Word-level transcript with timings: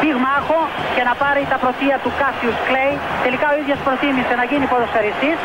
πυγμάχο 0.00 0.60
και 0.94 1.02
να 1.08 1.14
πάρει 1.22 1.42
τα 1.52 1.58
πρωτεία 1.62 1.96
του 2.02 2.10
Κάσιους 2.20 2.58
Κλέη. 2.68 2.94
Τελικά 3.26 3.46
ο 3.52 3.54
ίδιος 3.60 3.78
προτίμησε 3.86 4.34
να 4.40 4.44
γίνει 4.50 4.64
ποδοσφαιριστής 4.72 5.38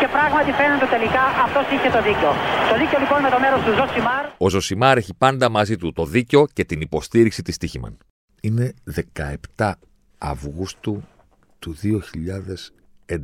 και 0.00 0.08
πράγματι 0.16 0.50
φαίνεται 0.58 0.86
τελικά 0.94 1.24
αυτός 1.46 1.64
είχε 1.74 1.88
το 1.96 2.00
δίκιο. 2.08 2.30
Το 2.70 2.74
δίκιο 2.80 2.98
λοιπόν 3.04 3.18
με 3.26 3.30
το 3.34 3.38
μέρος 3.44 3.60
του 3.64 3.72
Ζωσιμάρ. 3.78 4.24
Ο 4.44 4.48
Ζωσιμάρ 4.54 4.96
έχει 5.02 5.14
πάντα 5.24 5.46
μαζί 5.58 5.76
του 5.80 5.88
το 5.98 6.04
δίκιο 6.14 6.40
και 6.56 6.64
την 6.70 6.80
υποστήριξη 6.88 7.40
της 7.46 7.56
Τύχημαν. 7.60 7.94
Είναι 8.40 8.66
17 9.56 9.72
Αυγούστου 10.18 11.02
του 11.58 11.76
2011. 11.82 13.16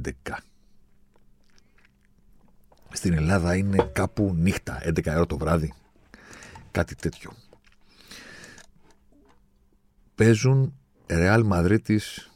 Στην 2.93 3.13
Ελλάδα 3.13 3.57
είναι 3.57 3.91
κάπου 3.93 4.35
νύχτα, 4.37 4.83
11 4.85 5.07
ώρα 5.07 5.27
το 5.27 5.39
βράδυ. 5.39 5.73
Κάτι 6.71 6.95
τέτοιο. 6.95 7.31
Παίζουν 10.19 10.75
Ρεάλ 11.07 11.45
Μαδρίτης 11.45 12.31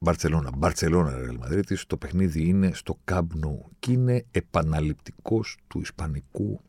Μπαρτσελώνα. 0.00 0.50
Μπαρτσελώνα 0.56 1.18
Ρεάλ 1.18 1.36
Μαδρίτης. 1.36 1.86
Το 1.86 1.96
παιχνίδι 1.96 2.48
είναι 2.48 2.70
στο 2.74 2.98
Camp 3.10 3.18
Nou 3.20 3.70
και 3.78 3.92
είναι 3.92 4.24
επαναληπτικός 4.30 5.56
του 5.66 5.80
Ισπανικού 5.80 6.60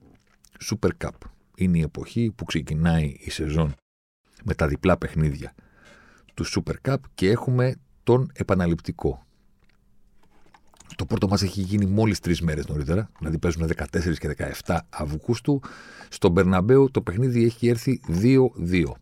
Super 0.70 0.89
Cup. 1.03 1.09
Είναι 1.56 1.78
η 1.78 1.81
εποχή 1.81 2.31
που 2.36 2.45
ξεκινάει 2.45 3.16
η 3.20 3.30
σεζόν 3.30 3.73
με 4.44 4.53
τα 4.53 4.67
διπλά 4.67 4.98
παιχνίδια 4.98 5.53
του 6.34 6.45
Super 6.45 6.73
Cup 6.88 6.98
και 7.16 7.30
έχουμε 7.30 7.76
τον 8.04 8.31
επαναληπτικό. 8.33 9.26
Το 10.95 11.06
πρώτο 11.06 11.28
μας 11.28 11.42
έχει 11.42 11.61
γίνει 11.61 11.86
μόλις 11.86 12.20
τρεις 12.20 12.42
μέρες 12.42 12.67
νωρίτερα, 12.67 13.09
δηλαδή 13.20 13.38
παίζουν 13.38 13.67
14 13.67 14.17
και 14.17 14.36
17 14.66 14.80
Αυγούστου. 14.89 15.61
Στο 16.09 16.30
Μπερναμπέου 16.30 16.92
το 16.92 17.02
παιχνίδι 17.02 17.44
έχει 17.44 17.67
έρθει 17.67 18.02
2-2. 18.08 18.94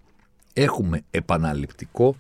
Έχουμε 0.60 1.04
επαναληπτικό, 1.12 2.16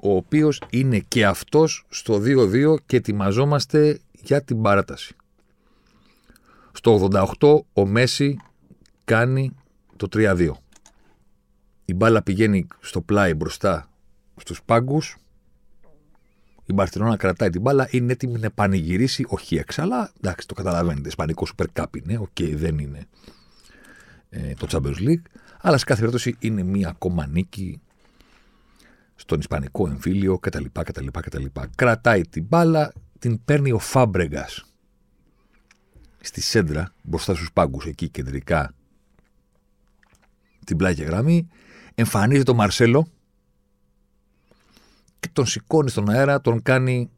ο 0.00 0.16
οποίος 0.16 0.62
είναι 0.70 0.98
και 0.98 1.26
αυτός 1.26 1.86
στο 1.88 2.22
2-2 2.24 2.76
και 2.86 2.96
ετοιμαζόμαστε 2.96 4.00
για 4.12 4.42
την 4.42 4.62
παράταση. 4.62 5.16
Στο 6.72 7.08
88 7.38 7.60
ο 7.72 7.86
Μέσι 7.86 8.36
κάνει 9.04 9.56
το 9.96 10.08
3-2. 10.12 10.50
Η 11.84 11.94
μπάλα 11.94 12.22
πηγαίνει 12.22 12.66
στο 12.80 13.00
πλάι 13.00 13.34
μπροστά 13.34 13.88
στους 14.36 14.62
πάγκους, 14.62 15.16
η 16.64 16.72
Μπαρσελόνα 16.72 17.16
κρατάει 17.16 17.50
την 17.50 17.60
μπάλα, 17.60 17.88
είναι 17.90 18.12
έτοιμη 18.12 18.38
να 18.38 18.50
πανηγυρίσει, 18.50 19.24
όχι 19.28 19.56
έξω, 19.56 19.82
αλλά 19.82 20.12
εντάξει, 20.20 20.46
το 20.46 20.54
καταλαβαίνετε. 20.54 21.08
Ισπανικός 21.08 21.52
Super 21.56 21.66
Cup 21.72 21.96
είναι, 21.96 22.18
OK, 22.18 22.28
okay, 22.40 22.52
δεν 22.54 22.78
είναι 22.78 23.06
ε, 24.30 24.52
το 24.54 24.66
Champions 24.70 25.08
League, 25.08 25.22
αλλά 25.60 25.78
σε 25.78 25.84
κάθε 25.84 26.00
περίπτωση 26.00 26.36
είναι 26.38 26.62
μία 26.62 26.88
ακόμα 26.88 27.26
νίκη 27.26 27.80
στον 29.14 29.38
Ισπανικό 29.38 29.88
εμφύλιο 29.88 30.38
κτλ. 30.38 30.64
κτλ, 30.72 31.06
κτλ. 31.06 31.44
Κρατάει 31.74 32.20
την 32.28 32.44
μπάλα, 32.44 32.92
την 33.18 33.44
παίρνει 33.44 33.72
ο 33.72 33.78
Φάμπρεγκας 33.78 34.64
στη 36.20 36.40
σέντρα, 36.40 36.92
μπροστά 37.02 37.34
στους 37.34 37.52
πάγκους 37.52 37.86
εκεί 37.86 38.08
κεντρικά, 38.08 38.74
την 40.64 40.76
πλάγια 40.76 41.06
γραμμή. 41.06 41.48
Εμφανίζεται 41.94 42.50
ο 42.50 42.54
Μαρσέλο, 42.54 43.08
και 45.20 45.28
τον 45.32 45.46
σηκώνει 45.46 45.90
στον 45.90 46.10
αέρα, 46.10 46.40
τον 46.40 46.62
κάνει 46.62 47.10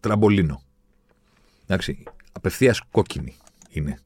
τραμπολίνο. 0.00 0.62
Εντάξει, 1.66 2.02
απευθείας 2.32 2.80
κόκκινη 2.90 3.36
είναι 3.70 3.98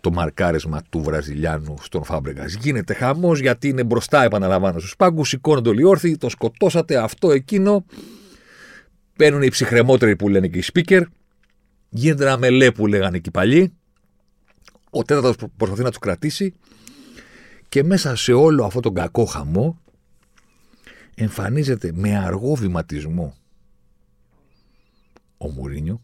το 0.00 0.12
μαρκάρισμα 0.12 0.82
του 0.90 1.02
Βραζιλιάνου 1.02 1.74
στον 1.80 2.04
Φάμπρεγκα. 2.04 2.44
Γίνεται 2.46 2.94
χαμός 2.94 3.40
γιατί 3.40 3.68
είναι 3.68 3.84
μπροστά, 3.84 4.22
επαναλαμβάνω, 4.22 4.78
στους 4.78 4.96
πάγκους. 4.96 5.28
Σηκώνονται 5.28 5.68
όλοι 5.68 5.84
όρθιοι, 5.84 6.16
το 6.16 6.28
σκοτώσατε 6.28 6.96
αυτό, 6.96 7.30
εκείνο. 7.30 7.84
Παίρνουν 9.16 9.42
οι 9.42 9.48
ψυχρεμότεροι 9.48 10.16
που 10.16 10.28
λένε 10.28 10.48
και 10.48 10.58
οι 10.58 10.64
speaker. 10.72 11.02
Γίνεται 11.88 12.24
ένα 12.24 12.36
μελέ 12.36 12.70
που 12.70 12.86
λέγανε 12.86 13.18
και 13.18 13.28
οι 13.28 13.32
παλιοί. 13.32 13.72
Ο 14.90 15.02
τέταρτος 15.02 15.48
προσπαθεί 15.56 15.82
να 15.82 15.88
τους 15.88 15.98
κρατήσει. 15.98 16.54
Και 17.68 17.82
μέσα 17.84 18.16
σε 18.16 18.32
όλο 18.32 18.64
αυτό 18.64 18.80
τον 18.80 18.94
κακό 18.94 19.24
χαμό 19.24 19.78
εμφανίζεται 21.14 21.92
με 21.94 22.18
αργό 22.18 22.54
βηματισμό 22.54 23.34
ο 25.38 25.50
Μουρίνιο 25.50 26.02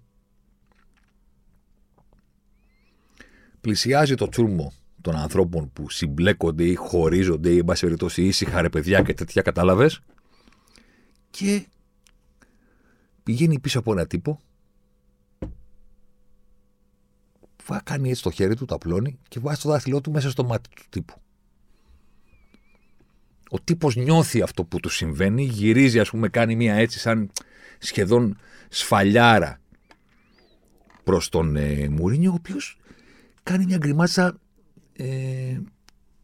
πλησιάζει 3.65 4.15
το 4.15 4.29
τσούρμο 4.29 4.73
των 5.01 5.17
ανθρώπων 5.17 5.73
που 5.73 5.91
συμπλέκονται 5.91 6.65
ή 6.65 6.75
χωρίζονται 6.75 7.51
ή 7.51 7.59
εν 7.59 7.65
πάση 7.65 7.85
περιπτώσει 7.85 8.23
ήσυχα 8.23 8.61
ρε 8.63 8.69
παιδιά 8.69 9.03
και 9.03 9.15
τέτοια 9.15 9.43
κατάλαβες; 9.43 10.01
Και 11.31 11.67
πηγαίνει 13.23 13.59
πίσω 13.59 13.79
από 13.79 13.93
ένα 13.93 14.07
τύπο 14.07 14.41
κάνει 17.85 18.11
έτσι 18.11 18.23
το 18.23 18.31
χέρι 18.31 18.57
του, 18.57 18.65
το 18.65 18.75
απλώνει 18.75 19.19
και 19.29 19.39
βάζει 19.41 19.61
το 19.61 19.69
δάχτυλό 19.69 20.01
του 20.01 20.11
μέσα 20.11 20.31
στο 20.31 20.45
μάτι 20.45 20.69
του 20.77 20.83
τύπου. 20.89 21.15
Ο 23.49 23.61
τύπος 23.61 23.97
νιώθει 23.97 24.43
αυτό 24.43 24.65
που 24.65 24.81
του 24.81 24.89
συμβαίνει, 24.89 25.45
γυρίζει, 25.45 26.01
ας 26.01 26.11
πούμε, 26.11 26.29
κάνει 26.29 26.57
μία 26.57 26.75
έτσι 26.75 26.99
σαν 26.99 27.31
σχεδόν 27.79 28.39
σφαλιάρα 28.69 29.61
προς 31.05 31.29
τον 31.29 31.57
ε, 31.57 31.89
Μουρίνιο, 31.89 32.31
ο 32.31 32.35
οποίος 32.35 32.79
κάνει 33.45 33.65
μια 33.65 33.77
γκριμάτσα. 33.77 34.39
Ε, 34.97 35.61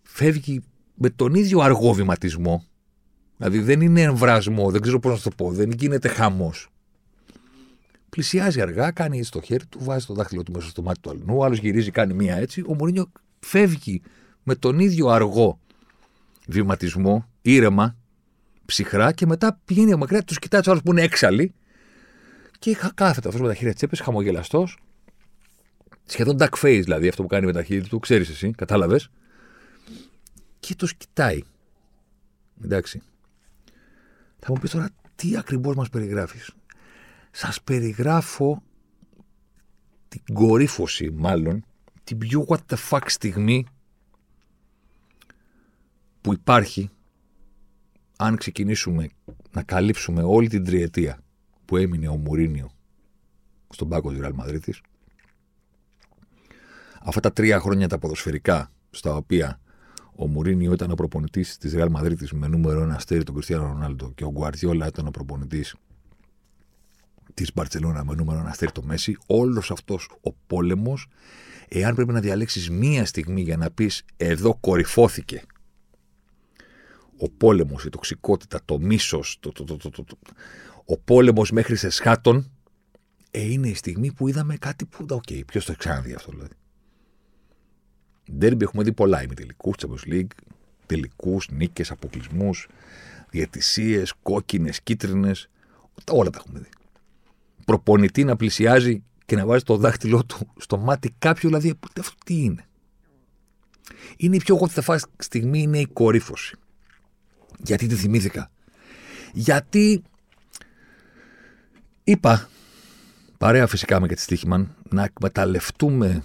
φεύγει 0.02 0.60
με 0.94 1.10
τον 1.10 1.34
ίδιο 1.34 1.60
αργό 1.60 1.92
βηματισμό. 1.92 2.64
Δηλαδή 3.36 3.58
δεν 3.58 3.80
είναι 3.80 4.00
εμβρασμό, 4.00 4.70
δεν 4.70 4.80
ξέρω 4.80 5.00
πώς 5.00 5.12
να 5.12 5.30
το 5.30 5.30
πω, 5.36 5.52
δεν 5.52 5.70
γίνεται 5.78 6.08
χαμός. 6.08 6.68
Πλησιάζει 8.08 8.60
αργά, 8.60 8.90
κάνει 8.90 9.18
έτσι 9.18 9.30
το 9.30 9.40
χέρι 9.40 9.66
του, 9.66 9.78
βάζει 9.82 10.06
το 10.06 10.14
δάχτυλο 10.14 10.42
του 10.42 10.52
μέσα 10.52 10.68
στο 10.68 10.82
μάτι 10.82 11.00
του 11.00 11.10
αλλού, 11.10 11.24
ο 11.28 11.44
άλλος 11.44 11.58
γυρίζει, 11.58 11.90
κάνει 11.90 12.14
μία 12.14 12.36
έτσι. 12.36 12.64
Ο 12.66 12.74
Μουρίνιο 12.74 13.12
φεύγει 13.40 14.02
με 14.42 14.54
τον 14.54 14.78
ίδιο 14.78 15.08
αργό 15.08 15.58
βηματισμό, 16.46 17.28
ήρεμα, 17.42 17.96
ψυχρά 18.66 19.12
και 19.12 19.26
μετά 19.26 19.60
πηγαίνει 19.64 19.94
μακριά, 19.94 20.24
τους 20.24 20.38
κοιτάει 20.38 20.60
τους 20.60 20.70
άλλους 20.70 20.82
που 20.82 20.90
είναι 20.90 21.02
έξαλλοι 21.02 21.54
και 22.58 22.76
κάθεται 22.94 23.28
αυτός 23.28 23.40
με 23.42 23.48
τα 23.48 23.54
χέρια 23.54 23.74
τσέπε, 23.74 23.96
χαμογελαστός. 23.96 24.78
Σχεδόν 26.10 26.36
duck 26.38 26.54
face 26.62 26.80
δηλαδή 26.82 27.08
αυτό 27.08 27.22
που 27.22 27.28
κάνει 27.28 27.46
με 27.46 27.52
τα 27.52 27.62
χέρια 27.62 27.88
του, 27.88 27.98
ξέρεις 27.98 28.28
εσύ, 28.28 28.50
κατάλαβες. 28.50 29.10
Και 30.60 30.74
του 30.74 30.88
κοιτάει. 30.96 31.40
Εντάξει. 32.64 33.02
Θα 34.38 34.52
μου 34.52 34.60
πεις 34.60 34.70
τώρα 34.70 34.90
τι 35.14 35.36
ακριβώς 35.36 35.74
μας 35.74 35.88
περιγράφεις; 35.88 36.54
Σας 37.30 37.62
περιγράφω 37.62 38.62
την 40.08 40.22
κορύφωση, 40.32 41.10
μάλλον, 41.10 41.64
την 42.04 42.18
πιο 42.18 42.44
what 42.48 42.58
the 42.66 42.76
fuck 42.90 43.04
στιγμή 43.06 43.66
που 46.20 46.32
υπάρχει 46.32 46.90
αν 48.16 48.36
ξεκινήσουμε 48.36 49.08
να 49.50 49.62
καλύψουμε 49.62 50.22
όλη 50.22 50.48
την 50.48 50.64
τριετία 50.64 51.18
που 51.64 51.76
έμεινε 51.76 52.08
ο 52.08 52.16
Μουρίνιο 52.16 52.70
στον 53.68 53.88
πάγκο 53.88 54.12
του 54.12 54.20
Ρεάλ 54.20 54.32
Μαδρίτης 54.34 54.80
αυτά 57.04 57.20
τα 57.20 57.32
τρία 57.32 57.60
χρόνια 57.60 57.88
τα 57.88 57.98
ποδοσφαιρικά 57.98 58.70
στα 58.90 59.14
οποία 59.14 59.60
ο 60.16 60.26
Μουρίνιο 60.26 60.72
ήταν 60.72 60.90
ο 60.90 60.94
προπονητής 60.94 61.58
της 61.58 61.74
Ρεάλ 61.74 61.90
Μαδρίτη 61.90 62.36
με 62.36 62.48
νούμερο 62.48 62.82
ένα 62.82 62.94
αστέρι 62.94 63.22
τον 63.22 63.34
Κριστιανό 63.34 63.66
Ρονάλντο 63.66 64.12
και 64.14 64.24
ο 64.24 64.30
Γκουαρτιόλα 64.30 64.86
ήταν 64.86 65.06
ο 65.06 65.10
προπονητής 65.10 65.74
της 67.34 67.52
Μπαρσελόνα 67.54 68.04
με 68.04 68.14
νούμερο 68.14 68.38
ένα 68.38 68.48
αστέρι 68.48 68.72
το 68.72 68.82
Μέση. 68.82 69.16
Όλος 69.26 69.70
αυτός 69.70 70.10
ο 70.20 70.32
πόλεμος, 70.46 71.08
εάν 71.68 71.94
πρέπει 71.94 72.12
να 72.12 72.20
διαλέξεις 72.20 72.70
μία 72.70 73.06
στιγμή 73.06 73.40
για 73.40 73.56
να 73.56 73.70
πεις 73.70 74.02
εδώ 74.16 74.56
κορυφώθηκε 74.60 75.42
ο 77.18 77.30
πόλεμος, 77.30 77.84
η 77.84 77.88
τοξικότητα, 77.88 78.60
το 78.64 78.78
μίσος, 78.78 79.36
το, 79.40 79.52
το, 79.52 79.64
το, 79.64 79.90
το, 79.90 80.04
ο 80.84 80.98
πόλεμος 80.98 81.50
μέχρις 81.50 81.88
εσχάτων, 81.88 82.50
ε, 83.30 83.50
είναι 83.50 83.68
η 83.68 83.74
στιγμή 83.74 84.12
που 84.12 84.28
είδαμε 84.28 84.56
κάτι 84.56 84.84
που, 84.84 85.06
OK, 85.10 85.22
okay, 85.28 85.42
ποιος 85.46 85.64
το 85.64 85.74
ξαναδεί 85.76 86.14
αυτό 86.14 86.30
δηλαδή. 86.32 86.54
Ντέρμπι 88.36 88.64
έχουμε 88.64 88.82
δει 88.82 88.92
πολλά 88.92 89.22
ημιτελικούς, 89.22 89.74
Champions 89.78 90.12
League, 90.12 90.30
τελικούς, 90.86 91.48
νίκες, 91.50 91.90
αποκλεισμούς, 91.90 92.68
διατησίες, 93.30 94.14
κόκκινες, 94.22 94.82
κίτρινες, 94.82 95.48
όλα 96.10 96.30
τα 96.30 96.38
έχουμε 96.40 96.58
δει. 96.58 96.68
Προπονητή 97.64 98.24
να 98.24 98.36
πλησιάζει 98.36 99.02
και 99.26 99.36
να 99.36 99.46
βάζει 99.46 99.64
το 99.64 99.76
δάχτυλό 99.76 100.24
του 100.24 100.52
στο 100.56 100.78
μάτι 100.78 101.14
κάποιου, 101.18 101.48
δηλαδή 101.48 101.78
αυτό 102.00 102.16
τι 102.24 102.42
είναι; 102.42 102.64
Είναι 104.16 104.36
η 104.36 104.38
πιο 104.38 104.58
what 104.60 104.96
στιγμή, 105.18 105.62
είναι 105.62 105.78
η 105.78 105.86
κορύφωση. 105.86 106.56
Γιατί 107.58 107.86
τη 107.86 107.94
θυμήθηκα; 107.94 108.50
Γιατί 109.32 110.02
είπα, 112.04 112.48
παρέα 113.38 113.66
φυσικά 113.66 114.00
με 114.00 114.06
και 114.06 114.14
τη 114.14 114.20
Στίχημαν, 114.20 114.74
να 114.88 115.04
εκμεταλλευτούμε 115.04 116.24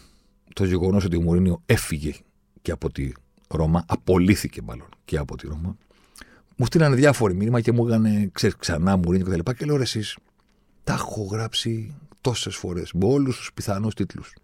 το 0.55 0.65
γεγονός 0.65 1.05
ότι 1.05 1.15
ο 1.15 1.21
Μουρίνιο 1.21 1.61
έφυγε 1.65 2.13
και 2.61 2.71
από 2.71 2.91
τη 2.91 3.11
Ρώμα, 3.47 3.83
απολύθηκε 3.87 4.61
μάλλον 4.61 4.87
και 5.05 5.17
από 5.17 5.37
τη 5.37 5.47
Ρώμα. 5.47 5.77
Μου 6.55 6.65
στείλανε 6.65 6.95
διάφοροι 6.95 7.33
μήνυμα 7.33 7.61
και 7.61 7.71
μου 7.71 7.87
έκανε 7.87 8.29
ξέρεις, 8.31 8.55
ξανά 8.55 8.97
Μουρίνιο 8.97 9.25
κτλ. 9.25 9.39
Και, 9.39 9.53
και 9.53 9.65
λέω 9.65 9.81
εσείς, 9.81 10.17
τα 10.83 10.93
έχω 10.93 11.23
γράψει 11.23 11.95
τόσες 12.21 12.55
φορές 12.55 12.93
με 12.93 13.05
όλους 13.05 13.37
τους 13.37 13.53
πιθανούς 13.53 13.93
τίτλους. 13.93 14.35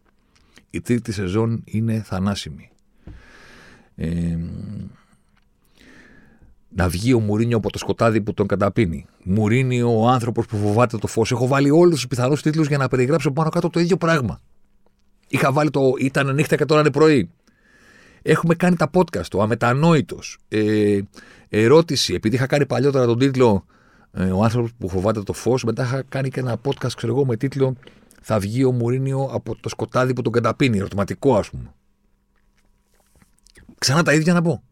Η 0.69 0.81
τρίτη 0.81 1.12
σεζόν 1.12 1.62
είναι 1.66 2.02
θανάσιμη. 2.02 2.69
Ε, 3.96 4.38
να 6.69 6.90
βγει 6.90 7.14
ο 7.14 7.19
Μουρίνιο 7.19 7.57
από 7.57 7.72
το 7.72 7.78
σκοτάδι 7.78 8.22
που 8.22 8.34
τον 8.34 8.48
καταπίνει. 8.48 9.06
Μουρίνιο, 9.24 10.00
ο 10.00 10.07
άνθρωπος 10.07 10.46
που 10.46 10.57
φοβάται 10.57 10.98
το 10.98 11.07
φως. 11.07 11.31
Έχω 11.31 11.48
βάλει 11.48 11.69
όλους 11.69 11.96
τους 11.96 12.07
πιθανούς 12.07 12.42
τίτλους 12.42 12.68
για 12.68 12.78
να 12.78 12.88
περιγράψω 12.88 13.31
πάνω 13.31 13.50
κάτω 13.50 13.69
το 13.69 13.80
ίδιο 13.80 13.98
πράγμα. 13.98 14.42
Είχα 15.31 15.51
βάλει 15.51 15.69
το 15.69 15.94
ήταν 16.00 16.33
νύχτα 16.33 16.56
και 16.56 16.66
τώρα 16.66 16.81
είναι 16.81 16.92
πρωί. 16.92 17.30
Έχουμε 18.22 18.56
κάνει 18.56 18.75
τα 18.75 18.89
podcast, 18.94 19.25
το 19.30 19.42
αμετανόητος. 19.42 20.38
Ε, 20.48 21.00
ερώτηση, 21.50 22.13
επειδή 22.13 22.36
είχα 22.36 22.45
κάνει 22.45 22.66
παλιότερα 22.66 23.06
τον 23.06 23.19
τίτλο 23.19 23.66
ε, 24.12 24.24
Ο 24.24 24.44
άνθρωπος 24.44 24.72
που 24.78 24.89
φοβάται 24.89 25.22
το 25.22 25.33
φως, 25.33 25.63
μετά 25.63 25.83
είχα 25.83 26.04
κάνει 26.10 26.30
και 26.30 26.39
ένα 26.39 26.57
podcast, 26.63 26.92
ξέρω 26.95 27.13
εγώ, 27.13 27.25
με 27.25 27.38
τίτλο 27.38 27.75
Θα 28.22 28.39
βγει 28.39 28.63
ο 28.63 28.72
Μουρίνιο 28.72 29.30
από 29.31 29.56
το 29.56 29.69
σκοτάδι 29.69 30.13
που 30.13 30.22
τον 30.22 30.31
καταπίνει. 30.31 30.78
Ερωτηματικό, 30.78 31.36
ας 31.36 31.50
πούμε. 31.50 31.74
Ξανά 33.78 34.04
τα 34.04 34.13
ίδια 34.13 34.33
να 34.33 34.42
πω. 34.42 34.63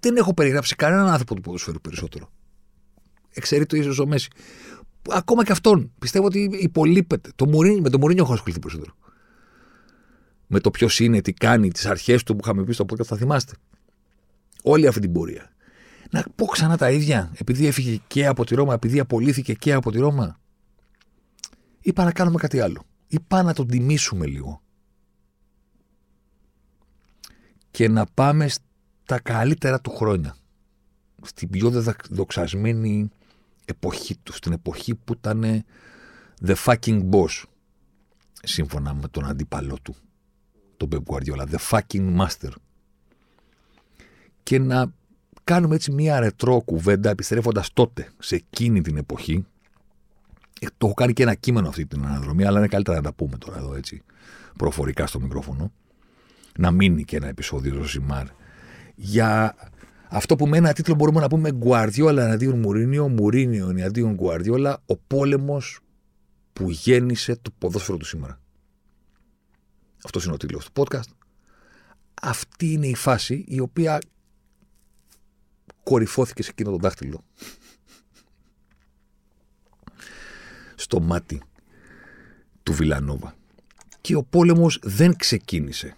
Δεν 0.00 0.16
έχω 0.16 0.34
περιγράψει 0.34 0.74
κανέναν 0.74 1.08
άνθρωπο 1.08 1.34
του 1.34 1.40
ποδοσφαίρου 1.40 1.80
περισσότερο. 1.80 2.30
Εξαιρεί 3.32 3.66
το 3.66 3.76
ίσω 3.76 4.02
ο 4.02 4.06
Μέση. 4.06 4.28
Ακόμα 5.10 5.44
και 5.44 5.52
αυτόν. 5.52 5.92
Πιστεύω 5.98 6.26
ότι 6.26 6.50
υπολείπεται. 6.52 7.30
Το 7.36 7.46
Μουρίνιο, 7.46 7.80
με 7.80 7.90
τον 7.90 8.00
Μουρίνιο 8.00 8.22
έχω 8.22 8.32
ασχοληθεί 8.32 8.60
περισσότερο. 8.60 8.94
Με 10.54 10.60
το 10.60 10.70
ποιος 10.70 11.00
είναι, 11.00 11.20
τι 11.20 11.32
κάνει, 11.32 11.70
τις 11.70 11.86
αρχές 11.86 12.22
του 12.22 12.36
που 12.36 12.40
είχαμε 12.44 12.64
πει 12.64 12.72
στο 12.72 12.84
podcast, 12.84 13.04
θα 13.04 13.16
θυμάστε. 13.16 13.54
Όλη 14.62 14.86
αυτή 14.86 15.00
την 15.00 15.12
πορεία. 15.12 15.50
Να 16.10 16.24
πω 16.34 16.46
ξανά 16.46 16.76
τα 16.76 16.90
ίδια, 16.90 17.32
επειδή 17.36 17.66
έφυγε 17.66 18.00
και 18.06 18.26
από 18.26 18.44
τη 18.44 18.54
Ρώμα, 18.54 18.74
επειδή 18.74 19.00
απολύθηκε 19.00 19.54
και 19.54 19.72
από 19.72 19.90
τη 19.90 19.98
Ρώμα. 19.98 20.40
Ή 21.80 21.92
να 21.96 22.12
κάνουμε 22.12 22.38
κάτι 22.38 22.60
άλλο. 22.60 22.84
Ή 23.06 23.18
να 23.30 23.52
τον 23.52 23.66
τιμήσουμε 23.66 24.26
λίγο. 24.26 24.62
Και 27.70 27.88
να 27.88 28.06
πάμε 28.14 28.48
τα 29.04 29.18
καλύτερα 29.18 29.80
του 29.80 29.90
χρόνια. 29.90 30.36
Στην 31.22 31.48
πιο 31.50 31.84
δοξασμένη 32.10 33.08
εποχή 33.64 34.16
του. 34.22 34.32
Στην 34.32 34.52
εποχή 34.52 34.94
που 34.94 35.12
ήταν 35.12 35.64
the 36.46 36.54
fucking 36.64 37.10
boss. 37.10 37.42
Σύμφωνα 38.42 38.94
με 38.94 39.08
τον 39.08 39.26
αντίπαλό 39.26 39.78
του. 39.82 39.96
Τον 40.88 41.04
Pep 41.06 41.14
Guardiola. 41.14 41.46
The 41.50 41.70
fucking 41.70 42.16
master. 42.20 42.50
Και 44.42 44.58
να 44.58 44.92
κάνουμε 45.44 45.74
έτσι 45.74 45.92
μια 45.92 46.20
ρετρό 46.20 46.60
κουβέντα 46.60 47.10
επιστρέφοντας 47.10 47.72
τότε 47.72 48.08
σε 48.18 48.34
εκείνη 48.34 48.80
την 48.80 48.96
εποχή. 48.96 49.46
Ε, 50.60 50.66
το 50.78 50.86
έχω 50.86 50.94
κάνει 50.94 51.12
και 51.12 51.22
ένα 51.22 51.34
κείμενο 51.34 51.68
αυτή 51.68 51.86
την 51.86 52.04
αναδρομή, 52.04 52.44
αλλά 52.44 52.58
είναι 52.58 52.68
καλύτερα 52.68 52.96
να 52.96 53.02
τα 53.02 53.12
πούμε 53.12 53.36
τώρα 53.36 53.56
εδώ 53.56 53.74
έτσι 53.74 54.02
προφορικά 54.56 55.06
στο 55.06 55.20
μικρόφωνο. 55.20 55.72
Να 56.58 56.70
μείνει 56.70 57.04
και 57.04 57.16
ένα 57.16 57.26
επεισόδιο 57.26 57.74
στο 57.74 57.88
Σιμάρ 57.88 58.26
για 58.94 59.54
αυτό 60.08 60.36
που 60.36 60.46
με 60.46 60.56
ένα 60.56 60.72
τίτλο 60.72 60.94
μπορούμε 60.94 61.20
να 61.20 61.28
πούμε 61.28 61.52
Γκουαρδιόλα 61.52 62.24
εναντίον 62.24 62.58
Μουρίνιο, 62.58 63.08
Μουρίνιο 63.08 63.68
εναντίον 63.68 64.14
Γκουαρδιόλα, 64.14 64.82
ο 64.86 64.96
πόλεμος 64.96 65.80
που 66.52 66.70
γέννησε 66.70 67.36
το 67.42 67.50
ποδόσφαιρο 67.58 67.96
του 67.96 68.04
σήμερα. 68.04 68.40
Αυτός 70.04 70.24
είναι 70.24 70.34
ο 70.34 70.36
τίτλος 70.36 70.70
του 70.70 70.72
podcast. 70.74 71.10
Αυτή 72.22 72.72
είναι 72.72 72.86
η 72.86 72.94
φάση 72.94 73.44
η 73.48 73.60
οποία 73.60 73.98
κορυφώθηκε 75.82 76.42
σε 76.42 76.50
εκείνο 76.50 76.70
το 76.70 76.76
δάχτυλο. 76.76 77.24
Στο 80.74 81.00
μάτι 81.00 81.42
του 82.62 82.72
Βιλανόβα. 82.72 83.34
Και 84.00 84.14
ο 84.14 84.22
πόλεμος 84.22 84.78
δεν 84.82 85.16
ξεκίνησε 85.16 85.96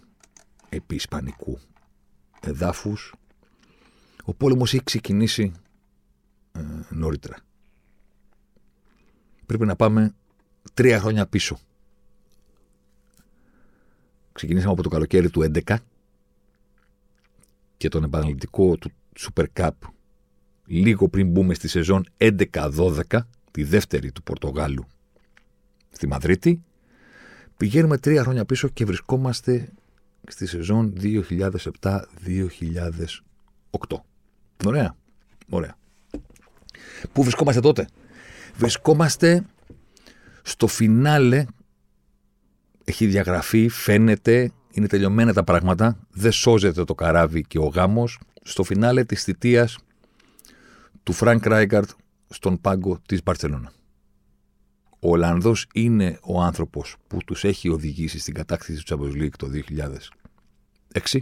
επί 0.68 0.94
Ισπανικού 0.94 1.58
εδάφους. 2.40 3.14
Ο 4.24 4.34
πόλεμος 4.34 4.74
έχει 4.74 4.84
ξεκινήσει 4.84 5.52
ε, 6.52 6.60
νωρίτερα. 6.88 7.36
Πρέπει 9.46 9.66
να 9.66 9.76
πάμε 9.76 10.14
τρία 10.74 11.00
χρόνια 11.00 11.26
πίσω. 11.26 11.58
Ξεκινήσαμε 14.36 14.72
από 14.72 14.82
το 14.82 14.88
καλοκαίρι 14.88 15.30
του 15.30 15.50
11 15.66 15.76
και 17.76 17.88
τον 17.88 18.04
επαναληπτικό 18.04 18.76
του 18.76 18.90
Super 19.18 19.44
Cup 19.54 19.70
λίγο 20.66 21.08
πριν 21.08 21.30
μπούμε 21.30 21.54
στη 21.54 21.68
σεζόν 21.68 22.06
11-12, 22.16 23.02
τη 23.50 23.64
δεύτερη 23.64 24.12
του 24.12 24.22
Πορτογάλου 24.22 24.86
στη 25.90 26.06
Μαδρίτη. 26.06 26.62
Πηγαίνουμε 27.56 27.98
τρία 27.98 28.22
χρόνια 28.22 28.44
πίσω 28.44 28.68
και 28.68 28.84
βρισκόμαστε 28.84 29.72
στη 30.28 30.46
σεζόν 30.46 30.92
2007-2008. 31.00 31.96
Ωραία. 34.64 34.96
Ωραία. 35.48 35.76
Πού 37.12 37.22
βρισκόμαστε 37.22 37.60
τότε; 37.60 37.88
Βρισκόμαστε 38.56 39.44
στο 40.42 40.66
φινάλε. 40.66 41.44
Έχει 42.88 43.06
διαγραφεί, 43.06 43.68
φαίνεται, 43.68 44.52
είναι 44.70 44.86
τελειωμένα 44.86 45.32
τα 45.32 45.44
πράγματα. 45.44 45.98
Δεν 46.10 46.32
σώζεται 46.32 46.84
το 46.84 46.94
καράβι 46.94 47.42
και 47.42 47.58
ο 47.58 47.66
γάμος. 47.66 48.18
Στο 48.42 48.62
φινάλε 48.62 49.04
της 49.04 49.22
θητείας 49.22 49.78
του 51.02 51.12
Φρανκ 51.12 51.46
Ράιγκαρτ 51.46 51.90
στον 52.28 52.60
πάγκο 52.60 52.98
της 53.06 53.22
Μπαρτσελώνα. 53.22 53.72
Ο 55.00 55.10
Ολλανδός 55.10 55.66
είναι 55.74 56.18
ο 56.22 56.42
άνθρωπος 56.42 56.96
που 57.06 57.18
τους 57.26 57.44
έχει 57.44 57.68
οδηγήσει 57.68 58.18
στην 58.18 58.34
κατάκτηση 58.34 58.84
του 58.84 58.98
Champions 58.98 59.22
League 59.22 59.36
το 59.38 59.48
2006. 60.92 61.18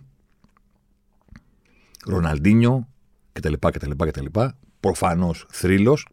Ροναλντίνιο 2.07 2.89
κτλ. 3.33 3.53
κτλ, 3.61 3.91
κτλ. 3.91 4.27
Προφανώς 4.81 5.47
θρύλος, 5.51 6.07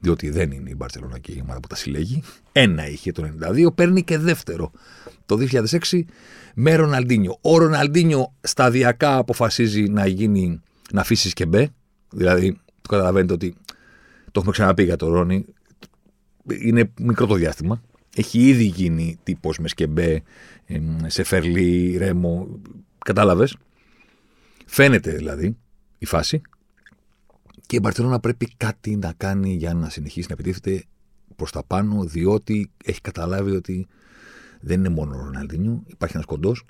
διότι 0.00 0.30
δεν 0.30 0.50
είναι 0.50 0.70
η 0.70 0.74
Μπαρτσελώνα 0.76 1.18
και 1.18 1.32
η 1.32 1.40
ομάδα 1.42 1.60
που 1.60 1.68
τα 1.68 1.76
συλλέγει. 1.76 2.22
Ένα 2.52 2.88
είχε 2.88 3.12
το 3.12 3.28
92, 3.48 3.74
παίρνει 3.74 4.04
και 4.04 4.18
δεύτερο 4.18 4.70
το 5.26 5.38
2006 5.90 6.02
με 6.54 6.74
Ροναλντίνιο. 6.74 7.38
Ο 7.40 7.58
Ροναλντίνιο 7.58 8.34
σταδιακά 8.40 9.16
αποφασίζει 9.16 9.82
να 9.82 10.06
γίνει, 10.06 10.60
να 10.92 11.00
αφήσει 11.00 11.32
και 11.32 11.46
μπε. 11.46 11.68
Δηλαδή, 12.10 12.52
το 12.82 12.88
καταλαβαίνετε 12.88 13.32
ότι 13.32 13.54
το 14.24 14.40
έχουμε 14.40 14.52
ξαναπεί 14.52 14.84
για 14.84 14.96
τον 14.96 15.12
Ρόνι. 15.12 15.44
Είναι 16.60 16.92
μικρό 17.00 17.26
το 17.26 17.34
διάστημα. 17.34 17.82
Έχει 18.16 18.48
ήδη 18.48 18.64
γίνει 18.64 19.18
τύπος 19.22 19.58
με 19.58 19.68
σκεμπέ, 19.68 20.22
σε 21.06 21.22
φερλί, 21.22 21.96
ρέμο. 21.96 22.60
Κατάλαβες; 22.98 23.56
Φαίνεται 24.66 25.10
δηλαδή 25.10 25.56
η 25.98 26.06
φάση. 26.06 26.40
Και 27.66 27.76
η 27.76 27.78
Μπαρσελόνα 27.82 28.20
πρέπει 28.20 28.54
κάτι 28.56 28.96
να 28.96 29.12
κάνει 29.12 29.54
για 29.54 29.74
να 29.74 29.88
συνεχίσει 29.88 30.26
να 30.28 30.34
επιτίθεται 30.34 30.84
προς 31.36 31.50
τα 31.50 31.64
πάνω, 31.64 32.04
διότι 32.04 32.70
έχει 32.84 33.00
καταλάβει 33.00 33.50
ότι 33.50 33.86
δεν 34.60 34.78
είναι 34.78 34.88
μόνο 34.88 35.16
ο 35.16 35.18
Ροναλντίνιο. 35.18 35.82
Υπάρχει 35.86 36.14
ένας 36.14 36.26
κοντός, 36.26 36.64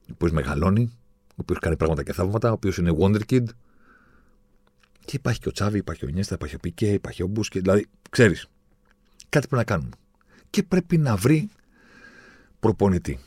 ο 0.00 0.12
οποίος 0.12 0.30
μεγαλώνει, 0.32 0.92
ο 1.30 1.34
οποίος 1.36 1.58
κάνει 1.58 1.76
πράγματα 1.76 2.02
και 2.02 2.12
θαύματα, 2.12 2.48
ο 2.48 2.52
οποίος 2.52 2.78
είναι 2.78 2.96
Wonder 3.00 3.20
Kid. 3.30 3.44
Και 5.04 5.16
υπάρχει 5.16 5.40
και 5.40 5.48
ο 5.48 5.52
Τσάβη, 5.52 5.78
υπάρχει 5.78 6.04
ο 6.04 6.08
Νιέστα, 6.08 6.34
υπάρχει 6.34 6.54
ο 6.54 6.58
Πικέ, 6.58 6.92
υπάρχει 6.92 7.22
ο 7.22 7.26
Μπούσκε. 7.26 7.60
Δηλαδή, 7.60 7.86
ξέρεις, 8.10 8.46
κάτι 9.28 9.46
πρέπει 9.46 9.54
να 9.54 9.64
κάνουμε. 9.64 9.90
Και 10.50 10.62
πρέπει 10.62 10.98
να 10.98 11.16
βρει 11.16 11.50
προπονητή. 12.60 13.18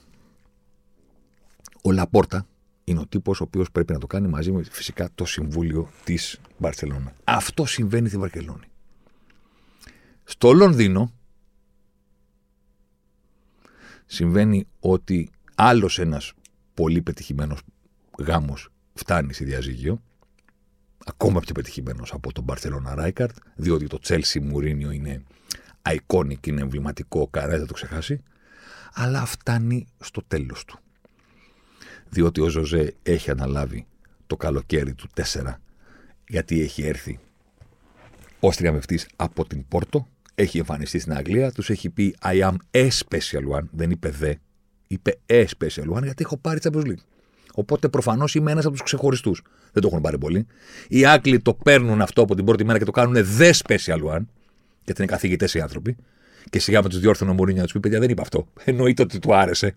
Ο 1.82 1.92
Λαπόρτα 1.92 2.46
είναι 2.84 3.00
ο 3.00 3.08
τύπος 3.08 3.42
ο 3.42 3.44
οποίος 3.44 3.72
πρέπει 3.72 3.94
να 3.94 4.00
το 4.00 4.08
κάνει 4.08 4.28
μαζί 4.28 4.52
με 4.52 4.64
φυσικά 4.64 5.10
το 5.16 5.26
συμβούλιο 5.26 5.90
της 6.04 6.40
Μπαρσελόνα. 6.58 7.14
Αυτό 7.24 7.66
συμβαίνει 7.66 8.08
στη 8.08 8.18
Βαρκελόνη. 8.18 8.66
Στο 10.24 10.54
Λονδίνο 10.54 11.14
συμβαίνει 14.06 14.68
ότι 14.80 15.30
άλλος 15.56 16.00
ένας 16.00 16.34
πολύ 16.74 17.02
πετυχημένος 17.02 17.60
γάμος 18.20 18.70
φτάνει 18.94 19.34
σε 19.34 19.46
διαζύγιο, 19.46 20.02
ακόμα 21.06 21.40
πιο 21.40 21.54
πετυχημένος 21.54 22.14
από 22.14 22.32
τον 22.32 22.44
Μπαρσελόνα 22.44 22.96
Ράικαρτ, 22.96 23.36
διότι 23.56 23.88
το 23.88 24.00
Τσέλσι 24.00 24.40
Μουρίνιο 24.40 24.92
είναι 24.92 25.24
iconic, 25.90 26.48
είναι 26.48 26.62
εμβληματικό, 26.62 27.28
κανένα 27.28 27.58
δεν 27.58 27.68
το 27.68 27.74
ξεχάσει. 27.74 28.24
Αλλά 28.94 29.26
φτάνει 29.26 29.88
στο 30.00 30.24
τέλος 30.28 30.66
του. 30.66 30.80
Διότι 32.14 32.42
ο 32.42 32.48
Ζωζέ 32.50 32.94
έχει 33.04 33.32
αναλάβει 33.32 33.86
το 34.28 34.36
καλοκαίρι 34.36 34.94
του 34.94 35.08
4 35.16 35.54
γιατί 36.28 36.62
έχει 36.62 36.84
έρθει 36.84 37.20
ω 38.40 38.50
τριαμευτή 38.50 39.00
από 39.16 39.46
την 39.48 39.68
Πόρτο, 39.68 40.08
έχει 40.36 40.58
εμφανιστεί 40.58 41.00
στην 41.00 41.14
Αγγλία, 41.14 41.52
τους 41.52 41.70
έχει 41.70 41.90
πει 41.90 42.16
I 42.24 42.40
am 42.40 42.56
a 42.72 42.88
special 42.88 43.58
one, 43.58 43.64
δεν 43.72 43.92
είπε 43.92 44.10
δε, 44.10 44.34
είπε 44.88 45.20
a 45.28 45.46
special 45.58 45.98
one 45.98 46.04
γιατί 46.04 46.24
έχω 46.24 46.38
πάρει 46.38 46.60
Champions 46.64 46.86
League. 46.86 47.04
Οπότε 47.54 47.88
προφανώς 47.90 48.36
είμαι 48.36 48.52
ένας 48.52 48.66
από 48.66 48.74
τους 48.74 48.84
ξεχωριστούς. 48.84 49.42
Δεν 49.72 49.82
το 49.82 49.88
έχουν 49.88 50.02
πάρει 50.02 50.18
πολύ. 50.18 50.48
Οι 50.88 51.06
Άγγλοι 51.06 51.40
το 51.40 51.54
παίρνουν 51.54 52.02
αυτό 52.02 52.22
από 52.22 52.36
την 52.36 52.46
πρώτη 52.46 52.64
μέρα 52.66 52.78
και 52.78 52.86
το 52.86 52.92
κάνουν 52.92 53.16
the 53.40 53.52
special 53.52 54.02
one, 54.04 54.22
γιατί 54.84 55.02
είναι 55.02 55.06
καθηγητές 55.06 55.54
οι 55.54 55.60
άνθρωποι. 55.60 55.96
Και 56.50 56.60
σιγά 56.60 56.82
με 56.82 56.90
τους 56.90 57.00
διόρθωνε 57.00 57.32
ο 57.32 57.34
Μουρίνιο 57.34 57.60
να 57.60 57.64
τους 57.64 57.74
πει: 57.74 57.80
Παιδιά, 57.80 58.00
δεν 58.00 58.10
είπε 58.10 58.22
αυτό. 58.22 58.48
Εννοείται 58.64 59.02
ότι 59.02 59.20
του 59.20 59.36
άρεσε 59.36 59.76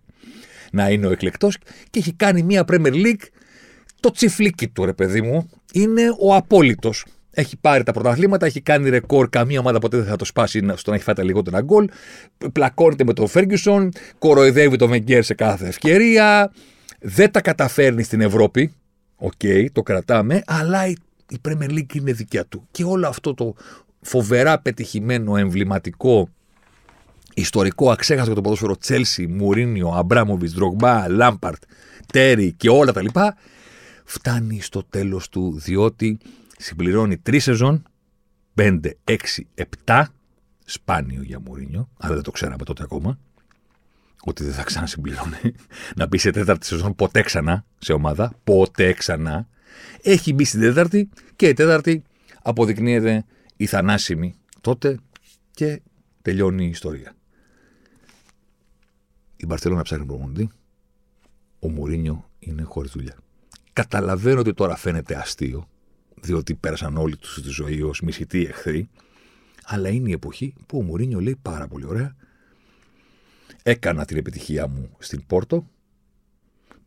να 0.73 0.91
είναι 0.91 1.07
ο 1.07 1.11
εκλεκτός 1.11 1.59
και 1.91 1.99
έχει 1.99 2.13
κάνει 2.13 2.43
μια 2.43 2.65
Premier 2.69 2.93
League. 2.93 3.25
Το 4.01 4.11
τσιφλίκι 4.11 4.69
του, 4.69 4.85
ρε 4.85 4.93
παιδί 4.93 5.23
μου, 5.23 5.51
είναι 5.73 6.03
ο 6.21 6.35
απόλυτος. 6.35 7.05
Έχει 7.31 7.57
πάρει 7.57 7.83
τα 7.83 7.93
πρωταθλήματα, 7.93 8.47
έχει 8.47 8.61
κάνει 8.61 8.89
ρεκόρ. 8.89 9.29
Καμία 9.29 9.61
ομάδα 9.61 9.79
ποτέ 9.79 9.97
δεν 9.97 10.07
θα 10.07 10.17
το 10.17 10.25
σπάσει 10.25 10.63
στο 10.75 10.91
να 10.91 10.97
έχει 10.97 11.05
φάει 11.05 11.15
τα 11.15 11.23
λιγότερα 11.23 11.61
γκολ. 11.61 11.89
Πλακώνεται 12.53 13.05
με 13.05 13.13
τον 13.13 13.29
Φέργκισον, 13.29 13.93
κοροϊδεύει 14.19 14.77
τον 14.77 14.89
Βενγκέρ 14.89 15.25
σε 15.25 15.35
κάθε 15.35 15.67
ευκαιρία. 15.67 16.53
Δεν 17.01 17.31
τα 17.31 17.41
καταφέρνει 17.41 18.03
στην 18.03 18.21
Ευρώπη. 18.21 18.73
OK, 19.17 19.33
okay, 19.43 19.67
το 19.73 19.83
κρατάμε, 19.83 20.43
αλλά 20.47 20.87
η, 20.87 20.95
η 21.29 21.37
Premier 21.49 21.71
League 21.71 21.95
είναι 21.95 22.13
δικιά 22.13 22.45
του. 22.45 22.69
Και 22.71 22.85
όλο 22.85 23.09
αυτό 23.09 23.35
το 23.35 23.55
φοβερά 24.01 24.59
πετυχημένο, 24.59 25.37
εμβληματικό, 25.37 26.29
ιστορικό 27.37 27.91
αξέχαστο 27.91 28.27
για 28.27 28.35
το 28.35 28.41
ποδόσφαιρο 28.41 28.77
Τσέλσι, 28.77 29.27
Μουρίνιο, 29.27 29.89
Αμπράμοβιτς, 29.89 30.51
Ντρογκμπά, 30.51 31.09
Λάμπαρντ, 31.09 31.63
Τέρι 32.13 32.53
και 32.53 32.69
όλα 32.69 32.93
τα 32.93 33.03
λοιπά, 33.03 33.37
φτάνει 34.05 34.61
στο 34.61 34.83
τέλος 34.83 35.29
του 35.29 35.59
διότι 35.59 36.19
συμπληρώνει 36.59 37.19
τρεις 37.19 37.43
σεζόν, 37.43 37.83
5, 38.55 38.81
6, 39.05 39.17
7, 39.85 40.03
σπάνιο 40.65 41.23
για 41.23 41.41
Μουρίνιο, 41.41 41.89
αλλά 41.99 42.15
δεν 42.15 42.23
το 42.23 42.31
ξέραμε 42.31 42.65
τότε 42.65 42.83
ακόμα, 42.83 43.19
ότι 44.25 44.45
δεν 44.45 44.53
θα 44.53 44.63
ξανασυμπληρώνει. 44.63 45.55
να 45.97 46.07
μπει 46.07 46.19
σε 46.19 46.31
τέταρτη 46.31 46.67
σεζόν 46.67 46.95
ποτέ 46.95 47.23
ξανά 47.23 47.65
σε 47.79 47.93
ομάδα, 47.93 48.33
ποτέ 48.45 48.93
ξανά. 48.93 49.49
Έχει 50.03 50.33
μπει 50.33 50.45
στην 50.45 50.61
τέταρτη 50.61 51.09
και 51.37 51.49
η 51.49 51.53
τέταρτη 51.53 52.03
αποδεικνύεται 52.43 53.25
η 53.57 53.67
θανάσιμη 53.67 54.35
τότε 54.61 54.99
και 55.51 55.83
τελειώνει 56.23 56.65
η 56.65 56.69
ιστορία. 56.69 57.16
Η 59.37 59.47
Μπαρσελόνα 59.47 59.83
ψάχνει 59.83 60.07
προπονητή. 60.07 60.51
Ο 61.59 61.69
Μουρίνιο 61.69 62.31
είναι 62.39 62.63
χωρίς 62.63 62.91
δουλειά. 62.91 63.17
Καταλαβαίνω 63.73 64.41
ότι 64.41 64.55
τώρα 64.55 64.77
φαίνεται 64.77 65.17
αστείο, 65.17 65.69
διότι 66.21 66.55
πέρασαν 66.55 66.97
όλοι 66.97 67.17
τους 67.17 67.35
στη 67.35 67.49
ζωή 67.49 67.83
ως 67.83 68.01
μισητοί 68.01 68.47
εχθροί, 68.47 68.89
αλλά 69.65 69.89
είναι 69.89 70.09
η 70.09 70.13
εποχή 70.13 70.55
που 70.67 70.79
ο 70.79 70.83
Μουρίνιο 70.83 71.21
λέει 71.21 71.37
πάρα 71.43 71.69
πολύ 71.69 71.85
ωραία. 71.87 72.17
Έκανα 73.63 74.05
την 74.05 74.17
επιτυχία 74.17 74.69
μου 74.69 74.91
στην 74.99 75.27
Πόρτο, 75.27 75.67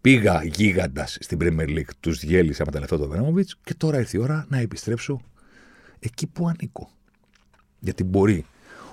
πήγα 0.02 0.44
γίγαντας 0.44 1.18
στην 1.20 1.38
Premier 1.42 1.68
League, 1.68 1.90
τους 2.00 2.20
διέλυσα 2.20 2.64
με 2.66 2.72
τα 2.72 2.80
λεφτά 2.80 2.98
του 2.98 3.08
Βεράμοβιτ 3.08 3.50
και 3.64 3.74
τώρα 3.74 4.00
ήρθε 4.00 4.18
η 4.18 4.22
ώρα 4.22 4.46
να 4.50 4.58
επιστρέψω 4.58 5.22
εκεί 6.00 6.28
που 6.28 6.48
ανήκω. 6.48 6.92
Γιατί 7.80 8.04
μπορεί 8.04 8.46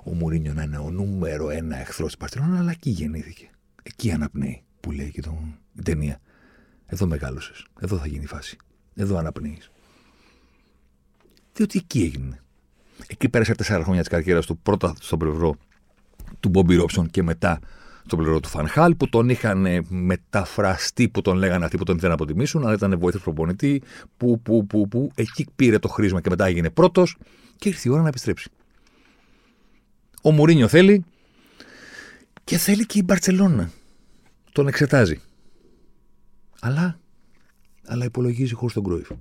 ο 0.07 0.15
Μουρίνιο 0.15 0.53
να 0.55 0.63
είναι 0.63 0.79
ο 0.79 0.91
νούμερο 0.91 1.51
ένα 1.51 1.81
εχθρός 1.81 2.07
της 2.07 2.17
Παρσελόνα, 2.17 2.59
αλλά 2.59 2.71
εκεί 2.71 2.91
γεννήθηκε. 2.91 3.51
Εκεί 3.83 4.11
αναπνέει, 4.11 4.63
που 4.81 4.91
λέει 4.91 5.11
και 5.11 5.21
το, 5.21 5.39
η 5.79 5.83
ταινία. 5.83 6.21
Εδώ 6.87 7.07
μεγάλωσες. 7.07 7.67
Εδώ 7.81 7.97
θα 7.97 8.07
γίνει 8.07 8.23
η 8.23 8.27
φάση. 8.27 8.57
Εδώ 8.95 9.17
αναπνέεις. 9.17 9.71
Διότι 11.55 11.79
εκεί 11.79 12.03
έγινε. 12.03 12.41
Εκεί 13.07 13.29
πέρασε 13.29 13.55
τέσσερα 13.55 13.83
χρόνια 13.83 14.01
της 14.01 14.11
καριέρας 14.11 14.47
του, 14.47 14.59
πρώτα 14.59 14.95
στο 15.01 15.17
πλευρό 15.17 15.57
του 16.41 16.49
Μπόμπι 16.49 16.75
Ρόψον 16.75 17.11
και 17.11 17.23
μετά 17.23 17.59
στο 18.05 18.17
πλευρό 18.17 18.41
του 18.41 18.49
Φανχάλ, 18.49 18.95
που 18.95 19.09
τον 19.09 19.29
είχαν 19.29 19.67
μεταφραστεί, 19.89 21.09
που 21.09 21.23
τον 21.23 21.37
λέγανε 21.37 21.65
αυτοί 21.65 21.77
που 21.77 21.85
τον 21.85 21.97
ήθελαν 21.97 22.17
να 22.17 22.23
αποτιμήσουν, 22.23 22.65
αλλά 22.65 22.75
ήταν 22.75 22.99
βοήθο 22.99 23.19
προπονητή, 23.19 23.83
που, 24.17 24.41
που, 24.41 24.67
που, 24.67 24.89
που, 24.89 25.11
εκεί 25.15 25.47
πήρε 25.57 25.79
το 25.79 25.89
χρήσμα 25.89 26.21
και 26.21 26.31
μετά 26.31 26.47
έγινε 26.47 26.71
πρώτος 26.71 27.17
και 27.57 27.69
ήρθε 27.69 27.89
η 27.89 27.93
ώρα 27.93 28.03
να 28.03 28.09
επιστρέψει. 28.09 28.51
Ο 30.27 30.31
Μουρίνιο 30.33 30.69
θέλει 30.69 31.05
και 32.45 32.59
θέλει 32.59 32.87
και 32.87 32.99
η 32.99 33.03
Μπαρσελόνα. 33.05 33.71
Τον 34.53 34.69
εξετάζει. 34.69 35.21
Αλλά, 36.61 36.99
αλλά 37.87 38.05
υπολογίζει 38.05 38.55
χωρίς 38.55 38.75
τον 38.75 38.85
Κρούιφ. 38.85 39.11
Ο 39.11 39.17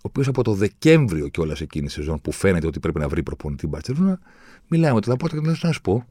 οποίος 0.00 0.28
από 0.28 0.42
το 0.42 0.54
Δεκέμβριο 0.54 1.28
και 1.28 1.40
όλα 1.40 1.56
εκείνη 1.60 1.86
τη 1.86 1.92
σεζόν 1.92 2.20
που 2.20 2.32
φαίνεται 2.32 2.66
ότι 2.66 2.80
πρέπει 2.80 2.98
να 2.98 3.08
βρει 3.08 3.22
προπονητή 3.22 3.66
Μπαρσελόνα, 3.66 4.20
μιλάει 4.68 4.92
με 4.92 5.00
τον 5.00 5.10
Λαπόρτα 5.10 5.36
και 5.36 5.66
να 5.66 5.72
σου 5.72 5.80
πω. 5.80 6.06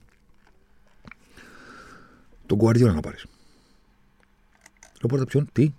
Τον 2.46 2.58
Γκουαρδιόλα 2.58 2.94
να 2.94 3.00
πάρεις. 3.00 3.26
Λαπόρτα 5.02 5.26
ποιον, 5.26 5.50
τι, 5.52 5.74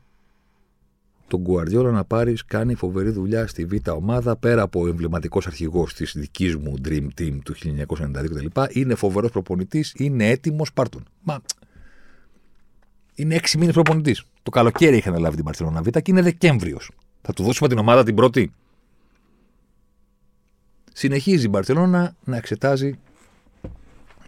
τον 1.29 1.41
Γκουαρδιόλα 1.41 1.91
να 1.91 2.05
πάρεις 2.05 2.45
κάνει 2.45 2.75
φοβερή 2.75 3.11
δουλειά 3.11 3.47
στη 3.47 3.65
Β' 3.65 3.89
ομάδα 3.89 4.37
πέρα 4.37 4.63
από 4.63 4.81
ο 4.81 4.87
εμβληματικός 4.89 5.47
αρχηγός 5.47 5.95
της 5.95 6.13
δικής 6.17 6.57
μου 6.57 6.75
Dream 6.85 7.07
Team 7.19 7.39
του 7.45 7.55
1992 7.55 8.25
κτλ. 8.29 8.61
Είναι 8.71 8.95
φοβερός 8.95 9.31
προπονητής, 9.31 9.95
είναι 9.97 10.29
έτοιμος, 10.29 10.73
πάρτον. 10.73 11.05
Μα. 11.23 11.41
Είναι 13.15 13.35
έξι 13.35 13.59
μήνες 13.59 13.75
προπονητής. 13.75 14.25
Το 14.43 14.51
καλοκαίρι 14.51 14.97
είχε 14.97 15.09
αναλάβει 15.09 15.37
την 15.37 15.45
Παρσελόνα 15.45 15.83
Β' 15.83 15.89
και 15.89 16.11
είναι 16.11 16.23
Δεκέμβριος. 16.23 16.91
Θα 17.23 17.33
του 17.33 17.43
δώσουμε 17.43 17.69
την 17.69 17.79
ομάδα 17.79 18.05
την 18.05 18.15
πρώτη. 18.15 18.53
Συνεχίζει 20.93 21.45
η 21.45 21.49
Μπαρσελόνα 21.51 22.15
να 22.25 22.37
εξετάζει 22.37 22.99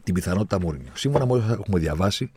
την 0.05 0.15
πιθανότητα 0.15 0.61
Μούρινιο. 0.61 0.93
Σύμφωνα 0.95 1.27
με 1.27 1.33
όσα 1.33 1.53
έχουμε 1.53 1.79
διαβάσει, 1.79 2.31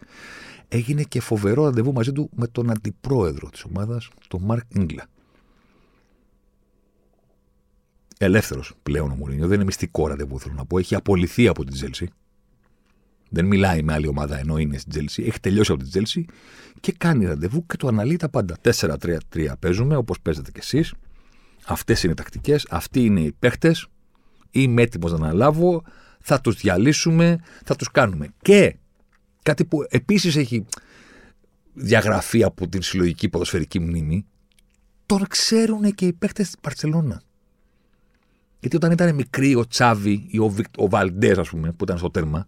έγινε 0.73 1.03
και 1.03 1.19
φοβερό 1.19 1.63
ραντεβού 1.63 1.93
μαζί 1.93 2.11
του 2.11 2.29
με 2.35 2.47
τον 2.47 2.69
αντιπρόεδρο 2.69 3.49
της 3.49 3.63
ομάδας, 3.63 4.09
τον 4.27 4.41
Μαρκ 4.43 4.63
Ίγκλα. 4.69 5.07
Ελεύθερος 8.17 8.73
πλέον 8.83 9.11
ο 9.11 9.15
Μουρίνιο, 9.15 9.47
δεν 9.47 9.55
είναι 9.55 9.63
μυστικό 9.63 10.07
ραντεβού 10.07 10.39
θέλω 10.39 10.53
να 10.53 10.65
πω, 10.65 10.77
έχει 10.77 10.95
απολυθεί 10.95 11.47
από 11.47 11.63
την 11.63 11.73
Τζέλση. 11.73 12.09
Δεν 13.29 13.45
μιλάει 13.45 13.83
με 13.83 13.93
άλλη 13.93 14.07
ομάδα 14.07 14.39
ενώ 14.39 14.57
είναι 14.57 14.77
στην 14.77 14.91
Τσέλσι, 14.91 15.24
έχει 15.23 15.39
τελειώσει 15.39 15.71
από 15.71 15.81
την 15.81 15.89
Τσέλσι 15.89 16.25
και 16.79 16.91
κάνει 16.91 17.25
ραντεβού 17.25 17.65
και 17.65 17.77
το 17.77 17.87
αναλύει 17.87 18.17
τα 18.17 18.29
πάντα. 18.29 18.57
4-3-3 18.61 19.17
παίζουμε 19.59 19.95
όπως 19.95 20.19
παίζετε 20.21 20.51
κι 20.51 20.59
εσείς. 20.59 20.93
Αυτές 21.65 22.03
είναι 22.03 22.11
οι 22.11 22.15
τακτικές, 22.15 22.67
αυτοί 22.69 23.05
είναι 23.05 23.19
οι 23.19 23.31
παίχτες. 23.39 23.87
Είμαι 24.51 24.81
έτοιμος 24.81 25.11
να 25.11 25.17
αναλάβω, 25.17 25.83
θα 26.21 26.41
τους 26.41 26.55
διαλύσουμε, 26.55 27.39
θα 27.63 27.75
τους 27.75 27.91
κάνουμε. 27.91 28.27
Και 28.41 28.75
Κάτι 29.43 29.65
που 29.65 29.86
επίσης 29.89 30.36
έχει 30.36 30.65
διαγραφεί 31.74 32.43
από 32.43 32.67
την 32.67 32.81
συλλογική 32.81 33.29
ποδοσφαιρική 33.29 33.79
μνήμη. 33.79 34.25
Τον 35.05 35.27
ξέρουν 35.27 35.93
και 35.95 36.05
οι 36.05 36.13
παίχτες 36.13 36.43
της 36.43 36.55
Μπαρσελόνα. 36.62 37.21
Γιατί 38.60 38.75
όταν 38.75 38.91
ήταν 38.91 39.15
μικροί 39.15 39.55
ο 39.55 39.67
Τσάβη 39.67 40.25
ή 40.27 40.39
ο, 40.39 40.55
ο 40.77 40.89
Βαλντές, 40.89 41.38
ας 41.38 41.50
πούμε, 41.50 41.71
που 41.71 41.83
ήταν 41.83 41.98
στο 41.98 42.12
τέρμα, 42.12 42.48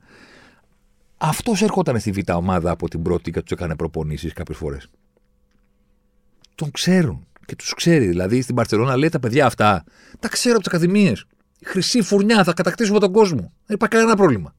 αυτός 1.18 1.62
ερχόταν 1.62 2.00
στη 2.00 2.12
β' 2.12 2.36
ομάδα 2.36 2.72
από 2.72 2.90
την 2.90 3.02
πρώτη 3.02 3.32
και 3.32 3.42
τους 3.42 3.52
έκανε 3.52 3.76
προπονήσεις 3.76 4.34
κάποιες 4.34 4.58
φορές. 4.58 4.90
Τον 6.56 6.72
ξέρουν 6.72 7.28
και 7.46 7.56
τους 7.56 7.74
ξέρει. 7.74 8.08
Δηλαδή 8.08 8.42
στην 8.42 8.56
Παρσελώνα 8.56 8.98
λέει 8.98 9.10
τα 9.10 9.20
παιδιά 9.20 9.46
αυτά, 9.46 9.84
τα 10.20 10.28
ξέρω 10.28 10.56
από 10.56 10.64
τις 10.64 10.74
ακαδημίες. 10.74 11.26
Χρυσή 11.64 12.02
φουρνιά, 12.02 12.44
θα 12.44 12.54
κατακτήσουμε 12.54 13.00
τον 13.00 13.12
κόσμο. 13.12 13.54
Δεν 13.66 13.76
υπάρχει 13.76 13.96
κανένα 13.96 14.16
πρόβλημα. 14.16 14.56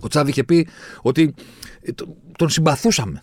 Ο 0.00 0.08
Τσάβη 0.08 0.30
είχε 0.30 0.44
πει 0.44 0.68
ότι 1.02 1.34
ε, 1.80 1.90
τον 2.36 2.48
συμπαθούσαμε 2.48 3.22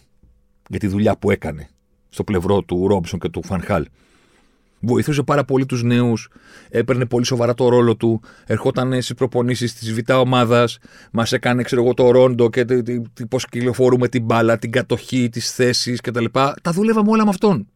για 0.69 0.79
τη 0.79 0.87
δουλειά 0.87 1.17
που 1.17 1.31
έκανε 1.31 1.69
στο 2.09 2.23
πλευρό 2.23 2.61
του 2.61 2.87
Ρόμπσον 2.87 3.19
και 3.19 3.29
του 3.29 3.43
Φανχάλ. 3.43 3.85
Βοηθούσε 4.79 5.23
πάρα 5.23 5.43
πολύ 5.43 5.65
τους 5.65 5.83
νέους, 5.83 6.29
έπαιρνε 6.69 7.05
πολύ 7.05 7.25
σοβαρά 7.25 7.53
το 7.53 7.69
ρόλο 7.69 7.95
του, 7.95 8.21
ερχόταν 8.45 9.01
στις 9.01 9.13
προπονήσεις 9.13 9.73
της 9.73 9.93
Β' 9.93 10.11
ομάδας, 10.11 10.77
μας 11.11 11.31
έκανε 11.31 11.63
ξέρω 11.63 11.83
εγώ, 11.83 11.93
το 11.93 12.11
ρόντο 12.11 12.49
και 12.49 12.65
πώς 13.29 13.45
κυκλοφορούμε 13.49 14.07
την 14.07 14.23
μπάλα, 14.23 14.57
την 14.57 14.71
κατοχή, 14.71 15.29
τις 15.29 15.51
θέσεις 15.51 16.01
κτλ. 16.01 16.25
Τα, 16.31 16.53
τα 16.61 16.71
δούλευαμε 16.71 17.09
όλα 17.09 17.23
με 17.23 17.29
αυτόν. 17.29 17.67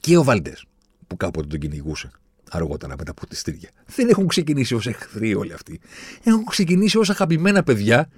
Και 0.00 0.16
ο 0.16 0.24
Βάλντε, 0.24 0.52
που 1.06 1.16
κάποτε 1.16 1.46
τον 1.46 1.58
κυνηγούσε 1.58 2.10
αργότερα 2.50 2.94
με 2.98 3.04
τα 3.04 3.14
ποτιστήρια. 3.14 3.70
Δεν 3.86 4.08
έχουν 4.08 4.26
ξεκινήσει 4.26 4.74
ως 4.74 4.86
εχθροί 4.86 5.34
όλοι 5.34 5.52
αυτοί. 5.52 5.80
Έχουν 6.22 6.44
ξεκινήσει 6.44 6.98
ως 6.98 7.10
αγαπημένα 7.10 7.62
παιδιά 7.62 8.08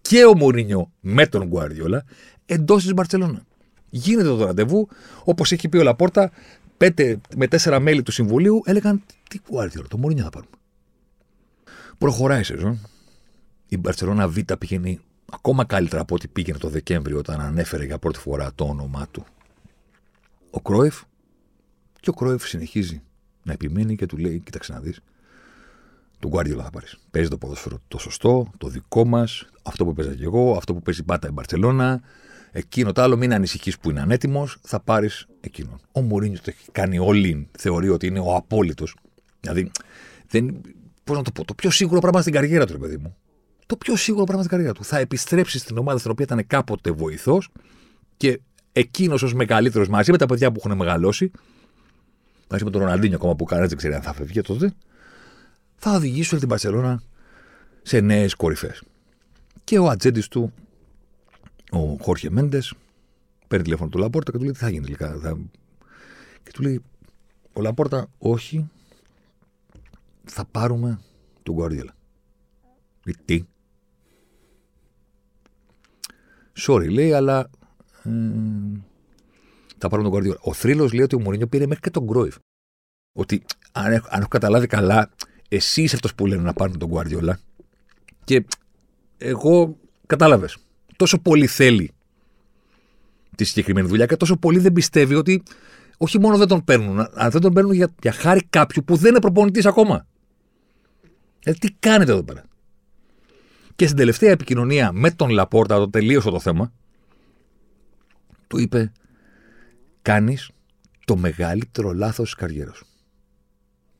και 0.00 0.24
ο 0.24 0.36
Μωρίνιο 0.36 0.92
με 1.00 1.26
τον 1.26 1.46
Γκουαρδιόλα 1.46 2.04
εντός 2.46 2.82
της 2.82 2.92
Μπαρσελόνα. 2.92 3.46
Γίνεται 3.90 4.28
το 4.28 4.44
ραντεβού, 4.44 4.88
όπως 5.24 5.52
έχει 5.52 5.68
πει 5.68 5.76
ο 5.76 5.82
Λαπόρτα, 5.82 6.30
πέντε 6.76 7.20
με 7.36 7.46
τέσσερα 7.46 7.80
μέλη 7.80 8.02
του 8.02 8.12
συμβουλίου 8.12 8.62
έλεγαν 8.64 9.02
Τι 9.28 9.38
Γκουαρδιόλα, 9.50 9.88
το 9.88 9.98
Μωρίνιο 9.98 10.24
θα 10.24 10.30
πάρουμε. 10.30 10.52
Προχωράει 11.98 12.40
η 12.40 12.44
σεζόν. 12.44 12.78
Η 13.68 13.76
Μπαρσελόνα 13.76 14.28
Β 14.28 14.38
πηγαίνει 14.58 15.00
ακόμα 15.32 15.64
καλύτερα 15.64 16.00
από 16.02 16.14
ό,τι 16.14 16.28
πήγαινε 16.28 16.58
το 16.58 16.68
Δεκέμβριο 16.68 17.18
όταν 17.18 17.40
ανέφερε 17.40 17.84
για 17.84 17.98
πρώτη 17.98 18.18
φορά 18.18 18.52
το 18.54 18.64
όνομά 18.64 19.08
του 19.10 19.26
ο 20.50 20.60
Κρόεφ. 20.60 21.02
Και 22.00 22.10
ο 22.10 22.12
Κρόεφ 22.12 22.48
συνεχίζει 22.48 23.02
να 23.42 23.52
επιμένει 23.52 23.96
και 23.96 24.06
του 24.06 24.16
λέει: 24.16 24.38
Κοίταξε 24.38 24.72
να 24.72 24.80
δεις. 24.80 25.00
Τον 26.18 26.30
Γκουάρδιολα 26.30 26.62
θα 26.62 26.70
πάρεις. 26.70 26.98
Παίζει 27.10 27.28
το 27.28 27.38
ποδόσφαιρο 27.38 27.78
το 27.88 27.98
σωστό, 27.98 28.50
το 28.58 28.68
δικό 28.68 29.04
μας, 29.04 29.46
αυτό 29.62 29.84
που 29.84 29.92
παίζα 29.92 30.14
και 30.14 30.24
εγώ, 30.24 30.56
αυτό 30.56 30.74
που 30.74 30.82
παίζει 30.82 31.02
πάντα 31.02 31.28
η 31.28 31.30
Μπαρσελόνα. 31.30 32.00
Εκείνο 32.50 32.92
το 32.92 33.02
άλλο, 33.02 33.16
μην 33.16 33.32
ανησυχείς 33.32 33.78
που 33.78 33.90
είναι 33.90 34.00
ανέτοιμος, 34.00 34.58
θα 34.62 34.80
πάρεις 34.80 35.26
εκείνον. 35.40 35.80
Ο 35.92 36.00
Μουρίνιος 36.00 36.40
το 36.40 36.50
έχει 36.50 36.70
κάνει 36.72 36.98
όλοι. 36.98 37.48
Θεωρεί 37.58 37.88
ότι 37.88 38.06
είναι 38.06 38.20
ο 38.20 38.34
απόλυτος. 38.34 38.96
Δηλαδή, 39.40 39.70
δεν, 40.28 40.60
πώς 41.04 41.16
να 41.16 41.22
το 41.22 41.30
πω, 41.30 41.44
το 41.44 41.54
πιο 41.54 41.70
σίγουρο 41.70 42.00
πράγμα 42.00 42.20
στην 42.20 42.32
καριέρα 42.32 42.66
του, 42.66 42.72
ρε 42.72 42.78
παιδί 42.78 42.96
μου. 42.96 43.16
Το 43.66 43.76
πιο 43.76 43.96
σίγουρο 43.96 44.24
πράγμα 44.24 44.42
στην 44.42 44.56
καριέρα 44.56 44.74
του. 44.74 44.84
Θα 44.84 44.98
επιστρέψει 44.98 45.58
στην 45.58 45.78
ομάδα 45.78 45.98
στην 45.98 46.10
οποία 46.10 46.24
ήταν 46.24 46.46
κάποτε 46.46 46.90
βοηθός 46.90 47.48
και 48.16 48.40
εκείνος 48.72 49.22
ως 49.22 49.34
μεγαλύτερος 49.34 49.88
μαζί 49.88 50.10
με 50.10 50.18
τα 50.18 50.26
παιδιά 50.26 50.52
που 50.52 50.60
έχουν 50.64 50.76
μεγαλώσει, 50.76 51.30
μαζί 52.50 52.64
με 52.64 52.70
τον 52.70 52.80
Ροναλντίνιο 52.80 53.16
ακόμα 53.16 53.36
που 53.36 53.44
κανένα 53.44 53.68
δεν 53.68 53.76
ξέρει 53.76 53.94
αν 53.94 54.02
θα 54.02 54.12
φεύγει 54.12 54.40
τότε, 54.40 54.74
θα 55.76 55.92
οδηγήσουν 55.92 56.38
την 56.38 56.48
Παρσελώνα 56.48 57.02
σε 57.82 58.00
νέες 58.00 58.34
κορυφές. 58.34 58.82
Και 59.64 59.78
ο 59.78 59.88
ατζέντης 59.88 60.28
του, 60.28 60.52
ο 61.70 61.78
Χόρχε 61.78 62.30
Μέντες, 62.30 62.74
παίρνει 63.48 63.64
τηλέφωνο 63.64 63.90
του 63.90 63.98
Λαπόρτα 63.98 64.30
και 64.30 64.36
του 64.36 64.42
λέει 64.42 64.52
τι 64.52 64.58
θα 64.58 64.70
γίνει 64.70 64.84
τελικά. 64.84 65.18
Θα... 65.22 65.38
Και 66.42 66.50
του 66.52 66.62
λέει, 66.62 66.82
ο 67.52 67.60
Λαπόρτα, 67.60 68.06
όχι, 68.18 68.70
θα 70.24 70.44
πάρουμε 70.44 71.00
τον 71.42 71.54
Γκουαρδιέλα. 71.54 71.94
Τι; 73.24 73.44
Sorry, 76.66 76.90
λέει, 76.90 77.12
αλλά 77.12 77.50
ε, 78.02 78.10
θα 79.78 79.88
πάρουμε 79.88 80.08
τον 80.08 80.10
Γκουαρδιόλα. 80.10 80.38
Ο 80.42 80.52
θρύλος 80.52 80.92
λέει 80.92 81.04
ότι 81.04 81.14
ο 81.14 81.20
Μωρίνιο 81.20 81.46
πήρε 81.46 81.66
μέχρι 81.66 81.82
και 81.82 81.90
τον 81.90 82.04
Γκρόιφ. 82.04 82.36
Ότι 83.12 83.42
αν 83.72 83.92
έχω, 83.92 84.06
αν 84.10 84.20
έχω 84.20 84.28
καταλάβει 84.28 84.66
καλά, 84.66 85.10
εσύ 85.48 85.82
είσαι 85.82 85.94
αυτός 85.94 86.14
που 86.14 86.26
λένε 86.26 86.42
να 86.42 86.52
πάρουν 86.52 86.78
τον 86.78 86.88
Γκουαρδιόλα. 86.88 87.38
Και 88.24 88.44
εγώ 89.18 89.76
κατάλαβες. 90.06 90.56
Τόσο 90.96 91.18
πολύ 91.18 91.46
θέλει 91.46 91.92
τη 93.36 93.44
συγκεκριμένη 93.44 93.88
δουλειά 93.88 94.06
και 94.06 94.16
τόσο 94.16 94.36
πολύ 94.36 94.58
δεν 94.58 94.72
πιστεύει 94.72 95.14
ότι 95.14 95.42
όχι 95.96 96.20
μόνο 96.20 96.36
δεν 96.36 96.48
τον 96.48 96.64
παίρνουν, 96.64 96.98
αλλά 97.14 97.28
δεν 97.28 97.40
τον 97.40 97.52
παίρνουν 97.52 97.72
για, 97.72 97.94
για 98.02 98.12
χάρη 98.12 98.46
κάποιου 98.50 98.84
που 98.84 98.96
δεν 98.96 99.10
είναι 99.10 99.20
προπονητής 99.20 99.66
ακόμα. 99.66 100.06
Δηλαδή, 101.42 101.58
τι 101.58 101.76
κάνετε 101.78 102.12
εδώ 102.12 102.22
πέρα; 102.22 102.44
Και 103.76 103.84
στην 103.84 103.96
τελευταία 103.96 104.30
επικοινωνία 104.30 104.92
με 104.92 105.10
τον 105.10 105.30
Λαπόρτα, 105.30 105.76
το 105.76 105.90
τελείωσε 105.90 106.30
το 106.30 106.40
θέμα, 106.40 106.72
του 108.46 108.58
είπε 108.58 108.92
κάνεις 110.02 110.50
το 111.04 111.16
μεγαλύτερο 111.16 111.92
λάθος 111.92 112.24
της 112.24 112.34
καριέρας 112.34 112.76
σου. 112.76 112.86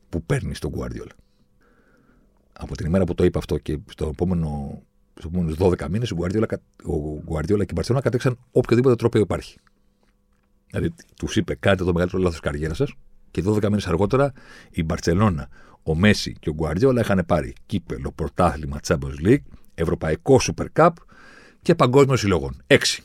Που 0.09 0.23
παίρνεις 0.23 0.59
τον 0.59 0.71
Guardiola. 0.77 1.11
Από 2.53 2.75
την 2.75 2.85
ημέρα 2.85 3.03
που 3.03 3.13
το 3.13 3.23
είπε 3.23 3.37
αυτό 3.37 3.57
και 3.57 3.79
στο 3.89 4.07
επόμενο, 4.07 4.81
στους 5.11 5.25
επόμενους 5.25 5.57
12 5.59 5.89
μήνες 5.89 6.11
ο 6.11 6.15
Guardiola, 6.19 6.43
ο 6.83 7.23
Guardiola 7.29 7.65
και 7.65 7.73
η 7.73 7.81
Barcelona 7.81 7.99
κατέξαν 8.01 8.37
οποιοδήποτε 8.51 8.95
τρόπο 8.95 9.17
υπάρχει. 9.17 9.59
Δηλαδή 10.67 10.93
τους 11.15 11.35
είπε 11.35 11.55
κάντε 11.55 11.83
το 11.83 11.93
μεγαλύτερο 11.93 12.21
λάθος 12.21 12.39
της 12.39 12.49
καριέρας 12.49 12.77
σας 12.77 12.93
και 13.31 13.43
12 13.45 13.63
μήνες 13.63 13.87
αργότερα 13.87 14.33
η 14.69 14.85
Barcelona, 14.89 15.43
ο 15.83 15.95
Μέση 15.95 16.33
και 16.39 16.49
ο 16.49 16.55
Guardiola 16.59 16.97
είχαν 16.99 17.23
πάρει 17.27 17.53
κύπελο, 17.65 18.11
πρωτάθλημα, 18.11 18.79
Champions 18.87 19.25
League, 19.25 19.43
Ευρωπαϊκό 19.73 20.39
Super 20.41 20.65
Cup 20.73 20.89
και 21.61 21.75
Παγκόσμιο 21.75 22.15
Συλλογών. 22.15 22.61
Έξι. 22.67 23.03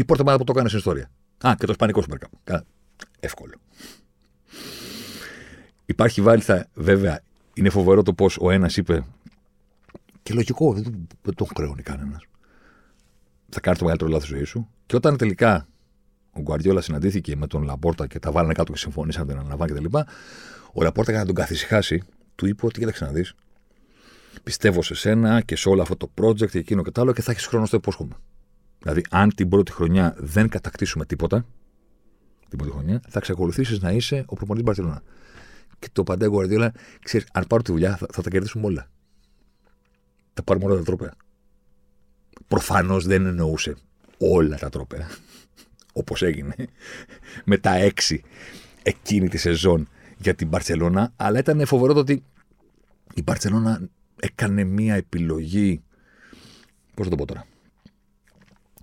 Η 0.00 0.04
πρώτη 0.04 0.20
ομάδα 0.20 0.38
που 0.38 0.44
το 0.44 0.52
έκανε 0.52 0.68
στην 0.68 0.78
ιστορία. 0.78 1.10
Α, 1.46 1.54
και 1.58 1.66
το 1.66 1.72
Ισπανικό 1.72 2.02
Super 2.08 2.16
Cup. 2.50 2.60
Εύκολο. 3.20 3.54
Υπάρχει 5.86 6.20
βάλιστα, 6.20 6.66
βέβαια, 6.74 7.20
είναι 7.54 7.70
φοβερό 7.70 8.02
το 8.02 8.12
πώς 8.12 8.38
ο 8.40 8.50
ένας 8.50 8.76
είπε. 8.76 9.04
Και 10.22 10.34
λογικό, 10.34 10.72
δεν, 10.72 11.06
δεν 11.22 11.34
τον 11.34 11.46
χρεώνει 11.56 11.82
κανένας. 11.82 12.22
Θα 13.48 13.60
κάνεις 13.60 13.78
το 13.78 13.84
μεγαλύτερο 13.84 14.10
λάθος 14.10 14.28
ζωή 14.28 14.44
σου. 14.44 14.68
Και 14.86 14.96
όταν 14.96 15.16
τελικά 15.16 15.68
ο 16.32 16.40
Γκουαρδιόλα 16.40 16.80
συναντήθηκε 16.80 17.36
με 17.36 17.46
τον 17.46 17.62
Λαπόρτα 17.62 18.06
και 18.06 18.18
τα 18.18 18.30
βάλανε 18.30 18.52
κάτω 18.52 18.72
και 18.72 18.78
συμφωνήσαν 18.78 19.26
την 19.26 19.38
αναλαμβάνει 19.38 19.72
κτλ. 19.72 19.98
Ο 20.72 20.82
Λαπόρτα 20.82 21.10
για 21.10 21.20
να 21.20 21.26
τον 21.26 21.34
καθησυχάσει, 21.34 22.02
του 22.34 22.46
είπε 22.46 22.66
ότι 22.66 22.78
κοίταξε 22.78 23.04
να 23.04 23.10
δεις. 23.10 23.34
Πιστεύω 24.42 24.82
σε 24.82 24.94
σένα 24.94 25.40
και 25.40 25.56
σε 25.56 25.68
όλο 25.68 25.82
αυτό 25.82 25.96
το 25.96 26.10
project 26.20 26.50
και 26.50 26.58
εκείνο 26.58 26.82
και 26.82 26.90
το 26.90 27.00
άλλο 27.00 27.12
και 27.12 27.22
θα 27.22 27.30
έχεις 27.30 27.46
χρόνο 27.46 27.66
στο 27.66 27.76
υπόσχομαι. 27.76 28.14
Δηλαδή, 28.82 29.04
αν 29.10 29.34
την 29.34 29.48
πρώτη 29.48 29.72
χρονιά 29.72 30.14
δεν 30.18 30.48
κατακτήσουμε 30.48 31.04
τίποτα, 31.04 31.46
την 32.48 32.58
πρώτη 32.58 32.72
χρονιά, 32.72 33.00
θα 33.08 33.18
εξακολουθήσει 33.18 33.78
να 33.80 33.90
είσαι 33.90 34.24
ο 34.26 34.34
προπονητής 34.34 34.64
Μπαρσελόνα. 34.64 35.02
Και 35.78 35.88
το 35.92 36.04
παντέ 36.04 36.26
Γουαρδιόλα, 36.26 36.72
ξέρεις, 37.02 37.26
αν 37.32 37.46
πάρω 37.46 37.62
τη 37.62 37.72
δουλειά, 37.72 37.96
θα, 37.96 38.06
θα 38.12 38.22
τα 38.22 38.30
κερδίσουμε 38.30 38.66
όλα. 38.66 38.90
Θα 40.34 40.42
πάρουμε 40.42 40.64
όλα 40.64 40.76
τα 40.76 40.82
τρόπαια. 40.82 41.14
Προφανώς 42.48 43.06
δεν 43.06 43.26
εννοούσε 43.26 43.76
όλα 44.18 44.56
τα 44.56 44.68
τρόπαια. 44.68 45.08
Όπως 45.92 46.22
έγινε 46.22 46.54
με 47.44 47.58
τα 47.58 47.74
έξι 47.74 48.22
εκείνη 48.82 49.28
τη 49.28 49.36
σεζόν 49.38 49.88
για 50.16 50.34
την 50.34 50.48
Μπαρσελόνα. 50.48 51.12
Αλλά 51.16 51.38
ήταν 51.38 51.66
φοβερό 51.66 51.92
το 51.92 52.00
ότι 52.00 52.22
η 53.14 53.22
Μπαρσελόνα 53.22 53.88
έκανε 54.20 54.64
μία 54.64 54.94
επιλογή. 54.94 55.82
Πώς 56.94 57.04
θα 57.04 57.10
το 57.10 57.16
πω 57.16 57.26
τώρα 57.26 57.46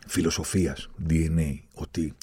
φιλοσοφίας, 0.08 0.90
DNA, 1.10 1.60
ότι 1.74 2.14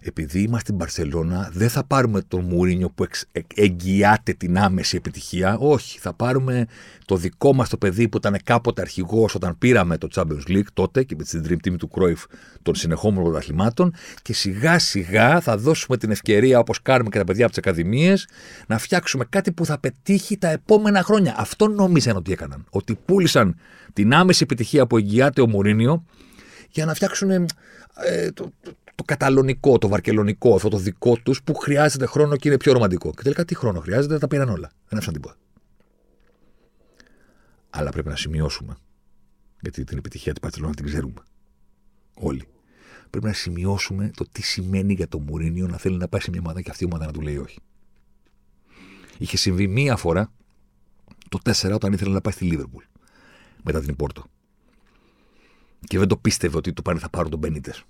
επειδή 0.00 0.40
είμαστε 0.40 0.60
στην 0.60 0.76
Παρσελώνα 0.76 1.50
δεν 1.52 1.68
θα 1.68 1.84
πάρουμε 1.84 2.20
τον 2.20 2.44
Μουρίνιο 2.44 2.90
που 2.90 3.02
εξ, 3.02 3.24
εγγυάται 3.54 4.32
την 4.32 4.58
άμεση 4.58 4.96
επιτυχία. 4.96 5.56
Όχι, 5.58 5.98
θα 5.98 6.12
πάρουμε 6.12 6.66
το 7.04 7.16
δικό 7.16 7.54
μας 7.54 7.68
το 7.68 7.76
παιδί 7.76 8.08
που 8.08 8.16
ήταν 8.16 8.36
κάποτε 8.44 8.80
αρχηγός 8.80 9.34
όταν 9.34 9.58
πήραμε 9.58 9.98
το 9.98 10.08
Champions 10.14 10.48
League 10.48 10.66
τότε 10.72 11.02
και 11.02 11.14
με 11.18 11.24
την 11.24 11.44
Dream 11.48 11.68
Team 11.68 11.76
του 11.78 11.88
Κρόιφ 11.88 12.24
των 12.62 12.74
συνεχόμενων 12.74 13.24
πρωταθλημάτων 13.24 13.94
και 14.22 14.32
σιγά 14.32 14.78
σιγά 14.78 15.40
θα 15.40 15.56
δώσουμε 15.56 15.96
την 15.96 16.10
ευκαιρία 16.10 16.58
όπως 16.58 16.82
κάνουμε 16.82 17.10
και 17.10 17.18
τα 17.18 17.24
παιδιά 17.24 17.44
από 17.44 17.54
τις 17.54 17.64
ακαδημίες 17.64 18.28
να 18.66 18.78
φτιάξουμε 18.78 19.24
κάτι 19.28 19.52
που 19.52 19.64
θα 19.64 19.78
πετύχει 19.78 20.36
τα 20.36 20.48
επόμενα 20.48 21.02
χρόνια. 21.02 21.34
Αυτό 21.38 21.68
νόμιζαν 21.68 22.16
ότι 22.16 22.32
έκαναν. 22.32 22.64
Ότι 22.70 22.98
πούλησαν 23.04 23.56
την 23.92 24.14
άμεση 24.14 24.42
επιτυχία 24.42 24.86
που 24.86 24.96
εγγυάται 24.96 25.40
ο 25.40 25.48
Μουρίνιο 25.48 26.04
για 26.70 26.84
να 26.84 26.94
φτιάξουν 26.94 27.30
ε, 27.30 27.46
το, 28.32 28.52
το, 28.60 28.72
το, 28.94 29.04
καταλωνικό, 29.04 29.78
το 29.78 29.88
βαρκελονικό, 29.88 30.54
αυτό 30.54 30.68
το 30.68 30.76
δικό 30.76 31.16
τους 31.16 31.42
που 31.42 31.54
χρειάζεται 31.54 32.06
χρόνο 32.06 32.36
και 32.36 32.48
είναι 32.48 32.56
πιο 32.56 32.72
ρομαντικό. 32.72 33.10
Και 33.10 33.22
τελικά 33.22 33.44
τι 33.44 33.54
χρόνο 33.54 33.80
χρειάζεται, 33.80 34.18
τα 34.18 34.28
πήραν 34.28 34.48
όλα. 34.48 34.70
Δεν 34.88 34.98
έφτασαν 34.98 35.12
τίποτα. 35.12 35.36
Αλλά 37.70 37.90
πρέπει 37.90 38.08
να 38.08 38.16
σημειώσουμε, 38.16 38.76
γιατί 39.60 39.84
την 39.84 39.98
επιτυχία 39.98 40.32
του 40.32 40.40
Παρσελόνα 40.40 40.74
την 40.74 40.84
ξέρουμε. 40.84 41.22
Όλοι. 42.14 42.48
Πρέπει 43.10 43.26
να 43.26 43.32
σημειώσουμε 43.32 44.10
το 44.16 44.24
τι 44.32 44.42
σημαίνει 44.42 44.92
για 44.92 45.08
τον 45.08 45.22
Μουρίνιο 45.22 45.66
να 45.66 45.76
θέλει 45.76 45.96
να 45.96 46.08
πάει 46.08 46.20
σε 46.20 46.30
μια 46.30 46.40
ομάδα 46.40 46.60
και 46.60 46.70
αυτή 46.70 46.84
η 46.84 46.86
ομάδα 46.86 47.06
να 47.06 47.12
του 47.12 47.20
λέει 47.20 47.36
όχι. 47.36 47.58
Είχε 49.18 49.36
συμβεί 49.36 49.66
μία 49.66 49.96
φορά 49.96 50.32
το 51.28 51.38
4 51.44 51.70
όταν 51.74 51.92
ήθελε 51.92 52.12
να 52.12 52.20
πάει 52.20 52.32
στη 52.32 52.44
Λίβερπουλ 52.44 52.84
μετά 53.62 53.80
την 53.80 53.96
Πόρτο 53.96 54.24
και 55.86 55.98
δεν 55.98 56.08
το 56.08 56.16
πίστευε 56.16 56.56
ότι 56.56 56.72
το 56.72 56.82
πάνε 56.82 56.98
θα 56.98 57.08
πάρουν 57.10 57.30
τον 57.30 57.38
Μπενίτες. 57.38 57.84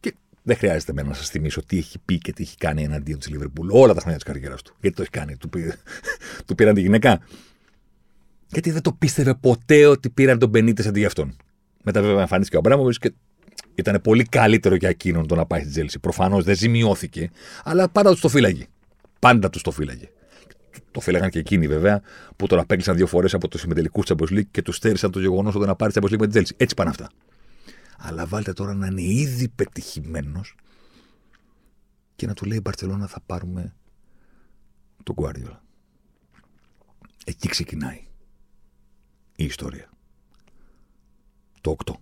Και 0.00 0.14
δεν 0.42 0.56
χρειάζεται 0.56 0.90
εμένα 0.90 1.08
να 1.08 1.14
σας 1.14 1.28
θυμίσω 1.28 1.64
τι 1.64 1.78
έχει 1.78 1.98
πει 2.04 2.18
και 2.18 2.32
τι 2.32 2.42
έχει 2.42 2.56
κάνει 2.56 2.82
εναντίον 2.82 3.18
της 3.18 3.28
Λίβερπουλ 3.28 3.68
όλα 3.70 3.94
τα 3.94 4.00
χρόνια 4.00 4.18
της 4.18 4.26
καριέρας 4.26 4.62
του. 4.62 4.74
Γιατί 4.80 4.96
το 4.96 5.02
έχει 5.02 5.10
κάνει, 5.10 5.36
του, 5.36 5.48
πή... 5.48 5.72
του 6.46 6.54
πήραν 6.54 6.74
τη 6.74 6.80
γυναίκα. 6.80 7.20
Γιατί 8.46 8.70
δεν 8.70 8.82
το 8.82 8.92
πίστευε 8.92 9.34
ποτέ 9.34 9.86
ότι 9.86 10.10
πήραν 10.10 10.38
τον 10.38 10.48
Μπενίτες 10.48 10.86
αντί 10.86 10.98
για 10.98 11.08
αυτόν. 11.08 11.36
Μετά 11.82 12.00
βέβαια 12.02 12.20
εμφανίστηκε 12.20 12.56
ο 12.56 12.58
Αμπράμοβιτς 12.58 12.98
και 12.98 13.12
ήταν 13.74 14.00
πολύ 14.00 14.24
καλύτερο 14.24 14.74
για 14.74 14.88
εκείνον 14.88 15.26
το 15.26 15.34
να 15.34 15.46
πάει 15.46 15.60
στην 15.60 15.72
Τσέλσι. 15.72 15.98
Προφανώς 15.98 16.44
δεν 16.44 16.56
ζημιώθηκε, 16.56 17.30
αλλά 17.64 17.88
πάντα 17.88 18.14
του 18.14 18.20
το 18.20 18.28
φύλαγε. 18.28 18.66
Πάντα 19.18 19.50
του 19.50 19.60
το 19.60 19.70
φύλαγε 19.70 20.08
το 20.90 21.00
φύλαγαν 21.00 21.30
και 21.30 21.38
εκείνοι 21.38 21.68
βέβαια, 21.68 22.02
που 22.36 22.46
τον 22.46 22.58
απέκλεισαν 22.58 22.96
δύο 22.96 23.06
φορές 23.06 23.34
στους 23.34 23.60
ημιτελικούς 23.60 24.06
Champions 24.08 24.32
League 24.32 24.46
και 24.50 24.62
τους 24.62 24.76
στέρισαν 24.76 25.10
το 25.10 25.20
γεγονός 25.20 25.54
ότι 25.54 25.66
να 25.66 25.74
πάρει 25.74 25.92
Champions 25.94 26.06
League 26.06 26.10
με 26.10 26.16
την 26.18 26.30
Τσέλσι. 26.30 26.54
Έτσι 26.56 26.74
πάνε 26.74 26.90
αυτά. 26.90 27.10
Αλλά 27.98 28.26
βάλτε 28.26 28.52
τώρα 28.52 28.74
να 28.74 28.86
είναι 28.86 29.02
ήδη 29.02 29.48
πετυχημένος 29.48 30.54
και 32.16 32.26
να 32.26 32.34
του 32.34 32.44
λέει 32.44 32.58
η 32.58 32.60
Μπαρσελόνα 32.64 33.06
θα 33.06 33.20
πάρουμε 33.26 33.74
τον 35.02 35.14
Γκουάρδιολα. 35.14 35.62
Εκεί 37.24 37.48
ξεκινάει 37.48 38.06
η 39.36 39.44
ιστορία. 39.44 39.90
Το 41.60 41.76
8. 41.84 41.92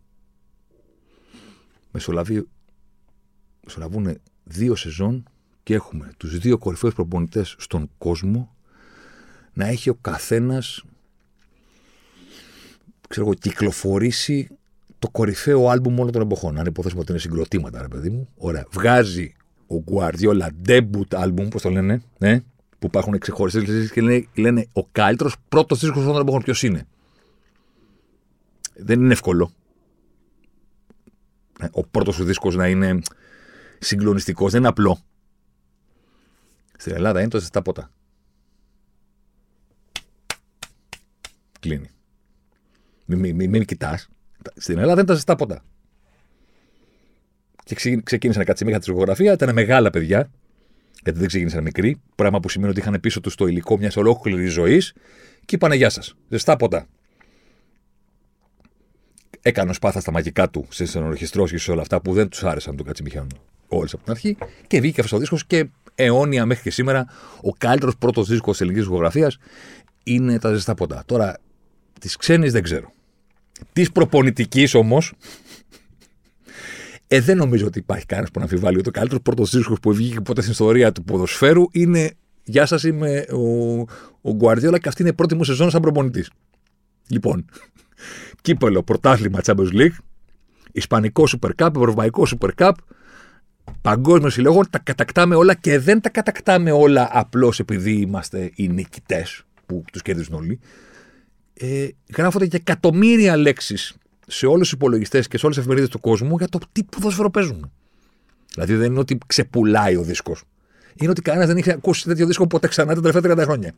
Μεσολαβεί, 1.92 2.48
μεσολαβούν 3.64 4.20
δύο 4.44 4.74
σεζόν 4.74 5.24
και 5.62 5.74
έχουμε 5.74 6.12
τους 6.16 6.38
δύο 6.38 6.58
κορυφαίους 6.58 6.94
προπονητές 6.94 7.56
στον 7.58 7.90
κόσμο 7.98 8.55
να 9.56 9.66
έχει 9.66 9.90
ο 9.90 9.94
καθένας 10.00 10.84
ξέρω 13.08 13.26
εγώ, 13.26 13.34
κυκλοφορήσει 13.34 14.48
το 14.98 15.08
κορυφαίο 15.08 15.68
άλμπουμ 15.68 15.98
όλων 15.98 16.12
των 16.12 16.22
εποχών. 16.22 16.58
Αν 16.58 16.66
υποθέσουμε 16.66 17.00
ότι 17.00 17.10
είναι 17.10 17.20
συγκροτήματα, 17.20 17.82
ρε 17.82 17.88
παιδί 17.88 18.10
μου. 18.10 18.28
Ωραία. 18.36 18.66
Βγάζει 18.70 19.34
ο 19.66 19.84
Guardiola 19.90 20.48
debut 20.66 21.08
album, 21.08 21.50
πώς 21.50 21.62
το 21.62 21.70
λένε, 21.70 22.02
ναι, 22.18 22.40
που 22.78 22.86
υπάρχουν 22.86 23.18
ξεχωριστέ 23.18 23.60
λύσει 23.60 23.92
και 23.92 24.00
λένε, 24.00 24.26
λένε 24.34 24.66
ο 24.72 24.86
καλύτερος 24.92 25.36
πρώτος 25.48 25.80
δίσκος 25.80 26.02
όλων 26.02 26.12
των 26.12 26.22
εποχών. 26.22 26.42
Ποιος 26.42 26.62
είναι. 26.62 26.86
Δεν 28.76 29.00
είναι 29.00 29.12
εύκολο. 29.12 29.50
Ε, 31.60 31.66
ο 31.70 31.86
πρώτος 31.86 32.14
σου 32.14 32.24
δίσκος 32.24 32.56
να 32.56 32.68
είναι 32.68 32.98
συγκλονιστικός, 33.78 34.50
δεν 34.50 34.60
είναι 34.60 34.68
απλό. 34.68 34.98
Στην 36.76 36.94
Ελλάδα 36.94 37.20
είναι 37.20 37.28
το 37.28 37.38
ζεστά 37.38 37.62
ποτά. 37.62 37.90
Κλείνει. 41.66 41.88
Μην 43.05 43.18
μη, 43.18 43.33
μη, 43.33 43.48
μη 43.48 43.64
κοιτάς. 43.64 44.09
Στην 44.57 44.79
Ελλάδα 44.79 44.94
δεν 44.94 45.07
τα 45.07 45.14
ζεστά 45.14 45.37
ποτά. 45.37 45.62
Και 47.64 48.00
ξεκίνησαν 48.02 48.44
κάτι 48.44 48.59
σημεία 48.59 48.79
τη 48.79 48.85
ζωγραφία, 48.85 49.33
ήταν 49.33 49.52
μεγάλα 49.52 49.90
παιδιά, 49.90 50.31
γιατί 51.02 51.18
δεν 51.18 51.29
ξεκίνησαν 51.29 51.62
μικροί. 51.62 52.00
Πράγμα 52.14 52.40
που 52.40 52.48
σημαίνει 52.48 52.70
ότι 52.70 52.81
είχαν 52.81 53.00
πίσω 53.00 53.20
τους 53.20 53.35
το 53.35 53.46
υλικό 53.46 53.79
μιας 53.79 53.96
ολόκληρης 53.96 54.52
ζωής 54.52 54.94
και 55.44 55.55
είπανε 55.55 55.74
Γεια 55.74 55.90
σας. 55.90 56.16
Ζεστά 56.29 56.57
ποτά. 56.57 56.87
Έκανε 59.42 59.72
σπάθα 59.72 60.00
στα 60.00 60.12
μαγικά 60.12 60.50
του 60.50 60.66
στι 60.68 60.98
ενορχιστρώσει 60.98 61.52
και 61.55 61.61
σε 61.61 61.70
όλα 61.70 61.81
αυτά 61.81 62.00
που 62.00 62.12
δεν 62.12 62.29
τους 62.29 62.44
άρεσαν 62.44 62.76
τον 62.76 62.87
Κατσιμιχιάνο 62.87 63.26
όλες 63.68 63.92
από 63.92 64.02
την 64.02 64.12
αρχή. 64.12 64.37
Και 64.66 64.81
βγήκε 64.81 65.00
αυτός 65.00 65.16
ο 65.16 65.20
δίσκος 65.20 65.46
και 65.46 65.68
αιώνια 65.94 66.46
μέχρι 66.46 66.62
και 66.62 66.70
σήμερα 66.70 67.07
ο 67.42 67.52
καλύτερος 67.52 67.96
πρώτος 67.96 68.29
δίσκος 68.29 68.57
τη 68.57 68.64
ελληνικής 68.64 68.88
ζωγραφίας 68.88 69.38
είναι 70.02 70.38
τα 70.38 70.52
ζεστά 70.52 70.74
ποτά. 70.74 71.02
Τώρα, 71.07 71.37
τη 72.00 72.09
ξένη 72.18 72.48
δεν 72.48 72.62
ξέρω. 72.62 72.92
Της 73.72 73.92
προπονητικής 73.92 74.74
όμως, 74.74 75.12
ε, 77.06 77.20
δεν 77.20 77.37
νομίζω 77.37 77.66
ότι 77.66 77.78
υπάρχει 77.78 78.06
κανένας 78.06 78.30
που 78.30 78.38
να 78.38 78.44
αμφιβάλλει 78.44 78.78
ότι 78.78 78.88
ο 78.88 78.92
καλύτερος 78.92 79.22
πρώτος 79.22 79.50
δίσκος 79.50 79.80
που 79.80 79.92
βγήκε 79.92 80.20
ποτέ 80.20 80.40
στην 80.40 80.52
ιστορία 80.52 80.92
του 80.92 81.04
ποδοσφαίρου 81.04 81.64
είναι 81.72 82.16
Γεια 82.48 82.66
σας, 82.66 82.82
είμαι 82.82 83.24
ο, 83.32 83.78
ο 84.20 84.35
Γκουαρδιόλα 84.35 84.78
και 84.78 84.88
αυτή 84.88 85.02
είναι 85.02 85.11
η 85.11 85.14
πρώτη 85.14 85.35
μου 85.35 85.44
σεζόν 85.44 85.70
σαν 85.70 85.80
προπονητής. 85.80 86.30
Λοιπόν, 87.09 87.44
κύπελο, 88.42 88.82
πρωτάθλημα 88.82 89.40
Champions 89.44 89.72
League, 89.72 89.96
Ισπανικό 90.72 91.24
Super 91.26 91.50
Cup, 91.56 91.76
Ευρωπαϊκό 91.76 92.26
Super 92.26 92.48
Cup, 92.56 92.72
Παγκόσμιο 93.82 94.30
συλλόγο, 94.30 94.61
τα 94.70 94.78
κατακτάμε 94.78 95.35
όλα 95.35 95.54
και 95.54 95.78
δεν 95.78 96.00
τα 96.00 96.09
κατακτάμε 96.09 96.72
όλα 96.72 97.09
απλώς 97.12 97.59
επειδή 97.59 97.92
είμαστε 97.92 98.50
οι 98.54 98.68
νικητές 98.68 99.42
που 99.66 99.85
τους 99.92 100.02
κέρδισαν 100.02 100.35
όλοι 100.35 100.61
ε, 101.60 101.88
γράφονται 102.16 102.46
και 102.46 102.56
εκατομμύρια 102.56 103.36
λέξεις 103.36 103.94
σε 104.26 104.46
όλους 104.46 104.60
τους 104.60 104.72
υπολογιστές 104.72 105.28
και 105.28 105.38
σε 105.38 105.44
όλες 105.44 105.56
τις 105.56 105.66
εφημερίδες 105.66 105.94
του 105.94 106.00
κόσμου 106.00 106.36
για 106.38 106.48
το 106.48 106.58
τι 106.72 106.84
ποδόσφαιρο 106.84 107.30
παίζουν. 107.30 107.70
Δηλαδή 108.54 108.74
δεν 108.74 108.90
είναι 108.90 108.98
ότι 108.98 109.18
ξεπουλάει 109.26 109.96
ο 109.96 110.02
δίσκος. 110.02 110.42
Είναι 110.94 111.10
ότι 111.10 111.22
κανένας 111.22 111.46
δεν 111.48 111.56
είχε 111.56 111.72
ακούσει 111.72 112.04
τέτοιο 112.04 112.26
δίσκο 112.26 112.46
ποτέ 112.46 112.68
ξανά 112.68 112.94
τα 112.94 113.00
τελευταία 113.00 113.32
30 113.34 113.44
χρόνια. 113.44 113.72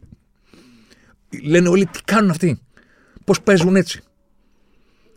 Λένε 1.43 1.69
όλοι 1.69 1.87
τι 1.87 1.99
κάνουν 2.05 2.31
αυτοί; 2.31 2.61
Πώς 3.25 3.41
παίζουν 3.41 3.77
έτσι; 3.77 4.01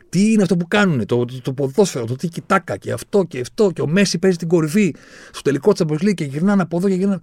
Τι 0.10 0.32
είναι 0.32 0.41
αυτό 0.41 0.58
που 0.58 0.67
κάνουν, 0.67 1.06
το, 1.06 1.26
το, 1.26 1.41
το 1.41 1.54
ποδόσφαιρο, 1.54 2.06
το 2.06 2.15
τι 2.15 2.28
κοιτάκα 2.28 2.78
και 2.78 2.91
αυτό 2.91 3.24
και 3.24 3.39
αυτό. 3.39 3.71
Και 3.71 3.82
ο 3.82 3.88
Μέση 3.88 4.19
παίζει 4.19 4.38
την 4.38 4.47
κορυφή 4.47 4.95
στο 5.32 5.41
τελικό 5.41 5.74
της 5.74 6.13
και 6.13 6.24
γυρνάνε 6.24 6.62
από 6.62 6.78
εδώ 6.78 6.88
και 6.88 6.93
γυρνάνε. 6.95 7.19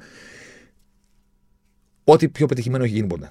Ό,τι 2.05 2.29
πιο 2.29 2.46
πετυχημένο 2.46 2.85
έχει 2.85 2.92
γίνει 2.92 3.07
ποτέ. 3.07 3.31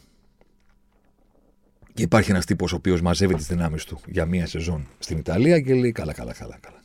Και 1.98 2.04
υπάρχει 2.04 2.32
ένας 2.32 2.46
τύπος 2.46 2.74
ο 2.74 2.76
οποίος 2.76 3.02
μαζεύει 3.02 3.34
τις 3.36 3.48
δυνάμεις 3.48 3.84
του 3.84 4.00
για 4.06 4.26
μία 4.26 4.48
σεζόν 4.48 4.88
στην 5.00 5.18
Ιταλία 5.18 5.60
και 5.60 5.74
λέει: 5.74 5.92
Καλά, 5.92 6.14
καλά, 6.14 6.34
καλά. 6.34 6.58
καλά. 6.62 6.82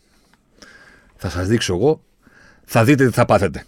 Θα 1.16 1.30
σας 1.30 1.48
δείξω 1.48 1.74
εγώ, 1.74 2.02
θα 2.64 2.84
δείτε 2.84 3.06
τι 3.06 3.12
θα 3.12 3.24
πάθετε. 3.24 3.64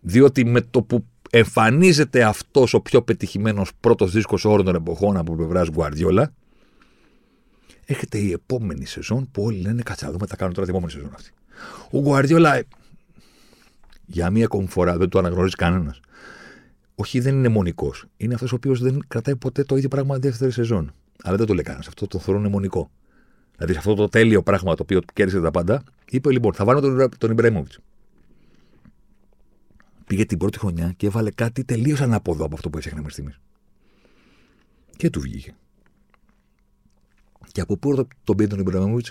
Διότι 0.00 0.44
με 0.44 0.60
το 0.60 0.82
που 0.82 1.06
εμφανίζεται 1.30 2.24
αυτός 2.24 2.74
ο 2.74 2.80
πιο 2.80 3.02
πετυχημένος 3.02 3.70
πρώτος 3.80 4.12
δίσκος 4.12 4.44
όλων 4.44 4.64
των 4.64 4.74
εποχών 4.74 5.16
από 5.16 5.34
πλευράς 5.34 5.70
Γκουαρδιόλα, 5.70 6.32
έρχεται 7.84 8.18
η 8.18 8.32
επόμενη 8.32 8.86
σεζόν 8.86 9.30
που 9.30 9.42
όλοι 9.42 9.60
λένε: 9.60 9.82
Κάτσε 9.82 10.04
να 10.04 10.12
δούμε, 10.12 10.26
θα 10.26 10.36
κάνουν 10.36 10.54
τώρα 10.54 10.66
την 10.66 10.74
επόμενη 10.76 10.98
σεζόν 10.98 11.14
αυτή. 11.14 11.30
Ο 11.90 12.00
Γκουαρδιόλα, 12.00 12.62
για 14.06 14.30
μία 14.30 14.44
ακόμη 14.44 14.66
φορά, 14.66 14.96
δεν 14.96 15.08
το 15.08 15.18
αναγνωρίζει 15.18 15.54
κανένας 15.54 16.00
όχι 17.00 17.20
δεν 17.20 17.34
είναι 17.34 17.48
μονικός. 17.48 18.04
Είναι 18.16 18.34
αυτός 18.34 18.52
ο 18.52 18.54
οποίος 18.54 18.80
δεν 18.80 19.04
κρατάει 19.08 19.36
ποτέ 19.36 19.64
το 19.64 19.76
ίδιο 19.76 19.88
πράγμα 19.88 20.18
δεύτερη 20.18 20.50
σεζόν. 20.50 20.94
Αλλά 21.22 21.36
δεν 21.36 21.46
το 21.46 21.54
λέει 21.54 21.62
κανένα. 21.62 21.84
Αυτό 21.88 22.06
το 22.06 22.18
θεωρούν 22.18 22.48
μονικό. 22.48 22.90
Δηλαδή 23.54 23.72
σε 23.72 23.78
αυτό 23.78 23.94
το 23.94 24.08
τέλειο 24.08 24.42
πράγμα 24.42 24.74
το 24.74 24.82
οποίο 24.82 25.00
κέρδισε 25.12 25.40
τα 25.40 25.50
πάντα, 25.50 25.82
είπε 26.10 26.32
λοιπόν, 26.32 26.52
θα 26.52 26.64
βάλω 26.64 26.80
τον, 26.80 27.08
τον 27.18 27.30
Ιμπρέμοβιτ. 27.30 27.72
Πήγε 30.06 30.24
την 30.24 30.38
πρώτη 30.38 30.58
χρονιά 30.58 30.92
και 30.96 31.06
έβαλε 31.06 31.30
κάτι 31.30 31.64
τελείως 31.64 32.00
ανάποδο 32.00 32.44
από 32.44 32.54
αυτό 32.54 32.70
που 32.70 32.78
έσαι 32.78 32.92
μέχρι 32.94 33.12
στιγμής. 33.12 33.40
Και 34.96 35.10
του 35.10 35.20
βγήκε. 35.20 35.54
Και 37.52 37.60
από 37.60 37.76
πού 37.76 37.94
το, 37.94 38.08
τον 38.24 38.36
πήρε 38.36 38.48
τον 38.48 38.58
Ιμπραήμοβιτ, 38.58 39.06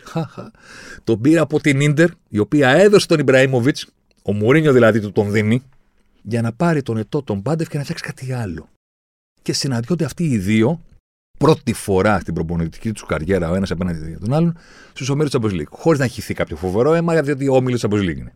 τον 1.04 1.22
πήρε 1.22 1.40
από 1.40 1.60
την 1.60 1.94
ντερ, 1.94 2.10
η 2.30 2.38
οποία 2.38 2.70
έδωσε 2.70 3.08
τον 3.08 3.20
Ιμπραήμοβιτ, 3.20 3.78
ο 4.22 4.34
Μουρίνιο 4.34 4.74
δηλαδή 4.74 5.00
του 5.00 5.12
τον 5.12 5.32
δίνει, 5.32 5.64
για 6.30 6.42
να 6.42 6.54
πάρει 6.54 6.82
τον 6.82 6.98
ετώ 6.98 7.24
τον 7.24 7.42
Πάντεφ 7.42 7.68
και 7.70 7.78
να 7.78 7.84
φτιάξει 7.84 8.04
κάτι 8.04 8.34
άλλο. 8.34 8.70
Και 9.42 9.54
συναντιόνται 9.54 10.06
αυτοί 10.06 10.24
οι 10.24 10.38
δύο 10.38 10.82
πρώτη 11.40 11.74
φορά 11.74 12.20
στην 12.20 12.34
προπονητική 12.34 12.92
τους 12.92 13.06
καριέρα 13.06 13.50
ο 13.50 13.56
ένας 13.56 13.72
απέναντι 13.72 14.18
τον 14.20 14.34
άλλον 14.34 14.58
στους 14.90 15.10
ομίλους 15.10 15.32
της 15.32 15.40
Champions 15.42 15.54
League. 15.54 15.70
Χωρίς 15.70 16.00
να 16.00 16.08
χυθεί 16.08 16.34
κάποιο 16.34 16.56
φοβερό 16.56 16.94
αίμα, 16.94 17.22
διότι 17.22 17.48
ο 17.48 17.56
όμιλο 17.56 17.76
της 17.76 17.86
Champions 17.88 18.10
League 18.10 18.18
είναι. 18.18 18.34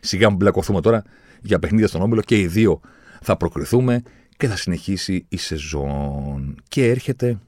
Σιγά 0.00 0.30
μου 0.30 0.36
μπλακωθούμε 0.36 0.80
τώρα 0.80 1.02
για 1.42 1.58
παιχνίδια 1.58 1.88
στον 1.88 2.02
όμιλο 2.02 2.20
και 2.20 2.38
οι 2.38 2.46
δύο 2.46 2.80
θα 3.22 3.36
προκριθούμε 3.36 4.02
και 4.36 4.48
θα 4.48 4.56
συνεχίσει 4.56 5.26
η 5.28 5.36
σεζόν. 5.36 6.62
Και 6.68 6.88
έρχεται 6.88 7.38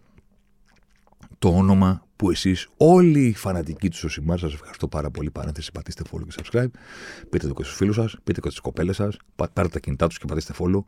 το 1.38 1.48
όνομα 1.48 2.05
που 2.16 2.30
εσείς 2.30 2.68
όλοι 2.76 3.26
οι 3.26 3.34
φανατικοί 3.34 3.90
τους 3.90 3.98
Σωσιμάρ, 3.98 4.38
σας 4.38 4.52
ευχαριστώ 4.52 4.88
πάρα 4.88 5.10
πολύ. 5.10 5.30
Παρένθεση, 5.30 5.72
πατήστε 5.72 6.02
follow 6.10 6.26
και 6.28 6.42
subscribe. 6.42 6.70
Πείτε 7.30 7.46
το 7.46 7.54
και 7.54 7.62
στους 7.62 7.76
φίλους 7.76 7.94
σας, 7.94 8.16
πείτε 8.24 8.40
και 8.40 8.48
στις 8.48 8.60
κοπέλες 8.60 8.96
σας, 8.96 9.16
πάρτε 9.36 9.68
τα 9.68 9.78
κινητά 9.80 10.06
τους 10.06 10.18
και 10.18 10.24
πατήστε 10.26 10.54
follow. 10.58 10.80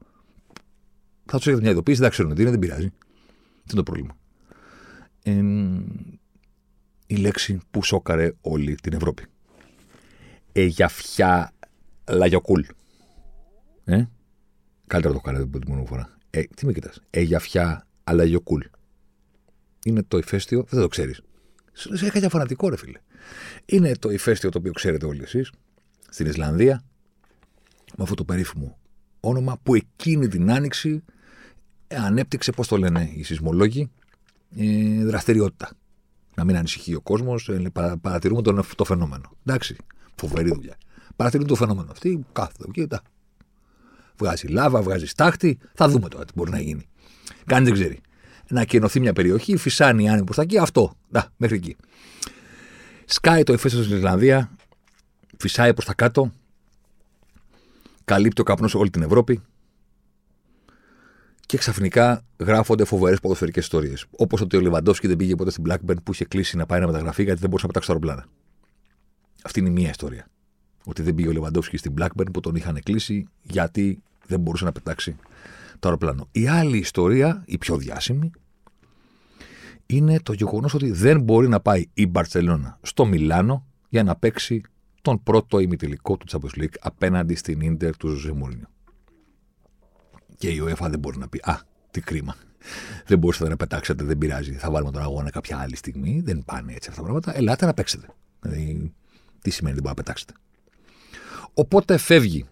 Θα 1.25 1.37
τους 1.37 1.47
έχετε 1.47 1.63
μια 1.63 1.71
ειδοποίηση, 1.71 2.01
δεν 2.01 2.11
ξέρουν 2.11 2.35
τι 2.35 2.41
είναι, 2.41 2.51
δεν 2.51 2.59
πειράζει. 2.59 2.89
Τι 2.89 3.75
είναι 3.75 3.83
το 3.83 3.83
πρόβλημα. 3.83 4.17
Ε, 5.23 5.43
η 7.07 7.17
λέξη 7.17 7.61
που 7.71 7.85
σόκαρε 7.85 8.33
όλη 8.41 8.75
την 8.75 8.93
Ευρώπη. 8.93 9.25
Εγιαφιά 10.53 11.53
λαγιοκούλ. 12.09 12.61
Ε, 13.85 14.05
καλύτερα 14.87 15.15
το 15.15 15.21
κάνετε 15.21 15.45
από 15.45 15.59
την 15.59 15.73
μόνο 15.73 15.85
φορά. 15.85 16.17
Ε, 16.31 16.43
τι 16.43 16.67
με 16.67 16.73
κοιτάς. 16.73 17.03
Εγιαφιά 17.11 17.87
αλαγιοκούλ 18.05 18.61
είναι 19.89 20.03
το 20.03 20.19
ηφαίστειο, 20.19 20.65
δεν 20.69 20.81
το 20.81 20.89
ξέρεις. 20.89 21.21
Σου 21.73 21.91
λέει 21.91 22.11
για 22.15 22.29
φανατικό, 22.29 22.69
ρε 22.69 22.77
φίλε. 22.77 22.99
Είναι 23.65 23.97
το 23.99 24.11
ηφαίστειο 24.11 24.51
το 24.51 24.59
οποίο 24.59 24.73
ξέρετε 24.73 25.07
όλοι 25.07 25.23
εσείς 25.23 25.51
στην 26.09 26.27
Ισλανδία, 26.27 26.83
με 27.97 28.03
αυτό 28.03 28.15
το 28.15 28.25
περίφημο 28.25 28.79
όνομα 29.21 29.59
που 29.63 29.75
εκείνη 29.75 30.29
την 30.29 30.51
άνοιξη 30.51 31.05
ανέπτυξε, 31.89 32.53
πώς 32.53 32.69
το 32.69 32.77
λένε 32.77 33.11
οι 33.15 33.23
σεισμολόγοι, 33.23 33.91
ε, 34.57 35.05
δραστηριότητα. 35.05 35.71
Να 36.35 36.45
μην 36.45 36.57
ανησυχεί 36.57 36.95
ο 36.95 37.01
κόσμος, 37.01 37.49
ε, 37.49 37.63
παρατηρούμε 38.01 38.43
το, 38.43 38.65
το 38.77 38.85
φαινόμενο. 38.85 39.37
Εντάξει, 39.45 39.77
φοβερή 40.15 40.49
δουλειά. 40.49 40.77
Παρατηρούμε 41.17 41.49
το 41.49 41.55
φαινόμενο. 41.55 41.91
Αυτή 41.91 42.27
κάθεται 42.33 42.65
εκεί, 42.69 42.87
τα. 42.87 43.03
Βγάζει 44.17 44.47
λάβα, 44.47 44.83
βγάζει 44.83 45.07
στάχτη. 45.07 45.59
Θα 45.75 45.89
δούμε 45.89 46.09
τώρα 46.09 46.25
τι 46.25 46.33
μπορεί 46.35 46.51
να 46.51 46.61
γίνει. 46.61 46.87
Κανείς 47.47 47.69
δεν 47.69 47.79
ξέρει 47.79 48.01
να 48.51 48.65
κενωθεί 48.65 49.01
μια 49.01 49.13
περιοχή, 49.13 49.57
φυσάνει 49.57 50.05
η 50.05 50.09
άνεμο 50.09 50.25
προ 50.25 50.35
τα 50.35 50.43
εκεί, 50.43 50.59
αυτό. 50.59 50.95
Να, 51.09 51.29
μέχρι 51.37 51.57
εκεί. 51.57 51.77
Σκάει 53.05 53.43
το 53.43 53.53
εφέσιο 53.53 53.83
στην 53.83 53.97
Ισλανδία, 53.97 54.51
φυσάει 55.37 55.75
προς 55.75 55.85
τα 55.85 55.95
κάτω, 55.95 56.33
καλύπτει 58.05 58.41
ο 58.41 58.45
καπνός 58.45 58.75
όλη 58.75 58.91
την 58.91 59.03
Ευρώπη 59.03 59.43
και 61.47 61.57
ξαφνικά 61.57 62.25
γράφονται 62.39 62.85
φοβερές 62.85 63.21
ποδοσφαιρικές 63.21 63.63
ιστορίες. 63.63 64.07
Όπως 64.11 64.41
ότι 64.41 64.57
ο 64.57 64.61
Λεβαντόφσκι 64.61 65.07
δεν 65.07 65.17
πήγε 65.17 65.35
ποτέ 65.35 65.51
στην 65.51 65.65
Blackburn 65.69 65.97
που 66.05 66.13
είχε 66.13 66.25
κλείσει 66.25 66.57
να 66.57 66.67
πάει 66.67 66.81
να 66.81 66.87
μεταγραφεί 66.87 67.23
γιατί 67.23 67.41
δεν 67.41 67.49
μπορούσε 67.49 67.67
να 67.67 67.73
πετάξει 67.73 67.89
το 67.89 67.95
αεροπλάνα. 67.95 68.29
Αυτή 69.43 69.61
είναι 69.61 69.69
η 69.69 69.73
μία 69.73 69.89
ιστορία. 69.89 70.27
Ότι 70.85 71.03
δεν 71.03 71.15
πήγε 71.15 71.29
ο 71.29 71.33
Λεβαντόφσκι 71.33 71.77
στην 71.77 71.95
Blackburn 71.99 72.27
που 72.33 72.41
τον 72.41 72.55
είχαν 72.55 72.81
κλείσει 72.83 73.29
γιατί 73.43 74.03
δεν 74.27 74.41
μπορούσε 74.41 74.65
να 74.65 74.73
πετάξει 74.73 75.17
το 75.79 75.89
αεροπλάνο. 75.89 76.29
Η 76.33 76.49
άλλη 76.49 76.79
ιστορία, 76.79 77.43
η 77.47 77.59
πιο 77.59 77.77
διάσημη, 77.77 78.31
είναι 79.87 80.21
το 80.21 80.33
γεγονός 80.33 80.75
ότι 80.75 80.91
δεν 80.91 81.21
μπορεί 81.21 81.49
να 81.49 81.61
πάει 81.61 81.87
η 81.95 82.07
Μπαρσελόνα 82.07 82.79
στο 82.83 83.05
Μιλάνο 83.05 83.67
για 83.89 84.03
να 84.03 84.17
παίξει 84.17 84.61
τον 85.03 85.23
πρώτο 85.23 85.59
ημιτελικό 85.59 86.17
του 86.17 86.27
Champions 86.31 86.63
League 86.63 86.75
απέναντι 86.81 87.35
στην 87.35 87.77
ντερ 87.77 87.97
του 87.97 88.09
Ζωζέ 88.09 88.35
Και 90.39 90.49
η 90.49 90.63
UEFA 90.65 90.87
δεν 90.91 90.99
μπορεί 90.99 91.19
να 91.19 91.29
πει 91.29 91.41
Α, 91.43 91.61
τι 91.91 92.01
κρίμα. 92.01 92.37
Δεν 93.07 93.19
μπορούσατε 93.19 93.51
να 93.51 93.57
πετάξετε, 93.57 94.05
δεν 94.05 94.19
πειράζει. 94.19 94.53
Θα 94.53 94.71
βάλουμε 94.71 94.91
τον 94.91 95.03
αγώνα 95.03 95.31
κάποια 95.31 95.59
άλλη 95.59 95.77
στιγμή. 95.77 96.21
Δεν 96.25 96.43
πάνε 96.45 96.73
έτσι 96.73 96.89
αυτά 96.89 97.03
τα 97.03 97.07
πράγματα. 97.07 97.37
Ελάτε 97.37 97.67
να 97.67 97.75
παίξετε. 97.75 98.07
Δηλαδή, 98.41 98.93
τι 99.43 99.51
σημαίνει 99.51 99.75
δεν 99.75 99.83
μπορεί 99.85 99.97
να 99.97 100.03
πετάξετε. 100.03 100.33
Οπότε 101.55 101.97
φεύγει 101.97 102.45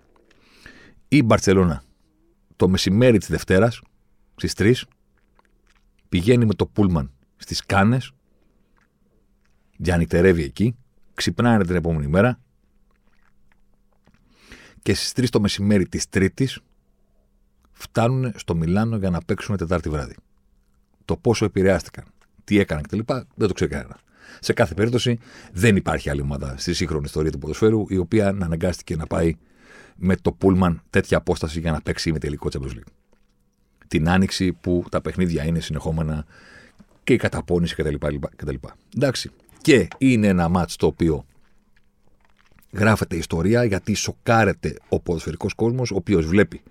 η 1.09 1.23
Μπαρσελόνα 1.23 1.83
το 2.57 2.69
μεσημέρι 2.69 3.19
της 3.19 3.29
Δευτέρας 3.29 3.81
στις 4.37 4.53
3. 4.57 4.75
Πηγαίνει 6.09 6.47
με 6.47 6.55
το 6.55 6.66
πούλμαν 6.66 7.12
στις 7.37 7.66
Κάνες. 7.66 8.11
Διανυκτερεύει 9.77 10.42
εκεί. 10.42 10.77
Ξυπνάει 11.14 11.59
την 11.59 11.75
επόμενη 11.75 12.07
μέρα. 12.07 12.40
Και 14.83 14.95
στις 14.95 15.12
3 15.12 15.29
το 15.31 15.40
μεσημέρι 15.40 15.88
της 15.88 16.09
Τρίτης 16.09 16.61
φτάνουν 17.73 18.33
στο 18.37 18.55
Μιλάνο 18.55 18.97
για 18.97 19.11
να 19.11 19.21
παίξουν 19.21 19.57
Τετάρτη 19.57 19.88
βράδυ. 19.88 20.14
Το 21.05 21.16
πόσο 21.16 21.45
επηρεάστηκαν, 21.45 22.05
τι 22.45 22.59
έκαναν 22.59 22.83
κτλ. 22.83 22.99
δεν 23.35 23.49
το 23.49 23.53
ξέρει 23.53 23.71
κανένας. 23.71 24.01
Σε 24.40 24.53
κάθε 24.53 24.75
περίπτωση 24.75 25.19
δεν 25.53 25.77
υπάρχει 25.77 26.11
άλλη 26.11 26.21
ομάδα 26.21 26.55
στη 26.59 26.75
σύγχρονη 26.75 27.05
ιστορία 27.05 27.31
του 27.31 27.38
ποδοσφαίρου 27.38 27.85
η 27.88 27.97
οποία 27.97 28.33
να 28.33 28.45
αναγκάστηκε 28.45 28.97
να 28.97 29.07
πάει 29.07 29.35
με 29.96 30.16
το 30.16 30.32
Πούλμαν 30.32 30.82
τέτοια 30.90 31.16
απόσταση 31.16 31.61
για 31.61 31.72
να 31.72 31.80
παίξει 31.80 32.12
με 32.12 32.18
τελικό 32.18 32.48
Champions 32.52 32.72
League. 32.72 32.92
Την 33.88 34.09
άνοιξη 34.09 34.52
που 34.52 34.85
τα 34.90 35.00
παιχνίδια 35.00 35.44
είναι 35.44 35.61
συνεχόμενα 35.61 36.24
και 37.04 37.12
η 37.12 37.16
καταπώνηση 37.16 37.74
κτλ. 37.74 38.54
Εντάξει. 38.96 39.30
Και 39.61 39.88
είναι 39.98 40.26
ένα 40.26 40.48
μάτς 40.48 40.76
το 40.76 40.87
οποίο 40.87 41.26
γράφεται 42.72 43.16
ιστορία 43.16 43.64
γιατί 43.64 43.94
σοκάρεται 43.94 44.76
ο 44.88 45.00
ποδοσφαιρικός 45.00 45.54
κόσμος 45.54 45.90
ο 45.90 45.96
οποίος 45.96 46.26
βλέπει 46.26 46.62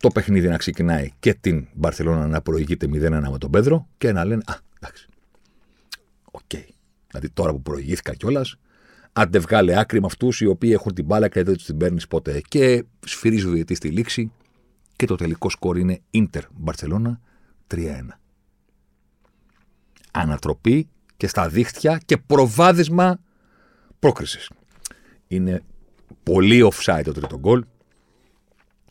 το 0.00 0.08
παιχνίδι 0.08 0.48
να 0.48 0.56
ξεκινάει 0.56 1.12
και 1.18 1.34
την 1.34 1.66
Μπαρσελόνα 1.74 2.26
να 2.26 2.40
προηγείται 2.40 2.86
0-1 2.86 2.90
με 3.30 3.38
τον 3.38 3.50
Πέδρο 3.50 3.88
και 3.98 4.12
να 4.12 4.24
λένε 4.24 4.42
Α, 4.46 4.54
εντάξει. 4.80 5.08
OK. 6.30 6.40
Okay. 6.54 6.64
Δηλαδή 7.08 7.30
τώρα 7.34 7.52
που 7.52 7.62
προηγήθηκα 7.62 8.14
κιόλας, 8.14 8.56
άντε 9.16 9.38
βγάλε 9.38 9.78
άκρη 9.78 10.00
με 10.00 10.06
αυτούς 10.06 10.40
οι 10.40 10.46
οποίοι 10.46 10.70
έχουν 10.74 10.94
την 10.94 11.04
μπάλα 11.04 11.28
και 11.28 11.42
δεν 11.42 11.54
τους 11.54 11.64
την 11.64 11.76
παίρνεις 11.76 12.06
ποτέ. 12.06 12.40
Και 12.48 12.84
σφυρίζει 13.04 13.46
ο 13.46 13.50
διαιτητής 13.50 13.74
τη 13.74 13.88
λήξη 13.88 14.32
και 14.96 15.06
το 15.06 15.14
τελικό 15.14 15.50
σκορ 15.50 15.78
είναι 15.78 16.00
Ιντερ 16.10 16.44
Μπαρσελόνα 16.52 17.20
3-1. 17.74 17.88
Ανατροπή 20.12 20.88
και 21.16 21.26
στα 21.26 21.48
δίχτυα 21.48 22.00
και 22.04 22.16
προβάδισμα 22.16 23.18
πρόκρισης. 23.98 24.50
Είναι 25.26 25.62
πολύ 26.22 26.70
offside 26.72 27.02
το 27.04 27.12
τρίτο 27.12 27.38
γκολ. 27.38 27.64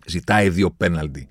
Ζητάει 0.06 0.50
δύο 0.50 0.72
πέναλτι. 0.72 1.28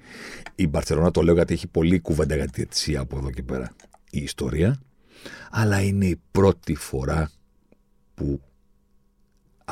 Η 0.55 0.67
Μπαρσελόνα 0.67 1.11
το 1.11 1.23
λέω 1.23 1.35
γιατί 1.35 1.55
έχει 1.55 1.67
πολύ 1.67 2.01
κουβέντα 2.01 2.35
για 2.35 2.45
τη 2.45 2.53
διαιτησία 2.55 3.01
από 3.01 3.19
εδώ 3.19 3.31
και 3.31 3.43
πέρα 3.43 3.73
η 4.11 4.23
ιστορία. 4.23 4.81
Αλλά 5.51 5.81
είναι 5.81 6.07
η 6.07 6.21
πρώτη 6.31 6.75
φορά 6.75 7.31
που 8.15 8.41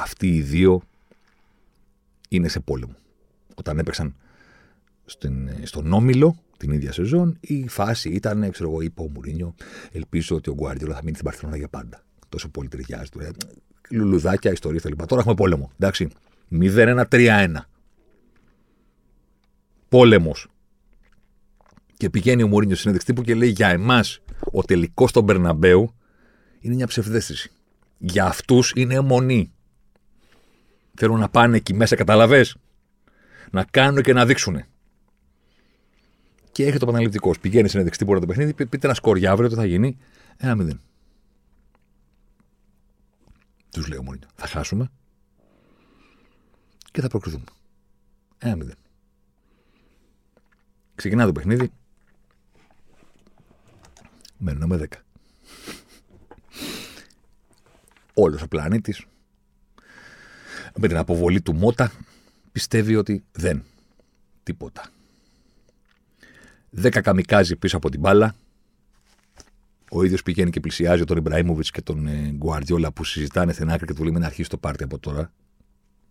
αυτοί 0.00 0.36
οι 0.36 0.42
δύο 0.42 0.82
είναι 2.28 2.48
σε 2.48 2.60
πόλεμο. 2.60 2.94
Όταν 3.54 3.78
έπαιξαν 3.78 4.14
στον 5.62 5.92
Όμιλο 5.92 6.36
την 6.56 6.70
ίδια 6.70 6.92
σεζόν, 6.92 7.36
η 7.40 7.68
φάση 7.68 8.08
ήταν, 8.08 8.50
ξέρω 8.50 8.70
εγώ, 8.70 8.80
είπε 8.80 9.00
ο 9.00 9.08
Μουρίνιο, 9.14 9.54
ελπίζω 9.92 10.36
ότι 10.36 10.50
ο 10.50 10.54
Γκουάρντιολα 10.54 10.94
θα 10.94 11.00
μείνει 11.00 11.14
στην 11.14 11.26
Παρθενόνα 11.26 11.56
για 11.56 11.68
πάντα. 11.68 12.02
Τόσο 12.28 12.48
πολύ 12.48 12.68
ταιριάζει 12.68 13.08
του. 13.10 13.20
Λουλουδάκια, 13.90 14.50
ιστορία 14.52 14.80
κτλ. 14.80 15.04
Τώρα 15.04 15.20
έχουμε 15.20 15.34
πόλεμο. 15.34 15.70
Εντάξει. 15.78 16.08
0-1-3-1. 16.50 17.54
Πόλεμος. 19.88 20.48
Και 21.96 22.10
πηγαίνει 22.10 22.42
ο 22.42 22.46
Μουρίνιος 22.46 22.78
συνέντευξη 22.78 23.12
τύπου 23.12 23.22
και 23.22 23.34
λέει 23.34 23.48
για 23.48 23.68
εμάς 23.68 24.22
ο 24.52 24.62
τελικός 24.62 25.10
στον 25.10 25.26
Περναμπέου 25.26 25.94
είναι 26.60 26.74
μια 26.74 26.86
ψευδέστηση. 26.86 27.50
Για 27.98 28.24
αυτούς 28.24 28.72
είναι 28.76 28.94
αιμονή. 28.94 29.52
Θέλουν 31.00 31.18
να 31.18 31.28
πάνε 31.28 31.56
εκεί 31.56 31.74
μέσα, 31.74 31.96
καταλαβέ. 31.96 32.46
Να 33.50 33.64
κάνουν 33.64 34.02
και 34.02 34.12
να 34.12 34.26
δείξουν. 34.26 34.64
Και 36.52 36.64
έρχεται 36.66 36.84
ο 36.84 36.86
Παναληπτικός. 36.86 37.38
Πηγαίνει 37.38 37.68
συνέντευξη 37.68 37.98
τύπου 37.98 38.20
το 38.20 38.26
παιχνίδι, 38.26 38.54
πείτε 38.54 38.86
ένα 38.86 38.94
σκορ 38.94 39.26
αύριο, 39.26 39.48
τι 39.48 39.54
θα 39.54 39.64
γίνει. 39.64 39.98
Ένα 40.36 40.54
μηδέν. 40.54 40.80
Τους 43.70 43.88
λέει 43.88 43.98
ο 43.98 44.02
Μουρίνιο. 44.02 44.28
Θα 44.34 44.46
χάσουμε 44.46 44.90
και 46.92 47.00
θα 47.00 47.08
προκριθούμε. 47.08 47.44
Ένα 48.38 48.56
μηδέν. 48.56 48.76
Ξεκινά 50.94 51.26
το 51.26 51.32
παιχνίδι. 51.32 51.72
Μένουμε 54.38 54.66
με 54.66 54.88
10. 54.90 54.96
Όλος 58.14 58.42
ο 58.42 58.48
πλανήτης 58.48 59.04
με 60.78 60.88
την 60.88 60.96
αποβολή 60.96 61.40
του 61.40 61.54
Μότα 61.54 61.92
πιστεύει 62.52 62.96
ότι 62.96 63.24
δεν. 63.32 63.64
Τίποτα. 64.42 64.90
Δέκα 66.70 67.00
καμικάζει 67.00 67.56
πίσω 67.56 67.76
από 67.76 67.90
την 67.90 68.00
μπάλα. 68.00 68.34
Ο 69.90 70.04
ίδιος 70.04 70.22
πηγαίνει 70.22 70.50
και 70.50 70.60
πλησιάζει 70.60 71.04
τον 71.04 71.16
Ιμπραήμοβιτς 71.16 71.70
και 71.70 71.82
τον 71.82 72.06
ε, 72.06 72.30
Γκουαρδιόλα 72.36 72.92
που 72.92 73.04
συζητάνε 73.04 73.52
στην 73.52 73.70
άκρη 73.70 73.86
και 73.86 73.94
του 73.94 74.04
λέει: 74.04 74.12
να 74.12 74.26
αρχίσει 74.26 74.48
το 74.48 74.56
πάρτι 74.56 74.84
από 74.84 74.98
τώρα. 74.98 75.32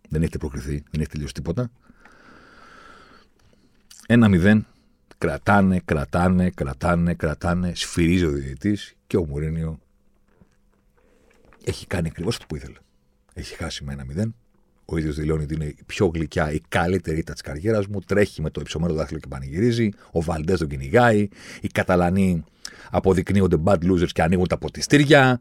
Δεν 0.09 0.21
έχετε 0.21 0.37
προκριθεί, 0.37 0.83
δεν 0.91 1.01
έχει 1.01 1.09
τελειώσει 1.09 1.33
τίποτα. 1.33 1.71
Ένα 4.07 4.27
μηδέν 4.29 4.65
Κρατάνε, 5.19 5.79
κρατάνε, 5.85 6.49
κρατάνε, 6.49 7.13
κρατάνε. 7.13 7.75
Σφυρίζει 7.75 8.25
ο 8.25 8.31
διαιτητής 8.31 8.95
και 9.07 9.17
ο 9.17 9.25
Μουρίνιο 9.25 9.79
έχει 11.63 11.87
κάνει 11.87 12.07
ακριβώς 12.07 12.33
αυτό 12.33 12.45
που 12.45 12.55
ήθελε. 12.55 12.77
Έχει 13.33 13.55
χάσει 13.55 13.83
με 13.83 13.93
ένα 13.93 14.05
μηδέν. 14.05 14.35
Ο 14.91 14.97
ίδιος 14.97 15.15
δηλώνει 15.15 15.43
ότι 15.43 15.53
είναι 15.53 15.65
η 15.65 15.77
πιο 15.85 16.11
γλυκιά, 16.13 16.51
η 16.51 16.61
καλύτερη 16.69 17.17
ήττα 17.17 17.33
της 17.33 17.41
καριέρας 17.41 17.87
μου. 17.87 17.99
Τρέχει 18.05 18.41
με 18.41 18.49
το 18.49 18.61
υψωμένο 18.61 18.93
δάχτυλο 18.93 19.19
και 19.19 19.27
πανηγυρίζει. 19.29 19.89
Ο 20.11 20.21
Βαλντέ 20.21 20.53
τον 20.53 20.67
κυνηγάει. 20.67 21.27
Οι 21.61 21.67
Καταλανοί 21.67 22.43
αποδεικνύονται 22.91 23.55
bad 23.63 23.77
losers 23.77 24.11
και 24.13 24.21
ανοίγουν 24.21 24.47
τα 24.47 24.57
ποτιστήρια 24.57 25.39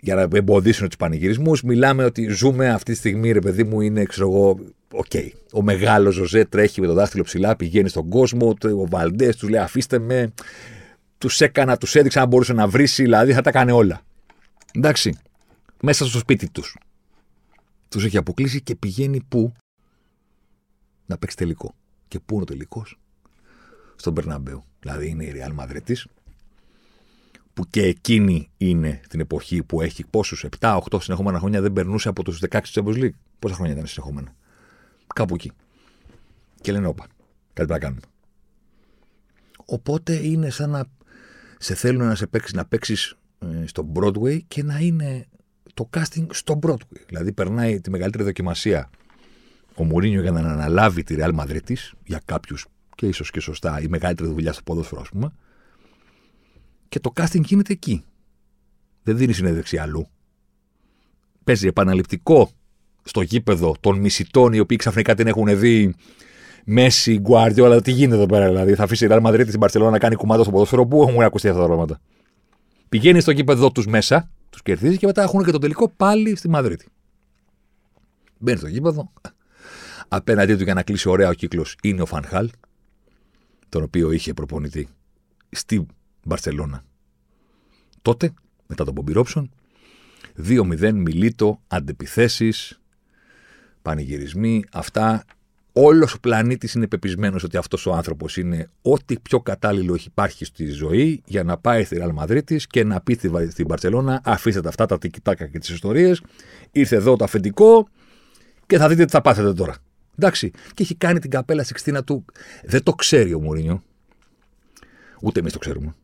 για 0.00 0.14
να 0.14 0.28
εμποδίσουν 0.32 0.86
τους 0.86 0.96
πανηγυρισμούς. 0.96 1.62
Μιλάμε 1.62 2.04
ότι 2.04 2.28
ζούμε 2.28 2.68
αυτή 2.68 2.92
τη 2.92 2.98
στιγμή, 2.98 3.32
ρε 3.32 3.38
παιδί 3.38 3.64
μου, 3.64 3.80
είναι, 3.80 4.04
ξέρω 4.04 4.30
εγώ, 4.30 4.58
OK. 4.92 5.04
Okay. 5.12 5.28
Ο 5.52 5.62
μεγάλος 5.62 6.14
Ζωζέ 6.14 6.44
τρέχει 6.44 6.80
με 6.80 6.86
το 6.86 6.92
δάχτυλο 6.92 7.22
ψηλά, 7.22 7.56
πηγαίνει 7.56 7.88
στον 7.88 8.08
κόσμο. 8.08 8.56
Ο 8.62 8.86
Βαλντές 8.86 9.34
τους 9.38 9.48
λέει: 9.48 9.60
Αφήστε 9.60 9.98
με. 9.98 10.32
Τους 11.18 11.40
έκανα, 11.40 11.76
τους 11.76 11.94
έδειξα 11.94 12.20
αν 12.20 12.28
μπορούσε 12.28 12.52
να 12.52 12.66
βρει, 12.66 12.84
δηλαδή 12.84 13.32
θα 13.32 13.40
τα 13.40 13.50
κάνει 13.50 13.70
όλα. 13.70 14.00
Εντάξει. 14.72 15.18
Μέσα 15.82 16.06
στο 16.06 16.18
σπίτι 16.18 16.50
τους. 16.50 16.76
Τους 17.88 18.04
έχει 18.04 18.16
αποκλείσει 18.16 18.62
και 18.62 18.76
πηγαίνει 18.76 19.22
πού; 19.22 19.52
Να 21.06 21.18
παίξει 21.18 21.36
τελικό. 21.36 21.74
Και 22.08 22.20
πού 22.20 22.34
είναι 22.34 22.42
ο 22.42 22.46
τελικός, 22.46 22.98
στον 23.96 24.14
Περναμπέου. 24.14 24.64
Δηλαδή 24.80 25.08
είναι 25.08 25.24
η 25.24 25.32
Real 25.36 25.60
Madrid 25.60 25.94
που 27.56 27.66
και 27.70 27.82
εκείνη 27.82 28.50
είναι 28.56 29.00
την 29.08 29.20
εποχή 29.20 29.62
που 29.62 29.80
έχει 29.80 30.04
πόσους, 30.06 30.46
7-8 30.60 30.78
συνεχόμενα 31.00 31.38
χρόνια 31.38 31.60
δεν 31.60 31.72
περνούσε 31.72 32.08
από 32.08 32.22
τους 32.22 32.40
16 32.50 32.60
του 32.72 32.84
Champions 32.84 33.02
League. 33.02 33.16
Πόσα 33.38 33.54
χρόνια 33.54 33.74
ήταν 33.74 33.86
συνεχόμενα; 33.86 34.34
Κάπου 35.14 35.34
εκεί. 35.34 35.52
Και 36.60 36.72
λένε, 36.72 36.86
όπα, 36.86 37.02
κάτι 37.02 37.12
πρέπει 37.52 37.70
να 37.70 37.78
κάνουμε. 37.78 38.00
Οπότε 39.64 40.26
είναι 40.26 40.50
σαν 40.50 40.70
να 40.70 40.84
σε 41.58 41.74
θέλουν 41.74 42.06
να 42.06 42.14
σε 42.14 42.26
παίξεις, 42.26 42.52
να 42.52 42.66
παίξεις 42.66 43.16
ε, 43.38 43.66
στο 43.66 43.92
Broadway 43.94 44.38
και 44.48 44.62
να 44.62 44.78
είναι 44.78 45.26
το 45.76 45.88
casting 45.96 46.26
στο 46.30 46.58
Broadway. 46.62 47.00
Δηλαδή 47.06 47.32
περνάει 47.32 47.80
τη 47.80 47.90
μεγαλύτερη 47.90 48.24
δοκιμασία 48.24 48.90
ο 49.74 49.84
Μουρίνιο 49.84 50.20
για 50.20 50.30
να 50.30 50.40
αναλάβει 50.40 51.02
τη 51.02 51.14
Real 51.18 51.34
Madrid 51.34 51.74
για 52.04 52.20
κάποιους 52.24 52.66
και 52.94 53.06
ίσως 53.06 53.30
και 53.30 53.40
σωστά 53.40 53.80
η 53.80 53.86
μεγαλύτερη 53.88 54.28
δουλειά 54.28 54.52
στο 54.52 54.62
ποδόσφαιρο, 54.62 55.00
ας 55.00 55.08
πούμε. 55.08 55.32
Και 56.88 57.00
το 57.00 57.12
casting 57.16 57.40
γίνεται 57.44 57.72
εκεί. 57.72 58.04
Δεν 59.02 59.16
δίνει 59.16 59.32
συνέντευξη 59.32 59.76
αλλού. 59.78 60.08
Παίζει 61.44 61.66
επαναληπτικό 61.66 62.50
στο 63.02 63.20
γήπεδο 63.20 63.76
των 63.80 63.98
μισητών 63.98 64.52
οι 64.52 64.58
οποίοι 64.58 64.76
ξαφνικά 64.76 65.14
την 65.14 65.26
έχουν 65.26 65.58
δει 65.58 65.94
Μέση, 66.64 67.18
Γκουάρδιο, 67.18 67.64
αλλά 67.64 67.82
τι 67.82 67.90
γίνεται 67.90 68.16
εδώ 68.16 68.26
πέρα. 68.26 68.46
Δηλαδή, 68.48 68.74
θα 68.74 68.82
αφήσει 68.82 69.04
η 69.04 69.08
Ρεάλ 69.08 69.20
Μαδρίτη 69.20 69.48
στην 69.48 69.60
Παρσελόνα 69.60 69.90
να 69.90 69.98
κάνει 69.98 70.14
κουμάντο 70.14 70.42
στο 70.42 70.50
ποδόσφαιρο. 70.50 70.86
Πού 70.86 71.02
έχουν 71.02 71.22
ακουστεί 71.22 71.48
αυτά 71.48 71.60
τα 71.60 71.66
πράγματα. 71.66 72.00
Πηγαίνει 72.88 73.20
στο 73.20 73.30
γήπεδο 73.30 73.72
τους 73.72 73.86
μέσα, 73.86 74.30
τους 74.50 74.62
κερδίζει 74.62 74.96
και 74.96 75.06
μετά 75.06 75.22
έχουν 75.22 75.44
και 75.44 75.50
το 75.50 75.58
τελικό 75.58 75.88
πάλι 75.88 76.36
στη 76.36 76.48
Μαδρίτη. 76.48 76.88
Μπαίνει 78.38 78.58
στο 78.58 78.68
γήπεδο. 78.68 79.12
Απέναντί 80.08 80.56
του 80.56 80.62
για 80.62 80.74
να 80.74 80.82
κλείσει 80.82 81.08
ωραία 81.08 81.28
ο 81.28 81.32
κύκλος 81.32 81.76
είναι 81.82 82.02
ο 82.02 82.06
Φανχάλ, 82.06 82.50
τον 83.68 83.82
οποίο 83.82 84.10
είχε 84.10 84.34
προπονητή 84.34 84.88
στη 85.50 85.86
Μπαρσελόνα. 86.24 86.82
Τότε, 88.02 88.34
μετά 88.66 88.84
τον 88.84 88.94
Μπομπιρόψον, 88.94 89.50
2-0 90.48 90.92
μιλήτο, 90.92 91.62
αντεπιθέσεις, 91.66 92.80
πανηγυρισμοί, 93.82 94.64
αυτά 94.72 95.24
Όλος 95.78 96.14
ο 96.14 96.20
πλανήτης 96.20 96.74
είναι 96.74 96.86
πεπισμένος 96.86 97.42
ότι 97.42 97.56
αυτός 97.56 97.86
ο 97.86 97.92
άνθρωπος 97.92 98.36
είναι 98.36 98.68
ό,τι 98.82 99.18
πιο 99.18 99.40
κατάλληλο 99.40 99.94
έχει 99.94 100.06
υπάρχει 100.08 100.44
στη 100.44 100.66
ζωή 100.66 101.22
για 101.26 101.44
να 101.44 101.58
πάει 101.58 101.84
στη 101.84 101.96
Ρεάλ 101.96 102.12
Μαδρίτη 102.12 102.60
και 102.68 102.84
να 102.84 103.00
πει 103.00 103.18
στην 103.50 103.66
Παρσελώνα: 103.66 104.20
Αφήστε 104.24 104.60
τα 104.60 104.68
αυτά, 104.68 104.86
τα 104.86 104.98
τικιτάκα 104.98 105.46
και 105.46 105.58
τις 105.58 105.68
ιστορίες. 105.68 106.22
Ήρθε 106.72 106.96
εδώ 106.96 107.16
το 107.16 107.24
αφεντικό 107.24 107.88
και 108.66 108.78
θα 108.78 108.88
δείτε 108.88 109.04
τι 109.04 109.10
θα 109.10 109.20
πάθετε 109.20 109.52
τώρα. 109.52 109.76
Εντάξει. 110.18 110.50
Και 110.74 110.82
έχει 110.82 110.94
κάνει 110.94 111.18
την 111.18 111.30
καπέλα 111.30 111.64
σεξτίνα 111.64 112.04
του. 112.04 112.24
Δεν 112.64 112.82
το 112.82 112.92
ξέρει 112.92 113.34
ο 113.34 113.40
Μουρίνιο. 113.40 113.82
Ούτε 115.22 115.40
εμείς 115.40 115.52
το 115.52 115.58
ξέρουμε. 115.58 115.94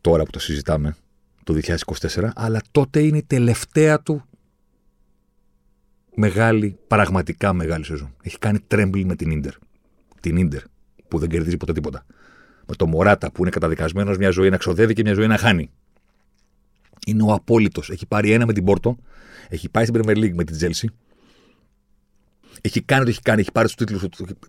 Τώρα 0.00 0.24
που 0.24 0.30
το 0.30 0.38
συζητάμε, 0.38 0.96
το 1.44 1.58
2024, 1.62 2.28
αλλά 2.34 2.60
τότε 2.70 3.00
είναι 3.00 3.18
η 3.18 3.24
τελευταία 3.26 4.00
του 4.00 4.24
μεγάλη, 6.14 6.78
πραγματικά 6.86 7.52
μεγάλη 7.52 7.84
σεζόν. 7.84 8.14
Έχει 8.22 8.38
κάνει 8.38 8.60
τρέμπλ 8.66 9.00
με 9.00 9.16
την 9.16 9.40
ντερ. 9.40 9.52
Την 10.20 10.46
ντερ, 10.46 10.62
που 11.08 11.18
δεν 11.18 11.28
κερδίζει 11.28 11.56
ποτέ 11.56 11.72
τίποτα. 11.72 12.06
Με 12.66 12.74
το 12.74 12.86
Μοράτι 12.86 13.32
που 13.32 13.42
είναι 13.42 13.50
καταδικασμένος 13.50 14.16
μια 14.16 14.30
ζωή 14.30 14.50
να 14.50 14.56
ξοδεύει 14.56 14.94
και 14.94 15.02
μια 15.02 15.14
ζωή 15.14 15.26
να 15.26 15.38
χάνει. 15.38 15.70
Είναι 17.06 17.22
ο 17.22 17.32
απόλυτος. 17.32 17.90
Έχει 17.90 18.06
πάρει 18.06 18.30
ένα 18.30 18.46
με 18.46 18.52
την 18.52 18.64
Πόρτο, 18.64 18.96
έχει 19.48 19.68
πάει 19.68 19.84
στην 19.84 20.00
Premier 20.00 20.16
League 20.16 20.34
με 20.34 20.44
την 20.44 20.56
Τσέλσι. 20.56 20.88
Έχει 22.60 22.82
κάνει 22.82 23.02
ό,τι 23.02 23.10
έχει 23.10 23.22
κάνει, 23.22 23.40
έχει 23.40 23.52
πάρει 23.52 23.66
τους 23.66 23.76
τίτλους, 23.76 24.04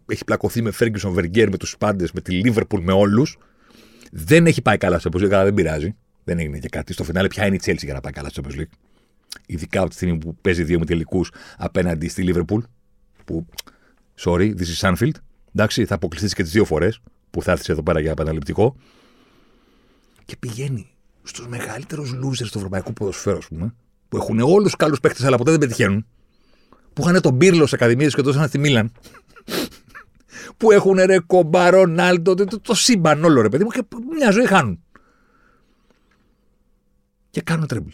έχει 0.05 0.23
πλακωθεί 0.23 0.61
με 0.61 0.71
Ferguson 0.79 1.09
Βενγκέρ, 1.09 1.49
με 1.49 1.57
τους 1.57 1.77
πάντες, 1.77 2.11
με 2.11 2.21
τη 2.21 2.41
Liverpool, 2.45 2.79
με 2.81 2.93
όλους. 2.93 3.37
Δεν 4.11 4.45
έχει 4.47 4.61
πάει 4.61 4.77
καλά 4.77 4.99
στο 4.99 5.09
Champions 5.13 5.31
αλλά 5.31 5.43
δεν 5.43 5.53
πειράζει. 5.53 5.95
Δεν 6.23 6.39
έγινε 6.39 6.59
και 6.59 6.69
κάτι. 6.69 6.93
Στο 6.93 7.03
φινάλε, 7.03 7.27
ποια 7.27 7.45
είναι 7.45 7.55
η 7.55 7.59
Chelsea 7.65 7.83
για 7.83 7.93
να 7.93 8.01
πάει 8.01 8.13
καλά 8.13 8.29
στο 8.29 8.41
Champions 8.45 8.59
League. 8.59 8.92
Ειδικά 9.45 9.79
από 9.79 9.89
τη 9.89 9.95
στιγμή 9.95 10.17
που 10.17 10.35
παίζει 10.41 10.63
δύο 10.63 10.79
τελικούς 10.79 11.31
απέναντι 11.57 12.07
στη 12.07 12.33
Liverpool. 12.33 12.59
Που, 13.25 13.45
sorry, 14.19 14.53
this 14.55 14.65
is 14.77 14.79
Sunfield. 14.79 15.15
Εντάξει, 15.55 15.85
θα 15.85 15.95
αποκλειστείς 15.95 16.33
και 16.33 16.43
τις 16.43 16.51
δύο 16.51 16.65
φορές 16.65 16.99
που 17.31 17.41
θα 17.41 17.51
έρθεις 17.51 17.69
εδώ 17.69 17.83
πέρα 17.83 17.99
για 17.99 18.11
επαναληπτικό. 18.11 18.75
Και 20.25 20.35
πηγαίνει 20.39 20.87
στους 21.23 21.47
μεγαλύτερους 21.47 22.11
losers 22.11 22.47
του 22.51 22.57
ευρωπαϊκού 22.57 22.93
ποδοσφαίρου, 22.93 23.37
ας 23.37 23.47
πούμε, 23.47 23.73
που 24.09 24.17
έχουν 24.17 24.39
όλους 24.39 24.63
τους 24.63 24.75
καλούς 24.75 24.99
παίχτε, 24.99 25.25
αλλά 25.25 25.37
ποτέ 25.37 25.51
δεν 25.51 25.59
πετυχαίνουν. 25.59 26.05
Που 26.93 27.01
είχαν 27.01 27.21
τον 27.21 27.37
Πύρλο 27.37 27.65
σε 27.65 27.75
ακαδημίες 27.75 28.15
και 28.15 28.21
το 28.21 28.31
στη 28.47 28.57
Μίλαν. 28.57 28.91
που 30.57 30.71
έχουν 30.71 30.95
ρε 30.95 31.19
κομπαρό, 31.19 31.85
Νάλτο, 31.85 32.33
το, 32.33 32.45
το, 32.45 32.59
το 32.59 32.73
σύμπαν 32.73 33.23
όλο 33.23 33.41
ρε 33.41 33.49
παιδί 33.49 33.63
μου 33.63 33.69
και 33.69 33.83
μια 34.17 34.31
ζωή 34.31 34.45
χάνουν. 34.45 34.83
Και 37.29 37.41
κάνουν 37.41 37.67
τρέμπλ. 37.67 37.89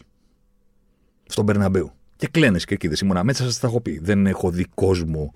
Στον 1.30 1.46
Περναμπέου. 1.46 1.92
Και 2.16 2.28
κλαίνε 2.28 2.58
και 2.58 2.74
εκεί. 2.74 2.88
Δεν 2.88 2.98
ήμουν 3.04 3.26
μέσα, 3.26 3.44
σας 3.44 3.60
τα 3.60 3.68
έχω 3.68 3.82
πει. 3.82 4.00
Δεν 4.00 4.26
έχω 4.26 4.52
δει 4.52 4.66
κόσμο 4.74 5.34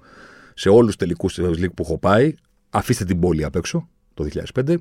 σε 0.54 0.70
όλους 0.70 0.86
τους 0.86 0.96
τελικούς 0.96 1.34
της 1.34 1.46
League 1.46 1.74
που 1.76 1.84
έχω 1.84 1.98
πάει. 1.98 2.34
Αφήστε 2.70 3.06
την 3.06 3.20
πόλη 3.20 3.44
απ' 3.44 3.56
έξω 3.56 3.90
το 4.14 4.24
2005. 4.24 4.76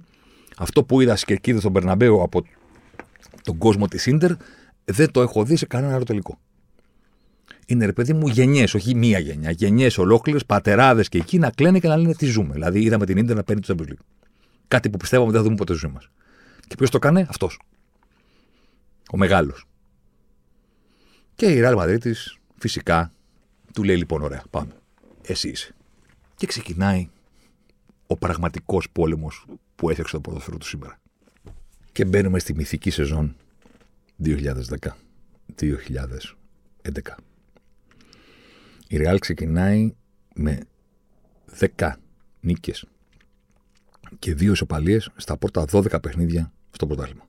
Αυτό 0.57 0.85
που 0.85 1.01
είδα 1.01 1.17
στι 1.17 1.59
στον 1.59 1.73
Περναμπέου 1.73 2.23
από 2.23 2.43
τον 3.43 3.59
κόσμο 3.59 3.89
της 3.89 4.09
ντερ 4.15 4.33
δεν 4.85 5.11
το 5.11 5.23
έχω 5.23 5.45
δει 5.45 5.57
σε 5.57 5.67
κανένα 5.67 5.95
άλλο 5.95 6.05
τελικό. 6.05 6.39
Είναι 7.67 7.87
ρε 7.87 7.93
παιδί 7.93 8.13
μου 8.13 8.29
γενιές, 8.29 8.75
όχι 8.75 8.95
μία 8.95 9.19
γενιά. 9.19 9.51
Γενιές 9.51 9.99
ολόκληρες, 9.99 10.47
πατεράδες 10.47 11.09
και 11.09 11.19
εκεί 11.19 11.39
να 11.39 11.51
κλαίνε 11.51 11.79
και 11.79 11.89
να 11.89 11.97
λένε 11.97 12.15
τι 12.15 12.27
ζούμε. 12.27 12.53
Δηλαδή 12.53 12.83
είδαμε 12.83 13.07
την 13.07 13.25
ντερ 13.25 13.37
να 13.37 13.43
παίρνει 13.43 13.63
το 13.63 13.75
Champions 13.75 13.89
League. 13.89 14.05
Κάτι 14.69 14.91
που 14.91 14.97
πιστεύαμε 14.97 15.31
δεν 15.31 15.41
θα 15.41 15.45
δούμε 15.45 15.57
ποτέ 15.57 15.75
ζωή 15.75 15.91
μας. 15.91 16.09
Και 16.67 16.75
ποιος 16.75 16.91
το 16.91 16.99
κάνει, 16.99 17.27
αυτός. 17.29 17.61
Ο 19.13 19.17
μεγάλος. 19.17 19.67
Και 21.43 21.51
η 21.51 21.61
Real 21.65 21.77
Madrid 21.77 22.13
φυσικά 22.59 23.13
του 23.73 23.83
λέει 23.83 23.97
λοιπόν: 23.97 24.23
Ωραία, 24.23 24.45
πάμε. 24.51 24.73
Εσύ 25.23 25.49
είσαι. 25.49 25.75
Και 26.37 26.47
ξεκινάει 26.47 27.09
ο 28.07 28.17
πραγματικός 28.17 28.91
πόλεμος 28.93 29.47
που 29.75 29.89
έφτιαξε 29.89 30.15
το 30.15 30.21
ποδόσφαιρο 30.21 30.57
του 30.57 30.67
σήμερα. 30.67 31.01
Και 31.93 32.05
μπαίνουμε 32.05 32.39
στη 32.39 32.55
μυθική 32.55 32.91
σεζόν 32.91 33.37
2010-2011. 34.25 34.45
Η 38.89 38.97
Real 38.99 39.17
ξεκινάει 39.21 39.95
με 40.35 40.61
10 41.79 41.93
νίκες 42.41 42.85
και 44.19 44.33
2 44.33 44.41
ισοπαλίες 44.43 45.11
στα 45.17 45.37
πρώτα 45.37 45.65
12 45.71 46.03
παιχνίδια 46.03 46.53
στο 46.71 46.87
πρωτάθλημα. 46.87 47.29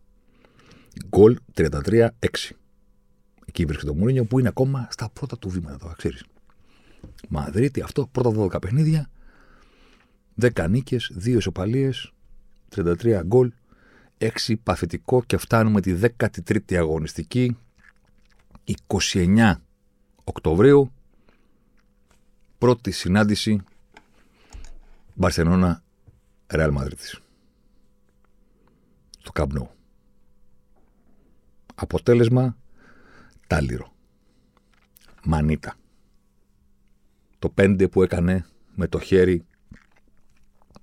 Γκολ 1.07 1.37
33-6. 1.53 2.09
Εκεί 3.45 3.65
βρίσκεται 3.65 3.91
το 3.91 3.97
Μουρίνιο 3.97 4.25
που 4.25 4.39
είναι 4.39 4.47
ακόμα 4.47 4.87
στα 4.91 5.09
πρώτα 5.09 5.37
του 5.37 5.49
βήματα, 5.49 5.77
το 5.77 5.93
ξέρεις. 5.97 6.23
Μαδρίτη, 7.29 7.81
αυτό, 7.81 8.07
πρώτα 8.07 8.29
12 8.29 8.61
παιχνίδια, 8.61 9.09
10 10.41 10.69
νίκες, 10.69 11.11
2 11.15 11.37
ισοπαλίες, 11.37 12.13
33 12.75 13.21
γκολ, 13.25 13.51
6 14.17 14.55
παθητικό 14.63 15.23
και 15.23 15.37
φτάνουμε 15.37 15.81
τη 15.81 15.93
13η 15.93 16.75
αγωνιστική, 16.75 17.57
29 18.87 19.53
Οκτωβρίου, 20.23 20.91
πρώτη 22.57 22.91
συνάντηση 22.91 23.63
Μπαρσελόνα 25.13 25.83
Ρεάλ 26.47 26.71
Μαδρίτης. 26.71 27.21
Στο 29.19 29.31
Καμπνού. 29.31 29.69
Αποτέλεσμα 31.75 32.57
τάλιρο. 33.53 33.93
Μανίτα. 35.23 35.75
Το 37.39 37.49
πέντε 37.49 37.87
που 37.87 38.03
έκανε 38.03 38.45
με 38.75 38.87
το 38.87 38.99
χέρι 38.99 39.45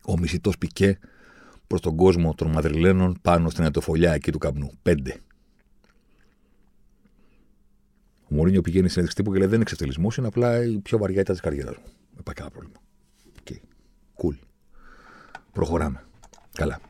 ο 0.06 0.18
μισητός 0.18 0.58
Πικέ 0.58 0.98
προς 1.66 1.80
τον 1.80 1.96
κόσμο 1.96 2.34
των 2.34 2.50
Μαδριλένων 2.50 3.18
πάνω 3.22 3.50
στην 3.50 3.64
ετοφολιά 3.64 4.12
εκεί 4.12 4.32
του 4.32 4.38
καπνού. 4.38 4.72
Πέντε. 4.82 5.20
Ο 8.28 8.34
Μωρίνιο 8.34 8.60
πηγαίνει 8.60 8.88
στην 8.88 9.08
τύπου 9.14 9.32
και 9.32 9.38
λέει: 9.38 9.46
Δεν 9.46 9.54
είναι 9.54 9.62
εξευτελισμός, 9.62 10.16
είναι 10.16 10.26
απλά 10.26 10.64
η 10.64 10.78
πιο 10.78 10.98
βαριά 10.98 11.20
ήταν 11.20 11.34
της 11.34 11.44
καριέρας 11.44 11.76
μου. 11.76 11.84
Δεν 12.14 12.22
πάει 12.22 12.34
κανένα 12.34 12.54
πρόβλημα. 12.54 12.80
Okay. 13.42 13.60
Cool. 14.22 14.36
Προχωράμε. 15.52 16.04
Καλά. 16.52 16.80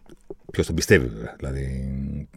Ποιος 0.52 0.66
τον 0.66 0.74
πιστεύει, 0.74 1.06
βέβαια. 1.06 1.34
Δηλαδή, 1.38 2.28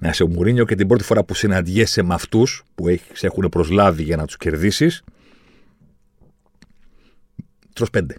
να 0.00 0.08
είσαι 0.08 0.22
ο 0.22 0.28
Μουρίνιο 0.28 0.64
και 0.64 0.74
την 0.74 0.86
πρώτη 0.86 1.04
φορά 1.04 1.24
που 1.24 1.34
συναντιέσαι 1.34 2.02
με 2.02 2.14
αυτούς 2.14 2.64
που 2.74 2.84
σε 3.12 3.26
έχουν 3.26 3.48
προσλάβει 3.48 4.02
για 4.02 4.16
να 4.16 4.26
τους 4.26 4.36
κερδίσεις, 4.36 5.02
τρως 7.72 7.90
πέντε. 7.90 8.16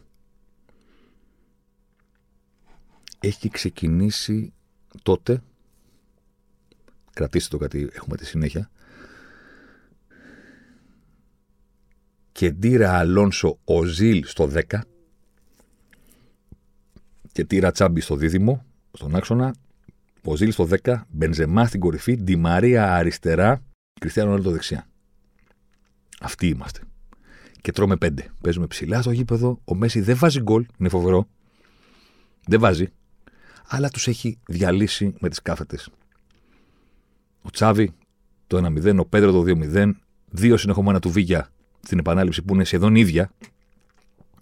Έχει 3.20 3.50
ξεκινήσει 3.50 4.54
τότε, 5.04 5.42
κρατήστε 7.14 7.58
το 7.58 7.58
γιατί 7.58 7.90
έχουμε 7.94 8.18
τη 8.18 8.26
συνέχεια, 8.26 8.70
και 12.32 12.52
Ντύρα 12.52 12.98
Αλόνσο 12.98 13.60
Οζίλ 13.64 14.24
στο 14.26 14.52
10 14.54 14.62
και 17.32 17.44
Τίρα 17.44 17.72
Τσάμπι 17.72 18.02
στο 18.02 18.16
δίδυμο, 18.16 18.66
στον 18.94 19.16
άξονα, 19.16 19.56
Οζίλ 20.32 20.52
στο 20.52 20.68
10, 20.84 21.02
Μπενζεμά 21.10 21.66
στην 21.66 21.80
κορυφή, 21.80 22.16
Ντι 22.16 22.36
Μαρία 22.36 22.96
αριστερά, 22.96 23.64
Κριστιανό 24.00 24.30
Ρονάλντο 24.30 24.52
δεξιά. 24.52 24.88
Αυτοί 26.20 26.48
είμαστε. 26.48 26.82
Και 27.62 27.72
τρώμε 27.72 27.96
πέντε. 27.96 28.32
Παίζουμε 28.42 28.68
ψηλά 28.68 29.02
στο 29.02 29.12
γήπεδο. 29.12 29.62
Ο 29.66 29.76
Μέση 29.76 30.02
δεν 30.02 30.18
βάζει 30.18 30.42
γκολ, 30.42 30.66
είναι 30.80 30.90
φοβερό. 30.90 31.28
Δεν 32.48 32.60
βάζει. 32.60 32.88
Αλλά 33.68 33.90
τους 33.90 34.08
έχει 34.08 34.40
διαλύσει 34.48 35.14
με 35.20 35.30
τις 35.30 35.42
κάθετες. 35.42 35.90
Ο 37.42 37.50
Τσάβη 37.50 37.92
το 38.48 38.58
1-0, 38.58 39.00
ο 39.00 39.06
Πέντρο 39.06 39.32
το 39.32 39.44
2-0, 39.48 39.92
δύο 40.30 40.58
συνεχόμενα 40.58 41.00
του 41.00 41.10
Βίγια 41.10 41.50
στην 41.82 42.00
επανάληψη 42.00 42.42
που 42.42 42.54
είναι 42.54 42.64
σχεδόν 42.64 42.96
ίδια. 42.96 43.32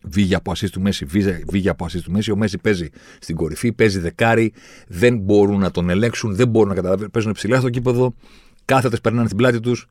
Βίγια 0.04 0.38
από 0.38 0.52
ασίστ 0.52 0.74
του 0.74 0.82
Μέση, 0.82 1.06
βίγια 1.48 1.72
από 1.72 1.86
ασίστ 1.86 2.04
του 2.04 2.12
Μέση. 2.12 2.32
Ο 2.32 2.36
Μέση 2.36 2.58
παίζει 2.58 2.90
στην 3.20 3.36
κορυφή, 3.36 3.72
παίζει 3.72 4.00
δεκάρι. 4.00 4.54
Δεν 4.88 5.18
μπορούν 5.18 5.60
να 5.60 5.72
τον 5.72 5.90
ελέγξουν, 5.90 6.36
δεν 6.36 6.48
μπορούν 6.48 6.70
να 6.70 6.76
καταλάβουν. 6.76 7.12
Παίζουν 7.12 7.32
ψηλά 7.32 7.60
στο 7.60 7.70
κήπεδο. 7.70 8.14
Κάθετες 8.66 9.02
περνάνε 9.02 9.26
στην 9.26 9.38
πλάτη 9.38 9.60
τους. 9.60 9.88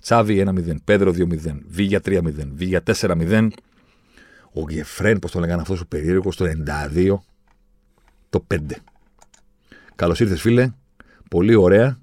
Τσάβη 0.00 0.44
1-0, 0.46 0.74
Πέδρο 0.84 1.12
2-0, 1.12 1.62
Βίγια 1.68 2.00
3-0, 2.04 2.52
Βίγια 2.54 2.82
4-0. 2.82 3.48
Ο 4.52 4.70
Γεφρέν, 4.70 5.18
πώς 5.18 5.30
το 5.30 5.40
λέγανε 5.40 5.60
αυτός 5.60 5.80
ο 5.80 5.86
περίεργος, 5.86 6.36
το 6.36 6.44
92, 6.44 7.22
το 8.30 8.44
5. 8.46 8.76
Καλώς 9.94 10.20
ήρθες, 10.20 10.40
φίλε. 10.40 10.72
Πολύ 11.28 11.54
ωραία. 11.54 12.00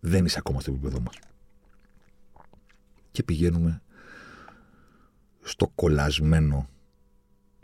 Δεν 0.00 0.24
είσαι 0.24 0.36
ακόμα 0.38 0.60
στο 0.60 0.70
επίπεδο 0.70 1.00
μας. 1.00 1.18
Και 3.10 3.22
πηγαίνουμε 3.22 3.82
στο 5.50 5.72
κολλασμένο 5.74 6.68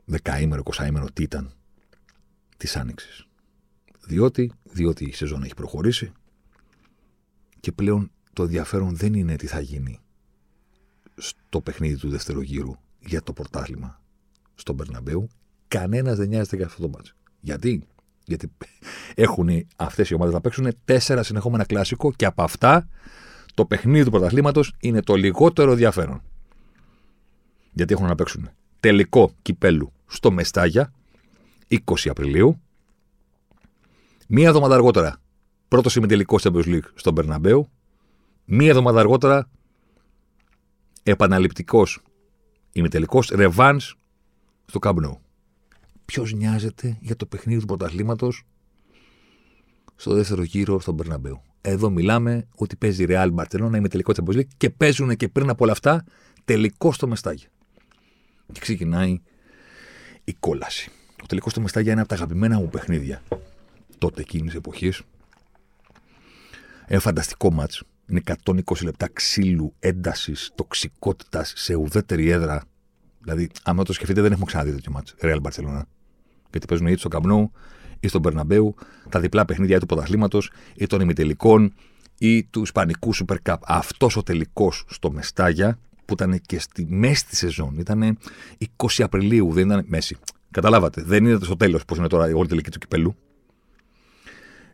δεκαήμερο, 0.04 0.60
εικοσαήμερο 0.60 1.06
τι 1.12 1.22
ήταν 1.22 1.52
της 2.56 2.76
Άνοιξης. 2.76 3.26
Διότι, 4.06 4.52
διότι 4.62 5.04
η 5.04 5.12
σεζόν 5.12 5.42
έχει 5.42 5.54
προχωρήσει 5.54 6.12
και 7.60 7.72
πλέον 7.72 8.10
το 8.32 8.42
ενδιαφέρον 8.42 8.96
δεν 8.96 9.14
είναι 9.14 9.36
τι 9.36 9.46
θα 9.46 9.60
γίνει 9.60 10.00
στο 11.16 11.60
παιχνίδι 11.60 11.96
του 11.96 12.08
δεύτερου 12.08 12.40
γύρου 12.40 12.72
για 13.06 13.22
το 13.22 13.32
πρωτάθλημα 13.32 14.00
στον 14.54 14.74
Μπερναμπέου. 14.74 15.28
Κανένας 15.68 16.16
δεν 16.16 16.28
νοιάζεται 16.28 16.56
για 16.56 16.66
αυτό 16.66 16.82
το 16.82 16.88
μάτσο. 16.88 17.14
Γιατί; 17.40 17.86
Γιατί 18.24 18.52
έχουν 19.14 19.66
αυτές 19.76 20.10
οι 20.10 20.14
ομάδες 20.14 20.34
να 20.34 20.40
παίξουν 20.40 20.72
τέσσερα 20.84 21.22
συνεχόμενα 21.22 21.64
κλασικό 21.64 22.12
και 22.12 22.24
από 22.24 22.42
αυτά 22.42 22.88
το 23.54 23.66
παιχνίδι 23.66 24.04
του 24.04 24.10
πρωταθλήματος 24.10 24.74
είναι 24.80 25.02
το 25.02 25.14
λιγότερο 25.14 25.70
ενδιαφέρον. 25.70 26.22
Γιατί 27.76 27.92
έχουν 27.92 28.06
να 28.06 28.14
παίξουν 28.14 28.50
τελικό 28.80 29.32
κυπέλου 29.42 29.92
στο 30.06 30.30
Μεστάγια 30.30 30.92
20 31.68 31.78
Απριλίου. 32.04 32.60
Μία 34.28 34.48
εβδομάδα 34.48 34.74
αργότερα 34.74 35.20
πρώτο 35.68 35.90
ημιτελικό 35.96 36.36
Champions 36.40 36.64
League 36.64 36.88
στον 36.94 37.14
Περναμπέου. 37.14 37.68
Μία 38.44 38.68
εβδομάδα 38.68 39.00
αργότερα 39.00 39.50
επαναληπτικός 41.02 42.00
ημιτελικός 42.72 43.28
ρεβάν 43.28 43.80
στο 44.66 44.78
Καμπνό. 44.78 45.20
Ποιος 46.04 46.32
νοιάζεται 46.32 46.98
για 47.00 47.16
το 47.16 47.26
παιχνίδι 47.26 47.60
του 47.60 47.66
πρωταθλήματος 47.66 48.42
στο 49.96 50.14
δεύτερο 50.14 50.42
γύρο 50.42 50.80
στον 50.80 50.96
Περναμπέου. 50.96 51.42
Εδώ 51.60 51.90
μιλάμε 51.90 52.46
ότι 52.56 52.76
παίζει 52.76 53.02
η 53.02 53.06
Real 53.10 53.34
Barcelona 53.34 53.90
τελικό 53.90 54.12
Champions 54.16 54.36
League 54.36 54.48
και 54.56 54.70
παίζουν 54.70 55.16
και 55.16 55.28
πριν 55.28 55.48
από 55.48 55.64
όλα 55.64 55.72
αυτά 55.72 56.04
τελικό 56.44 56.92
στο 56.92 57.06
Μεστάγια. 57.06 57.48
Και 58.52 58.60
ξεκινάει 58.60 59.20
η 60.24 60.34
κόλαση. 60.40 60.90
Το 61.16 61.26
τελικός 61.26 61.52
στο 61.52 61.60
Μεστάγια 61.60 61.92
είναι 61.92 62.00
από 62.00 62.08
τα 62.08 62.14
αγαπημένα 62.14 62.58
μου 62.58 62.68
παιχνίδια 62.68 63.22
τότε 63.98 64.20
εκείνης 64.20 64.46
της 64.46 64.54
εποχής. 64.54 65.02
Ένα 66.86 67.00
φανταστικό 67.00 67.52
μάτς. 67.52 67.82
Είναι 68.08 68.20
120 68.44 68.82
λεπτά 68.82 69.08
ξύλου, 69.12 69.74
έντασης, 69.78 70.50
τοξικότητας 70.54 71.52
σε 71.56 71.74
ουδέτερη 71.74 72.28
έδρα. 72.28 72.62
Δηλαδή, 73.20 73.50
άμα 73.62 73.84
το 73.84 73.92
σκεφτείτε, 73.92 74.20
δεν 74.20 74.30
έχουμε 74.32 74.46
ξαναδεί 74.46 74.70
τέτοιο 74.70 74.92
μάτς. 74.92 75.14
Real 75.20 75.40
Barcelona. 75.42 75.82
Γιατί 76.50 76.66
παίζουν 76.66 76.86
είτε 76.86 76.98
στο 76.98 77.08
Καμπνού 77.08 77.52
ή 78.00 78.08
στον 78.08 78.22
Περναμπέου 78.22 78.74
τα 79.08 79.20
διπλά 79.20 79.44
παιχνίδια 79.44 79.80
του 79.80 79.86
πρωταθλήματος 79.86 80.50
ή 80.74 80.86
των 80.86 81.00
ημιτελικών 81.00 81.74
ή 82.18 82.44
του 82.44 82.62
Ισπανικού 82.62 83.14
Super 83.14 83.36
Cup. 83.42 83.56
Αυτός 83.66 84.16
ο 84.16 84.22
τελικός 84.22 84.84
στο 84.88 85.10
Μεστάγια 85.10 85.78
που 86.06 86.12
ήταν 86.12 86.40
και 86.46 86.58
στη 86.58 86.86
μέση 86.88 87.26
της 87.26 87.38
σεζόν. 87.38 87.78
Ήταν 87.78 88.18
20 88.76 89.02
Απριλίου, 89.02 89.52
δεν 89.52 89.66
ήταν 89.66 89.84
μέση. 89.88 90.16
Καταλάβατε. 90.50 91.02
Δεν 91.02 91.24
είναι 91.24 91.38
στο 91.42 91.56
τέλος, 91.56 91.84
πώς 91.84 91.98
είναι 91.98 92.06
τώρα 92.06 92.28
η 92.28 92.32
όλη 92.32 92.48
τελική 92.48 92.70
του 92.70 92.78
κυπέλου. 92.78 93.16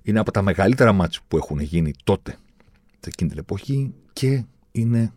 Είναι 0.02 0.18
από 0.18 0.30
τα 0.30 0.42
μεγαλύτερα 0.42 0.92
μάτς 0.92 1.20
που 1.28 1.36
έχουν 1.36 1.60
γίνει 1.60 1.92
τότε, 2.04 2.36
σε 3.00 3.08
εκείνη 3.08 3.30
την 3.30 3.38
εποχή 3.38 3.94
και 4.12 4.44
είναι 4.72 5.12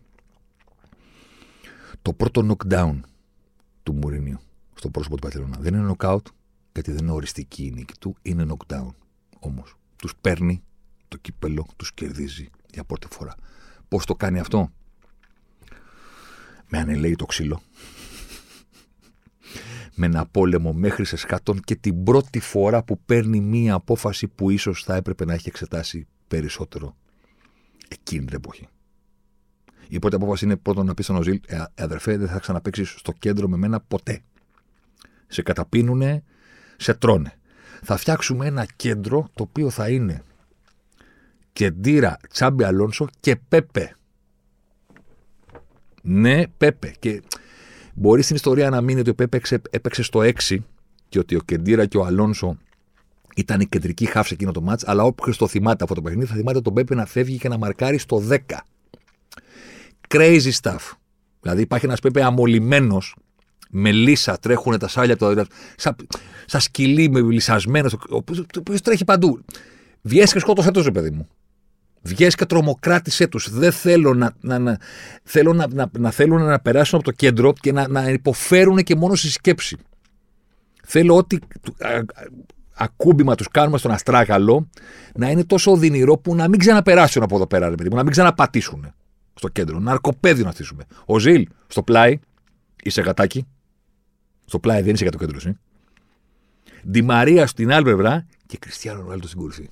το 2.02 2.12
πρώτο 2.12 2.46
knockdown 2.48 3.00
του 3.82 3.92
Μουρίνιου 3.92 4.38
στο 4.74 4.90
πρόσωπο 4.90 5.16
του 5.16 5.22
Πατελώνα. 5.22 5.56
Δεν 5.60 5.74
είναι 5.74 5.94
knockout, 5.96 6.22
γιατί 6.72 6.92
δεν 6.92 7.02
είναι 7.02 7.12
οριστική 7.12 7.64
η 7.64 7.70
νίκη 7.70 7.94
του, 8.00 8.16
είναι 8.22 8.46
knockdown. 8.48 8.90
Όμως, 9.38 9.74
τους 9.96 10.12
παίρνει 10.20 10.62
το 11.08 11.16
κύπελο, 11.16 11.66
τους 11.76 11.92
κερδίζει 11.94 12.48
για 12.72 12.84
πρώτη 12.84 13.06
φορά. 13.10 13.34
Πώς 13.88 14.06
το 14.06 14.14
κάνει 14.14 14.38
αυτό, 14.38 14.70
με 16.68 16.78
ανελαίει 16.78 17.16
το 17.16 17.26
ξύλο, 17.26 17.62
με 19.94 20.06
ένα 20.06 20.26
πόλεμο 20.26 20.72
μέχρι 20.72 21.04
σε 21.04 21.16
σκάτων 21.16 21.60
και 21.60 21.76
την 21.76 22.04
πρώτη 22.04 22.40
φορά 22.40 22.82
που 22.82 23.00
παίρνει 23.06 23.40
μία 23.40 23.74
απόφαση 23.74 24.28
που 24.28 24.50
ίσως 24.50 24.84
θα 24.84 24.94
έπρεπε 24.94 25.24
να 25.24 25.34
έχει 25.34 25.48
εξετάσει 25.48 26.06
περισσότερο 26.28 26.96
εκείνη 27.88 28.24
την 28.24 28.36
εποχή. 28.36 28.68
Η 29.88 29.98
πρώτη 29.98 30.14
απόφαση 30.14 30.44
είναι 30.44 30.56
πρώτον 30.56 30.86
να 30.86 30.94
πεις 30.94 31.04
στον 31.04 31.16
Οζήλ, 31.16 31.40
ε, 31.46 31.62
αδερφέ, 31.74 32.16
δεν 32.16 32.28
θα 32.28 32.38
ξαναπέξει 32.38 32.84
στο 32.84 33.12
κέντρο 33.12 33.48
με 33.48 33.56
μένα 33.56 33.80
ποτέ. 33.80 34.20
Σε 35.26 35.42
καταπίνουνε, 35.42 36.24
σε 36.76 36.94
τρώνε. 36.94 37.32
Θα 37.82 37.96
φτιάξουμε 37.96 38.46
ένα 38.46 38.66
κέντρο 38.76 39.28
το 39.34 39.42
οποίο 39.42 39.70
θα 39.70 39.88
είναι 39.88 40.22
κεντήρα 41.56 42.16
Τσάμπι 42.30 42.64
Αλόνσο 42.64 43.08
και 43.20 43.36
Πέπε. 43.36 43.95
Ναι, 46.08 46.46
Πέπε. 46.46 46.92
Και 46.98 47.22
Μπορεί 47.98 48.22
στην 48.22 48.36
ιστορία 48.36 48.70
να 48.70 48.80
μείνει 48.80 49.00
ότι 49.00 49.10
ο 49.10 49.14
Πέπε 49.14 49.40
έπαιξε 49.70 50.02
στο 50.02 50.20
6 50.20 50.56
και 51.08 51.18
ότι 51.18 51.36
ο 51.36 51.40
Κεντήρα 51.40 51.86
και 51.86 51.96
ο 51.96 52.04
Αλόνσο 52.04 52.58
ήταν 53.36 53.60
η 53.60 53.66
κεντρική 53.66 54.06
χάφη 54.06 54.32
εκείνο 54.32 54.52
το 54.52 54.60
μάτς, 54.60 54.88
αλλά 54.88 55.02
όποιο 55.04 55.36
το 55.36 55.46
θυμάται 55.46 55.82
αυτό 55.82 55.94
το 55.94 56.02
παιχνίδι 56.02 56.26
θα 56.26 56.34
θυμάται 56.34 56.60
τον 56.60 56.74
Πέπε 56.74 56.94
να 56.94 57.06
φεύγει 57.06 57.38
και 57.38 57.48
να 57.48 57.58
μαρκάρει 57.58 57.98
στο 57.98 58.22
10. 58.28 58.36
Crazy 60.08 60.50
stuff. 60.62 60.92
Δηλαδή 61.40 61.62
υπάρχει 61.62 61.86
ένα 61.86 61.96
Πέπε 62.02 62.22
αμολυμένο 62.22 63.02
με 63.70 63.92
λύσα, 63.92 64.38
τρέχουν 64.38 64.78
τα 64.78 64.88
σάλια 64.88 65.14
από 65.14 65.34
το. 65.34 65.44
Σαν, 65.76 65.96
σα 66.46 66.60
σκυλί 66.60 67.10
με 67.10 67.20
λυσασμένο, 67.20 67.90
ο 68.10 68.16
οποίο 68.16 68.80
τρέχει 68.82 69.04
παντού. 69.04 69.44
Βγαίνει 70.02 70.26
και 70.26 70.38
σκότωσε 70.38 70.70
το, 70.70 70.92
παιδί 70.92 71.10
μου. 71.10 71.28
Βγες 72.02 72.34
και 72.34 72.44
τρομοκράτησέ 72.44 73.26
τους. 73.26 73.50
Δεν 73.50 73.72
θέλω 73.72 74.14
να, 74.14 74.32
να, 74.40 74.58
να, 74.58 74.78
θέλω 75.22 75.52
να, 75.52 75.66
να, 75.68 75.90
να 75.98 76.10
θέλουν 76.10 76.42
να 76.42 76.60
περάσουν 76.60 76.98
από 76.98 77.10
το 77.10 77.16
κέντρο 77.16 77.52
και 77.52 77.72
να, 77.72 77.88
να 77.88 78.08
υποφέρουν 78.08 78.76
και 78.76 78.96
μόνο 78.96 79.14
στη 79.14 79.28
σκέψη. 79.28 79.76
Θέλω 80.84 81.16
ότι 81.16 81.40
ακούμπημα 82.74 83.34
τους 83.34 83.48
κάνουμε 83.48 83.78
στον 83.78 83.90
αστράγαλο 83.90 84.68
να 85.14 85.30
είναι 85.30 85.44
τόσο 85.44 85.70
οδυνηρό 85.70 86.16
που 86.16 86.34
να 86.34 86.48
μην 86.48 86.58
ξαναπεράσουν 86.58 87.22
από 87.22 87.36
εδώ 87.36 87.46
πέρα, 87.46 87.68
ρε 87.68 87.74
παιδί 87.74 87.88
μου, 87.88 87.96
να 87.96 88.02
μην 88.02 88.12
ξαναπατήσουν 88.12 88.92
στο 89.34 89.48
κέντρο. 89.48 89.78
Να 89.78 89.90
αρκοπέδιο 89.90 90.44
να 90.44 90.50
στήσουμε. 90.50 90.84
Ο 91.04 91.18
Ζήλ 91.18 91.48
στο 91.66 91.82
πλάι, 91.82 92.18
είσαι 92.82 93.00
γατάκι. 93.00 93.46
Στο 94.44 94.58
πλάι 94.58 94.82
δεν 94.82 94.94
είσαι 94.94 95.02
για 95.02 95.12
το 95.12 95.18
κέντρο, 95.18 95.36
εσύ. 95.36 95.58
Ντι 96.88 97.02
Μαρία 97.02 97.46
στην 97.46 97.72
άλλη 97.72 97.84
πλευρά 97.84 98.26
και 98.46 98.58
Κριστιανό 98.58 99.00
Ρονάλντο 99.00 99.26
στην 99.26 99.38
κορυφή. 99.38 99.68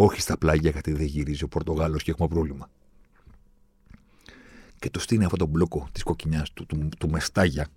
Όχι 0.00 0.20
στα 0.20 0.38
πλάγια 0.38 0.70
γιατί 0.70 0.92
δεν 0.92 1.06
γυρίζει 1.06 1.44
ο 1.44 1.48
Πορτογάλος 1.48 2.02
και 2.02 2.10
έχουμε 2.10 2.28
πρόβλημα. 2.28 2.70
Και 4.78 4.90
το 4.90 5.00
στείνει 5.00 5.24
αυτό 5.24 5.36
το 5.36 5.46
μπλόκο 5.46 5.88
της 5.92 6.02
κοκκινιάς 6.02 6.52
του, 6.52 6.66
του, 6.66 6.88
του 6.98 7.10
Μεστάγια. 7.10 7.68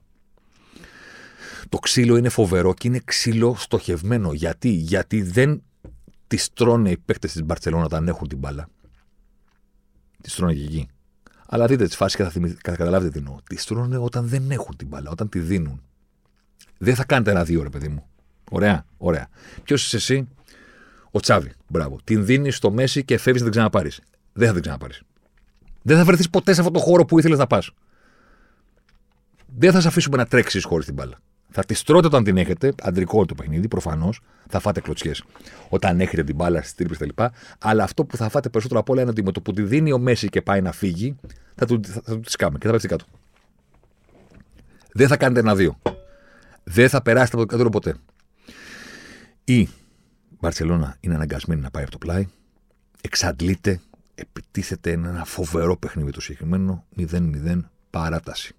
Το 1.69 1.77
ξύλο 1.77 2.15
είναι 2.15 2.29
φοβερό 2.29 2.73
και 2.73 2.87
είναι 2.87 3.01
ξύλο 3.05 3.55
στοχευμένο. 3.55 4.33
Γιατί, 4.33 4.69
γιατί 4.69 5.21
δεν 5.21 5.63
τη 6.27 6.45
τρώνε 6.53 6.89
οι 6.89 6.97
παίκτες 6.97 7.31
της 7.31 7.43
Μπαρσελόνα 7.43 7.85
όταν 7.85 8.07
έχουν 8.07 8.27
την 8.27 8.37
μπάλα. 8.37 8.69
Τη 10.21 10.31
τρώνε 10.31 10.53
και 10.53 10.63
εκεί. 10.63 10.87
Αλλά 11.47 11.67
δείτε 11.67 11.85
τις 11.85 11.95
φάσεις 11.95 12.15
και 12.15 12.23
θα, 12.23 12.31
θα 12.63 12.75
καταλάβετε 12.75 13.11
τι 13.11 13.17
εννοώ. 13.17 13.37
Τη 13.49 13.65
τρώνε 13.65 13.97
όταν 13.97 14.27
δεν 14.27 14.51
έχουν 14.51 14.75
την 14.75 14.87
μπάλα, 14.87 15.09
όταν 15.09 15.29
τη 15.29 15.39
δίνουν. 15.39 15.81
Δεν 16.77 16.95
θα 16.95 17.03
κάνετε 17.03 17.31
ένα 17.31 17.43
δύο, 17.43 17.63
ρε 17.63 17.69
παιδί 17.69 17.87
μου. 17.87 18.05
Ωραία, 18.49 18.85
ωραία. 18.97 19.29
Ποιος 19.63 19.85
είσαι 19.85 19.95
εσύ, 19.95 20.27
ο 21.11 21.19
Τσάβη. 21.19 21.51
Μπράβο. 21.67 21.97
Την 22.03 22.25
δίνεις 22.25 22.55
στο 22.55 22.71
Μέση 22.71 23.03
και 23.05 23.17
φεύγεις 23.17 23.41
να 23.41 23.47
την 23.47 23.51
ξαναπάρεις. 23.51 24.01
Δεν 24.33 24.47
θα 24.47 24.53
την 24.53 24.61
ξαναπάρεις. 24.61 25.01
Δεν 25.81 25.97
θα 25.97 26.05
βρεθείς 26.05 26.29
ποτέ 26.29 26.53
σε 26.53 26.59
αυτό 26.59 26.71
το 26.71 26.79
χώρο 26.79 27.05
που 27.05 27.19
ήθελες 27.19 27.37
να 27.37 27.47
πας. 27.47 27.71
Δεν 29.57 29.71
θα 29.71 29.81
σα 29.81 29.87
αφήσουμε 29.87 30.17
να 30.17 30.25
τρέξεις 30.25 30.63
χωρίς 30.63 30.85
την 30.85 30.93
μπάλα. 30.93 31.19
Θα 31.53 31.63
τη 31.63 31.83
τρώτε 31.83 32.07
όταν 32.07 32.23
την 32.23 32.37
έχετε, 32.37 32.73
αντρικό 32.81 33.25
το 33.25 33.35
παιχνίδι, 33.35 33.67
προφανώς. 33.67 34.21
Θα 34.49 34.59
φάτε 34.59 34.81
κλωτσιές 34.81 35.23
όταν 35.69 35.99
έχετε 35.99 36.23
την 36.23 36.35
μπάλα 36.35 36.61
στις 36.61 36.75
τρύπες 36.75 36.97
κτλ. 36.97 37.23
Αλλά 37.59 37.83
αυτό 37.83 38.05
που 38.05 38.17
θα 38.17 38.29
φάτε 38.29 38.49
περισσότερο 38.49 38.79
από 38.79 38.91
όλα 38.91 39.01
είναι 39.01 39.11
ότι 39.11 39.23
με 39.23 39.31
το 39.31 39.41
που 39.41 39.53
τη 39.53 39.61
δίνει 39.61 39.91
ο 39.91 39.97
Μέση 39.97 40.29
και 40.29 40.41
πάει 40.41 40.61
να 40.61 40.71
φύγει, 40.71 41.15
θα 41.55 41.65
του, 41.65 41.79
θα, 41.83 42.01
θα 42.03 42.13
του 42.13 42.19
τη 42.19 42.35
και 42.37 42.65
θα 42.65 42.71
πέφτει 42.71 42.87
κάτω. 42.87 43.05
Δεν 44.93 45.07
θα 45.07 45.17
κάνετε 45.17 45.39
ένα-δύο. 45.39 45.77
Δεν 46.63 46.89
θα 46.89 47.01
περάσετε 47.01 47.37
από 47.37 47.45
το 47.45 47.51
κέντρο 47.55 47.69
ποτέ. 47.69 47.95
Ή 49.43 49.69
Μπαρσελόνα 50.41 50.97
είναι 50.99 51.15
αναγκασμένη 51.15 51.61
να 51.61 51.71
πάει 51.71 51.83
από 51.83 51.91
το 51.91 51.97
πλάι. 51.97 52.27
Εξαντλείται, 53.01 53.81
επιτίθεται 54.15 54.91
ένα 54.91 55.25
φοβερό 55.25 55.77
παιχνίδι 55.77 56.11
το 56.11 56.21
συγκεκριμένο 56.21 56.85
0-0 56.97 57.61
παράταση. 57.89 58.55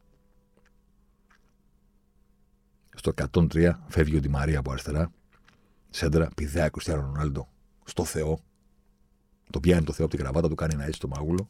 Στο 2.94 3.12
103 3.32 3.72
φεύγει 3.88 4.16
ο 4.16 4.18
Ντι 4.18 4.28
Μαρία 4.28 4.58
από 4.58 4.70
αριστερά. 4.70 5.10
Σέντρα, 5.90 6.28
πηδάει 6.34 6.70
Κριστιανό 6.70 7.00
Ρονάλντο 7.00 7.48
στο 7.84 8.04
Θεό. 8.04 8.38
Το 9.50 9.60
πιάνει 9.60 9.84
το 9.84 9.92
Θεό 9.92 10.06
από 10.06 10.14
την 10.14 10.24
κραβάτα, 10.24 10.48
του 10.48 10.54
κάνει 10.54 10.74
ένα 10.74 10.84
έτσι 10.84 11.00
το 11.00 11.08
μάγουλο. 11.08 11.48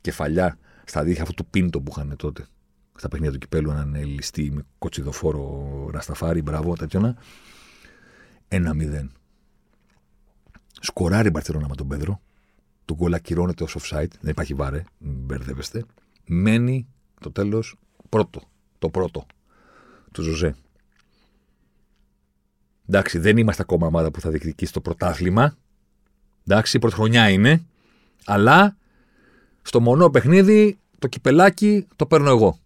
Κεφαλιά 0.00 0.58
στα 0.84 1.02
δίχτυα 1.04 1.22
αυτού 1.22 1.34
του 1.34 1.46
πίντο 1.46 1.80
που 1.80 1.92
είχαν 1.96 2.16
τότε. 2.16 2.46
Στα 2.96 3.08
παιχνίδια 3.08 3.32
του 3.32 3.38
κυπέλου, 3.38 3.70
έναν 3.70 3.94
ληστή 3.94 4.50
με 4.50 4.66
κοτσιδοφόρο 4.78 5.88
Ρασταφάρι, 5.92 6.42
μπράβο, 6.42 6.74
τέτοιο 6.74 7.16
1-0. 8.48 9.08
Σκοράρει 10.80 11.28
η 11.28 11.30
Μπαρσελόνα 11.34 11.68
με 11.68 11.74
τον 11.74 11.88
Πέδρο. 11.88 12.20
Το 12.84 12.94
γκολ 12.94 13.14
ακυρώνεται 13.14 13.62
ως 13.62 13.76
offside. 13.80 14.10
Δεν 14.20 14.30
υπάρχει 14.30 14.54
βάρε. 14.54 14.84
Μην 14.98 15.14
μπερδεύεστε. 15.14 15.84
Μένει 16.26 16.86
το 17.20 17.32
τέλος 17.32 17.76
πρώτο. 18.08 18.42
Το 18.78 18.90
πρώτο 18.90 19.26
του 20.12 20.22
Ζωζέ. 20.22 20.56
Εντάξει, 22.88 23.18
δεν 23.18 23.36
είμαστε 23.36 23.62
ακόμα 23.62 23.86
ομάδα 23.86 24.10
που 24.10 24.20
θα 24.20 24.30
διεκδικήσει 24.30 24.72
το 24.72 24.80
πρωτάθλημα. 24.80 25.56
Εντάξει, 26.46 26.76
η 26.76 26.80
πρώτη 26.80 26.94
χρονιά 26.94 27.28
είναι. 27.30 27.64
Αλλά 28.24 28.76
στο 29.62 29.80
μονό 29.80 30.10
παιχνίδι 30.10 30.78
το 30.98 31.06
κυπελάκι 31.06 31.86
το 31.96 32.06
παίρνω 32.06 32.28
εγώ. 32.30 32.58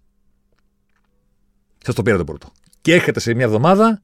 Σας 1.84 1.94
το 1.94 2.02
πήρα 2.02 2.16
το 2.16 2.24
πρώτο. 2.24 2.52
Και 2.80 2.94
έρχεται 2.94 3.20
σε 3.20 3.34
μια 3.34 3.44
εβδομάδα 3.44 4.02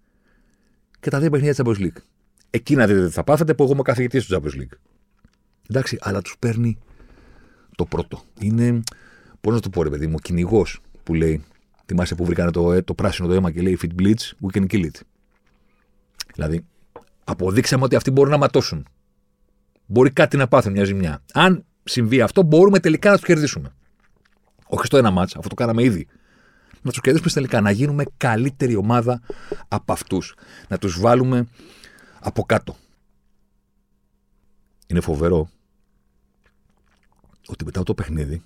και 1.05 1.11
τα 1.11 1.20
δύο 1.20 1.30
παιχνίδια 1.30 1.55
της 1.55 1.64
Champions 1.64 1.82
League. 1.82 2.02
Εκεί 2.50 2.74
να 2.74 2.86
δείτε 2.86 3.07
τι 3.07 3.12
θα 3.12 3.24
πάθετε 3.24 3.55
που 3.55 3.62
εγώ 3.62 3.72
είμαι 3.72 3.82
καθηγητή 3.82 4.26
του 4.26 4.34
Champions 4.34 4.61
League. 4.61 4.76
Εντάξει, 5.68 5.98
αλλά 6.00 6.22
τους 6.22 6.36
παίρνει 6.38 6.78
το 7.76 7.84
πρώτο. 7.84 8.22
Είναι, 8.40 8.82
πώς 9.40 9.55
να 9.55 9.61
το 9.61 9.70
πω, 9.70 9.82
ρε 9.82 9.90
παιδί 9.90 10.07
μου, 10.07 10.18
κυνηγός 10.18 10.80
που 11.02 11.14
λέει. 11.14 11.44
Θυμάσαι 11.86 12.14
που 12.14 12.24
βρήκανε 12.24 12.50
το, 12.50 12.72
ε, 12.72 12.82
το 12.82 12.94
πράσινο 12.94 13.28
το 13.28 13.34
αίμα 13.34 13.50
και 13.50 13.62
λέει 13.62 13.78
If 13.80 13.84
it 13.84 14.02
bleeds, 14.02 14.48
we 14.48 14.59
can 14.59 14.66
kill 14.66 14.84
it. 14.84 15.00
Δηλαδή, 16.34 16.64
αποδείξαμε 17.24 17.84
ότι 17.84 17.96
αυτοί 17.96 18.11
μπορούν 18.11 18.30
να 18.30 18.38
ματώσουν. 18.38 18.86
Μπορεί 19.86 20.11
κάτι 20.11 20.36
να 20.36 20.48
πάθουν 20.48 20.72
μια 20.72 20.84
ζημιά. 20.84 21.22
Αν 21.32 21.64
συμβεί 21.84 22.20
αυτό, 22.20 22.42
μπορούμε 22.42 22.78
τελικά 22.80 23.11
να 23.11 23.16
τους 23.16 23.26
κερδίσουμε. 23.26 23.72
Όχι 24.66 24.86
στο 24.86 24.96
ένα 24.96 25.11
μάτσα, 25.11 25.36
αυτό 25.36 25.48
το 25.48 25.55
κάναμε 25.55 25.82
ήδη. 25.82 26.07
Να 26.85 26.91
τους 26.91 27.01
κερδίσουμε 27.01 27.30
τελικά, 27.32 27.61
να 27.61 27.70
γίνουμε 27.70 28.05
καλύτερη 28.16 28.76
ομάδα 28.76 29.20
από 29.68 29.93
αυτούς. 29.93 30.35
Να 30.68 30.78
τους 30.78 31.01
βάλουμε 31.01 31.47
από 32.20 32.43
κάτω. 32.43 32.76
Είναι 34.87 35.01
φοβερό 35.01 35.49
ότι 37.47 37.64
μετά 37.64 37.82
το 37.82 37.95
παιχνίδι, 37.95 38.43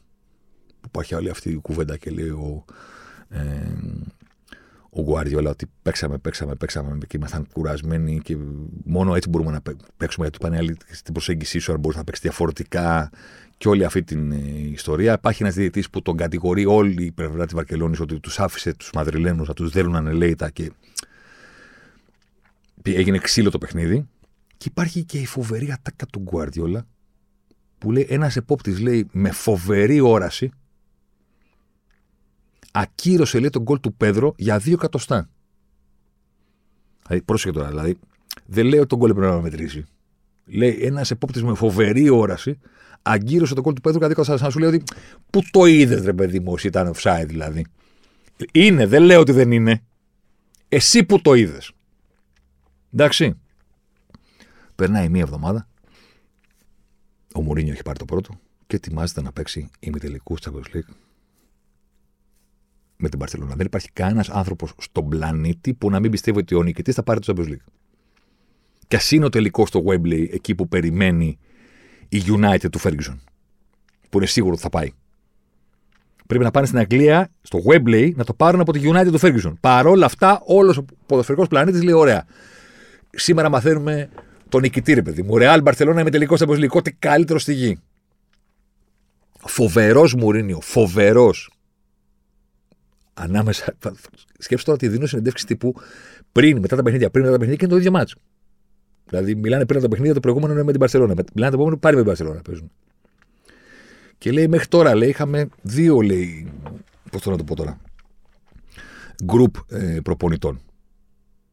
που 0.66 0.86
υπάρχει 0.86 1.14
όλη 1.14 1.30
αυτή 1.30 1.50
η 1.50 1.56
κουβέντα 1.56 1.96
και 1.96 2.10
λέει 2.10 2.28
ο, 2.28 2.64
ε, 3.28 3.72
ο 4.90 5.02
Γκουάριολα 5.02 5.50
ότι 5.50 5.66
παίξαμε, 5.82 6.18
παίξαμε, 6.18 6.54
παίξαμε 6.54 6.98
και 7.06 7.16
ήμασταν 7.16 7.46
κουρασμένοι 7.52 8.20
και 8.20 8.36
μόνο 8.84 9.14
έτσι 9.14 9.28
μπορούμε 9.28 9.50
να 9.50 9.62
παίξουμε 9.96 10.26
γιατί 10.26 10.38
πάνε 10.44 10.56
άλλοι 10.56 10.76
στην 10.90 11.12
προσέγγιση 11.12 11.58
σου, 11.58 11.72
αν 11.72 11.78
μπορεί 11.78 11.96
να 11.96 12.04
παίξει 12.04 12.20
διαφορετικά 12.22 13.10
και 13.58 13.68
όλη 13.68 13.84
αυτή 13.84 14.02
την 14.02 14.32
ε, 14.32 14.36
ιστορία. 14.72 15.12
Υπάρχει 15.12 15.42
ένας 15.42 15.54
διαιτητής 15.54 15.90
που 15.90 16.02
τον 16.02 16.16
κατηγορεί 16.16 16.66
όλη 16.66 17.04
η 17.04 17.10
πλευρά 17.10 17.44
της 17.44 17.54
Βαρκελόνης 17.54 18.00
ότι 18.00 18.20
τους 18.20 18.38
άφησε 18.38 18.74
τους 18.74 18.90
Μαδριλένους 18.94 19.48
να 19.48 19.54
τους 19.54 19.70
δέλουν 19.70 19.96
ανελέητα 19.96 20.50
και 20.50 20.72
έγινε 22.82 23.18
ξύλο 23.18 23.50
το 23.50 23.58
παιχνίδι. 23.58 24.08
Και 24.56 24.68
υπάρχει 24.68 25.04
και 25.04 25.18
η 25.18 25.26
φοβερή 25.26 25.72
ατάκα 25.72 26.06
του 26.06 26.20
Γκουαρδιόλα 26.20 26.86
που 27.78 27.92
λέει 27.92 28.06
ένας 28.08 28.36
επόπτης 28.36 28.80
λέει 28.80 29.08
με 29.12 29.30
φοβερή 29.30 30.00
όραση 30.00 30.50
ακύρωσε 32.72 33.38
λέει 33.38 33.50
τον 33.50 33.62
γκολ 33.62 33.80
του 33.80 33.94
Πέδρο 33.94 34.34
για 34.36 34.58
δύο 34.58 34.72
εκατοστά. 34.72 35.28
Δηλαδή, 37.06 37.24
πρόσεχε 37.24 37.52
τώρα, 37.52 37.68
δηλαδή, 37.68 37.98
δεν 38.46 38.66
λέει 38.66 38.78
ότι 38.78 38.88
τον 38.88 38.98
γκολ 38.98 39.14
πρέπει 39.14 39.32
να 39.32 39.40
μετρήσει. 39.40 39.84
Λέει 40.44 40.78
ένας 40.80 41.10
επόπτης 41.10 41.42
με 41.42 41.54
φοβερή 41.54 42.08
όραση 42.08 42.58
αγκύρωσε 43.02 43.54
τον 43.54 43.62
γκολ 43.62 43.74
του 43.74 43.80
Πέδρου 43.80 43.98
για 43.98 44.08
δύο 44.08 44.16
εκατοστά. 44.20 44.44
Να 44.44 44.50
σου 44.50 44.58
λέει 44.58 44.68
ότι 44.68 44.82
πού 45.30 45.42
το 45.50 45.64
είδες, 45.64 46.04
ρε 46.04 46.12
παιδί 46.12 46.40
μου, 46.40 46.54
ήταν 46.64 46.94
offside 46.94 47.26
δηλαδή. 47.26 47.64
Είναι, 48.52 48.86
δεν 48.86 49.02
λέω 49.02 49.20
ότι 49.20 49.32
δεν 49.32 49.52
είναι. 49.52 49.82
Εσύ 50.68 51.04
που 51.04 51.20
το 51.20 51.34
είδες. 51.34 51.72
Εντάξει. 52.92 53.34
Περνάει 54.74 55.08
μία 55.08 55.22
εβδομάδα. 55.22 55.68
Ο 57.34 57.40
Μουρίνιο 57.40 57.72
έχει 57.72 57.82
πάρει 57.82 57.98
το 57.98 58.04
πρώτο 58.04 58.40
και 58.66 58.76
ετοιμάζεται 58.76 59.22
να 59.22 59.32
παίξει 59.32 59.70
ημιτελικού 59.80 60.36
Champions 60.40 60.76
League 60.76 60.94
με 62.96 63.08
την 63.08 63.18
Παρσελόνα. 63.18 63.54
Δεν 63.54 63.66
υπάρχει 63.66 63.92
κανένας 63.92 64.28
άνθρωπος 64.28 64.72
στον 64.78 65.08
πλανήτη 65.08 65.74
που 65.74 65.90
να 65.90 66.00
μην 66.00 66.10
πιστεύει 66.10 66.38
ότι 66.38 66.54
ο 66.54 66.62
νικητής 66.62 66.94
θα 66.94 67.02
πάρει 67.02 67.20
το 67.20 67.34
Champions 67.36 67.48
League. 67.48 67.72
Και 68.88 68.96
ας 68.96 69.10
είναι 69.10 69.24
ο 69.24 69.28
τελικός 69.28 69.68
στο 69.68 69.84
Wembley 69.86 70.32
εκεί 70.32 70.54
που 70.54 70.68
περιμένει 70.68 71.38
η 72.08 72.22
United 72.26 72.70
του 72.70 72.80
Ferguson. 72.80 73.16
Που 74.10 74.18
είναι 74.18 74.26
σίγουρο 74.26 74.52
ότι 74.52 74.62
θα 74.62 74.68
πάει. 74.68 74.92
Πρέπει 76.26 76.44
να 76.44 76.50
πάνε 76.50 76.66
στην 76.66 76.78
Αγγλία, 76.78 77.30
στο 77.42 77.58
Wembley, 77.66 78.10
να 78.14 78.24
το 78.24 78.34
πάρουν 78.34 78.60
από 78.60 78.72
τη 78.72 78.80
United 78.82 79.08
του 79.12 79.20
Ferguson. 79.20 79.52
Παρ' 79.60 79.86
όλα 79.86 80.06
αυτά, 80.06 80.42
όλος 80.44 80.76
ο 80.76 80.84
ποδοσφαιρικός 81.06 81.48
πλανήτης 81.48 81.82
λέει: 81.82 81.94
Ωραία. 81.94 82.24
Σήμερα 83.10 83.48
μαθαίνουμε 83.48 84.08
τον 84.48 84.60
νικητή, 84.60 84.94
ρε 84.94 85.02
παιδί 85.02 85.22
μου. 85.22 85.36
Ρεάλ 85.36 85.62
Μπαρσελόνα 85.62 86.04
με 86.04 86.10
τελικό 86.10 86.36
Champions 86.38 86.58
League. 86.58 86.68
Ό,τι 86.68 86.92
καλύτερο 86.92 87.38
στη 87.38 87.52
γη. 87.52 87.78
Φοβερός 89.38 90.14
Μουρίνιο. 90.14 90.60
Φοβερός 90.60 91.50
ανάμεσα. 93.18 93.76
Σκέψτε 94.38 94.70
τώρα 94.70 94.72
ότι 94.72 94.88
δίνω 94.88 95.06
συνεντεύξει 95.06 95.46
τύπου 95.46 95.74
πριν, 96.32 96.58
μετά 96.58 96.76
τα 96.76 96.82
παιχνίδια, 96.82 97.10
πριν, 97.10 97.24
μετά 97.24 97.36
τα 97.36 97.40
παιχνίδια 97.40 97.58
και 97.58 97.64
είναι 97.64 97.74
το 97.74 97.78
ίδιο 97.80 97.98
μάτσο. 97.98 98.16
Δηλαδή, 99.08 99.34
μιλάνε 99.34 99.64
πριν 99.64 99.78
από 99.78 99.84
τα 99.84 99.88
παιχνίδια, 99.88 100.14
το 100.14 100.20
προηγούμενο 100.20 100.52
είναι 100.52 100.62
με 100.62 100.70
την 100.70 100.80
Παρσελόνα. 100.80 101.14
Μιλάνε 101.34 101.50
το 101.52 101.56
επόμενο 101.56 101.76
πάλι 101.76 101.94
με 101.94 102.00
την 102.00 102.10
Παρσελόνα. 102.10 102.40
Παίζουν. 102.40 102.70
Και 104.18 104.32
λέει, 104.32 104.48
μέχρι 104.48 104.66
τώρα 104.66 104.94
λέει, 104.94 105.08
είχαμε 105.08 105.48
δύο, 105.62 106.00
λέει, 106.00 106.52
πώς 107.10 107.22
το 107.22 107.30
να 107.30 107.36
το 107.36 107.44
πω 107.44 107.54
τώρα, 107.54 107.80
γκρουπ 109.24 109.54
ε, 109.68 109.98
προπονητών. 110.02 110.60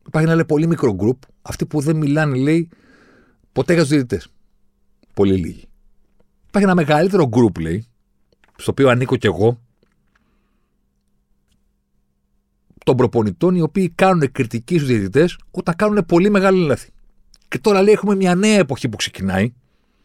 Υπάρχει 0.08 0.28
ένα 0.28 0.36
λέει, 0.36 0.45
πολύ 0.45 0.68
μικρό 0.68 0.93
γκρουπ, 0.93 1.22
αυτοί 1.41 1.66
που 1.66 1.80
δεν 1.80 1.95
μιλάνε, 1.95 2.38
λέει, 2.38 2.70
ποτέ 3.51 3.74
για 3.74 3.82
τους 3.82 3.91
διαιτητές. 3.91 4.28
Πολύ 5.14 5.36
λίγοι. 5.36 5.68
Υπάρχει 6.47 6.70
ένα 6.70 6.76
μεγαλύτερο 6.76 7.28
γκρουπ, 7.28 7.58
λέει, 7.58 7.88
στο 8.56 8.72
οποίο 8.72 8.89
ανήκω 8.89 9.16
κι 9.16 9.28
εγώ, 9.28 9.60
των 12.86 12.95
προπονητών 12.95 13.56
οι 13.56 13.62
οποίοι 13.62 13.89
κάνουν 13.89 14.32
κριτική 14.32 14.76
στους 14.76 14.88
διαιτητές 14.88 15.38
όταν 15.51 15.76
κάνουν 15.76 16.06
πολύ 16.06 16.30
μεγάλη 16.30 16.66
λάθη. 16.66 16.89
Και 17.56 17.62
τώρα 17.62 17.82
λέει 17.82 17.93
έχουμε 17.93 18.16
μια 18.16 18.36
νέα 18.36 18.58
εποχή 18.58 18.89
που 18.89 18.97
ξεκινάει 18.97 19.53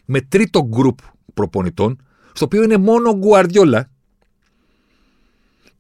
με 0.04 0.20
τρίτο 0.20 0.66
γκρουπ 0.66 0.98
προπονητών, 1.34 2.02
στο 2.32 2.44
οποίο 2.44 2.62
είναι 2.62 2.76
μόνο 2.76 3.10
ο 3.10 3.16
Γκουαρδιόλα. 3.16 3.90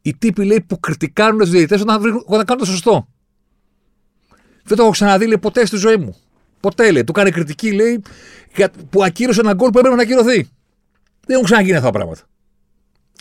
Οι 0.02 0.14
τύποι 0.14 0.44
λέει 0.44 0.60
που 0.60 0.80
κριτικάρουν 0.80 1.38
τους 1.38 1.50
διαιτητές 1.50 1.80
όταν, 1.80 2.22
όταν 2.26 2.44
κάνουν 2.44 2.64
το 2.64 2.70
σωστό. 2.70 3.08
Δεν 4.64 4.76
το 4.76 4.82
έχω 4.82 4.90
ξαναδεί 4.90 5.26
λέει, 5.26 5.38
ποτέ 5.38 5.66
στη 5.66 5.76
ζωή 5.76 5.96
μου. 5.96 6.16
Ποτέ 6.60 6.90
λέει. 6.90 7.04
Του 7.04 7.12
κάνει 7.12 7.30
κριτική 7.30 7.72
λέει 7.72 8.02
που 8.90 9.04
ακύρωσε 9.04 9.40
ένα 9.40 9.54
γκολ 9.54 9.70
που 9.70 9.78
έπρεπε 9.78 9.96
να 9.96 10.02
ακυρωθεί. 10.02 10.48
Δεν 11.20 11.34
έχουν 11.34 11.44
ξαναγίνει 11.44 11.76
αυτά 11.76 11.86
τα 11.86 11.92
πράγματα. 11.92 12.22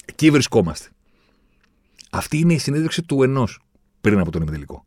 Εκεί 0.06 0.32
βρισκόμαστε. 0.32 0.89
Αυτή 2.10 2.38
είναι 2.38 2.54
η 2.54 2.58
συνέντευξη 2.58 3.04
του 3.04 3.24
ενός 3.24 3.60
πριν 4.02 4.20
από 4.20 4.32
τον 4.32 4.41
ημιτελικό. 4.41 4.86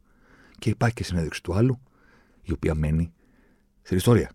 Και 0.59 0.71
υπάρχει 0.71 0.95
και 0.95 1.05
συνέντευξη 1.05 1.43
του 1.43 1.55
άλλου, 1.55 1.81
η 2.43 2.53
οποία 2.53 2.75
μένει 2.75 3.13
στην 3.83 3.97
ιστορία. 3.97 4.31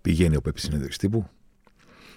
Πηγαίνει 0.00 0.36
ο 0.36 0.40
Πέπης 0.40 0.62
συνέντευξη 0.62 0.98
τύπου 0.98 1.28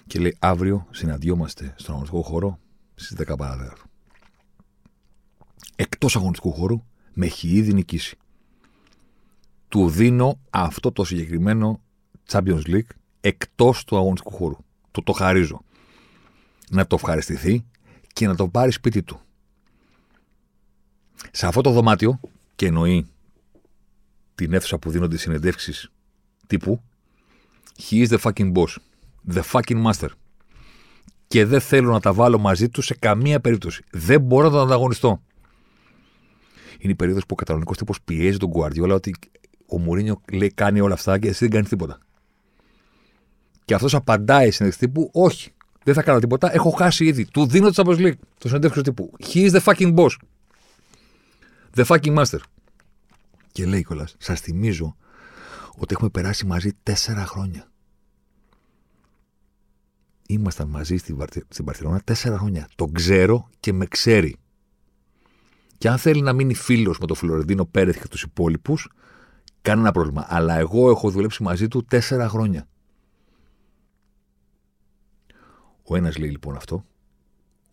και 0.06 0.18
λέει: 0.18 0.36
Αύριο 0.38 0.86
συναντιόμαστε 0.90 1.74
στον 1.76 1.94
αγωνιστικό 1.94 2.22
χώρο 2.22 2.58
στις 2.94 3.16
10 3.28 3.36
παραδείγματο. 3.38 3.82
Εκτός 5.76 6.16
αγωνιστικού 6.16 6.52
χώρου 6.52 6.84
με 7.14 7.26
έχει 7.26 7.48
ήδη 7.48 7.72
νικήσει. 7.72 8.16
Του 9.68 9.88
δίνω 9.88 10.40
αυτό 10.50 10.92
το 10.92 11.04
συγκεκριμένο 11.04 11.82
Champions 12.30 12.62
League 12.66 12.90
εκτός 13.20 13.84
του 13.84 13.96
αγωνιστικού 13.96 14.36
χώρου. 14.36 14.56
Του 14.90 15.02
το 15.02 15.12
χαρίζω. 15.12 15.64
Να 16.70 16.86
το 16.86 16.94
ευχαριστηθεί 16.94 17.64
και 18.12 18.26
να 18.26 18.36
το 18.36 18.48
πάρει 18.48 18.70
σπίτι 18.70 19.02
του. 19.02 19.20
Σε 21.30 21.46
αυτό 21.46 21.60
το 21.60 21.70
δωμάτιο, 21.70 22.20
και 22.56 22.66
εννοεί 22.66 23.06
την 24.34 24.52
αίθουσα 24.52 24.78
που 24.78 24.90
δίνονται 24.90 25.14
οι 25.14 25.18
συνεντεύξεις 25.18 25.88
τύπου, 26.46 26.82
he 27.78 28.06
is 28.06 28.08
the 28.08 28.18
fucking 28.18 28.52
boss. 28.52 28.76
The 29.34 29.42
fucking 29.52 29.84
master. 29.84 30.08
Και 31.26 31.44
δεν 31.44 31.60
θέλω 31.60 31.92
να 31.92 32.00
τα 32.00 32.12
βάλω 32.12 32.38
μαζί 32.38 32.68
τους 32.68 32.84
σε 32.84 32.94
καμία 32.94 33.40
περίπτωση. 33.40 33.84
Δεν 33.90 34.20
μπορώ 34.20 34.44
να 34.44 34.50
τον 34.50 34.60
ανταγωνιστώ. 34.60 35.22
Είναι 36.78 36.92
η 36.92 36.96
περίοδος 36.96 37.22
που 37.22 37.30
ο 37.32 37.34
καταλωνικό 37.36 37.74
τύπος 37.74 38.02
πιέζει 38.02 38.36
τον 38.36 38.48
Γκουαρδιόλα 38.48 38.94
ότι 38.94 39.14
ο 39.66 39.78
Μουρίνιο 39.78 40.20
λέει 40.32 40.52
κάνει 40.54 40.80
όλα 40.80 40.94
αυτά 40.94 41.18
και 41.18 41.28
εσύ 41.28 41.38
δεν 41.38 41.50
κάνεις 41.50 41.68
τίποτα. 41.68 41.98
Και 43.64 43.74
αυτός 43.74 43.94
απαντάει 43.94 44.50
στην 44.50 44.70
τύπου, 44.78 45.10
όχι, 45.12 45.52
δεν 45.84 45.94
θα 45.94 46.02
κάνω 46.02 46.18
τίποτα, 46.18 46.54
έχω 46.54 46.70
χάσει 46.70 47.04
ήδη. 47.04 47.26
Του 47.26 47.46
δίνω 47.46 47.70
το 47.70 47.82
Champions 47.82 47.98
League. 47.98 48.18
Το 48.38 48.48
συνεντεύξιο 48.48 48.82
τύπου. 48.82 49.12
He 49.20 49.50
is 49.50 49.50
the 49.50 49.60
fucking 49.60 49.94
boss. 49.94 50.10
The 51.76 51.84
fucking 51.84 52.14
master. 52.16 52.38
Και 53.52 53.66
λέει 53.66 53.84
κιόλας, 53.84 54.14
σας 54.18 54.40
θυμίζω 54.40 54.96
ότι 55.76 55.94
έχουμε 55.94 56.10
περάσει 56.10 56.46
μαζί 56.46 56.72
τέσσερα 56.82 57.26
χρόνια. 57.26 57.68
Ήμασταν 60.28 60.68
μαζί 60.68 60.96
στην, 60.96 61.16
Βαρτι... 61.16 61.44
στην 61.48 61.64
Παρθενώνα 61.64 62.00
τέσσερα 62.00 62.38
χρόνια. 62.38 62.68
Τον 62.74 62.92
ξέρω 62.92 63.48
και 63.60 63.72
με 63.72 63.86
ξέρει. 63.86 64.36
Και 65.78 65.88
αν 65.88 65.98
θέλει 65.98 66.20
να 66.22 66.32
μείνει 66.32 66.54
φίλος 66.54 66.98
με 66.98 67.06
τον 67.06 67.16
Φλωρεντίνο 67.16 67.64
Πέρεθ 67.64 68.00
και 68.00 68.08
τους 68.08 68.22
υπόλοιπους, 68.22 68.88
κανένα 69.62 69.92
πρόβλημα. 69.92 70.26
Αλλά 70.28 70.58
εγώ 70.58 70.90
έχω 70.90 71.10
δουλέψει 71.10 71.42
μαζί 71.42 71.68
του 71.68 71.84
τέσσερα 71.84 72.28
χρόνια. 72.28 72.68
Ο 75.82 75.96
ένας 75.96 76.16
λέει 76.16 76.30
λοιπόν 76.30 76.56
αυτό, 76.56 76.84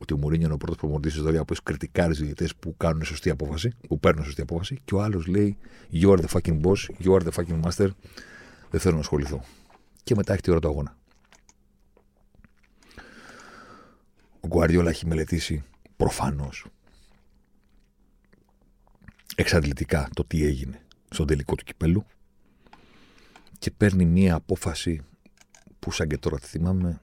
ότι 0.01 0.13
ο 0.13 0.17
Μουρίνιο 0.17 0.45
είναι 0.45 0.53
ο 0.53 0.57
πρώτος 0.57 0.77
προμονητή 0.77 1.09
τη 1.09 1.17
ιστορία 1.17 1.45
που 1.45 1.53
έχει 1.53 1.61
κριτικάρει 1.63 2.13
διαιτητές 2.13 2.55
που 2.55 2.77
κάνουν 2.77 3.03
σωστή 3.03 3.29
απόφαση, 3.29 3.71
που 3.87 3.99
παίρνουν 3.99 4.23
σωστή 4.23 4.41
απόφαση, 4.41 4.77
και 4.85 4.95
ο 4.95 5.01
άλλος 5.01 5.25
λέει 5.27 5.57
You 5.93 6.09
are 6.09 6.19
the 6.19 6.27
fucking 6.27 6.61
boss, 6.61 7.03
you 7.03 7.13
are 7.15 7.23
the 7.23 7.31
fucking 7.31 7.61
master, 7.61 7.87
δεν 8.69 8.79
θέλω 8.79 8.93
να 8.93 8.99
ασχοληθώ. 8.99 9.43
Και 10.03 10.15
μετά 10.15 10.33
έχει 10.33 10.41
τη 10.41 10.51
ώρα 10.51 10.59
του 10.59 10.67
αγώνα. 10.67 10.97
Ο 14.39 14.47
Γκουαριόλα 14.47 14.89
έχει 14.89 15.07
μελετήσει 15.07 15.63
προφανώς 15.97 16.65
εξαντλητικά 19.35 20.09
το 20.13 20.25
τι 20.25 20.45
έγινε 20.45 20.81
στον 21.09 21.27
τελικό 21.27 21.55
του 21.55 21.63
κυπέλου 21.63 22.05
και 23.59 23.71
παίρνει 23.71 24.05
μία 24.05 24.35
απόφαση 24.35 25.01
που 25.79 25.91
σαν 25.91 26.07
και 26.07 26.17
τώρα 26.17 26.39
τη 26.39 26.47
θυμάμαι 26.47 27.01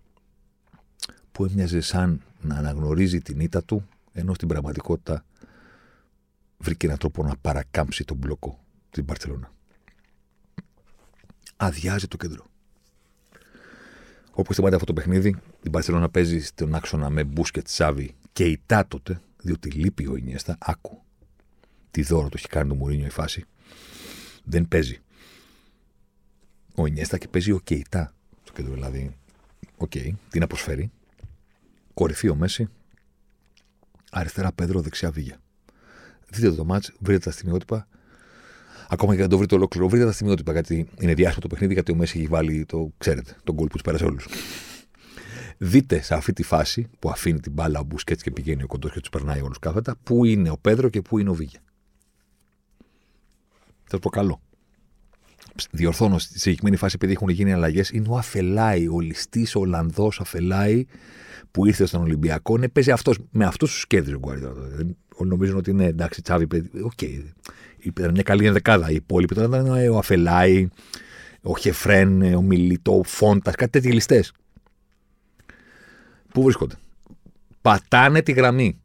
που 1.39 1.45
έμοιαζε 1.45 1.81
σαν 1.81 2.23
να 2.41 2.55
αναγνωρίζει 2.55 3.21
την 3.21 3.41
ήττα 3.41 3.65
του 3.65 3.89
ενώ 4.13 4.35
στην 4.35 4.49
πραγματικότητα 4.49 5.25
βρήκε 6.59 6.87
έναν 6.87 6.99
τρόπο 6.99 7.23
να 7.23 7.37
παρακάμψει 7.37 8.05
τον 8.05 8.17
μπλοκό 8.17 8.65
της 8.91 9.05
Μπαρτσελώνα. 9.05 9.53
Αδειάζει 11.57 12.07
το 12.09 12.17
κέντρο. 12.17 12.45
Όπως 14.31 14.57
θυμάται 14.57 14.75
αυτό 14.75 14.87
το 14.87 14.93
παιχνίδι, 14.93 15.37
η 15.63 15.69
Μπαρσελόνα 15.69 16.09
παίζει 16.09 16.41
στον 16.41 16.75
άξονα 16.75 17.11
με 17.11 17.25
Μπούσκετ, 17.25 17.69
Σάβη 17.69 18.15
και 18.33 18.45
η 18.45 18.61
τότε, 18.89 19.21
διότι 19.43 19.71
λείπει 19.71 20.07
ο 20.07 20.17
Ινιέστα. 20.17 20.57
Άκου. 20.61 21.03
Τι 21.91 22.03
δώρο 22.03 22.29
το 22.29 22.35
έχει 22.37 22.49
κάνει 22.49 22.69
το 22.69 22.75
Μουρίνιο 22.75 23.07
η 23.07 23.11
φάση. 23.11 23.45
Δεν 24.45 24.69
παίζει. 24.69 25.01
Ο 26.75 26.87
Ινιέστα 26.87 27.19
και 27.19 27.29
παίζει 27.29 27.53
ο 27.53 27.59
Κεϊτά 27.59 28.15
στο 28.43 28.53
κέντρο. 28.53 28.75
Δηλαδή, 28.75 29.17
OK, 29.77 29.91
okay, 29.95 30.11
τι 30.31 30.39
να 30.39 30.47
προσφέρει. 30.47 30.91
Κορυφή 31.99 32.29
ο 32.29 32.35
Μέσι. 32.35 32.69
Αριστερά 34.11 34.53
Πέδρο, 34.53 34.81
δεξιά 34.81 35.11
Βίγια. 35.11 35.41
Δείτε 36.29 36.53
το 36.53 36.65
ματς, 36.65 36.93
βρείτε 36.99 37.19
τα 37.19 37.31
στιγμιότυπα. 37.31 37.89
Ακόμα 38.89 39.17
και 39.17 39.23
αν 39.23 39.29
το 39.29 39.39
βρείτε 39.39 39.55
ολόκληρο, 39.55 39.89
βρείτε 39.89 40.05
τα 40.05 40.13
στιγμιότυπα 40.13 40.53
γιατί 40.53 40.89
είναι 41.01 41.15
διάσημο 41.15 41.41
το 41.41 41.47
παιχνίδι, 41.49 41.73
γιατί 41.73 41.93
ο 41.93 41.95
Μέσι 41.95 42.19
έχει 42.19 42.27
βάλει 42.27 42.65
το, 42.65 42.93
ξέρετε, 42.99 43.37
το 43.45 43.55
γκολ 43.55 43.67
που 43.67 43.73
τους 43.73 43.83
πέρασε 43.83 44.05
όλους. 44.05 44.29
Δείτε 45.59 46.01
σε 46.01 46.15
αυτή 46.15 46.33
τη 46.33 46.43
φάση 46.43 46.89
που 46.99 47.11
αφήνει 47.11 47.41
την 47.41 47.53
μπάλα 47.53 47.81
ο 47.81 47.83
Μπουσκέτς 47.83 48.23
και 48.23 48.31
πηγαίνει 48.31 48.63
ο 48.63 48.67
κοντός 48.67 48.93
και 48.93 49.01
τους 49.01 49.11
περνάει 49.11 49.41
όλους 49.41 49.59
κάθετα, 49.59 49.97
πού 50.03 50.25
είναι 50.25 50.51
ο 50.51 50.57
Πέδρο 50.57 50.89
και 50.89 51.03
πού 51.03 51.19
είναι 51.19 51.31
ο 51.31 51.35
Βίγια. 51.35 51.61
Θα 53.85 53.99
το 53.99 54.09
καλό. 54.09 54.41
Διορθώνω 55.71 56.19
στη 56.19 56.39
συγκεκριμένη 56.39 56.77
φάση 56.77 56.95
επειδή 56.95 57.13
έχουν 57.13 57.29
γίνει 57.29 57.53
αλλαγές. 57.53 57.91
Είναι 57.91 58.09
ο 58.09 58.17
Αφελάη, 58.17 58.89
ο 58.89 59.01
ληστής 59.01 59.55
Ολλανδός 59.55 60.21
Αφελάη 60.21 60.87
που 61.59 61.67
ήρθε 61.67 61.87
στον 61.87 62.03
Ολυμπιακό. 62.03 62.59
Ναι, 62.59 62.69
παίζει 62.69 62.91
αυτός 62.91 63.19
με 63.31 63.45
αυτούς 63.45 63.73
τους 63.73 63.87
κέντρου 63.87 64.17
ο 64.17 64.19
Γκουαρδιόλα. 64.19 64.67
Όλοι 65.15 65.31
νομίζουν 65.31 65.57
ότι 65.57 65.71
είναι 65.71 65.85
εντάξει, 65.85 66.23
τσάβη. 66.23 66.47
Οκ, 66.83 66.93
okay. 66.97 67.25
ήταν 67.79 68.11
μια 68.11 68.23
καλή 68.23 68.47
ενδεκάδα. 68.47 68.91
Οι 68.91 68.95
υπόλοιποι 68.95 69.35
τώρα 69.35 69.47
ήταν 69.47 69.91
ο 69.91 69.99
Αφελάη, 69.99 70.69
ο 71.43 71.57
Χεφρέν, 71.57 72.35
ο 72.35 72.41
Μιλίτο, 72.41 72.99
ο 72.99 73.03
Φόντας, 73.03 73.55
κάτι 73.55 73.71
τέτοιοι 73.71 73.93
ληστές. 73.93 74.33
Πού 76.33 76.43
βρίσκονται; 76.43 76.75
Πατάνε 77.63 78.23
τη 78.23 78.33
γραμμή. 78.33 78.81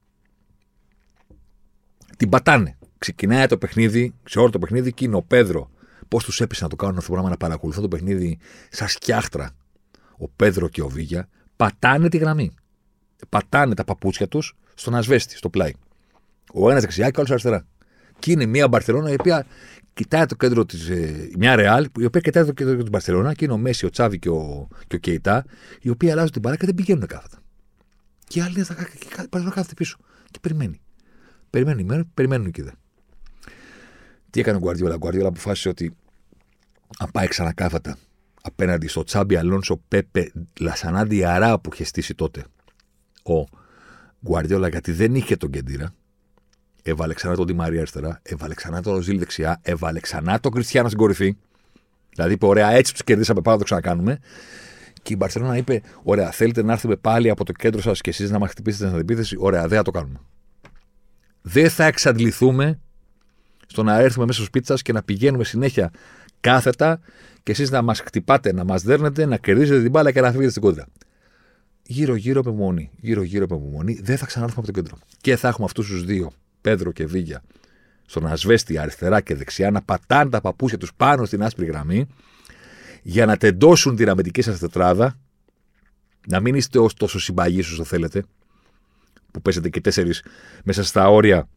Την 2.18 2.30
πατάνε. 2.30 2.78
Ξεκινάει 2.98 3.48
το 3.48 3.58
παιχνίδι, 3.58 4.14
σε 4.24 4.40
όλο 4.40 4.50
το 4.50 4.60
παιχνίδι 4.60 4.94
και 4.94 5.06
είναι 5.06 5.16
ο 5.16 5.22
Πέδρο. 5.22 5.70
Πώς 6.08 6.24
τους 6.24 6.42
έπεισε 6.42 6.64
να 6.64 6.70
το 6.70 6.76
κάνουν 6.76 6.98
αυτό 6.98 7.08
το 7.08 7.14
πράγμα 7.14 7.30
να 7.30 7.38
παρακολουθώ 7.38 7.82
το 7.82 7.88
παιχνίδι 7.88 8.40
σαν 8.70 8.88
σκιάχτρα. 8.88 9.52
Ο 10.18 10.28
Πέδρο 10.28 10.68
και 10.68 10.82
ο 10.82 10.88
Βίγια 10.88 11.28
πατάνε 11.56 12.10
τη 12.10 12.18
γραμμή. 12.18 12.52
Πατάνε 13.30 13.74
τα 13.74 13.84
παπούτσια 13.84 14.28
τους 14.28 14.56
στον 14.74 14.96
ασβέστη, 14.96 15.38
στο 15.38 15.50
πλάι. 15.50 15.72
Ο 16.54 16.70
ένας 16.70 16.82
δεξιά 16.82 17.06
και 17.06 17.16
ο 17.16 17.18
άλλος 17.18 17.32
αριστερά. 17.32 17.66
Και 18.20 18.32
είναι 18.32 18.46
μια 18.46 18.68
Μπαρσελόνα 18.68 19.12
η 19.12 19.14
οποία 19.14 19.46
κοιτάει 19.94 20.26
το 20.26 20.36
κέντρο 20.36 20.66
της. 20.66 20.90
Ε, 20.90 21.30
μια 21.38 21.56
Ρεάλ, 21.56 21.88
η 22.00 22.06
οποία 22.06 22.22
κοιτάει 22.22 22.46
το 22.46 22.52
κέντρο 22.52 22.76
της 22.76 22.90
Μπαρσελόνα 22.90 23.34
και 23.34 23.46
είναι 23.46 23.54
ο 23.54 23.58
Μέση, 23.58 23.86
ο 23.86 23.90
Τσάβη 23.90 24.20
και 24.20 24.30
ο, 24.30 24.68
και 24.88 24.96
ο 24.96 25.00
Κεϊτά, 25.00 25.46
οι 25.82 25.90
οποίοι 25.90 26.12
αλλάζουν 26.12 26.32
την 26.32 26.42
παρά 26.42 26.56
και 26.56 26.66
δεν 26.66 26.76
πηγαίνουν 26.76 27.08
κάθετα. 27.08 27.38
Και 28.28 28.40
οι 28.40 28.42
άλλοι 28.42 28.54
είναι 28.56 28.64
θα 28.64 28.74
κάθεται 29.30 29.74
πίσω. 29.74 29.98
Και 30.32 30.40
περιμένει. 30.42 30.82
Περιμένει, 31.50 32.04
περιμένουν 32.14 32.52
και 32.52 32.64
δεν. 32.64 32.74
Τι 34.30 34.40
έκανε 34.40 34.58
ο 34.58 34.60
Γκουαρδιόλα. 34.60 34.94
Ο 34.94 34.98
Γκουαρδιόλα 34.98 35.28
αποφάσισε 35.28 35.70
ότι 35.70 35.96
αν 37.00 37.12
πάει 37.12 37.28
ξανά 37.28 37.54
κάθετα 37.54 37.98
απέναντι 38.42 38.88
στο 38.88 39.04
Τσάμπι 39.04 39.36
Αλόνσο 39.36 39.82
Πέπε 39.88 40.32
Λασανάντι 40.60 41.24
Αρά 41.24 41.60
που 41.60 41.70
είχε 41.74 41.84
στήσει 41.84 42.16
τότε 42.16 42.46
ο 43.24 43.44
Γκουαρδιόλα 44.26 44.68
γιατί 44.68 44.92
δεν 44.92 45.16
είχε 45.16 45.36
τον 45.36 45.50
Κεντήρα 45.50 45.94
Έβαλε 46.86 47.14
ξανά 47.14 47.36
τον 47.36 47.56
Μαρία 47.56 47.80
αριστερά, 47.80 48.20
έβαλε 48.24 48.54
ξανά 48.54 48.82
τον 48.82 48.94
Ροζίλ 48.94 49.20
δεξιά, 49.20 49.60
έβαλε 49.62 50.00
ξανά 50.00 50.40
τον 50.40 50.52
Κριστιανό 50.52 50.88
στην 50.88 51.00
κορυφή. 51.00 51.38
Δηλαδή 52.14 52.34
είπε: 52.34 52.46
Ωραία, 52.46 52.70
έτσι 52.70 52.92
τους 52.92 53.04
κερδίσαμε, 53.04 53.42
πάμε 53.42 53.56
να 53.56 53.58
το 53.58 53.64
ξανακάνουμε. 53.66 54.20
Και 55.02 55.14
η 55.14 55.16
Μπαρσελόνα 55.20 55.58
είπε: 55.58 55.82
Ωραία, 56.04 56.32
θέλετε 56.32 56.64
να 56.64 56.74
έρθουμε 56.74 56.96
πάλι 56.96 57.30
από 57.30 57.46
το 57.46 57.52
κέντρο 57.52 57.82
σας 57.82 58.02
και 58.02 58.10
εσείς 58.10 58.32
να 58.32 58.40
μας 58.40 58.50
χτυπήσετε 58.50 58.84
στην 58.84 58.96
αντιπίθεση. 58.96 59.36
Ωραία, 59.40 59.68
δεν 59.68 59.78
θα 59.78 59.84
το 59.84 59.92
κάνουμε. 59.92 60.20
Δεν 61.42 61.70
θα 61.70 61.86
εξαντληθούμε 61.86 62.80
στο 63.68 63.84
να 63.84 64.00
έρθουμε 64.00 64.26
μέσα 64.26 64.38
στο 64.38 64.48
σπίτι 64.48 64.66
σας 64.66 64.82
και 64.82 64.94
να 64.94 65.04
πηγαίνουμε 65.04 65.44
συνέχεια 65.44 65.92
κάθετα 66.40 67.00
και 67.44 67.52
εσείς 67.52 67.72
να 67.72 67.82
μας 67.82 68.00
χτυπάτε, 68.00 68.54
να 68.54 68.64
μας 68.64 68.84
δέρνετε, 68.84 69.26
να 69.26 69.38
κερδίζετε 69.38 69.82
την 69.82 69.92
μπάλα 69.92 70.12
και 70.12 70.22
να 70.22 70.32
φύγετε 70.32 70.50
στην 70.50 70.62
κόντρα. 70.62 70.86
Γύρω-γύρω 71.86 72.42
με 72.44 72.52
μονή, 72.52 72.90
γύρω-γύρω 73.00 73.46
με 73.50 73.58
μονή, 73.58 74.00
δεν 74.04 74.18
θα 74.18 74.26
ξανάρθουμε 74.26 74.64
από 74.66 74.74
το 74.74 74.82
κέντρο. 74.82 74.98
Και 75.22 75.36
θα 75.36 75.48
έχουμε 75.48 75.66
αυτούς 75.66 75.88
τους 75.88 76.06
δύο 76.06 76.32
Πέδρο 76.62 76.92
και 76.92 77.06
Βίγια 77.06 77.44
στον 78.06 78.28
ασβέστη 78.28 78.78
αριστερά 78.78 79.22
και 79.22 79.36
δεξιά 79.36 79.72
να 79.72 79.82
πατάνε 79.82 80.30
τα 80.30 80.42
παπούσια 80.42 80.78
τους 80.78 80.94
πάνω 80.94 81.26
στην 81.26 81.44
άσπρη 81.44 81.66
γραμμή 81.66 82.08
για 83.02 83.26
να 83.26 83.38
τεντώσουν 83.38 83.96
τη 83.96 84.04
ραμετική 84.04 84.42
σας 84.42 84.60
τετράδα. 84.60 85.18
Να 86.28 86.40
μην 86.40 86.56
είστε 86.56 86.80
ως 86.80 86.94
τόσο 86.94 87.20
συμπαγείς 87.20 87.72
όσο 87.72 87.84
θέλετε, 87.84 88.24
που 89.32 89.42
παίζετε 89.42 89.70
και 89.70 89.82
τέσσερις 89.82 90.24
μέσα 90.64 90.84
στα 90.84 91.10
όρια 91.10 91.48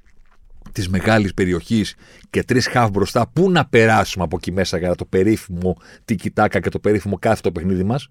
της 0.73 0.89
μεγάλης 0.89 1.35
περιοχής 1.35 1.95
και 2.31 2.45
τρεις 2.45 2.67
χαφ 2.67 2.91
μπροστά. 2.91 3.27
Πού 3.27 3.51
να 3.51 3.67
περάσουμε 3.67 4.25
από 4.25 4.37
εκεί 4.37 4.53
μέσα 4.53 4.79
για 4.79 4.95
το 4.95 5.05
περίφημο 5.05 5.77
τικιτάκα 6.05 6.61
και 6.61 6.69
το 6.69 6.79
περίφημο 6.79 7.19
κάθε 7.19 7.41
το 7.41 7.53
παιχνίδι 7.53 7.83
μας; 7.83 8.09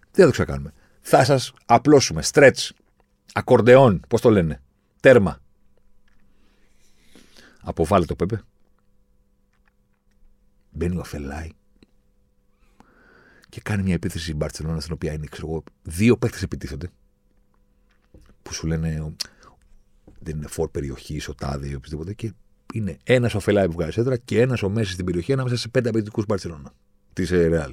Δεν 0.00 0.24
θα 0.24 0.24
το 0.24 0.30
ξανακάνουμε. 0.30 0.72
Θα 1.06 1.24
σας 1.24 1.52
απλώσουμε. 1.66 2.22
Στρέτ, 2.22 2.58
ακορντεόν, 3.32 4.00
πώς 4.08 4.20
το 4.20 4.30
λένε. 4.30 4.62
Τέρμα. 5.00 5.40
Αποβάλλει 7.60 8.06
το 8.06 8.16
Πέπε. 8.16 8.42
Μπαίνει 10.70 10.96
ο 10.96 11.04
Φελάη 11.04 11.50
και 13.48 13.60
κάνει 13.60 13.82
μια 13.82 13.94
επίθεση 13.94 14.24
στην 14.24 14.36
Μπαρσελόνα 14.36 14.80
στην 14.80 14.92
οποία 14.92 15.12
είναι 15.12 15.26
ξέρω, 15.26 15.62
δύο 15.82 16.16
παίχτε 16.16 16.44
επιτίθενται 16.44 16.90
που 18.42 18.54
σου 18.54 18.66
λένε 18.66 19.14
δεν 20.18 20.36
είναι 20.36 20.46
φόρ 20.46 20.70
περιοχή, 20.70 21.20
ο 21.28 21.34
τάδε 21.34 21.68
ή 21.68 21.74
οποιοδήποτε 21.74 22.14
και 22.14 22.32
είναι 22.72 22.96
ένας 23.04 23.34
ο 23.34 23.40
Φελάη 23.40 23.66
που 23.66 23.72
βγάζει 23.72 24.00
έντρα 24.00 24.16
και 24.16 24.40
ένας 24.40 24.62
ο 24.62 24.68
Μέση 24.68 24.92
στην 24.92 25.04
περιοχή 25.04 25.32
ανάμεσα 25.32 25.56
σε 25.56 25.68
πέντε 25.68 25.88
απαιτητικούς 25.88 26.26
Μπαρσελόνα 26.26 26.72
της 27.12 27.30
Ρεάλ. 27.30 27.72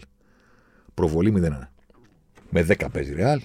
Προβολή 0.93 1.33
0-1. 1.35 1.67
Με 2.51 2.65
10 2.69 2.87
παίζει 2.91 3.13
Ρεάλ. 3.13 3.41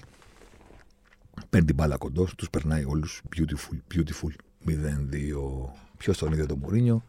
Παίρνει 1.49 1.65
την 1.65 1.75
μπάλα 1.75 1.97
κοντό, 1.97 2.27
τους 2.37 2.49
περνάει 2.49 2.83
όλους. 2.85 3.21
Beautiful, 3.35 3.95
beautiful. 3.95 4.31
0-2. 4.67 4.73
Ποιος 5.97 6.17
τον 6.17 6.33
είδε 6.33 6.45
τον 6.45 6.57
Μουρίνιο 6.57 7.03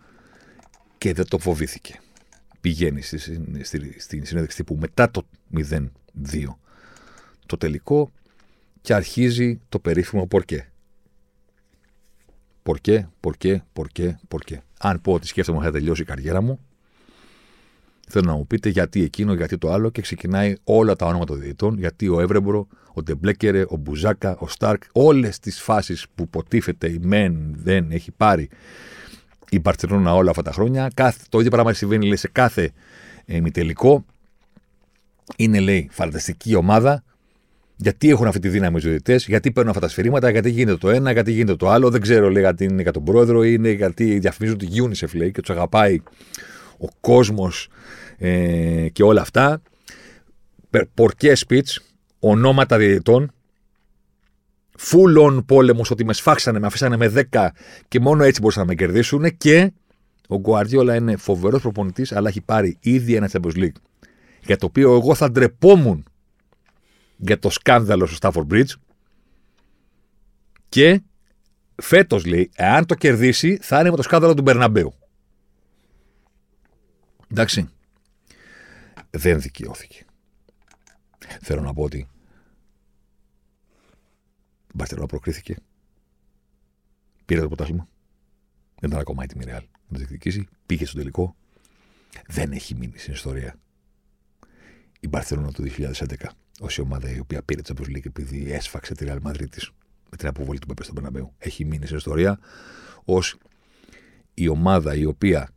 και 0.99 1.13
δεν 1.15 1.29
το 1.29 1.39
φοβήθηκε. 1.39 2.01
Πηγαίνει 2.61 3.03
στη, 3.03 3.19
στη, 3.65 4.01
στη 4.01 4.25
συνέντευξη 4.25 4.57
τύπου 4.57 4.77
μετά 4.77 5.11
το 5.11 5.27
0-2 5.55 5.89
το 7.47 7.57
τελικό 7.57 8.11
και 8.81 8.95
αρχίζει 8.95 9.61
το 9.69 9.79
περίφημο 9.79 10.27
πορκέ. 10.27 10.71
Πορκέ, 12.63 13.09
πορκέ, 13.21 13.65
πορκέ, 13.73 14.19
πορκέ. 14.29 14.63
Αν 14.79 15.01
πω 15.01 15.13
ότι 15.13 15.27
σκέφτομαι 15.27 15.59
ότι 15.59 15.67
θα 15.67 15.73
τελειώσει 15.73 16.03
η 16.03 16.05
καριέρα 16.05 16.41
μου, 16.41 16.61
θέλω 18.09 18.25
να 18.27 18.37
μου 18.37 18.47
πείτε 18.47 18.69
γιατί 18.69 19.03
εκείνο, 19.03 19.35
γιατί 19.35 19.59
το 19.59 19.73
άλλο 19.73 19.91
και 19.91 20.01
ξεκινάει 20.01 20.55
όλα 20.65 20.97
τα 20.97 21.07
ονόματα 21.07 21.33
των 21.33 21.41
διαιτητών, 21.41 21.79
γιατί 21.79 22.09
ο 22.09 22.21
Εύρεμπορο, 22.21 22.67
ο 22.93 23.03
Ντεμπλέκερε, 23.03 23.65
ο 23.69 23.77
Μπουζάκα, 23.77 24.37
ο 24.39 24.49
Σταρκ, 24.49 24.83
όλες 24.93 25.39
τις 25.39 25.61
φάσεις 25.61 26.07
που 26.15 26.23
υποτίθεται 26.23 26.89
η 26.89 26.99
Μεν 27.03 27.55
δεν 27.63 27.91
έχει 27.91 28.11
πάρει 28.11 28.49
η 29.51 29.59
Μπαρσελόνα 29.61 30.15
όλα 30.15 30.31
αυτά 30.31 30.43
τα 30.43 30.53
χρόνια. 30.53 30.91
Κάθε, 30.95 31.19
το 31.29 31.39
ίδιο 31.39 31.51
πράγμα 31.51 31.73
συμβαίνει 31.73 32.07
λέει, 32.07 32.17
σε 32.17 32.29
κάθε 32.29 32.71
ε, 33.27 33.41
Είναι 35.37 35.61
λέει 35.61 35.89
φανταστική 35.91 36.55
ομάδα. 36.55 37.03
Γιατί 37.81 38.11
έχουν 38.11 38.27
αυτή 38.27 38.41
τη 38.41 38.49
δύναμη 38.49 38.77
οι 38.77 38.81
ζωητές, 38.81 39.27
γιατί 39.27 39.51
παίρνουν 39.53 39.71
αυτά 39.71 39.83
τα 39.83 39.89
σφυρίγματα, 39.89 40.31
γιατί 40.31 40.51
γίνεται 40.51 40.79
το 40.79 40.91
ένα, 40.91 41.13
γιατί 41.13 41.33
γίνεται 41.33 41.57
το 41.57 41.69
άλλο. 41.69 41.91
Δεν 41.91 42.01
ξέρω, 42.01 42.31
λέει, 42.31 42.43
γιατί 42.43 42.65
είναι 42.65 42.83
για 42.83 42.93
τον 42.93 43.05
πρόεδρο, 43.05 43.43
είναι 43.43 43.71
γιατί 43.71 44.19
διαφημίζουν 44.19 44.59
τη 44.59 44.67
UNICEF, 44.73 45.15
λέει, 45.15 45.33
και 45.33 45.41
τους 45.41 45.51
αγαπάει 45.51 46.03
ο 46.79 46.87
κόσμος 47.01 47.69
ε, 48.19 48.89
και 48.89 49.03
όλα 49.03 49.21
αυτά. 49.21 49.63
Πορκέ 50.95 51.33
speech, 51.49 51.77
ονόματα 52.19 52.79
διαιτητών, 52.79 53.33
full 54.79 55.27
on 55.27 55.45
πόλεμος 55.47 55.91
ότι 55.91 56.05
μες 56.05 56.17
σφάξανε, 56.17 56.59
μες 56.59 56.69
αφήσανε 56.69 56.97
με 56.97 57.27
10 57.33 57.49
και 57.89 58.01
μόνο 58.01 58.25
έτσι 58.25 58.41
μπορούσαν 58.41 58.63
να 58.63 58.69
με 58.69 58.75
κερδίσουν. 58.75 59.37
Και 59.37 59.73
ο 60.29 60.39
Γκουαρδιόλα 60.39 60.95
είναι 60.95 61.17
φοβερός 61.17 61.61
προπονητής, 61.61 62.13
αλλά 62.13 62.29
έχει 62.29 62.41
πάρει 62.41 62.77
ήδη 62.81 63.15
ένα 63.15 63.31
Champions 63.33 63.57
League. 63.57 63.79
Για 64.45 64.57
το 64.57 64.67
οποίο 64.67 64.95
εγώ 64.95 65.15
θα 65.15 65.31
ντρεπόμουν 65.31 66.05
για 67.17 67.39
το 67.39 67.51
σκάνδαλο 67.51 68.07
στο 68.07 68.31
Stafford 68.31 68.55
Bridge. 68.55 68.73
Και 70.69 71.03
φέτος 71.75 72.27
λέει, 72.27 72.51
εάν 72.55 72.87
το 72.87 72.95
κερδίσει, 72.95 73.59
θα 73.61 73.81
είναι 73.81 73.91
με 73.91 73.97
το 73.97 74.03
σκάνδαλο 74.03 74.35
του 74.35 74.43
Μπερναμπέου. 74.43 74.95
Εντάξει. 77.29 77.69
Δεν 79.11 79.41
δικαιώθηκε. 79.41 80.05
Θέλω 81.41 81.61
να 81.61 81.75
πω 81.75 81.83
ότι 81.83 81.99
η 84.69 84.75
Μπαρσελόνα 84.75 85.07
προκρίθηκε. 85.07 85.57
Πήρε 87.25 87.41
το 87.41 87.47
πρωτάθλημα. 87.47 87.89
Δεν 88.81 88.91
ήταν 88.91 89.01
ακόμα 89.01 89.23
έτοιμη 89.23 89.45
Ρεάλ 89.45 89.63
να 89.63 89.93
το 89.93 89.97
διεκδικήσει. 89.97 90.49
Πήγε 90.67 90.87
στο 90.87 90.97
τελικό. 90.97 91.37
Δεν 92.27 92.53
έχει 92.53 92.75
μείνει 92.75 92.99
στην 92.99 93.13
ιστορία 93.13 93.59
η 95.01 95.09
Μπαρσελόνα 95.09 95.53
του 95.53 95.65
2011 95.79 96.15
ως 96.61 96.77
η 96.77 96.81
ομάδα 96.81 97.11
η 97.11 97.19
οποία 97.19 97.43
πήρε 97.43 97.63
τη 97.63 97.73
Champions 97.75 97.97
League 97.97 98.07
επειδή 98.07 98.53
έσφαξε 98.53 98.95
τη 98.95 99.07
Real 99.09 99.21
Madrid 99.23 99.51
της 99.51 99.71
με 100.11 100.17
την 100.17 100.29
αποβολή 100.29 100.59
του 100.59 100.67
Πέπε 100.67 100.83
στον 100.83 100.95
Περναμπέου. 100.95 101.35
Έχει 101.39 101.65
μείνει 101.65 101.85
στην 101.85 101.97
ιστορία 101.97 102.39
ως 103.05 103.37
η 104.35 104.49
ομάδα 104.49 104.95
η 104.95 105.05
οποία 105.05 105.51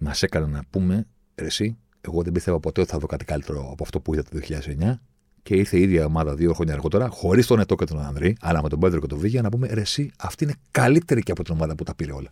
μας 0.00 0.22
έκανε 0.22 0.46
να 0.46 0.62
πούμε 0.70 1.06
εσύ, 1.34 1.76
εγώ 2.00 2.22
δεν 2.22 2.32
πίστευα 2.32 2.60
ποτέ 2.60 2.80
ότι 2.80 2.90
θα 2.90 2.98
δω 2.98 3.06
κάτι 3.06 3.24
καλύτερο 3.24 3.68
από 3.72 3.82
αυτό 3.82 4.00
που 4.00 4.14
είδα 4.14 4.22
το 4.22 4.40
2009 4.80 4.94
και 5.42 5.54
ήρθε 5.54 5.76
η 5.76 5.82
ίδια 5.82 6.04
ομάδα 6.04 6.34
δύο 6.34 6.54
χρόνια 6.54 6.74
αργότερα, 6.74 7.08
χωρίς 7.08 7.46
τον 7.46 7.60
Ετώ 7.60 7.74
και 7.74 7.84
τον 7.84 8.00
Ανδρή, 8.00 8.36
αλλά 8.40 8.62
με 8.62 8.68
τον 8.68 8.78
Πέντρο 8.78 9.00
και 9.00 9.06
τον 9.06 9.18
Βίγια, 9.18 9.42
να 9.42 9.48
πούμε 9.48 9.66
ρε, 9.66 9.80
εσύ, 9.80 10.10
αυτή 10.18 10.44
είναι 10.44 10.54
καλύτερη 10.70 11.22
και 11.22 11.32
από 11.32 11.44
την 11.44 11.54
ομάδα 11.54 11.74
που 11.74 11.84
τα 11.84 11.94
πήρε 11.94 12.12
όλα. 12.12 12.30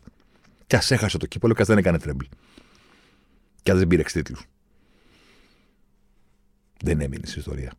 Και 0.66 0.76
ας 0.76 0.90
έχασε 0.90 1.18
το 1.18 1.26
κύπολο 1.26 1.54
και 1.54 1.62
ας 1.62 1.68
δεν 1.68 1.78
έκανε 1.78 1.98
τρέμπλ. 1.98 2.24
Και 3.62 3.70
α 3.70 3.74
δεν 3.74 3.86
πήρε 3.86 4.02
τίτλου. 4.02 4.36
Δεν 6.82 7.00
έμεινε 7.00 7.26
στην 7.26 7.38
ιστορία. 7.38 7.72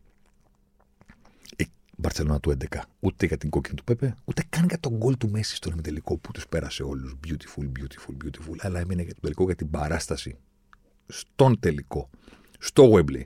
Η 2.00 2.02
Μπαρσελόνα 2.02 2.40
του 2.40 2.54
11. 2.72 2.80
Ούτε 3.00 3.26
για 3.26 3.38
την 3.38 3.50
κόκκινη 3.50 3.76
του 3.76 3.84
Πέπε, 3.84 4.16
ούτε 4.26 4.44
καν 4.50 4.66
για 4.68 4.80
τον 4.80 4.98
γκολ 4.98 5.18
του 5.18 5.30
Μέση 5.30 5.56
στον 5.56 5.74
ημιτελικό 5.74 6.18
που 6.18 6.32
τους 6.32 6.48
πέρασε 6.48 6.84
όλους. 6.84 7.16
Beautiful, 7.28 7.64
beautiful, 7.64 8.26
beautiful. 8.26 8.56
Αλλά 8.60 8.80
έμεινε 8.80 9.02
για 9.02 9.12
τον 9.12 9.22
τελικό 9.22 9.44
για 9.46 9.56
την 9.56 9.70
παράσταση. 9.70 10.38
Στον 11.08 11.60
τελικό. 11.60 12.10
Στο 12.60 12.92
Wembley. 12.94 13.22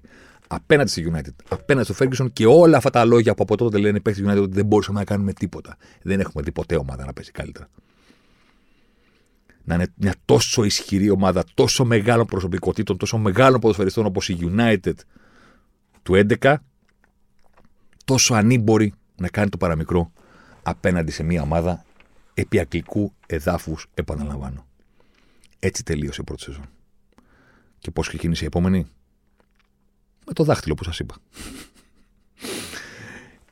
Απέναντι 0.47 0.89
στη 0.89 1.11
United. 1.13 1.45
Απέναντι 1.49 1.93
στο 1.93 2.05
Ferguson 2.05 2.31
και 2.33 2.45
όλα 2.45 2.77
αυτά 2.77 2.89
τα 2.89 3.05
λόγια 3.05 3.35
που 3.35 3.43
από 3.43 3.57
τότε 3.57 3.77
λένε 3.77 3.99
παίχτη 3.99 4.23
United 4.25 4.41
ότι 4.41 4.53
δεν 4.53 4.65
μπορούσαμε 4.65 4.99
να 4.99 5.05
κάνουμε 5.05 5.33
τίποτα. 5.33 5.77
Δεν 6.01 6.19
έχουμε 6.19 6.43
δει 6.43 6.51
ποτέ 6.51 6.75
ομάδα 6.75 7.05
να 7.05 7.13
παίζει 7.13 7.31
καλύτερα. 7.31 7.67
Να 9.63 9.75
είναι 9.75 9.87
μια 9.95 10.15
τόσο 10.25 10.63
ισχυρή 10.63 11.09
ομάδα, 11.09 11.43
τόσο 11.53 11.85
μεγάλων 11.85 12.25
προσωπικότητων, 12.25 12.97
τόσο 12.97 13.17
μεγάλων 13.17 13.59
ποδοσφαιριστών 13.59 14.05
όπως 14.05 14.29
η 14.29 14.37
United 14.41 14.95
του 16.03 16.25
11 16.41 16.55
τόσο 18.05 18.33
ανήμπορη 18.33 18.93
να 19.15 19.27
κάνει 19.27 19.49
το 19.49 19.57
παραμικρό 19.57 20.11
απέναντι 20.63 21.11
σε 21.11 21.23
μια 21.23 21.41
ομάδα 21.41 21.85
επί 22.33 22.59
αγγλικού 22.59 23.13
εδάφους, 23.25 23.87
επαναλαμβάνω. 23.93 24.65
Έτσι 25.59 25.83
τελείωσε 25.83 26.21
η 26.21 26.23
πρώτη 26.23 26.41
σεζόν. 26.41 26.65
Και 27.79 27.91
πώς 27.91 28.07
ξεκίνησε 28.07 28.43
η 28.43 28.47
επόμενη; 28.47 28.85
Με 30.25 30.33
το 30.33 30.43
δάχτυλο 30.43 30.73
που 30.73 30.83
σας 30.83 30.99
είπα. 30.99 31.15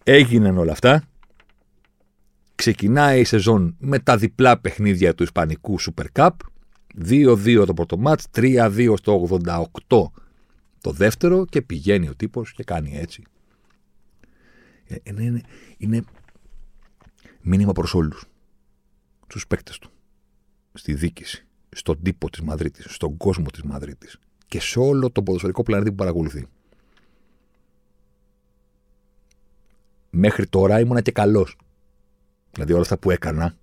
Έγιναν 0.04 0.58
όλα 0.58 0.72
αυτά. 0.72 1.04
Ξεκινάει 2.56 3.20
η 3.20 3.24
σεζόν 3.24 3.76
με 3.80 3.99
τα 3.99 4.18
διπλά 4.18 4.60
παιχνίδια 4.60 5.16
του 5.16 5.24
Ισπανικού 5.24 5.78
Super 5.82 6.06
Cup. 6.14 6.30
2-2 7.06 7.64
το 7.66 7.74
πρώτο 7.74 7.97
μάτς, 7.97 8.28
3-2 8.36 8.93
στο 8.97 9.28
88 9.88 10.12
το 10.82 10.91
δεύτερο 10.91 11.45
και 11.45 11.62
πηγαίνει 11.62 12.10
ο 12.10 12.16
τύπος 12.16 12.54
και 12.54 12.64
κάνει 12.64 12.97
έτσι. 12.97 13.24
Ε, 14.92 15.00
είναι, 15.04 15.24
είναι, 15.24 15.42
είναι 15.78 16.04
μήνυμα 17.42 17.72
προς 17.72 17.94
όλους. 17.94 18.26
Τους 19.28 19.48
παίκτες 19.48 19.78
του. 19.80 19.92
Στη 20.74 20.94
δίκηση. 20.94 21.46
Στον 21.70 22.02
τύπο 22.02 22.30
της 22.30 22.42
Μαδρίτης. 22.42 22.86
Στον 22.89 23.18
κόσμο 23.18 23.46
της 23.46 23.62
Μαδρίτης. 23.62 24.20
Και 24.48 24.60
σε 24.60 24.80
όλο 24.80 25.12
το 25.12 25.24
ποδοσφαιρικό 25.24 25.64
πλανήτη 25.64 25.89
που 25.89 25.96
παρακολουθεί. 25.96 26.48
Μέχρι 30.10 30.48
τώρα 30.48 30.80
ήμουνα 30.80 31.02
και 31.02 31.12
καλός. 31.12 31.58
Δηλαδή 32.52 32.72
όλα 32.74 32.82
αυτά 32.82 32.98
που 32.98 33.12
έκανα, 33.12 33.56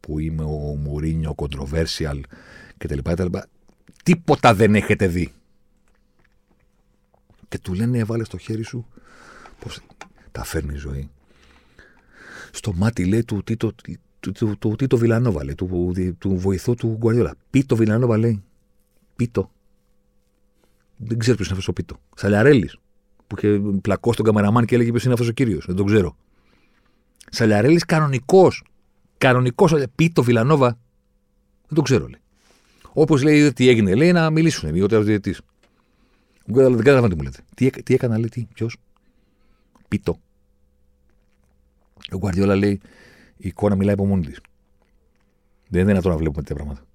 που 0.00 0.18
είμαι 0.18 0.42
ο 0.42 0.76
Μουρίνιο, 0.76 1.30
ο 1.30 1.34
controversial 1.36 2.20
κτλ. 2.76 2.98
Τίποτα 4.02 4.54
δεν 4.54 4.74
έχετε 4.74 5.06
δει 5.06 5.32
και 7.48 7.58
του 7.58 7.74
λένε 7.74 7.98
έβαλε 7.98 8.24
στο 8.24 8.38
χέρι 8.38 8.62
σου 8.62 8.86
πώς 9.58 9.80
τα 10.38 10.44
φέρνει 10.44 10.74
η 10.74 10.76
ζωή. 10.76 11.10
Στο 12.50 12.72
μάτι 12.74 13.04
λέει 13.04 13.24
του 13.24 13.42
Τίτο, 13.42 13.72
του, 14.20 14.32
του, 14.32 14.56
του, 14.58 14.76
του 14.88 14.98
Βιλανόβα, 14.98 15.44
λέει, 15.44 15.54
του, 15.54 15.92
του 16.18 16.36
βοηθού 16.36 16.74
του 16.74 16.96
Γκουαριόλα. 16.98 17.34
Πίτο 17.50 17.76
Βιλανόβα 17.76 18.18
λέει. 18.18 18.42
Πίτο. 19.16 19.50
Δεν 20.96 21.18
ξέρω 21.18 21.36
ποιος 21.36 21.48
είναι 21.48 21.58
αυτός 21.58 21.68
ο 21.68 21.72
Πίτο. 21.72 22.00
Σαλιαρέλης. 22.16 22.78
Που 23.26 23.36
είχε 23.38 23.60
πλακώσει 23.82 24.16
τον 24.16 24.26
καμεραμάν 24.26 24.64
και 24.64 24.74
έλεγε 24.74 24.90
ποιος 24.90 25.04
είναι 25.04 25.12
αυτός 25.12 25.28
ο 25.28 25.32
κύριος. 25.32 25.66
Δεν 25.66 25.76
τον 25.76 25.86
ξέρω. 25.86 26.16
Σαλιαρέλης 27.30 27.84
κανονικός. 27.84 28.64
Κανονικός. 29.18 29.74
Πίτο 29.94 30.22
Βιλανόβα. 30.22 30.68
Δεν 31.66 31.74
τον 31.74 31.84
ξέρω, 31.84 32.06
λέει. 32.06 32.20
Όπως 32.92 33.22
λέει 33.22 33.52
τι 33.52 33.68
έγινε, 33.68 33.94
λέει 33.94 34.12
να 34.12 34.30
μιλήσουν 34.30 34.74
οι 34.74 34.80
ο 34.80 34.86
διαιτητής. 34.86 35.40
Δεν 36.44 36.76
καταλαβαίνω 36.76 37.08
τι 37.08 37.14
μου 37.14 37.22
λέτε. 37.22 37.38
Τι, 37.54 37.70
τι 37.70 37.94
έκανα, 37.94 38.18
λέει, 38.18 38.28
τι, 38.28 38.46
ποιος; 38.54 38.76
Πίτο. 39.88 40.20
Ο 42.12 42.16
Γκουαρδιόλα 42.16 42.56
λέει 42.56 42.80
η 43.36 43.48
εικόνα 43.48 43.74
μιλάει 43.74 43.94
από 43.94 44.06
μόνη 44.06 44.26
της. 44.26 44.40
Δεν 45.68 45.80
είναι 45.80 45.90
δυνατόν 45.90 46.10
να 46.10 46.16
βλέπουμε 46.16 46.42
τέτοια 46.42 46.54
πράγματα. 46.54 46.86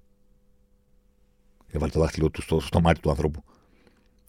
Έβαλε 1.66 1.92
το 1.92 2.00
δάχτυλο 2.00 2.30
του 2.30 2.42
στο, 2.42 2.60
στο 2.60 2.80
μάτι 2.80 3.00
του 3.00 3.10
ανθρώπου. 3.10 3.44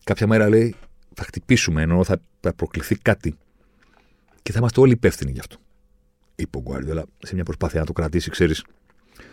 Κάποια 0.04 0.28
μέρα 0.28 0.50
λέει 0.50 0.76
θα 1.14 1.24
χτυπήσουμε 1.24 1.82
ενώ 1.82 2.04
θα, 2.04 2.22
θα 2.40 2.54
προκληθεί 2.54 2.96
κάτι 2.96 3.38
και 4.42 4.52
θα 4.52 4.60
είμαστε 4.60 4.80
όλοι 4.80 4.92
υπεύθυνοι 4.92 5.32
γι' 5.32 5.40
αυτό. 5.40 5.58
Είπε 6.36 6.58
ο 6.58 6.62
Γκουαρδιόλα 6.62 7.06
σε 7.20 7.36
μια 7.36 7.44
προσπάθεια 7.44 7.80
να 7.80 7.86
το 7.86 7.94
κρατήσει, 7.94 8.30
ξέρεις, 8.30 8.66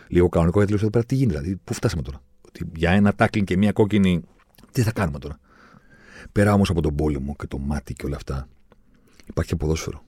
λίγο 0.07 0.29
κανονικό 0.29 0.57
γιατί 0.57 0.73
λέω 0.73 0.81
εδώ 0.81 0.91
πέρα 0.91 1.05
τι 1.05 1.15
γίνεται. 1.15 1.39
Δηλαδή, 1.39 1.59
πού 1.63 1.73
φτάσαμε 1.73 2.01
τώρα; 2.01 2.21
Ότι 2.47 2.71
για 2.75 2.91
ένα 2.91 3.13
τάκλινγκ 3.13 3.47
και 3.47 3.57
μια 3.57 3.71
κόκκινη, 3.71 4.21
τι 4.71 4.81
θα 4.81 4.91
κάνουμε 4.91 5.19
τώρα; 5.19 5.39
Πέρα 6.31 6.53
όμως 6.53 6.69
από 6.69 6.81
τον 6.81 6.95
πόλεμο 6.95 7.35
και 7.35 7.47
το 7.47 7.57
μάτι 7.57 7.93
και 7.93 8.05
όλα 8.05 8.15
αυτά, 8.15 8.47
υπάρχει 9.25 9.49
και 9.49 9.55
ποδόσφαιρο. 9.55 10.03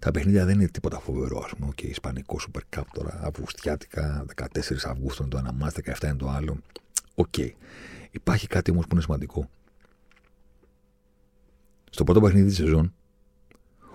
Τα 0.00 0.10
παιχνίδια 0.10 0.44
δεν 0.44 0.60
είναι 0.60 0.68
τίποτα 0.68 0.98
φοβερό, 0.98 1.42
ας 1.44 1.54
πούμε. 1.56 1.72
Και 1.74 1.86
Ισπανικό 1.86 2.38
Super 2.40 2.78
Cup 2.78 2.82
τώρα, 2.92 3.20
Αυγουστιάτικα, 3.22 4.24
14 4.36 4.48
Αυγούστου 4.84 5.22
είναι 5.22 5.30
το 5.30 5.38
ένα 5.38 5.52
ματς, 5.52 5.82
17 5.86 6.02
είναι 6.04 6.16
το 6.16 6.28
άλλο. 6.28 6.58
OK. 7.14 7.26
Okay. 7.36 7.50
Υπάρχει 8.10 8.46
κάτι 8.46 8.70
όμως 8.70 8.84
που 8.84 8.90
είναι 8.92 9.02
σημαντικό. 9.02 9.50
Στο 11.90 12.04
πρώτο 12.04 12.20
παιχνίδι 12.20 12.46
της 12.46 12.56
σεζόν, 12.56 12.94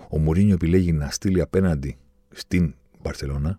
ο 0.08 0.18
Μουρίνιο 0.18 0.54
επιλέγει 0.54 0.92
να 0.92 1.10
στείλει 1.10 1.40
απέναντι 1.40 1.96
στην 2.30 2.74
Μπαρσελόνα 3.02 3.58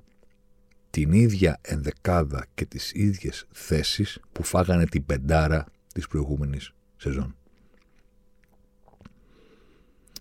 την 0.90 1.12
ίδια 1.12 1.60
ενδεκάδα 1.62 2.46
και 2.54 2.66
τις 2.66 2.92
ίδιες 2.94 3.46
θέσεις 3.52 4.20
που 4.32 4.44
φάγανε 4.44 4.86
την 4.86 5.06
πεντάρα 5.06 5.66
της 5.94 6.08
προηγούμενης 6.08 6.72
σεζόν. 6.98 7.36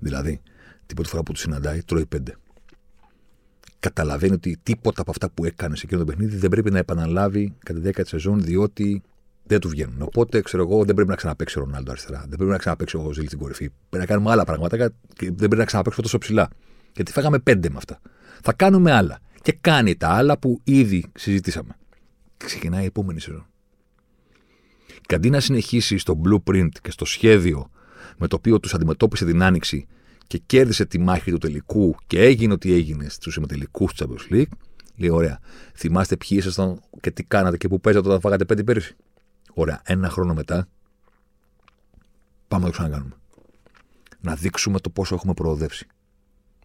Δηλαδή, 0.01 0.41
την 0.87 0.95
πρώτη 0.95 1.11
φορά 1.11 1.22
που 1.22 1.32
του 1.32 1.39
συναντάει, 1.39 1.82
τρώει 1.82 2.07
πέντε. 2.07 2.37
Καταλαβαίνει 3.80 4.34
ότι 4.34 4.59
τίποτα 4.62 5.01
από 5.01 5.11
αυτά 5.11 5.30
που 5.30 5.45
έκανε 5.45 5.76
σε 5.76 5.82
εκείνο 5.84 6.01
το 6.01 6.07
παιχνίδι 6.07 6.37
δεν 6.37 6.51
πρέπει 6.51 6.70
να 6.70 6.78
επαναλάβει 6.78 7.55
κατά 7.59 7.74
τη 7.74 7.80
διάρκεια 7.80 8.03
της 8.03 8.12
σεζόν, 8.12 8.43
διότι 8.43 9.03
δεν 9.47 9.61
του 9.61 9.68
βγαίνουν. 9.68 10.03
Οπότε, 10.03 10.41
ξέρω 10.41 10.62
εγώ, 10.62 10.84
δεν 10.84 10.95
πρέπει 10.95 11.11
να 11.11 11.16
ξαναπέξει 11.16 11.59
ο 11.59 11.61
Ρονάλντο 11.61 11.91
αριστερά. 11.91 12.18
Δεν 12.20 12.37
πρέπει 12.37 12.51
να 12.51 12.59
ξαναπέξει 12.59 12.97
ο 12.97 13.12
Ζήλ 13.12 13.26
στην 13.26 13.39
κορυφή. 13.39 13.68
Πρέπει 13.68 14.05
να 14.05 14.07
κάνουμε 14.07 14.30
άλλα 14.30 14.45
πράγματα 14.45 14.76
και 14.76 15.26
δεν 15.26 15.34
πρέπει 15.34 15.57
να 15.57 15.64
ξαναπέξουμε 15.64 16.05
τόσο 16.05 16.18
ψηλά. 16.18 16.49
Γιατί 16.95 17.12
φάγαμε 17.12 17.39
πέντε 17.39 17.70
με 17.70 17.76
αυτά. 17.76 18.01
Θα 18.43 18.53
κάνουμε 18.53 18.93
άλλα. 18.93 19.18
Και 19.43 19.53
κάνει 19.61 19.97
τα 19.97 20.09
άλλα 20.09 20.39
που 20.39 20.61
ήδη 20.64 21.05
συζητήσαμε. 21.14 21.76
Ξεκινάει 22.37 22.82
η 22.82 22.87
επόμενη 22.87 23.20
σεζόν. 23.20 23.47
Και 25.01 25.14
αντί 25.14 25.30
να 25.30 25.41
συνεχίσει 25.41 25.99
στο 25.99 26.20
blueprint 26.24 26.68
και 26.82 26.91
στο 26.91 27.05
σχέδιο 27.05 27.70
με 28.16 28.26
το 28.26 28.37
οποίο 28.37 28.61
τους 28.61 28.74
αντιμετώπισε 28.74 29.24
την 29.24 29.43
άνοιξη 29.43 29.87
και 30.27 30.39
κέρδισε 30.39 30.85
τη 30.85 30.99
μάχη 30.99 31.31
του 31.31 31.39
τελικού 31.39 31.97
και 32.07 32.20
έγινε 32.20 32.53
ό,τι 32.53 32.72
έγινε 32.72 33.09
στους 33.09 33.33
συμμετελικούς 33.33 33.93
του 33.93 34.05
Champions 34.05 34.33
League, 34.33 34.53
λέει: 34.97 35.11
Ωραία, 35.11 35.39
θυμάστε 35.74 36.16
ποιοι 36.16 36.39
ήσασταν 36.41 36.81
και 37.01 37.11
τι 37.11 37.24
κάνατε 37.24 37.57
και 37.57 37.68
που 37.68 37.81
παίζατε 37.81 38.09
όταν 38.09 38.20
φάγατε 38.20 38.45
πέντε 38.45 38.64
πέρυσι. 38.64 38.97
Ωραία, 39.55 39.81
ένα 39.85 40.09
χρόνο 40.09 40.35
μετά, 40.35 40.68
πάμε 42.49 42.64
να 42.64 42.70
το 42.70 42.77
ξανακάνουμε. 42.77 43.14
Να 44.20 44.35
δείξουμε 44.35 44.81
το 44.81 44.91
πόσο 44.91 45.14
έχουμε 45.14 45.35
προοδεύσει. 45.35 45.87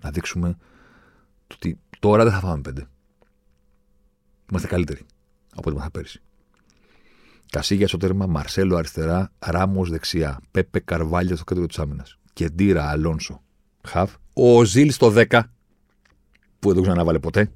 Να 0.01 0.11
δείξουμε 0.11 0.57
το 1.47 1.55
ότι 1.55 1.79
τώρα 1.99 2.23
δεν 2.23 2.33
θα 2.33 2.39
φάμε 2.39 2.61
πέντε. 2.61 2.87
Είμαστε 4.49 4.67
καλύτεροι 4.67 5.05
από 5.49 5.61
ό,τι 5.61 5.69
ήμασταν 5.69 5.91
πέρυσι. 5.91 6.21
Κασίγια 7.49 7.87
στο 7.87 7.97
τέρμα, 7.97 8.25
Μαρσέλο 8.25 8.75
αριστερά, 8.75 9.31
Ράμος 9.39 9.89
δεξιά, 9.89 10.39
Πέπε 10.51 10.79
Καρβάλια 10.79 11.35
στο 11.35 11.43
κέντρο 11.43 11.65
της 11.65 11.79
άμυνας. 11.79 12.17
Κεντήρα 12.33 12.89
Αλόνσο. 12.89 13.41
Χαβ. 13.83 14.11
Ο 14.33 14.63
Ζήλ 14.63 14.91
στο 14.91 15.13
10. 15.15 15.25
που 16.59 16.67
δεν 16.67 16.73
τον 16.73 16.83
ξαναβάλε 16.83 17.19
ποτέ. 17.19 17.51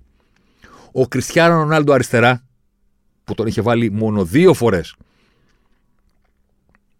Ο 0.91 1.07
Κριστιανό 1.07 1.55
Ρονάλντο 1.55 1.93
αριστερά, 1.93 2.43
που 3.23 3.33
τον 3.33 3.47
είχε 3.47 3.61
βάλει 3.61 3.91
μόνο 3.91 4.25
δύο 4.25 4.53
φορές 4.53 4.95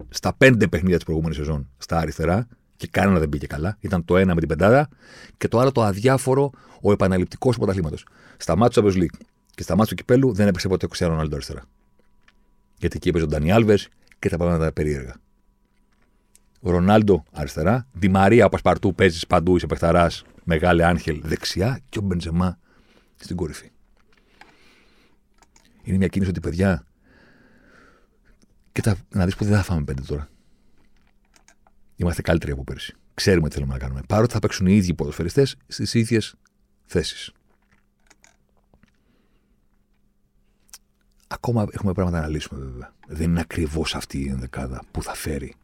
στα 0.09 0.33
πέντε 0.33 0.67
παιχνίδια 0.67 0.95
της 0.95 1.05
προηγούμενης 1.05 1.37
σεζόν 1.37 1.69
στα 1.77 1.97
αριστερά 1.97 2.47
και 2.75 2.87
κανένα 2.87 3.19
δεν 3.19 3.29
πήγε 3.29 3.47
καλά. 3.47 3.77
Ήταν 3.79 4.05
το 4.05 4.17
ένα 4.17 4.33
με 4.33 4.39
την 4.39 4.49
πεντάδα 4.49 4.89
και 5.37 5.47
το 5.47 5.59
άλλο 5.59 5.71
το 5.71 5.83
αδιάφορο, 5.83 6.51
ο 6.81 6.91
επαναληπτικός 6.91 7.53
του 7.53 7.59
πρωταθλήματος. 7.59 8.05
Στα 8.37 8.55
μάτια 8.55 8.81
του 8.81 8.87
Champions 8.87 8.97
League 8.97 9.19
και 9.55 9.63
στα 9.63 9.75
μάτια 9.75 9.95
του 9.95 10.03
κυπέλου 10.03 10.33
δεν 10.33 10.47
έπαιξε 10.47 10.67
ποτέ 10.67 10.85
ο 10.85 10.87
Κριστιανό 10.87 11.13
Ρονάλντο 11.13 11.35
αριστερά. 11.35 11.63
Γιατί 12.77 12.95
εκεί 12.97 13.09
έπαιζε 13.09 13.23
ο 13.23 13.27
Ντανί 13.27 13.51
Άλβες 13.51 13.89
και 14.19 14.29
τα 14.29 14.37
πράγματα 14.37 14.71
περίεργα. 14.71 15.13
Ο 16.65 16.71
Ρονάλντο 16.71 17.23
αριστερά, 17.31 17.87
Τη 17.99 18.07
Μαρία 18.07 18.49
Πασπαρτού 18.49 18.95
παίζεις 18.95 19.27
παντού, 19.27 19.55
είσαι 19.55 19.65
παιχταράς, 19.65 20.23
μεγάλη 20.43 20.83
Άγχελ 20.83 21.21
δεξιά 21.23 21.79
και 21.89 21.99
ο 21.99 22.01
Μπεντζεμά 22.01 22.59
στην 23.15 23.35
κορυφή. 23.35 23.71
Είναι 25.83 25.97
μια 25.97 26.07
κίνηση 26.07 26.29
ότι 26.29 26.39
παιδιά. 26.39 26.85
Και 28.71 28.81
τα, 28.81 28.97
να 29.09 29.25
δεις 29.25 29.35
που 29.35 29.43
δεν 29.45 29.55
θα 29.55 29.63
φάμε 29.63 29.83
πέντε 29.83 30.01
τώρα. 30.01 30.29
Είμαστε 31.95 32.21
καλύτεροι 32.21 32.51
από 32.51 32.63
πέρσι. 32.63 32.95
Ξέρουμε 33.13 33.47
τι 33.47 33.53
θέλουμε 33.53 33.73
να 33.73 33.79
κάνουμε. 33.79 34.01
Παρότι 34.07 34.33
θα 34.33 34.39
παίξουν 34.39 34.67
οι 34.67 34.75
ίδιοι 34.75 34.93
ποδοσφαιριστές 34.93 35.55
στις 35.67 35.93
ίδιες 35.93 36.35
θέσεις. 36.85 37.31
Ακόμα 41.27 41.65
έχουμε 41.71 41.93
πράγματα 41.93 42.17
να 42.17 42.23
αναλύσουμε 42.23 42.59
βέβαια. 42.59 42.93
Δεν 43.07 43.29
είναι 43.29 43.39
ακριβώς 43.39 43.95
αυτή 43.95 44.19
η 44.19 44.29
ενδεκάδα 44.29 44.83
που 44.91 45.03
θα 45.03 45.13
φέρει 45.13 45.55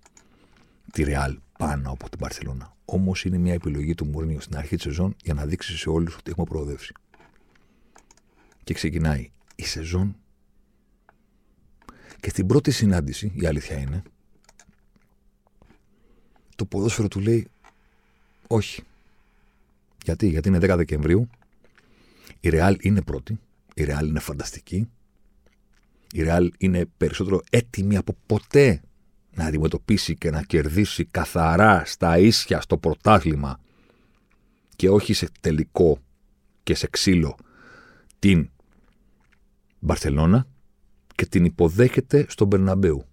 τη 0.91 1.03
Ρεάλ 1.03 1.37
πάνω 1.57 1.91
από 1.91 2.09
την 2.09 2.19
Παρσελώνα. 2.19 2.75
Όμως 2.85 3.25
είναι 3.25 3.37
μια 3.37 3.53
επιλογή 3.53 3.95
του 3.95 4.05
Μουρνίου 4.05 4.41
στην 4.41 4.57
αρχή 4.57 4.75
της 4.75 4.83
σεζόν 4.83 5.15
για 5.23 5.33
να 5.33 5.45
δείξει 5.45 5.77
σε 5.77 5.89
όλους 5.89 6.15
ότι 6.15 6.31
έχουμε 6.31 6.45
προοδεύσει. 6.45 6.93
Και 8.63 8.73
ξεκινάει 8.73 9.31
η 9.55 9.65
σεζόν. 9.65 10.15
Και 12.19 12.29
στην 12.29 12.47
πρώτη 12.47 12.71
συνάντηση, 12.71 13.31
η 13.35 13.45
αλήθεια 13.45 13.77
είναι, 13.77 14.03
το 16.55 16.65
ποδόσφαιρο 16.65 17.07
του 17.07 17.19
λέει 17.19 17.47
όχι. 18.47 18.83
Γιατί, 20.03 20.27
γιατί 20.27 20.47
είναι 20.47 20.57
10 20.61 20.73
Δεκεμβρίου, 20.77 21.29
η 22.39 22.49
Ρεάλ 22.49 22.77
είναι 22.81 23.01
πρώτη, 23.01 23.39
η 23.73 23.83
Ρεάλ 23.83 24.07
είναι 24.07 24.19
φανταστική, 24.19 24.89
η 26.13 26.23
Ρεάλ 26.23 26.51
είναι 26.57 26.85
περισσότερο 26.97 27.41
έτοιμη 27.49 27.97
από 27.97 28.15
ποτέ 28.25 28.81
να 29.35 29.45
αντιμετωπίσει 29.45 30.15
και 30.15 30.31
να 30.31 30.41
κερδίσει 30.41 31.05
καθαρά 31.05 31.83
στα 31.85 32.17
ίσια 32.17 32.61
στο 32.61 32.77
πρωτάθλημα 32.77 33.59
και 34.75 34.89
όχι 34.89 35.13
σε 35.13 35.27
τελικό 35.39 35.99
και 36.63 36.75
σε 36.75 36.87
ξύλο 36.87 37.37
την 38.19 38.49
Μπαρσελώνα 39.79 40.47
και 41.15 41.25
την 41.25 41.45
υποδέχεται 41.45 42.25
στον 42.29 42.47
Μπερναμπέου. 42.47 43.05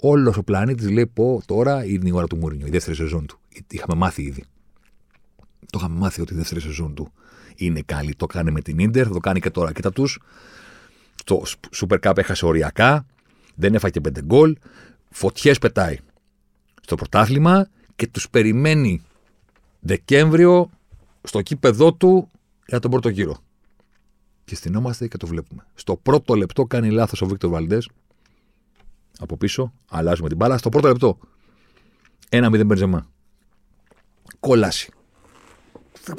Όλος 0.00 0.36
ο 0.36 0.42
πλανήτης 0.42 0.90
λέει: 0.90 1.06
Πω 1.06 1.42
τώρα 1.46 1.84
είναι 1.84 2.08
η 2.08 2.12
ώρα 2.12 2.26
του 2.26 2.36
Μουρίνιο, 2.36 2.66
η 2.66 2.70
δεύτερη 2.70 2.96
σεζόν 2.96 3.26
του. 3.26 3.38
Είχαμε 3.70 3.94
μάθει 3.94 4.22
ήδη. 4.22 4.44
Το 5.70 5.78
είχαμε 5.78 5.98
μάθει 5.98 6.20
ότι 6.20 6.34
η 6.34 6.36
δεύτερη 6.36 6.60
σεζόν 6.60 6.94
του 6.94 7.12
είναι 7.56 7.82
καλή. 7.82 8.14
Το 8.14 8.26
κάνει 8.26 8.50
με 8.50 8.60
την 8.60 8.90
ντερ, 8.90 9.08
το 9.08 9.18
κάνει 9.18 9.40
και 9.40 9.50
τώρα. 9.50 9.72
Κοίτα 9.72 9.92
τους. 9.92 10.20
Στο 11.14 11.42
Super 11.76 11.98
Cup 12.00 12.16
έχασε 12.16 12.46
οριακά, 12.46 13.06
δεν 13.54 13.74
έφαγε 13.74 14.00
πέντε 14.00 14.22
γκολ. 14.22 14.56
Φωτιές 15.18 15.58
πετάει 15.58 15.98
στο 16.82 16.94
πρωτάθλημα 16.94 17.68
και 17.96 18.06
τους 18.06 18.30
περιμένει 18.30 19.02
Δεκέμβριο 19.80 20.70
στο 21.22 21.42
κήπεδό 21.42 21.94
του 21.94 22.30
για 22.66 22.78
τον 22.78 22.90
πρώτο 22.90 23.08
γύρο. 23.08 23.36
Και 24.44 24.54
στυνόμαστε 24.54 25.08
και 25.08 25.16
το 25.16 25.26
βλέπουμε. 25.26 25.66
Στο 25.74 25.96
πρώτο 25.96 26.34
λεπτό 26.34 26.64
κάνει 26.64 26.90
λάθος 26.90 27.20
ο 27.20 27.26
Βίκτορ 27.26 27.50
Βαλντές. 27.50 27.88
Από 29.18 29.36
πίσω, 29.36 29.72
αλλάζουμε 29.90 30.28
την 30.28 30.36
μπάλα. 30.36 30.58
Στο 30.58 30.68
πρώτο 30.68 30.88
λεπτό. 30.88 31.18
Ένα 32.28 32.50
μηδέν 32.50 32.66
μπερζεμά. 32.66 33.10
Κόλαση. 34.40 34.92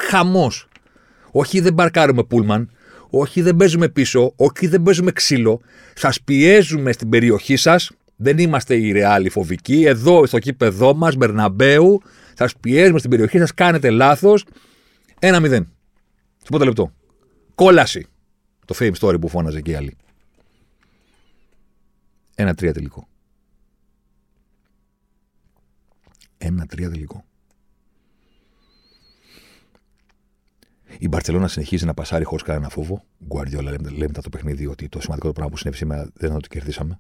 Χαμός. 0.09 0.67
Όχι 1.31 1.59
δεν 1.59 1.73
μπαρκάρουμε 1.73 2.23
πούλμαν. 2.23 2.71
Όχι 3.09 3.41
δεν 3.41 3.55
παίζουμε 3.55 3.89
πίσω. 3.89 4.33
Όχι 4.35 4.67
δεν 4.67 4.83
παίζουμε 4.83 5.11
ξύλο. 5.11 5.61
Σας 5.95 6.21
πιέζουμε 6.21 6.91
στην 6.91 7.09
περιοχή 7.09 7.55
σας. 7.55 7.91
Δεν 8.19 8.37
είμαστε 8.37 8.75
οι 8.75 8.91
ρεάλοι 8.91 9.29
φοβικοί. 9.29 9.83
Εδώ 9.85 10.25
στο 10.25 10.39
κήπεδό 10.39 10.95
μας, 10.95 11.15
Μπερναμπέου. 11.15 12.01
Σας 12.33 12.57
πιέζουμε 12.57 12.99
στην 12.99 13.09
περιοχή 13.09 13.37
σας. 13.37 13.53
Κάνετε 13.53 13.89
λάθος. 13.89 14.45
Ένα 15.19 15.39
μηδέν. 15.39 15.63
Στο 16.37 16.47
πρώτο 16.49 16.65
λεπτό. 16.65 16.93
Κόλαση. 17.55 18.07
Το 18.65 18.75
fame 18.79 18.93
story 18.99 19.21
που 19.21 19.27
φώναζε 19.27 19.61
και 19.61 19.71
οι 19.71 19.75
άλλοι. 19.75 19.95
Ένα-τρία 22.35 22.73
τελικό. 22.73 23.07
Ένα-τρία 26.37 26.89
τελικό. 26.89 27.25
Η 30.99 31.07
Μπαρσελόνα 31.07 31.47
συνεχίζει 31.47 31.85
να 31.85 31.93
πασάρει 31.93 32.23
χωρίς 32.23 32.43
κανένα 32.43 32.69
φόβο. 32.69 33.03
Γκουαρδιόλα 33.25 33.71
λέμε, 33.71 33.89
λέμε 33.89 34.07
μετά 34.07 34.21
το 34.21 34.29
παιχνίδι 34.29 34.65
ότι 34.65 34.89
το 34.89 35.01
σημαντικό 35.01 35.31
πράγμα 35.31 35.51
που 35.51 35.57
συνέβη 35.57 35.77
σήμερα 35.77 36.09
δεν 36.13 36.29
είναι 36.29 36.37
ότι 36.37 36.47
κερδίσαμε. 36.47 36.99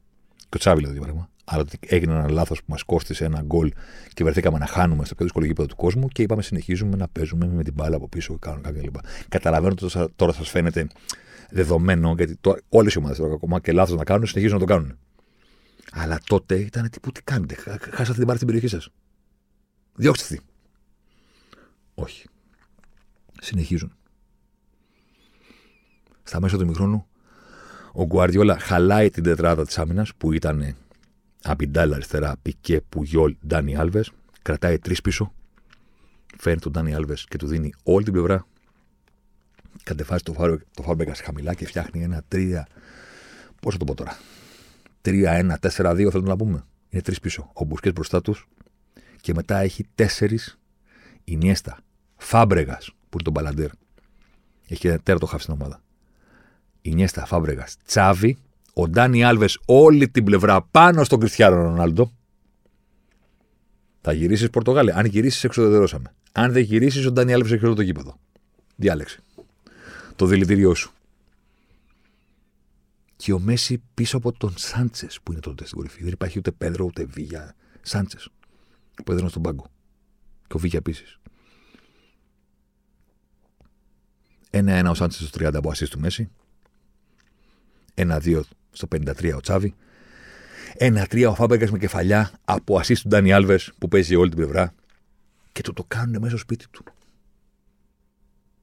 Και 0.49 0.55
ο 0.55 0.57
Τσάβη 0.57 0.81
λέει 0.81 0.99
πράγμα. 0.99 1.29
Αλλά 1.45 1.61
ότι 1.61 1.79
έγινε 1.81 2.13
ένα 2.13 2.29
λάθος 2.29 2.59
που 2.59 2.65
μας 2.67 2.83
κόστησε 2.83 3.25
ένα 3.25 3.41
γκολ 3.41 3.71
και 4.13 4.23
βρεθήκαμε 4.23 4.57
να 4.57 4.65
χάνουμε 4.65 5.05
στο 5.05 5.15
πιο 5.15 5.23
δύσκολο 5.25 5.45
γήπεδο 5.45 5.67
του 5.67 5.75
κόσμου 5.75 6.07
και 6.07 6.21
είπαμε 6.21 6.41
συνεχίζουμε 6.41 6.95
να 6.95 7.07
παίζουμε 7.07 7.47
με 7.47 7.63
την 7.63 7.73
μπάλα 7.73 7.95
από 7.95 8.07
πίσω 8.07 8.33
και 8.33 8.39
κάνουμε 8.41 8.61
κάποια 8.61 8.81
λοιπά. 8.81 9.01
Καταλαβαίνω 9.29 9.75
ότι 9.81 10.13
τώρα 10.15 10.33
σας 10.33 10.49
φαίνεται 10.49 10.87
δεδομένο, 11.49 12.13
γιατί 12.17 12.39
όλες 12.69 12.93
οι 12.93 12.97
ομάδες 12.97 13.17
τώρα 13.17 13.33
ακόμα 13.33 13.59
και 13.59 13.71
λάθος 13.71 13.97
να 13.97 14.03
κάνουν, 14.03 14.27
συνεχίζουν 14.27 14.59
να 14.59 14.65
το 14.65 14.73
κάνουν. 14.73 14.97
Αλλά 15.91 16.19
τότε 16.25 16.55
ήταν 16.55 16.89
τι, 16.89 16.99
που, 16.99 17.11
τι 17.11 17.21
κάνετε, 17.21 17.55
χάσατε 17.79 18.17
την 18.17 18.25
πάρη 18.25 18.35
στην 18.35 18.47
περιοχή 18.47 18.67
σας. 18.67 18.89
Διώξτε 19.95 20.35
τη. 20.35 20.41
Όχι. 21.95 22.27
Συνεχίζουν. 23.41 23.93
Στα 26.23 26.39
μέσα 26.41 26.57
του 26.57 26.65
μικρόνου, 26.65 27.07
ο 27.97 28.05
Γκουαρδιόλα 28.05 28.59
χαλάει 28.59 29.09
την 29.09 29.23
τετράδα 29.23 29.65
της 29.65 29.77
άμυνας 29.77 30.11
που 30.17 30.33
ήταν 30.33 30.75
Αμπιντάλ 31.43 31.93
αριστερά, 31.93 32.35
Πικέ, 32.41 32.81
Πουγιόλ, 32.89 33.35
Ντάνι 33.47 33.75
Άλβες. 33.75 34.11
Κρατάει 34.41 34.79
τρεις 34.79 35.01
πίσω. 35.01 35.33
Φέρνει 36.37 36.59
τον 36.59 36.71
Ντάνι 36.71 36.93
Άλβες 36.93 37.25
και 37.29 37.37
του 37.37 37.47
δίνει 37.47 37.73
όλη 37.83 38.03
την 38.03 38.13
πλευρά 38.13 38.45
κατεβάζει 39.83 40.23
το, 40.23 40.33
φάρο, 40.33 40.57
το 40.73 40.83
Φάρμπεγκα 40.83 41.15
χαμηλά 41.15 41.53
και 41.53 41.65
φτιάχνει 41.65 42.03
ένα 42.03 42.23
3. 42.31 42.63
Πώς 43.61 43.73
θα 43.73 43.79
το 43.79 43.85
πω 43.85 43.95
τώρα; 43.95 44.17
3-1, 45.01 45.55
4-2 45.61 46.07
θέλω 46.11 46.23
να 46.23 46.35
πούμε. 46.35 46.63
Είναι 46.89 47.01
τρεις 47.01 47.19
πίσω. 47.19 47.49
Ο 47.53 47.63
Μπουσκέ 47.63 47.91
μπροστά 47.91 48.21
τους 48.21 48.47
και 49.21 49.33
μετά 49.33 49.57
έχει 49.57 49.85
τέσσερις 49.95 50.59
Ινιέστα. 51.23 51.79
Φάμπρεγας 52.17 52.89
που 52.89 53.09
είναι 53.13 53.23
τον 53.23 53.33
Μπαλαντέρ. 53.33 53.69
Έχει 54.67 54.87
ένα 54.87 54.99
τέρατο 54.99 55.25
χάφι 55.25 55.43
στην 55.43 55.53
ομάδα. 55.53 55.81
Ινιέστα, 56.89 57.25
Φάμπρεγας, 57.25 57.75
Τσάβη, 57.85 58.37
ο 58.73 58.87
Ντάνι 58.87 59.23
Άλβες 59.23 59.59
όλη 59.65 60.09
την 60.09 60.23
πλευρά 60.23 60.61
πάνω 60.61 61.03
στον 61.03 61.19
Κριστιανό 61.19 61.55
Ρονάλντο. 61.55 62.11
Θα 64.01 64.13
γυρίσεις 64.13 64.49
Πορτογάλια. 64.49 64.95
Αν 64.95 65.05
γυρίσεις, 65.05 65.43
εξοδεδερώσαμε. 65.43 66.13
Αν 66.31 66.51
δεν 66.51 66.63
γυρίσεις, 66.63 67.05
ο 67.05 67.11
Ντάνι 67.11 67.33
Άλβες 67.33 67.51
έχει 67.51 67.65
όλο 67.65 67.75
το 67.75 67.81
γήπεδο. 67.81 68.19
Διάλεξε 68.75 69.19
το 70.17 70.25
δηλητήριό 70.25 70.73
σου. 70.73 70.91
Και 73.15 73.33
ο 73.33 73.39
Μέση 73.39 73.83
πίσω 73.93 74.17
από 74.17 74.31
τον 74.31 74.53
Σάντσες 74.57 75.19
που 75.23 75.31
είναι 75.31 75.41
τότε 75.41 75.65
στην 75.65 75.77
κορυφή. 75.77 76.03
Δεν 76.03 76.11
υπάρχει 76.11 76.37
ούτε 76.37 76.51
Πέδρο 76.51 76.85
ούτε 76.85 77.05
Βίγια. 77.05 77.55
Σάντσες 77.81 78.29
που 79.03 79.11
έδωνε 79.11 79.29
στον 79.29 79.41
πάγκο. 79.41 79.65
Και 80.47 80.55
ο 80.55 80.59
Βίγια 80.59 80.79
επίσης. 80.79 81.19
Ένα-ένα 84.49 84.89
ο 84.89 84.93
Σάντσες 84.93 85.27
στο 85.27 85.47
30 85.47 85.51
από 85.53 85.69
ασίστ 85.69 85.91
του 85.91 85.99
Μέση. 85.99 86.29
Ένα-δύο 87.99 88.43
στο 88.71 88.87
53 88.95 89.33
ο 89.35 89.39
Τσάβη. 89.39 89.73
Ένα-τρία 90.73 91.29
ο 91.29 91.35
Φάμπεγκα 91.35 91.71
με 91.71 91.77
κεφαλιά 91.77 92.31
από 92.45 92.77
ασίστ 92.77 93.01
του 93.01 93.07
Ντάνι 93.07 93.33
Άλβες 93.33 93.71
που 93.77 93.87
παίζει 93.87 94.15
όλη 94.15 94.29
την 94.29 94.37
πλευρά. 94.37 94.73
Και 95.51 95.61
το 95.61 95.73
το 95.73 95.83
κάνουν 95.87 96.15
μέσα 96.15 96.27
στο 96.27 96.37
σπίτι 96.37 96.65
του. 96.71 96.83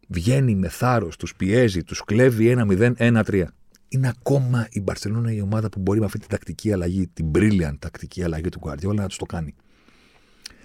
Βγαίνει 0.09 0.55
με 0.55 0.69
θάρρος, 0.69 1.17
τους 1.17 1.35
πιέζει, 1.35 1.83
τους 1.83 2.05
κλέβει 2.05 2.57
1-0-1-3. 2.59 3.45
Είναι 3.89 4.09
ακόμα 4.09 4.69
η 4.71 4.81
Μπαρσελόνα 4.81 5.33
η 5.33 5.41
ομάδα 5.41 5.69
που 5.69 5.81
μπορεί 5.81 5.99
με 5.99 6.05
αυτή 6.05 6.19
την 6.19 6.29
τακτική 6.29 6.73
αλλαγή, 6.73 7.07
την 7.07 7.31
brilliant 7.35 7.77
τακτική 7.79 8.23
αλλαγή 8.23 8.49
του 8.49 8.61
Guardiola 8.63 8.95
να 8.95 9.09
τους 9.09 9.17
το 9.17 9.25
κάνει. 9.25 9.55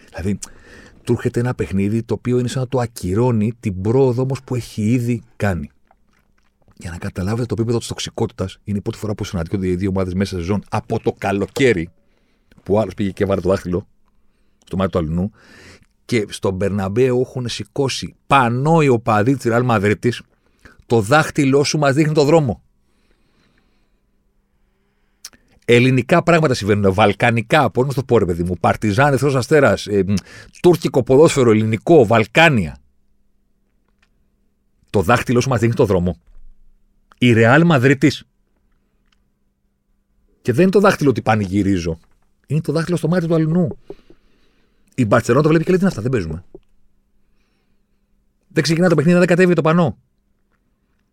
Δηλαδή, 0.09 0.39
του 1.03 1.13
έρχεται 1.13 1.39
ένα 1.39 1.55
παιχνίδι 1.55 2.03
το 2.03 2.13
οποίο 2.13 2.39
είναι 2.39 2.47
σαν 2.47 2.61
να 2.61 2.67
το 2.67 2.80
ακυρώνει 2.80 3.53
την 3.59 3.82
πρόοδο 3.82 4.22
όμως 4.22 4.43
που 4.43 4.55
έχει 4.55 4.91
ήδη 4.91 5.22
κάνει. 5.36 5.70
Για 6.82 6.91
να 6.91 6.97
καταλάβετε 6.97 7.45
το 7.45 7.55
επίπεδο 7.57 7.77
της 7.77 7.88
τοξικότητας, 7.88 8.57
είναι 8.63 8.77
η 8.77 8.82
πρώτη 8.82 8.97
φορά 8.97 9.15
που 9.15 9.23
συναντιόνται 9.23 9.67
οι 9.67 9.75
δύο 9.75 9.89
ομάδες 9.89 10.13
μέσα 10.13 10.36
σε 10.36 10.41
ζώνη 10.41 10.61
από 10.69 10.99
το 10.99 11.15
καλοκαίρι, 11.17 11.89
που 12.63 12.80
άλλος 12.80 12.93
πήγε 12.93 13.11
και 13.11 13.25
βάλε 13.25 13.41
το 13.41 13.49
δάχτυλο 13.49 13.88
στο 14.65 14.77
μάτι 14.77 14.91
του 14.91 14.97
αλλού 14.97 15.32
και 16.05 16.25
στον 16.30 16.53
Μπερναμπέο 16.53 17.19
έχουν 17.19 17.47
σηκώσει 17.47 18.15
πανό 18.27 18.82
οι 18.82 18.88
οπαδοί 18.88 19.36
της 19.36 19.43
Ρεάλ 19.43 19.63
Μαδρίτη, 19.63 20.13
το 20.86 21.01
δάχτυλό 21.01 21.63
σου 21.63 21.77
μας 21.77 21.93
δείχνει 21.93 22.13
το 22.13 22.23
δρόμο. 22.23 22.63
Ελληνικά 25.65 26.23
πράγματα 26.23 26.53
συμβαίνουν. 26.53 26.93
Βαλκανικά, 26.93 27.71
πώς 27.71 27.88
να 27.88 27.93
το 27.93 28.03
πω, 28.03 28.17
ρε 28.17 28.25
παιδί 28.25 28.43
μου. 28.43 28.55
Παρτιζάν, 28.59 29.13
Εθνό 29.13 29.38
Αστέρας, 29.38 29.88
ε, 29.88 30.03
τουρκικό 30.61 31.03
ποδόσφαιρο, 31.03 31.51
ελληνικό, 31.51 32.05
Βαλκάνια. 32.05 32.77
Το 34.89 35.01
δάχτυλό 35.01 35.41
σου 35.41 35.49
μας 35.49 35.59
δείχνει 35.59 35.75
το 35.75 35.86
δρόμο. 35.86 36.17
Η 37.22 37.34
Ρεάλ 37.34 37.65
Μαδρίτη. 37.65 38.11
Και 40.41 40.53
δεν 40.53 40.61
είναι 40.61 40.72
το 40.72 40.80
δάχτυλο 40.80 41.09
ότι 41.09 41.22
πανηγυρίζω. 41.22 41.99
Είναι 42.47 42.61
το 42.61 42.72
δάχτυλο 42.72 42.97
στο 42.97 43.07
μάτι 43.07 43.28
του 43.28 43.34
αλληνού. 43.34 43.78
Η 44.95 45.05
Μπαρσελόνα 45.05 45.43
το 45.43 45.49
βλέπει 45.49 45.63
και 45.63 45.70
λέει 45.70 45.80
τι 45.80 45.86
είναι 45.86 45.93
αυτά, 45.95 46.01
δεν 46.01 46.11
παίζουμε. 46.11 46.43
Δεν 48.47 48.63
ξεκινά 48.63 48.89
το 48.89 48.95
παιχνίδι, 48.95 49.17
δεν 49.17 49.28
κατέβει 49.28 49.53
το 49.53 49.61
πανό. 49.61 49.97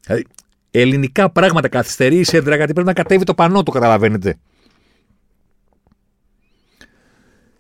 Δηλαδή, 0.01 0.27
ελληνικά 0.71 1.31
πράγματα 1.31 1.69
καθυστερεί 1.69 2.19
η 2.19 2.25
σέντρα 2.25 2.57
γιατί 2.57 2.73
πρέπει 2.73 2.89
να 2.89 2.95
κατέβει 2.95 3.25
το 3.25 3.35
πανό, 3.35 3.63
το 3.63 3.71
καταλαβαίνετε. 3.71 4.39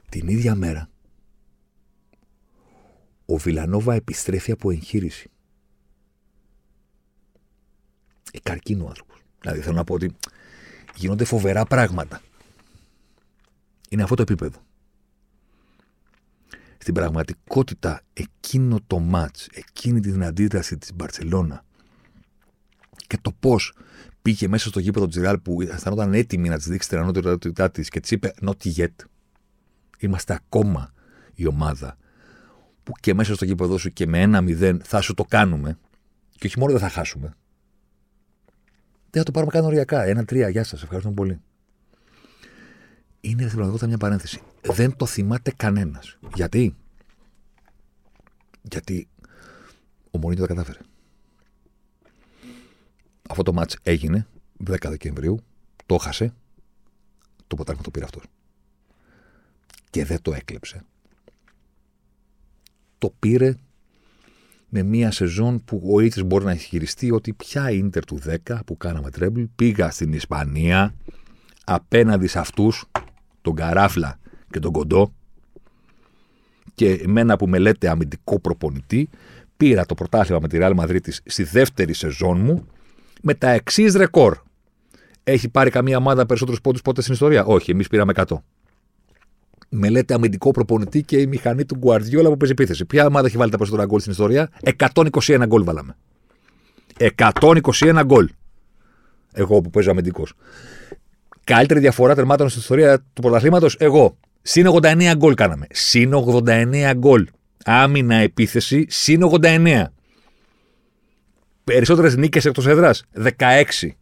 Την 0.09 0.29
ίδια 0.29 0.55
μέρα, 0.55 0.89
ο 3.25 3.37
Βιλανόβα 3.37 3.95
επιστρέφει 3.95 4.53
από 4.53 4.71
εγχείρηση. 4.71 5.31
Ε, 8.37 8.41
καρκίνο 8.43 8.85
ο 8.85 8.89
άνθρωπος. 8.89 9.21
Δηλαδή 9.41 9.61
θέλω 9.61 9.77
να 9.77 9.85
πω 9.85 9.95
ότι 9.95 10.17
γίνονται 10.95 11.25
φοβερά 11.25 11.65
πράγματα. 11.65 12.21
Είναι 13.89 14.03
αυτό 14.03 14.15
το 14.15 14.23
επίπεδο. 14.23 14.65
Στην 16.79 16.95
πραγματικότητα, 16.95 18.01
εκείνο 18.13 18.79
το 18.87 18.99
μάτς, 18.99 19.49
εκείνη 19.53 20.01
την 20.01 20.25
αντίδραση 20.25 20.79
της 20.79 20.95
Μπαρσελώνα 20.95 21.65
και 23.07 23.19
το 23.23 23.33
πώς 23.41 23.73
πήγε 24.23 24.49
μέσα 24.49 24.69
στο 24.69 24.81
γήπεδο 24.81 25.07
της 25.07 25.17
Ρεάλ 25.17 25.39
που 25.39 25.63
αισθανόταν 25.63 26.15
έτοιμη 26.15 26.49
να 26.49 26.57
της 26.57 26.67
δείξει 26.67 26.89
την 26.89 26.99
ανώτερότητά 26.99 27.71
της 27.71 27.89
και 27.89 28.01
της 28.01 28.11
είπε 28.11 28.35
not 28.47 28.75
yet. 28.77 28.95
Είμαστε 29.99 30.35
ακόμα 30.35 30.93
η 31.35 31.47
ομάδα 31.47 31.97
που 32.83 32.93
και 33.01 33.15
μέσα 33.15 33.35
στο 33.35 33.45
γήπεδο 33.45 33.79
σου 33.79 33.93
και 33.93 34.07
με 34.07 34.21
ένα 34.21 34.41
μηδέν 34.41 34.81
θα 34.85 35.01
σου 35.01 35.15
το 35.15 35.25
κάνουμε 35.25 35.79
και 36.39 36.47
όχι 36.47 36.59
μόνο 36.59 36.73
δεν 36.73 36.81
θα 36.81 36.89
χάσουμε. 36.89 37.37
Δεν 39.17 39.25
θα 39.25 39.33
το 39.33 39.39
πάρουμε 39.39 39.53
καν 39.53 39.65
οριακά. 39.65 40.03
Ένα-τρία, 40.03 40.49
γεια 40.49 40.65
σας, 40.65 40.83
ευχαριστούμε 40.83 41.15
πολύ 41.15 41.41
είναι 43.27 43.43
στην 43.43 43.55
πραγματικότητα 43.55 43.87
μια 43.87 43.99
παρένθεση. 43.99 44.41
Δεν 44.63 44.97
το 44.97 45.07
θυμάται 45.07 45.53
κανένας. 45.57 46.19
Γιατί; 46.35 46.77
Γιατί 48.63 49.09
ο 50.11 50.19
Μωρίνιο 50.19 50.47
τα 50.47 50.55
κατάφερε. 50.55 50.79
Αυτό 53.29 53.43
το 53.43 53.53
μάτς 53.53 53.77
έγινε 53.83 54.27
10 54.67 54.77
Δεκεμβρίου, 54.89 55.41
το 55.87 55.97
χάσε, 55.97 56.35
το 57.47 57.57
ποτάμι 57.57 57.81
το 57.83 57.91
πήρε 57.91 58.05
αυτός. 58.05 58.23
Και 59.91 60.05
δεν 60.05 60.23
το 60.23 60.35
έκλεψε. 60.35 60.85
Το 62.99 63.15
πήρε 63.19 63.55
με 64.69 64.83
μια 64.83 65.11
σεζόν 65.11 65.65
που 65.65 65.83
ο 65.93 66.01
Ήτρης 66.01 66.25
μπορεί 66.25 66.45
να 66.45 66.53
ισχυριστεί 66.53 67.11
ότι 67.11 67.33
πια 67.33 67.71
ίντερ 67.71 68.05
του 68.05 68.19
10 68.47 68.59
που 68.67 68.77
κάναμε 68.77 69.11
τρέμπλ 69.11 69.43
πήγα 69.57 69.91
στην 69.91 70.13
Ισπανία 70.13 70.95
απέναντι 71.65 72.27
σε 72.27 72.39
αυτούς 72.39 72.85
τον 73.43 73.55
Καράφλα 73.55 74.19
και 74.51 74.59
τον 74.59 74.73
Κοντό 74.73 75.13
και 76.75 76.91
εμένα 76.93 77.37
που 77.37 77.49
με 77.49 77.59
λέτε 77.59 77.89
αμυντικό 77.89 78.39
προπονητή 78.39 79.09
πήρα 79.57 79.87
το 79.87 79.95
πρωτάθλημα 79.95 80.39
με 80.43 80.49
τη 80.49 80.59
Real 80.61 80.75
Madrid 80.77 80.99
στη 81.25 81.43
δεύτερη 81.43 81.93
σεζόν 81.93 82.41
μου 82.41 82.67
με 83.23 83.35
τα 83.35 83.51
εξής 83.51 83.95
ρεκόρ. 83.95 84.39
Έχει 85.25 85.49
πάρει 85.49 85.71
καμία 85.71 85.97
ομάδα 85.97 86.27
περισσότερους 86.27 86.61
πόντους 86.61 86.83
ποτέ 86.83 87.01
στην 87.01 87.13
ιστορία; 87.13 87.45
Όχι, 87.45 87.71
εμείς 87.71 87.89
πήραμε 87.89 88.13
100. 88.17 88.37
Με 89.69 89.89
λέτε 89.89 90.15
αμυντικό 90.15 90.51
προπονητή 90.51 91.03
και 91.03 91.17
η 91.17 91.27
μηχανή 91.27 91.65
του 91.65 91.77
Γκουαρδιόλα 91.77 92.29
που 92.29 92.37
παίζει 92.37 92.53
επίθεση. 92.53 92.85
Ποια 92.85 93.07
ομάδα 93.07 93.27
έχει 93.27 93.37
βάλει 93.37 93.51
τα 93.51 93.57
περισσότερα 93.57 93.87
γκολ 93.87 94.01
στην 94.01 94.13
ιστορία; 94.13 94.51
121 94.79 95.45
γκολ 95.47 95.65
βάλαμε. 95.65 95.97
121 97.17 98.03
γκολ. 98.05 98.29
Εγώ 99.33 99.61
που 99.61 99.71
παίζω 99.71 99.91
αμυντικός. 99.91 100.33
Καλύτερη 101.45 101.81
διαφορά 101.81 102.15
τερμάτων 102.15 102.49
στην 102.49 102.61
ιστορία 102.61 102.99
του 102.99 103.23
πρωταθλήματος, 103.23 103.77
εγώ. 103.79 104.17
Συν 104.43 104.67
89 104.67 105.13
γκολ 105.17 105.35
κάναμε. 105.35 105.67
Συν 105.71 106.13
89 106.15 106.93
γκολ. 106.95 107.27
Άμυνα 107.65 108.15
επίθεση, 108.15 108.87
συν 108.89 109.23
89. 109.23 109.93
Περισσότερες 111.65 112.17
νίκες 112.17 112.45
εκτός 112.45 112.67
έδρας, 112.67 113.05
16. 113.13 113.97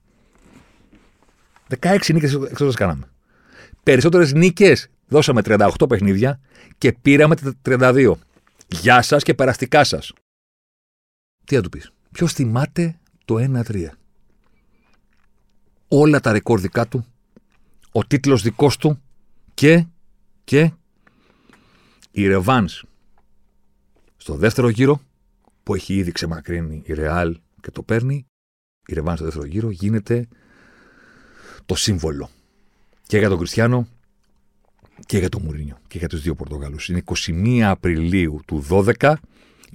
16 1.68 2.12
νίκες 2.12 2.34
εκτός 2.34 2.60
έδρας 2.60 2.74
κάναμε. 2.74 3.08
Περισσότερες 3.82 4.32
νίκες, 4.32 4.88
δώσαμε 5.08 5.40
38 5.44 5.68
παιχνίδια 5.88 6.40
και 6.78 6.92
πήραμε 6.92 7.34
32. 7.64 8.12
Γεια 8.68 9.02
σας 9.02 9.22
και 9.22 9.34
περαστικά 9.34 9.84
σας. 9.84 10.12
Τι 11.44 11.54
θα 11.54 11.60
του 11.60 11.68
πεις; 11.68 11.90
Ποιος 12.10 12.32
θυμάται 12.32 12.98
το 13.24 13.36
1-3. 13.38 13.86
Όλα 15.88 16.20
τα 16.20 16.32
ρεκόρ 16.32 16.60
δικά 16.60 16.88
του 16.88 17.06
ο 17.92 18.06
τίτλος 18.06 18.42
δικός 18.42 18.76
του 18.76 19.02
και, 19.54 19.86
και 20.44 20.72
η 22.10 22.26
Ρεβάνς 22.26 22.84
στο 24.16 24.34
δεύτερο 24.34 24.68
γύρο 24.68 25.00
που 25.62 25.74
έχει 25.74 25.94
ήδη 25.94 26.12
ξεμακρύνει 26.12 26.82
η 26.86 26.92
Ρεάλ 26.92 27.40
και 27.60 27.70
το 27.70 27.82
παίρνει 27.82 28.26
η 28.86 28.94
Ρεβάνς 28.94 29.18
στο 29.18 29.24
δεύτερο 29.24 29.46
γύρο 29.46 29.70
γίνεται 29.70 30.28
το 31.66 31.74
σύμβολο 31.74 32.30
και 33.06 33.18
για 33.18 33.28
τον 33.28 33.38
Κριστιανό 33.38 33.88
και 35.06 35.18
για 35.18 35.28
τον 35.28 35.42
Μουρίνιο 35.42 35.78
και 35.88 35.98
για 35.98 36.08
τους 36.08 36.22
δύο 36.22 36.34
Πορτογάλους. 36.34 36.88
Είναι 36.88 37.02
21 37.26 37.60
Απριλίου 37.60 38.40
του 38.46 38.66
12 38.68 39.14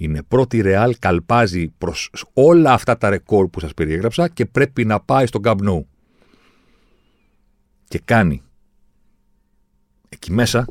είναι 0.00 0.22
πρώτη 0.22 0.60
Ρεάλ, 0.60 0.96
καλπάζει 0.98 1.68
προς 1.68 2.10
όλα 2.32 2.72
αυτά 2.72 2.98
τα 2.98 3.10
ρεκόρ 3.10 3.48
που 3.48 3.60
σας 3.60 3.74
περιέγραψα 3.74 4.28
και 4.28 4.46
πρέπει 4.46 4.84
να 4.84 5.00
πάει 5.00 5.26
στον 5.26 5.42
Καμπνού 5.42 5.88
και 7.88 7.98
κάνει 7.98 8.42
εκεί 10.08 10.32
μέσα 10.32 10.66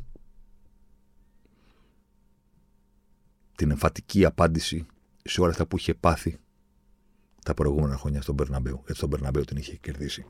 την 3.56 3.72
εμφατική 3.72 4.26
απάντηση 4.26 4.86
σε 5.24 5.42
όλα 5.42 5.50
αυτά 5.50 5.66
που 5.66 5.78
είχε 5.78 5.94
πάθει 5.94 6.38
τα 7.44 7.54
προηγούμενα 7.54 7.98
χρόνια 7.98 8.22
στον 8.22 8.36
Περναμπέου. 8.36 8.80
Έτσι 8.80 8.96
στον 8.96 9.10
Περναμπέου 9.10 9.44
την 9.44 9.58
είχε 9.58 9.76
κερδίσει. 9.76 10.26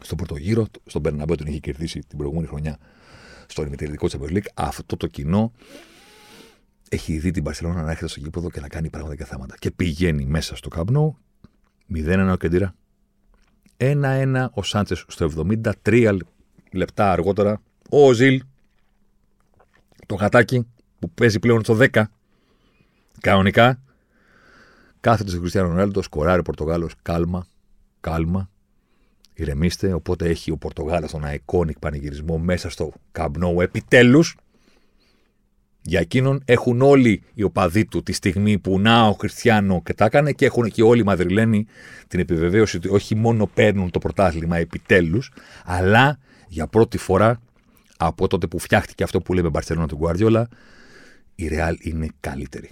Στον 0.00 0.16
πρώτο 0.16 0.36
γύρο, 0.36 0.66
στον 0.86 1.02
Περναμπέου 1.02 1.36
την 1.36 1.46
είχε 1.46 1.58
κερδίσει 1.58 2.00
την 2.00 2.18
προηγούμενη 2.18 2.46
χρονιά 2.46 2.78
στο 3.46 3.62
ημιτελικό 3.62 4.06
Champions 4.10 4.32
League. 4.32 4.46
Αυτό 4.54 4.96
το 4.96 5.06
κοινό 5.06 5.52
έχει 6.88 7.18
δει 7.18 7.30
την 7.30 7.42
Παρσελόνα 7.42 7.82
να 7.82 7.90
έρχεται 7.90 8.08
στο 8.08 8.20
γήπεδο 8.20 8.50
και 8.50 8.60
να 8.60 8.68
κάνει 8.68 8.90
πράγματα 8.90 9.16
και 9.16 9.24
θέματα. 9.24 9.54
Και 9.58 9.70
πηγαίνει 9.70 10.24
μέσα 10.24 10.56
στο 10.56 10.68
κάμπνο, 10.68 11.18
0-1 11.94 12.28
ο 12.32 12.36
Κεντήρα, 12.36 12.74
1-1 13.76 14.46
ο 14.52 14.62
Σάντσες 14.62 15.04
στο 15.08 15.30
73 15.84 16.18
λεπτά 16.72 17.12
αργότερα. 17.12 17.60
Ο 17.90 18.12
Ζιλ, 18.12 18.42
το 20.06 20.14
γατάκι 20.14 20.66
που 20.98 21.10
παίζει 21.10 21.38
πλέον 21.38 21.64
στο 21.64 21.78
10, 21.80 22.04
κανονικά. 23.20 23.80
Κάθεται 25.00 25.30
στο 25.30 25.38
Χριστιανό 25.38 25.68
Ρονάλντο, 25.68 26.02
σκοράρει 26.02 26.40
ο 26.40 26.42
Πορτογάλος. 26.42 26.94
Κάλμα, 27.02 27.46
κάλμα. 28.00 28.50
Ηρεμήστε. 29.36 29.92
Οπότε 29.92 30.28
έχει 30.28 30.50
ο 30.50 30.56
Πορτογάλος 30.56 31.10
τον 31.10 31.22
iconic 31.24 31.78
πανηγυρισμό 31.80 32.38
μέσα 32.38 32.70
στο 32.70 32.92
καμπνό 33.12 33.54
επιτέλους. 33.60 34.36
Για 35.82 36.00
εκείνον 36.00 36.42
έχουν 36.44 36.82
όλοι 36.82 37.22
οι 37.34 37.42
οπαδοί 37.42 37.84
του 37.84 38.02
τη 38.02 38.12
στιγμή 38.12 38.58
που 38.58 38.80
να 38.80 39.06
ο 39.06 39.12
Χριστιανό 39.12 39.82
και 39.82 39.94
τα 39.94 40.04
έκανε 40.04 40.32
και 40.32 40.44
έχουν 40.44 40.70
και 40.70 40.82
όλοι 40.82 41.00
οι 41.00 41.04
Μαδριλένοι 41.04 41.66
την 42.08 42.20
επιβεβαίωση 42.20 42.76
ότι 42.76 42.88
όχι 42.88 43.14
μόνο 43.14 43.46
παίρνουν 43.46 43.90
το 43.90 43.98
πρωτάθλημα 43.98 44.56
επιτέλους, 44.56 45.32
αλλά 45.64 46.18
για 46.48 46.66
πρώτη 46.66 46.98
φορά 46.98 47.40
από 47.96 48.28
τότε 48.28 48.46
που 48.46 48.58
φτιάχτηκε 48.58 49.02
αυτό 49.02 49.20
που 49.20 49.34
λέμε 49.34 49.48
Μπαρσελόνα 49.48 49.86
του 49.86 49.96
Γκουάρδιολα, 49.96 50.48
η 51.34 51.48
Ρεάλ 51.48 51.76
είναι 51.80 52.08
καλύτερη. 52.20 52.70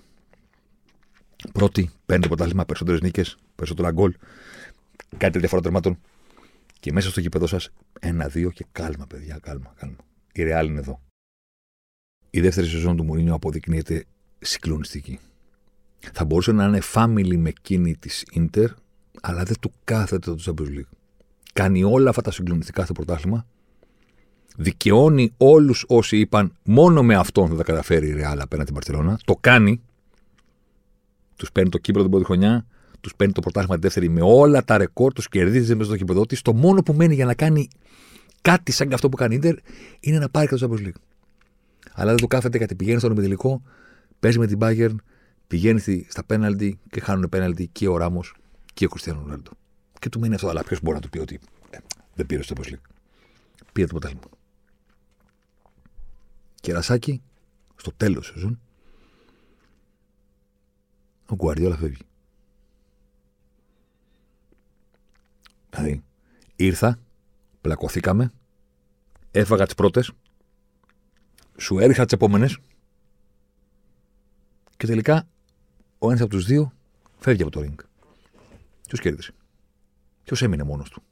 Πρώτη, 1.52 1.90
παίρνει 2.06 2.22
το 2.22 2.28
πρωτάθλημα, 2.28 2.64
περισσότερες 2.64 3.00
νίκες, 3.00 3.36
περισσότερα 3.54 3.90
γκολ, 3.90 4.14
κάτι 5.16 5.38
διαφορά 5.38 5.62
τερμάτων. 5.62 5.98
Και 6.85 6.93
μέσα 6.93 7.11
στο 7.11 7.20
γήπεδο 7.20 7.47
σας, 7.47 7.70
ένα-δύο 8.01 8.51
και 8.51 8.66
κάλμα, 8.72 9.07
παιδιά, 9.07 9.39
κάλμα, 9.43 9.72
κάλμα. 9.76 9.97
Η 10.32 10.43
Ρεάλ 10.43 10.66
είναι 10.66 10.78
εδώ 10.78 11.01
η 12.30 12.41
δεύτερη 12.41 12.66
σεζόν 12.66 12.97
του 12.97 13.05
Μουρίνιο 13.05 13.35
αποδεικνύεται 13.35 14.05
συγκλονιστική. 14.39 15.18
Θα 16.12 16.24
μπορούσε 16.24 16.53
να 16.53 16.64
είναι 16.64 16.80
family 16.95 17.37
με 17.37 17.49
εκείνη 17.49 17.97
της 17.97 18.24
Ιντερ, 18.30 18.70
αλλά 19.20 19.43
δεν 19.43 19.57
του 19.61 19.72
κάθεται 19.85 20.35
το 20.35 20.43
Champions 20.45 20.78
League. 20.78 20.91
Κάνει 21.53 21.85
όλα 21.85 22.11
αυτά 22.11 22.22
τα 22.22 22.30
συγκλονιστικά 22.30 22.85
στο 22.85 22.93
πρωτάθλημα 22.93 23.47
δικαιώνει 24.57 25.35
όλους 25.37 25.85
όσοι 25.89 26.18
είπαν 26.18 26.53
μόνο 26.62 27.03
με 27.03 27.14
αυτόν 27.14 27.49
θα 27.49 27.57
τα 27.57 27.62
καταφέρει 27.62 28.09
η 28.09 28.12
Ρεάλ 28.12 28.41
απέναντι 28.41 28.70
στην 28.70 28.74
Παρσελώνα. 28.74 29.18
Το 29.24 29.37
κάνει. 29.41 29.80
Τους 31.37 31.53
παίρνει 31.53 31.70
το 31.70 31.78
κύπρο 31.78 32.03
την 32.03 32.11
πρώτη 32.11 32.24
χρονιά, 32.24 32.66
τους 33.05 33.14
παίρνει 33.16 33.32
το 33.32 33.40
πρωτάθλημα 33.40 33.74
τη 33.74 33.80
δεύτερη 33.80 34.09
με 34.09 34.20
όλα 34.22 34.64
τα 34.64 34.76
ρεκόρ, 34.76 35.12
τους 35.12 35.28
κερδίζει 35.28 35.74
μέσα 35.74 35.88
στο 35.88 35.96
κύπρο 35.96 36.26
τη. 36.26 36.42
Το 36.42 36.55
μόνο 36.55 36.82
που 36.82 36.92
μένει 36.92 37.14
για 37.14 37.24
να 37.24 37.34
κάνει 37.34 37.68
κάτι 38.40 38.72
σαν 38.72 38.92
αυτό 38.92 39.09
που 39.09 39.16
κάνει 39.16 39.34
η 39.34 39.36
Ιντερ 39.42 39.57
είναι 40.00 40.18
να 40.18 40.28
πάρει 40.28 40.48
και 40.48 40.57
το 40.57 40.68
Champions 40.70 40.86
League. 40.86 41.00
Αλλά 41.92 42.11
δεν 42.11 42.20
το 42.20 42.26
κάθεται 42.26 42.59
γιατί 42.59 42.74
πηγαίνει 42.74 42.98
στον 42.98 43.11
ομιλικό, 43.11 43.62
παίζει 44.20 44.38
με 44.38 44.46
την 44.46 44.59
Bayern, 44.61 44.94
πηγαίνει 45.46 46.05
στα 46.09 46.24
πέναλτι 46.24 46.78
και 46.90 47.00
χάνουν 47.00 47.28
πέναλτι 47.28 47.68
και 47.72 47.88
ο 47.88 47.96
Ράμος 47.96 48.34
και 48.74 48.84
ο 48.84 48.88
Κριστιανό 48.88 49.20
Ρονάλντο. 49.20 49.50
Και 49.98 50.09
του 50.09 50.20
μένει 50.20 50.34
αυτό. 50.34 50.48
Αλλά 50.48 50.64
ποιος 50.64 50.80
μπορεί 50.82 50.96
να 50.96 51.02
του 51.02 51.09
πει 51.09 51.18
ότι 51.18 51.40
ε, 51.70 51.78
δεν 52.14 52.26
πήρε 52.26 52.42
το 52.42 52.55
Champions 52.55 52.68
League. 52.68 52.90
Πήρε 53.72 53.86
το 53.86 53.92
πρωτάθλημα. 53.92 54.24
Κερασάκι, 56.61 57.22
στο 57.76 57.92
τέλος 57.96 58.24
της 58.24 58.34
σεζόν, 58.34 58.61
ο 61.26 61.34
Γκουαρδιόλα 61.34 61.76
φεύγει. 61.76 62.02
Δηλαδή, 65.74 66.02
ήρθα, 66.56 66.98
πλακωθήκαμε, 67.60 68.32
έφαγα 69.30 69.64
τις 69.64 69.74
πρώτες, 69.74 70.12
σου 71.56 71.78
έριχα 71.78 72.04
τις 72.04 72.12
επόμενες 72.12 72.58
και 74.76 74.86
τελικά 74.86 75.28
ο 75.98 76.08
ένας 76.08 76.20
από 76.20 76.30
τους 76.30 76.44
δύο 76.44 76.72
φεύγει 77.18 77.42
από 77.42 77.50
το 77.50 77.60
ring. 77.60 77.84
Ποιος 78.86 79.00
κέρδισε; 79.00 79.32
Ποιος 80.24 80.42
έμεινε 80.42 80.62
μόνος 80.62 80.90
του; 80.90 81.02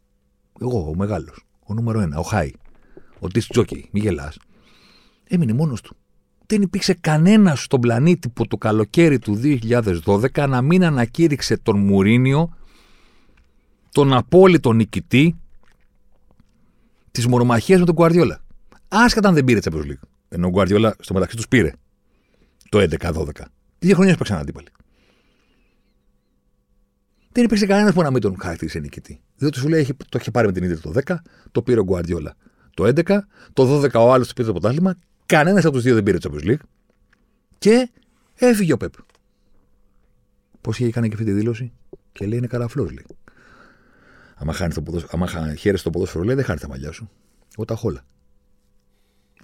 Εγώ, 0.61 0.89
ο 0.89 0.95
μεγάλος. 0.95 1.45
Ο 1.65 1.75
νούμερο 1.75 2.01
ένα, 2.01 2.19
ο 2.19 2.23
Χάι. 2.23 2.51
Ο 3.19 3.29
Τί 3.29 3.47
Τζόκι, 3.49 3.89
μη 3.93 4.01
γελάς. 4.01 4.39
Έμεινε 5.25 5.53
μόνος 5.53 5.81
του. 5.81 5.97
Δεν 6.47 6.63
υπήρξε 6.63 6.95
κανένας 6.95 7.63
στον 7.63 7.81
πλανήτη 7.81 8.29
που 8.29 8.47
το 8.47 8.57
καλοκαίρι 8.57 9.19
του 9.19 9.41
2012 9.43 10.47
να 10.49 10.63
μην 10.63 10.85
ανακήρυξε 10.85 11.57
τον 11.57 11.79
Μουρίνιο 11.79 12.57
τον 13.93 14.13
απόλυτο 14.13 14.73
νικητή 14.73 15.37
της 17.11 17.27
μονομαχία 17.27 17.79
με 17.79 17.85
τον 17.85 17.95
Γκουαρδιόλα. 17.95 18.45
Άσχετα 18.89 19.29
αν 19.29 19.35
δεν 19.35 19.45
πήρε 19.45 19.61
Champions 19.63 19.85
League. 19.85 20.09
Ενώ 20.29 20.47
ο 20.47 20.51
Γκουαρδιόλα 20.51 20.97
στο 20.99 21.15
μεταξύ 21.15 21.37
τους 21.37 21.49
πήρε 21.49 21.73
το 22.69 22.87
11-12. 23.01 23.27
Δύο 23.79 23.95
χρόνια 23.95 24.13
έπαιξαν 24.13 24.39
αντίπαλοι. 24.39 24.69
Δεν 27.33 27.45
υπήρξε 27.45 27.67
κανένας 27.67 27.95
που 27.95 28.03
να 28.03 28.11
μην 28.11 28.21
τον 28.21 28.37
χαρακτήρισε 28.41 28.79
νικητή. 28.79 29.21
Διότι 29.37 29.59
σου 29.59 29.69
λέει 29.69 29.97
το 30.09 30.19
είχε 30.21 30.31
πάρει 30.31 30.47
με 30.47 30.53
την 30.53 30.63
ίδια 30.63 30.81
το 30.81 30.93
10, 31.05 31.15
το 31.53 31.63
πήρε 31.63 31.81
ο 31.81 31.85
Γκουαρδιόλα 31.85 32.37
το 32.75 32.85
11, 32.85 33.19
το 33.53 33.81
12 33.83 33.93
ο 33.95 34.13
άλλος 34.13 34.33
πήρε 34.33 34.47
το 34.47 34.53
πρωτάθλημα, 34.53 34.99
κανένας 35.27 35.65
από 35.65 35.75
τους 35.75 35.83
δύο 35.83 35.95
δεν 35.95 36.03
πήρε 36.03 36.19
το 36.19 36.31
Champions 36.33 36.49
League 36.49 36.65
και 37.59 37.91
έφυγε 38.35 38.73
ο 38.73 38.77
Πεπ. 38.77 38.93
Πώς 40.61 40.79
είχε 40.79 40.91
κάνει 40.91 41.09
και 41.09 41.15
αυτή 41.15 41.27
τη 41.27 41.33
δήλωση, 41.33 41.73
και 42.13 42.27
λέει 42.27 42.39
είναι 42.39 42.47
καραφλό, 42.47 42.85
λέει. 42.85 43.07
Άμα, 44.43 44.53
χάνεις 44.53 44.75
το 44.75 44.83
ποδόσφαιρο, 44.83 45.13
άμα 45.15 45.55
χαίρεσαι 45.55 45.85
το 45.85 45.91
ποδόσφαιρο, 45.91 46.25
λέει 46.25 46.35
δεν 46.35 46.45
χάνεις 46.45 46.63
τα 46.63 46.69
μαλλιά 46.69 46.93
σου. 46.93 47.11
Εγώ 47.55 47.65
τα 47.65 47.75
χόλα. 47.75 48.05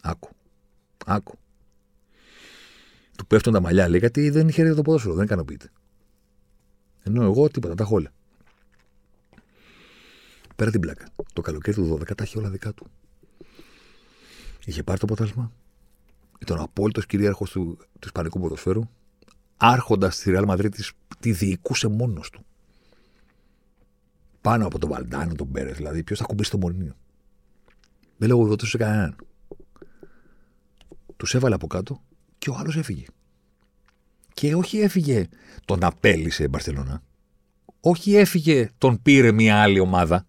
Άκου. 0.03 0.29
Άκου. 1.07 1.39
Του 3.17 3.27
πέφτουν 3.27 3.53
τα 3.53 3.61
μαλλιά, 3.61 3.89
λέει, 3.89 3.99
γιατί 3.99 4.31
δεν 4.31 4.51
χαίρεται 4.51 4.75
το 4.75 4.83
ποδόσφαιρο, 4.83 5.15
δεν 5.15 5.25
ικανοποιείται. 5.25 5.71
Ενώ 7.03 7.23
εγώ 7.23 7.49
τίποτα, 7.49 7.75
τα 7.75 7.85
χόλα. 7.85 8.13
Πέρα 10.57 10.71
την 10.71 10.81
πλάκα. 10.81 11.09
Το 11.33 11.41
καλοκαίρι 11.41 11.77
του 11.77 11.99
12 12.01 12.15
τα 12.15 12.23
έχει 12.23 12.39
όλα 12.39 12.51
δικά 12.51 12.73
του. 12.73 12.87
Είχε 14.65 14.83
πάρει 14.83 14.99
το 14.99 15.07
πρωτάθλημα. 15.07 15.53
Ήταν 16.39 16.59
ο 16.59 16.63
απόλυτος 16.63 17.07
κυρίαρχος 17.07 17.51
του, 17.51 17.77
του 17.77 18.07
Ισπανικού 18.07 18.41
ποδοσφαίρου. 18.41 18.83
Άρχοντας 19.57 20.17
στη 20.17 20.33
Real 20.37 20.47
Madrid 20.47 20.69
τη 21.19 21.33
διοικούσε 21.33 21.89
μόνος 21.89 22.31
του. 22.31 22.47
Πάνω 24.49 24.67
από 24.67 24.79
τον 24.79 24.91
Βαλντάνο, 24.91 25.35
τον 25.35 25.51
Πέρες, 25.51 25.77
δηλαδή. 25.77 26.03
Ποιος 26.03 26.19
θα 26.19 26.25
κουμπίσει 26.25 26.51
το 26.51 26.59
Μωρινίο. 26.59 26.97
Δεν 28.17 28.29
λέω 28.29 28.41
εγώ 28.41 28.57
σε 28.59 28.77
κανέναν. 28.77 29.17
Τους 31.17 31.35
έβαλε 31.35 31.55
από 31.55 31.67
κάτω 31.67 32.03
και 32.39 32.51
ο 32.51 32.55
άλλος 32.55 32.77
έφυγε. 32.77 33.05
Και 34.35 34.55
όχι 34.55 34.79
έφυγε 34.79 35.29
τον 35.65 35.85
απέλησε 35.85 36.43
η 36.45 36.47
Μπαρσελόνα. 36.51 37.03
Όχι 37.81 38.15
έφυγε 38.15 38.71
τον 38.79 39.03
πήρε 39.03 39.33
μια 39.33 39.63
άλλη 39.63 39.81
ομάδα. 39.81 40.27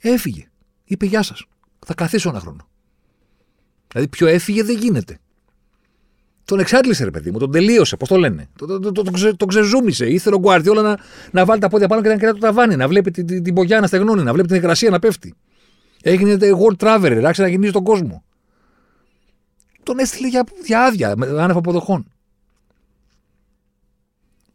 Έφυγε. 0.00 0.48
Είπε 0.84 1.06
γεια 1.06 1.22
σας. 1.22 1.46
Θα 1.86 1.94
καθίσω 1.94 2.28
ένα 2.28 2.40
χρόνο. 2.40 2.68
Δηλαδή 3.88 4.08
πιο 4.08 4.26
έφυγε 4.26 4.62
δεν 4.62 4.78
γίνεται. 4.78 5.18
Τον 6.50 6.58
εξάντλησε, 6.58 7.04
ρε 7.04 7.10
παιδί 7.10 7.30
μου, 7.30 7.38
τον 7.38 7.50
τελείωσε, 7.50 7.96
πώς 7.96 8.08
το 8.08 8.16
λένε. 8.16 8.48
Τον 8.56 8.68
το, 8.68 8.92
το, 8.92 9.02
το, 9.02 9.36
το, 9.36 9.46
ξεζούμισε. 9.46 10.06
Ήθελε 10.06 10.34
ο 10.34 10.38
Γκουάρδιολα 10.38 10.82
να, 10.82 10.98
να 11.30 11.44
βάλει 11.44 11.60
τα 11.60 11.68
πόδια 11.68 11.88
πάνω 11.88 12.02
και 12.02 12.08
να 12.08 12.16
κρατάει 12.16 12.40
το 12.40 12.46
ταβάνι, 12.46 12.76
να 12.76 12.88
βλέπει 12.88 13.10
την, 13.10 13.26
την, 13.26 13.42
την 13.42 13.54
πογιά 13.54 13.80
να 13.80 13.86
στεγνώνει, 13.86 14.22
να 14.22 14.32
βλέπει 14.32 14.48
την 14.48 14.56
υγρασία 14.56 14.90
να 14.90 14.98
πέφτει. 14.98 15.34
Έγινε 16.02 16.36
world 16.40 16.76
traveler, 16.76 17.22
άρχισε 17.24 17.42
να 17.42 17.48
γεμίζει 17.48 17.72
τον 17.72 17.84
κόσμο. 17.84 18.24
Τον 19.82 19.98
έστειλε 19.98 20.28
για, 20.28 20.44
για 20.64 20.84
άδεια, 20.84 21.10
άνευ 21.10 21.56
αποδοχών. 21.56 22.06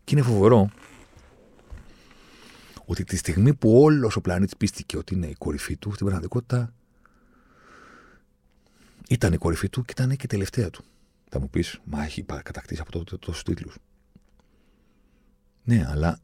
Και 0.03 0.15
είναι 0.15 0.21
φοβερό 0.21 0.69
ότι 2.85 3.03
τη 3.03 3.17
στιγμή 3.17 3.53
που 3.53 3.81
όλος 3.81 4.15
ο 4.15 4.21
πλανήτης 4.21 4.57
πίστηκε 4.57 4.97
ότι 4.97 5.15
είναι 5.15 5.27
η 5.27 5.35
κορυφή 5.37 5.77
του, 5.77 5.91
στην 5.93 6.05
πραγματικότητα 6.05 6.73
ήταν 9.09 9.33
η 9.33 9.37
κορυφή 9.37 9.69
του 9.69 9.81
και 9.85 9.93
ήταν 10.01 10.09
και 10.09 10.23
η 10.23 10.27
τελευταία 10.27 10.69
του. 10.69 10.83
Θα 11.35 11.43
μου 11.43 11.49
πεις, 11.49 11.79
Μα 11.83 12.03
έχει 12.03 12.23
κατακτήσει 12.23 12.81
από 12.81 12.91
τότε 12.91 13.17
τόσους 13.17 13.43
τίτλους. 13.43 13.77
Ναι, 15.63 15.85
αλλά. 15.87 16.19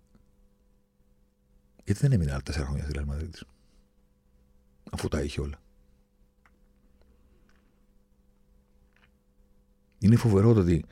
Γιατί 1.83 2.01
δεν 2.01 2.11
έμεινε 2.11 2.31
άλλα 2.31 2.41
τέσσερα 2.41 2.65
χρόνια 2.65 2.83
στη 2.83 2.93
Ρεάλ 2.93 3.05
Μαδρίτη. 3.05 3.39
Αφού 4.91 5.07
τα 5.07 5.21
είχε 5.21 5.41
όλα. 5.41 5.59
Είναι 9.99 10.15
φοβερό 10.15 10.49
ότι 10.49 10.85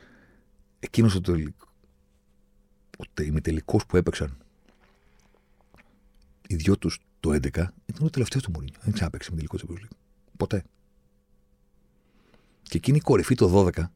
εκείνος 0.80 1.16
ο, 1.16 1.22
τελικό, 1.22 1.68
ο 3.00 3.22
ημιτελικό 3.22 3.80
που 3.88 3.98
έπαιξαν 3.98 4.38
οι 6.48 6.56
δυο 6.56 6.78
τους 6.78 7.00
το 7.20 7.30
11 7.30 7.48
ήταν 7.86 8.06
ο 8.06 8.10
τελευταίος 8.10 8.44
του 8.44 8.52
Μουρίνιο. 8.52 8.80
Δεν 8.82 8.94
ξαναπέξει 8.94 9.30
με 9.30 9.36
τελικό 9.36 9.58
Champions 9.62 9.88
Ποτέ. 10.38 10.64
Και 12.62 12.78
εκείνη 12.78 12.98
η 12.98 13.02
κορυφή 13.02 13.36
το 13.36 13.72
12, 13.76 13.90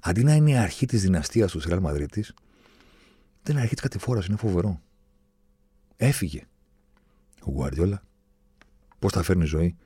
αντί 0.00 0.24
να 0.24 0.34
είναι 0.34 0.50
η 0.50 0.56
αρχή 0.56 0.86
της 0.86 1.02
δυναστείας 1.02 1.52
του 1.52 1.60
Ρεάλ 1.68 1.80
Μαδρίτη, 1.80 2.24
δεν 3.42 3.54
είναι 3.54 3.60
αρχή 3.60 3.74
της 3.74 3.82
κατηφόρας. 3.82 4.26
Είναι 4.26 4.36
φοβερό. 4.36 4.80
Έφυγε. 5.96 6.46
Ο 7.42 7.50
Γουαρδιόλα. 7.50 8.02
Πώς 8.98 9.12
θα 9.12 9.22
φέρνει 9.22 9.44
ζωή. 9.44 9.76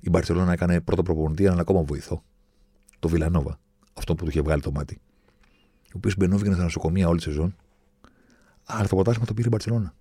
Η 0.00 0.10
Μπαρσελόνα 0.10 0.52
έκανε 0.52 0.80
πρώτο 0.80 1.02
προπονητή 1.02 1.44
έναν 1.44 1.58
ακόμα 1.58 1.82
βοηθό. 1.82 2.22
Το 2.98 3.08
Βιλανόβα. 3.08 3.60
Αυτό 3.94 4.14
που 4.14 4.24
του 4.24 4.30
είχε 4.30 4.42
βγάλει 4.42 4.62
το 4.62 4.72
μάτι. 4.72 5.00
Ο 5.86 5.92
οποίος 5.96 6.16
μπαινόβγαινε 6.16 6.54
στα 6.54 6.62
νοσοκομεία 6.62 7.08
όλη 7.08 7.18
τη 7.18 7.24
σεζόν. 7.24 7.56
Αλλά 8.64 8.88
το 8.88 8.96
ποτάσμα 8.96 9.24
το 9.24 9.34
πήρε 9.34 9.46
η 9.46 9.50
Μπαρσελόνα. 9.50 9.94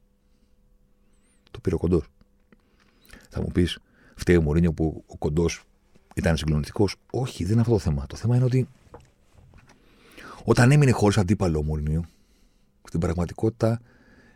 Το 1.52 1.60
πήρε 1.60 1.76
ο 1.76 1.78
κοντός. 1.78 2.07
Θα 3.30 3.41
μου 3.41 3.48
πεις, 3.48 3.80
φταίει 4.16 4.36
ο 4.36 4.41
Μωρίνιο 4.41 4.74
που 4.74 5.03
ο 5.07 5.18
κοντός 5.18 5.64
ήταν 6.16 6.38
συγκλονιστικός. 6.38 6.95
Όχι, 7.11 7.44
δεν 7.44 7.52
είναι 7.52 7.61
αυτό 7.61 7.74
το 7.74 7.80
θέμα. 7.80 8.06
Το 8.06 8.16
θέμα 8.16 8.36
είναι 8.36 8.45
ότι 8.45 8.68
όταν 10.50 10.72
έμεινε 10.72 10.92
χωρίς 10.92 11.18
αντίπαλο 11.18 11.60
ο 11.60 11.64
Μωρίνιο, 11.64 12.06
στην 12.88 13.00
πραγματικότητα 13.00 13.82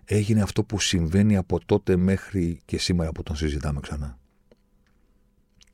έγινε 0.06 0.42
αυτό 0.42 0.64
που 0.64 0.80
συμβαίνει 0.80 1.38
από 1.38 1.66
τότε 1.66 1.96
μέχρι 1.96 2.62
και 2.66 2.78
σήμερα 2.78 3.12
που 3.12 3.24
τον 3.24 3.36
συζητάμε 3.36 3.80
ξανά. 3.80 4.18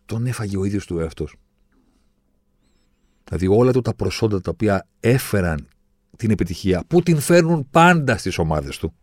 Τον 0.06 0.26
έφαγε 0.26 0.58
ο 0.58 0.64
ίδιος 0.64 0.86
του 0.86 1.00
εαυτός. 1.00 1.36
Δηλαδή 3.24 3.48
όλα 3.48 3.72
του 3.72 3.82
τα 3.82 3.94
προσόντα 3.94 4.42
τα 4.42 4.52
οποία 4.52 4.88
έφεραν 5.00 5.68
την 6.18 6.32
επιτυχία, 6.32 6.84
που 6.88 7.02
την 7.02 7.20
φέρνουν 7.20 7.70
πάντα 7.70 8.18
στις 8.18 8.38
ομάδες 8.38 8.78
του, 8.78 8.94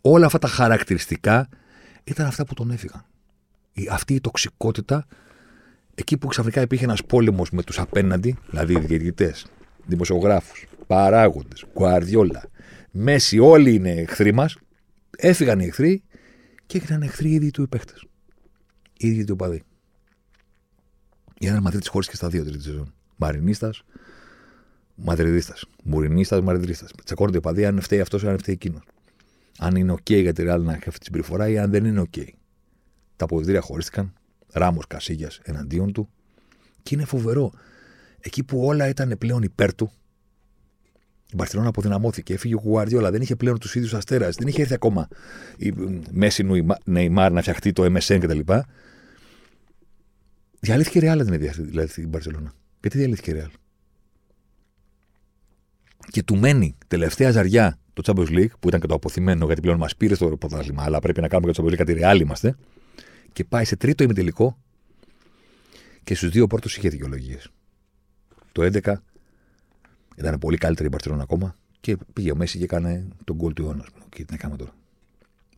όλα 0.00 0.26
αυτά 0.26 0.38
τα 0.38 0.48
χαρακτηριστικά 0.48 1.48
ήταν 2.04 2.26
αυτά 2.26 2.44
που 2.44 2.54
τον 2.54 2.70
έφυγαν. 2.70 3.04
Αυτή 3.90 4.14
η 4.14 4.20
τοξικότητα, 4.20 5.06
εκεί 5.94 6.16
που 6.16 6.26
ξαφνικά 6.26 6.60
υπήρχε 6.60 6.84
ένας 6.84 7.04
πόλεμος 7.04 7.50
με 7.50 7.62
τους 7.62 7.78
απέναντι, 7.78 8.36
δηλαδή 8.50 8.78
διαιτητές, 8.78 9.46
δημοσιογράφους, 9.88 10.66
παράγοντες, 10.86 11.66
Γκουαρδιόλα, 11.72 12.42
Μέση, 12.90 13.38
όλοι 13.38 13.74
είναι 13.74 13.90
εχθροί 13.90 14.32
μας, 14.32 14.56
έφυγαν 15.16 15.60
οι 15.60 15.64
εχθροί 15.64 16.02
και 16.66 16.78
έγιναν 16.78 17.02
εχθροί 17.02 17.30
ήδη 17.30 17.50
του 17.50 17.62
οι 17.62 17.66
παίχτες. 17.66 18.04
Ήδη 18.96 19.24
του 19.24 19.36
παδί. 19.36 19.62
Η 21.38 21.46
ένα 21.46 21.60
Μαδρίτη 21.60 21.88
χώρισε 21.88 22.10
και 22.10 22.16
στα 22.16 22.28
δύο 22.28 22.44
τρίτη 22.44 22.62
σεζόν. 22.62 22.94
Μαρινίστας, 23.16 23.82
Μαδριδίστας. 24.94 25.64
Μουρινίστας, 25.84 26.40
Μαδριδίστας. 26.40 26.90
Τσακώνονται 27.04 27.38
οι 27.38 27.40
παδί 27.40 27.64
αν 27.64 27.80
φταίει 27.80 28.00
αυτός 28.00 28.22
ή 28.22 28.28
αν 28.28 28.38
φταίει 28.38 28.54
εκείνος 28.54 28.82
αν 29.58 29.76
είναι 29.76 29.92
OK 29.92 30.20
για 30.20 30.32
τη 30.32 30.42
Real 30.46 30.60
να 30.60 30.72
έχει 30.72 30.88
αυτή 30.88 30.98
τη 30.98 31.04
συμπεριφορά 31.04 31.48
ή 31.48 31.58
αν 31.58 31.70
δεν 31.70 31.84
είναι 31.84 32.02
OK. 32.10 32.24
Τα 33.16 33.24
αποδητήρια 33.24 33.60
χωρίστηκαν, 33.60 34.12
Ράμος 34.52 34.86
Κασίγια 34.86 35.30
εναντίον 35.42 35.92
του. 35.92 36.08
Και 36.82 36.94
είναι 36.94 37.04
φοβερό. 37.04 37.52
Εκεί 38.20 38.44
που 38.44 38.64
όλα 38.64 38.88
ήταν 38.88 39.14
πλέον 39.18 39.42
υπέρ 39.42 39.74
του, 39.74 39.92
η 41.32 41.34
Μπαρσελόνα 41.34 41.68
αποδυναμώθηκε. 41.68 42.32
Έφυγε 42.32 42.54
ο 42.54 42.60
Γουαρδιόλα, 42.62 43.10
δεν 43.10 43.20
είχε 43.20 43.36
πλέον 43.36 43.58
τους 43.58 43.74
ίδιους 43.74 43.94
αστέρας. 43.94 44.36
Δεν 44.36 44.46
είχε 44.48 44.60
έρθει 44.60 44.74
ακόμα 44.74 45.08
η 45.56 45.74
Μέση 46.10 46.66
Νεϊμάρ 46.84 47.32
να 47.32 47.40
φτιαχτεί 47.40 47.72
το 47.72 47.84
MSN 47.84 48.18
κτλ. 48.20 48.40
Διαλύθηκε 50.60 50.98
η 50.98 51.00
Ρεάλ 51.00 51.24
δεν 51.24 51.34
είναι 51.34 51.52
δηλαδή 51.56 52.02
η 52.02 52.06
Μπαρσελόνα. 52.06 52.52
Γιατί 52.80 52.98
διαλύθηκε 52.98 53.30
η 53.30 53.34
Ρεάλ. 53.34 53.50
Και 56.10 56.22
του 56.22 56.36
μένει 56.36 56.76
τελευταία 56.86 57.30
ζαριά 57.30 57.78
το 57.92 58.02
Champions 58.06 58.28
League, 58.28 58.58
που 58.60 58.68
ήταν 58.68 58.80
και 58.80 58.86
το 58.86 58.94
αποθυμένο 58.94 59.46
γιατί 59.46 59.60
πλέον 59.60 59.78
μας 59.78 59.96
πήρε 59.96 60.14
στο 60.14 60.36
πρωτάθλημα, 60.36 60.82
αλλά 60.82 61.00
πρέπει 61.00 61.20
να 61.20 61.28
κάνουμε 61.28 61.52
και 61.52 61.60
το 61.60 61.64
Champions 61.64 61.70
League 61.72 61.76
γιατί 61.76 61.92
Ρεάλ 61.92 62.20
είμαστε. 62.20 62.56
Και 63.32 63.44
πάει 63.44 63.64
σε 63.64 63.76
τρίτο 63.76 64.04
ημιτελικό 64.04 64.58
και 66.04 66.14
στους 66.14 66.30
δύο 66.30 66.46
πρώτους 66.46 66.76
είχε 66.76 66.88
δικαιολογίες. 66.88 67.50
Το 68.58 68.80
11 68.84 68.94
ήταν 70.16 70.38
πολύ 70.38 70.56
καλύτερη 70.56 70.86
η 70.86 70.90
Μπαρσελόνα 70.92 71.22
ακόμα 71.22 71.54
και 71.80 71.96
πήγε 72.12 72.32
ο 72.32 72.36
Μέση 72.36 72.58
και 72.58 72.64
έκανε 72.64 73.08
τον 73.24 73.36
γκολ 73.36 73.52
του 73.52 73.62
αιώνα. 73.62 73.86
Και 74.08 74.24
τι 74.24 74.32
να 74.32 74.38
κάνουμε 74.38 74.58
τώρα. 74.58 74.74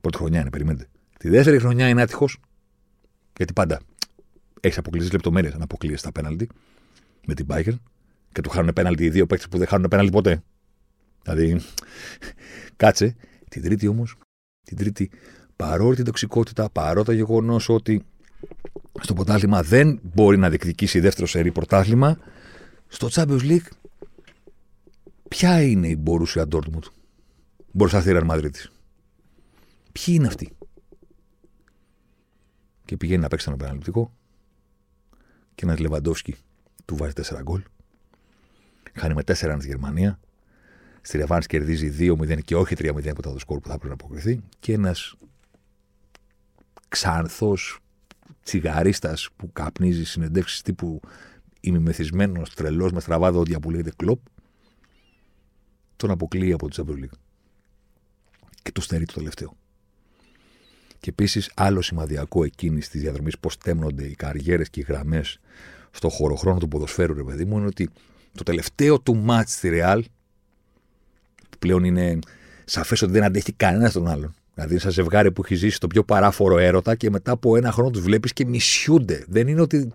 Πρώτη 0.01 0.17
χρονιά 0.17 0.41
είναι, 0.41 0.51
περιμένετε. 0.51 0.87
Τη 1.19 1.29
δεύτερη 1.29 1.59
χρονιά 1.59 1.89
είναι 1.89 2.03
άτυχος, 2.03 2.41
γιατί 3.37 3.53
πάντα 3.53 3.81
έχεις 4.61 4.79
αποκλείσει 4.79 5.13
λεπτομέρειες 5.13 5.55
αν 5.55 5.63
αποκλείει 5.63 5.97
τα 6.03 6.13
πέναλτι 6.13 6.49
με 7.27 7.35
την 7.35 7.47
Bayern 7.49 7.79
και 8.33 8.41
του 8.41 8.51
χάνουν 8.51 8.73
πέναλτι 8.73 9.05
οι 9.05 9.11
δύο 9.11 9.27
παίκτες 9.27 9.49
που 9.49 9.59
δεν 9.59 9.67
χάνουν 9.67 9.89
πέναλτι 9.89 10.13
ποτέ. 10.13 10.43
Δηλαδή, 11.23 11.61
κάτσε. 12.77 13.17
Την 13.49 13.63
τρίτη 13.63 13.87
όμως, 13.87 14.17
την 14.63 14.77
τρίτη, 14.77 15.11
παρόλη 15.57 15.97
την 15.97 16.05
τοξικότητα, 16.05 16.71
παρό 16.71 17.05
το 17.05 17.13
γεγονός 17.13 17.69
ότι 17.69 18.05
στο 19.01 19.15
πρωτάθλημα 19.15 19.63
δεν 19.63 20.01
μπορεί 20.03 20.37
να 20.37 20.49
διεκδικήσει 20.49 21.01
δεύτερο 21.01 21.27
σερή 21.27 21.53
πρωτάθλημα, 21.53 22.19
στο 22.91 23.09
Champions 23.11 23.41
League 23.41 23.69
Ποια 25.29 25.63
είναι 25.63 25.89
η 25.89 25.97
Μπορούσια 25.99 26.47
Ντόρτμουντ 26.47 26.85
μπροστά 27.73 28.01
στη 28.01 28.13
Ρεάλ 28.13 28.25
Μαδρίτη. 28.25 28.69
Ποιοι 29.93 30.15
είναι 30.19 30.27
αυτοί; 30.27 30.57
Και 32.85 32.97
πηγαίνει 32.97 33.23
να 33.23 33.29
παίξει 33.29 33.45
τον 33.45 33.55
επαναληπτικό 33.55 34.13
και 35.55 35.65
ένας 35.65 35.79
Λεβαντόφσκι 35.79 36.37
του 36.85 36.97
βάζει 36.97 37.13
4 37.17 37.41
γκολ. 37.43 37.63
Χάνει 38.95 39.15
με 39.15 39.23
4 39.27 39.35
στη 39.35 39.67
Γερμανία. 39.67 40.19
Στη 41.01 41.17
Ρεβάνς 41.17 41.47
κερδίζει 41.47 41.95
2-0 41.99 42.39
και 42.45 42.57
όχι 42.57 42.75
3-0 42.79 42.93
που 42.93 42.99
ήταν 42.99 43.33
το 43.33 43.39
σκορ 43.39 43.61
που 43.61 43.69
θα 43.69 43.79
πρέπει 43.79 43.89
να 43.89 44.05
αποκριθεί. 44.05 44.41
Και 44.59 44.73
ένας 44.73 45.17
ξάνθο 46.89 47.57
τσιγαρίστας 48.43 49.29
που 49.37 49.53
καπνίζει 49.53 50.05
συνεντεύξεις 50.05 50.63
τύπου 50.63 51.01
είμαι 51.61 51.79
μεθυσμένο, 51.79 52.43
τρελός, 52.55 52.93
με 52.93 53.01
στραβά 53.01 53.33
δόντια 53.33 53.61
που 53.61 53.71
λέγεται 53.71 53.93
κλοπ 53.97 54.21
τον 55.97 56.11
αποκλείει 56.11 56.53
από 56.53 56.69
τη 56.69 56.77
Champions 56.81 57.05
League. 57.05 57.19
Και 58.63 58.73
το 58.73 58.81
στερεί 58.81 59.05
το 59.05 59.13
τελευταίο. 59.15 59.57
Και 61.01 61.11
επίσης, 61.11 61.53
άλλο 61.57 61.83
σημαδιακό 61.83 62.45
εκείνης 62.45 62.89
της 62.89 63.01
διαδρομής, 63.01 63.39
πώς 63.39 63.59
τέμνονται 63.59 64.05
οι 64.05 64.15
καριέρες 64.15 64.71
και 64.71 64.81
οι 64.81 64.85
γραμμές 64.89 65.41
στο 65.91 66.09
χωροχρόνο 66.09 66.59
του 66.59 66.69
ποδοσφαίρου, 66.69 67.15
ρε 67.15 67.23
παιδί 67.23 67.45
μου, 67.45 67.57
είναι 67.57 67.67
ότι 67.67 67.91
το 68.33 68.43
τελευταίο 68.43 69.01
του 69.01 69.17
μάτ 69.17 69.49
στη 69.49 69.69
Ρεάλ, 69.69 70.05
που 71.51 71.59
πλέον 71.59 71.85
είναι 71.85 72.19
σαφές 72.65 73.03
ότι 73.03 73.13
δεν 73.13 73.23
αντέχει 73.23 73.53
κανένας 73.53 73.93
τον 73.93 74.09
άλλον. 74.09 74.35
Δηλαδή, 74.55 74.73
είναι 74.73 74.81
σαν 74.81 74.91
ζευγάρι 74.91 75.33
που 75.33 75.43
έχει 75.45 75.55
ζήσει 75.55 75.81
το 75.81 75.87
πιο 75.87 76.05
παράφορο 76.05 76.59
έρωτα 76.59 76.95
και 76.95 77.11
μετά 77.11 77.33
από 77.33 77.57
ένα 77.57 77.73
χρόνο 77.73 77.91
τους 77.91 78.03
βλέπεις 78.03 78.33
και 78.33 78.47
μισιούνται. 78.47 79.25
Δεν 79.29 79.49
είναι 79.49 79.61
ότι 79.61 79.93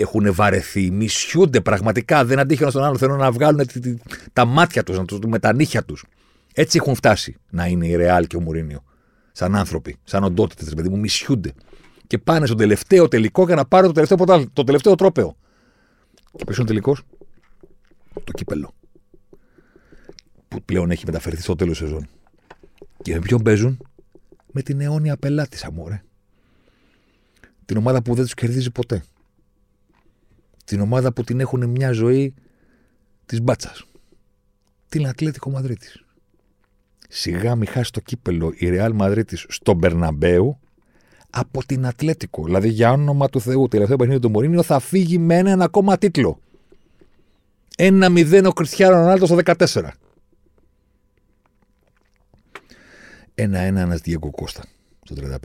έχουν 0.00 0.34
βαρεθεί, 0.34 0.90
μισιούνται 0.90 1.60
πραγματικά, 1.60 2.24
δεν 2.24 2.38
αντίχει 2.38 2.62
ένα 2.62 2.70
στον 2.70 2.84
άλλο. 2.84 2.96
Θέλουν 2.96 3.18
να 3.18 3.30
βγάλουν 3.32 3.66
τα 4.32 4.44
μάτια 4.44 4.82
τους, 4.82 5.18
με 5.26 5.38
τα 5.38 5.54
νύχια 5.54 5.84
τους. 5.84 6.04
Έτσι 6.54 6.78
έχουν 6.80 6.94
φτάσει 6.94 7.36
να 7.50 7.66
είναι 7.66 7.86
η 7.86 7.96
Ρεάλ 7.96 8.26
και 8.26 8.36
ο 8.36 8.40
Μουρίνιο. 8.40 8.84
Σαν 9.32 9.56
άνθρωποι, 9.56 9.96
σαν 10.04 10.24
οντότητες, 10.24 10.74
παιδί 10.74 10.88
μου, 10.88 10.98
μισιούνται. 10.98 11.52
Και 12.06 12.18
πάνε 12.18 12.46
στο 12.46 12.54
τελευταίο 12.54 13.08
τελικό 13.08 13.44
για 13.44 13.54
να 13.54 13.64
πάρουν 13.64 13.86
το 13.86 13.92
τελευταίο, 13.92 14.46
το 14.52 14.64
τελευταίο 14.64 14.94
τρόπεο. 14.94 15.36
Και 16.36 16.44
ποιο 16.44 16.54
είναι 16.54 16.62
ο 16.62 16.66
τελικός, 16.66 17.02
το 18.24 18.32
κύπελο. 18.32 18.74
Που 20.48 20.62
πλέον 20.62 20.90
έχει 20.90 21.04
μεταφερθεί 21.06 21.42
στο 21.42 21.54
τέλος 21.54 21.76
σεζόν. 21.76 22.08
Και 23.02 23.14
με 23.14 23.18
ποιον 23.18 23.42
παίζουν, 23.42 23.78
με 24.52 24.62
την 24.62 24.80
αιώνια 24.80 25.16
πελάτη, 25.16 25.58
αμόρε. 25.62 26.02
Την 27.64 27.76
ομάδα 27.76 28.02
που 28.02 28.14
δεν 28.14 28.24
τους 28.24 28.34
κερδίζει 28.34 28.70
ποτέ 28.70 29.02
την 30.68 30.80
ομάδα 30.80 31.12
που 31.12 31.24
την 31.24 31.40
έχουν 31.40 31.70
μια 31.70 31.92
ζωή 31.92 32.34
της 33.26 33.42
μπάτσας. 33.42 33.84
Την 34.88 35.06
Ατλέτικο 35.06 35.50
Μαδρίτης. 35.50 36.04
Σιγά 37.08 37.54
μη 37.54 37.66
χάσει 37.66 37.92
το 37.92 38.00
κύπελο 38.00 38.52
η 38.56 38.68
Ρεάλ 38.68 38.92
Μαδρίτη 38.92 39.36
στον 39.36 39.76
Μπερναμπέου 39.76 40.60
από 41.30 41.64
την 41.66 41.86
Ατλέτικο. 41.86 42.44
Δηλαδή 42.44 42.68
για 42.68 42.92
όνομα 42.92 43.28
του 43.28 43.40
Θεού, 43.40 43.68
τελευταίο 43.68 43.96
παιχνίδι 43.96 44.20
του 44.20 44.30
Μωρίνιο 44.30 44.62
θα 44.62 44.78
φύγει 44.78 45.18
με 45.18 45.36
έναν 45.36 45.62
ακόμα 45.62 45.98
τίτλο. 45.98 46.40
Ένα 47.76 48.08
μηδέν 48.08 48.46
ο 48.46 48.52
Κριστιανό 48.52 48.96
Ρονάλτο 48.96 49.26
στο 49.26 49.38
14. 49.44 49.88
Ένα-ένα 53.34 53.80
ένα 53.80 53.96
Διέγκο 53.96 54.30
Κώστα 54.30 54.64
στο 55.02 55.14
35. 55.18 55.38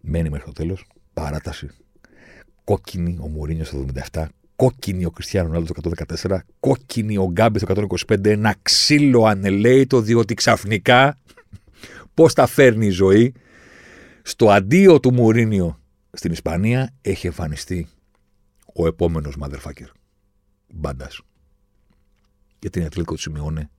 Μένει 0.00 0.30
μέχρι 0.30 0.46
το 0.46 0.52
τέλος. 0.52 0.86
Παράταση 1.12 1.70
κόκκινη 2.64 3.18
ο 3.20 3.28
Μουρίνιος 3.28 3.66
στο 3.68 3.86
77, 4.12 4.24
κόκκινη 4.56 5.04
ο 5.04 5.10
Κριστιανό 5.10 5.46
Ρονάλντος 5.46 5.76
το 5.82 5.90
114, 6.28 6.38
κόκκινη 6.60 7.16
ο 7.16 7.28
Γκάμπε 7.30 7.58
το 7.58 7.86
125, 8.08 8.24
ένα 8.24 8.56
ξύλο 8.62 9.24
ανελέητο 9.24 10.00
διότι 10.00 10.34
ξαφνικά 10.34 11.18
πώς 12.14 12.34
τα 12.34 12.46
φέρνει 12.46 12.86
η 12.86 12.90
ζωή. 12.90 13.34
Στο 14.22 14.50
αντίο 14.50 15.00
του 15.00 15.12
Μουρίνιο 15.12 15.80
στην 16.12 16.32
Ισπανία 16.32 16.94
έχει 17.00 17.26
εμφανιστεί 17.26 17.88
ο 18.74 18.86
επόμενος 18.86 19.36
motherfucker. 19.40 19.88
Μπάντας. 20.74 21.20
Για 22.58 22.70
την 22.70 22.84
Ατλέτικο 22.84 23.14
του 23.14 23.20
Σιμεώνε 23.20 23.70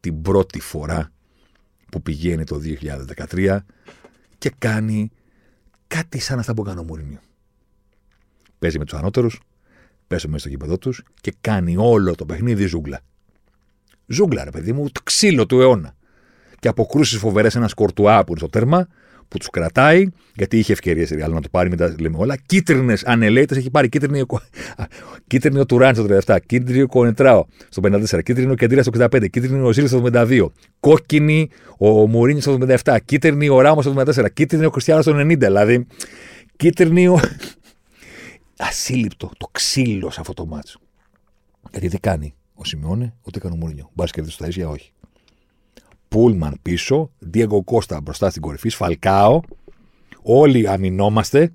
την 0.00 0.22
πρώτη 0.22 0.60
φορά 0.60 1.12
που 1.90 2.02
πηγαίνει 2.02 2.44
το 2.44 2.60
2013 3.30 3.58
και 4.38 4.52
κάνει 4.58 5.10
κάτι 5.86 6.18
σαν 6.18 6.38
αυτά 6.38 6.54
που 6.54 6.62
έκανε 6.62 6.80
ο 6.80 6.84
Μουρίνιο. 6.84 7.18
Παίζει 8.60 8.78
με 8.78 8.84
τους 8.84 8.98
ανώτερους, 8.98 9.40
παίζει 10.06 10.26
μέσα 10.26 10.38
στο 10.38 10.48
γήπεδο 10.48 10.78
τους 10.78 11.02
και 11.20 11.34
κάνει 11.40 11.74
όλο 11.78 12.14
το 12.14 12.26
παιχνίδι 12.26 12.66
ζούγκλα. 12.66 13.00
Ζούγκλα, 14.06 14.44
ρε 14.44 14.50
παιδί 14.50 14.72
μου, 14.72 14.90
το 14.92 15.00
ξύλο 15.04 15.46
του 15.46 15.60
αιώνα. 15.60 15.94
Και 16.58 16.68
αποκρούσεις 16.68 17.18
φοβερές 17.18 17.54
ένα 17.54 17.68
κορτουά 17.74 18.18
που 18.24 18.30
είναι 18.30 18.38
στο 18.38 18.48
τέρμα, 18.48 18.86
που 19.30 19.38
τους 19.38 19.50
κρατάει, 19.50 20.06
γιατί 20.34 20.58
είχε 20.58 20.72
ευκαιρίες 20.72 21.10
η 21.10 21.16
να 21.16 21.40
το 21.40 21.48
πάρει, 21.50 21.68
μετά 21.68 21.94
λέμε 22.00 22.16
όλα. 22.18 22.36
Κίτρινες 22.46 23.04
ανελέητε 23.04 23.56
έχει 23.56 23.70
πάρει. 23.70 23.88
Κίτρινη, 23.88 24.22
κίτρινη 25.26 25.60
ο 25.60 25.66
Τουράν 25.66 25.94
στο 25.94 26.06
37, 26.26 26.36
κίτρινη 26.46 26.82
ο 26.82 26.86
Κονετράο 26.86 27.44
στο 27.68 27.82
54, 27.84 28.22
κίτρινο 28.22 28.52
ο 28.52 28.54
Κεντρία 28.54 28.82
στο 28.82 28.92
65, 28.98 29.30
κίτρινη 29.30 29.66
ο 29.66 29.72
Ζήλ 29.72 29.86
στο 29.86 30.02
72, 30.12 30.46
κόκκινη 30.80 31.48
ο 31.78 32.06
Μουρίνι 32.06 32.40
στο 32.40 32.58
77, 32.84 32.96
κίτρινη 33.04 33.48
ο 33.48 33.60
Ράμος 33.60 33.84
στο 33.84 33.94
74, 33.96 34.26
κίτρινη 34.32 34.64
ο 34.64 34.70
Κριστιανό 34.70 35.02
στο 35.02 35.12
90. 35.16 35.38
Δηλαδή, 35.38 35.86
κίτρινη 36.56 37.08
ο 37.08 37.20
ασύλληπτο 38.60 39.30
το 39.36 39.48
ξύλος 39.52 40.14
σε 40.14 40.20
αυτό 40.20 40.32
το 40.32 40.46
μάτσο. 40.46 40.80
Γιατί 41.70 41.88
δεν 41.88 42.00
κάνει 42.00 42.34
ο 42.54 42.64
Σιμεώνε, 42.64 43.14
ούτε 43.22 43.38
έκανε 43.38 43.54
ο 43.54 43.56
Μουρίνιο. 43.56 43.90
Μπα 43.94 44.04
κερδίσει 44.04 44.38
τα 44.38 44.46
ίσια, 44.46 44.68
όχι. 44.68 44.92
Πούλμαν 46.08 46.58
πίσω, 46.62 47.10
Διέγκο 47.18 47.62
Κώστα 47.62 48.00
μπροστά 48.00 48.30
στην 48.30 48.42
κορυφή, 48.42 48.68
Σφαλκάο. 48.68 49.40
Όλοι 50.22 50.68
αμυνόμαστε. 50.68 51.52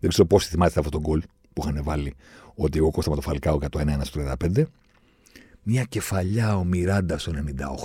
Δεν 0.00 0.10
ξέρω 0.10 0.26
πόσοι 0.26 0.48
θυμάστε 0.48 0.78
αυτό 0.78 0.90
το 0.90 1.00
γκολ 1.00 1.22
που 1.52 1.62
είχαν 1.62 1.82
βάλει 1.82 2.14
ο 2.54 2.66
Διέγκο 2.66 2.90
Κώστα 2.90 3.10
με 3.10 3.16
το 3.16 3.22
Φαλκάο 3.22 3.56
για 3.56 3.68
το 3.68 3.80
1-1 3.80 3.98
στο 4.02 4.34
35. 4.54 4.62
Μια 5.62 5.84
κεφαλιά 5.84 6.56
ο 6.56 6.64
Μιράντα 6.64 7.18
στο 7.18 7.32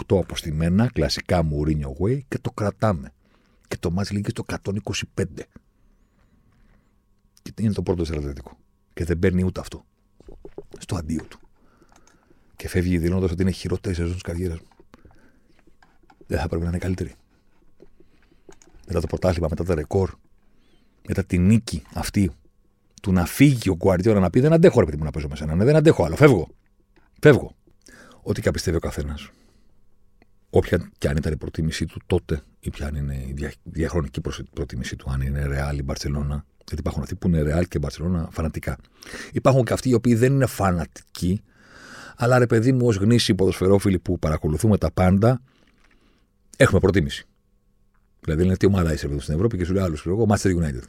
98 0.07 0.18
αποστημένα, 0.20 0.90
κλασικά 0.94 1.44
Μουρίνιο 1.44 1.95
Way 1.99 2.20
και 2.28 2.40
το 2.40 2.52
κρατάμε. 2.52 3.14
Και 3.68 3.78
το 3.78 3.91
μάτς 3.91 4.11
λίγη 4.11 4.30
στο 4.30 4.44
125 5.15 5.24
και 5.62 5.62
είναι 7.60 7.74
το 7.74 7.84
πρώτο 7.84 8.06
στρατιωτικό. 8.06 8.57
Και 8.94 9.06
δεν 9.06 9.20
παίρνει 9.20 9.44
ούτε 9.44 9.60
αυτό. 9.60 9.86
Στο 10.78 10.95
αντίο 10.95 11.24
του. 11.24 11.40
Και 12.56 12.68
φεύγει 12.68 12.98
δηλώνοντας 12.98 13.32
ότι 13.32 13.41
είναι 13.41 13.52
χειρότερη 13.52 13.95
σεζόν 13.95 14.14
της 14.14 14.22
καριέρας 14.22 14.60
μου. 14.60 14.68
Δεν 16.28 16.40
θα 16.40 16.48
πρέπει 16.48 16.64
να 16.64 16.70
είναι 16.70 16.78
καλύτερη. 16.78 17.15
Μετά 18.88 18.99
το 19.02 19.07
πρωτάθλημα, 19.07 19.48
μετά 19.49 19.64
το 19.64 19.74
ρεκόρ, 19.74 20.11
μετά 21.07 21.24
τη 21.24 21.38
νίκη 21.38 21.84
αυτή 21.94 22.32
του 23.02 23.11
να 23.11 23.26
φύγει 23.26 23.70
ο 23.70 23.76
Γκουαρδιόρα 23.76 24.20
να 24.20 24.30
πει 24.30 24.40
Δεν 24.40 24.53
αντέχω, 24.53 24.80
ρε 24.80 24.86
παιδί 24.86 24.98
μου, 24.98 25.03
να 25.03 25.11
παίζω 25.11 25.28
με 25.28 25.36
σένα. 25.36 25.56
Ναι, 25.56 25.64
δεν 25.64 25.76
αντέχω 25.76 26.03
άλλο. 26.03 26.15
Φεύγω. 26.15 26.48
Φεύγω. 27.22 27.56
Ό,τι 28.22 28.41
και 28.41 28.52
πιστεύει 28.52 28.78
ο 28.78 28.80
καθένας. 28.80 29.30
όποια 30.49 30.91
και 30.98 31.07
αν 31.07 31.18
ήταν 31.18 31.34
η 31.34 31.38
προτίμησή 31.38 31.86
του 31.86 31.99
τότε 32.06 32.41
ή 32.60 32.70
ποια 32.70 32.88
αν 32.88 32.95
είναι 32.95 33.15
η 33.15 33.34
δια, 33.34 33.53
διαχρονική 33.64 34.22
προτίμησή 34.53 34.95
του, 34.95 35.11
αν 35.11 35.22
είναι 35.22 35.45
Ρεάλ 35.45 35.78
ή 35.78 35.84
Μπαρσελόνα. 35.84 36.45
Γιατί 36.65 36.80
υπάρχουν 36.80 37.02
αυτοί 37.02 37.15
που 37.15 37.27
είναι 37.27 37.41
Ρεάλ 37.41 37.68
και 37.68 37.80
Μπαρσελόνα 37.80 38.27
φανατικά. 38.31 38.77
Υπάρχουν 39.31 39.64
και 39.64 39.73
αυτοί 39.73 39.90
οι 39.90 39.94
οποίοι 39.94 40.15
δεν 40.15 40.34
είναι 40.34 40.45
φανατικοί, 40.45 41.41
αλλά 42.15 42.38
ρε 42.38 42.48
παιδί 42.48 42.72
μου, 42.72 42.88
ως 42.88 42.95
γνήσιοι 42.95 43.35
ποδοσφαιρόφιλοι 43.35 43.99
που 43.99 44.19
παρακολουθούμε 44.19 44.77
τα 44.77 44.91
πάντα, 44.91 45.41
έχουμε 46.57 46.80
προτίμηση. 46.80 47.26
Δηλαδή 48.22 48.44
λένε 48.44 48.57
τι 48.57 48.65
ομάδα 48.65 48.94
είσαι 48.94 49.19
στην 49.19 49.34
Ευρώπη 49.34 49.57
και 49.57 49.65
σου 49.65 49.73
λέει 49.73 49.84
άλλος, 49.84 50.06
εγώ 50.06 50.26
Manchester 50.30 50.56
United. 50.61 50.84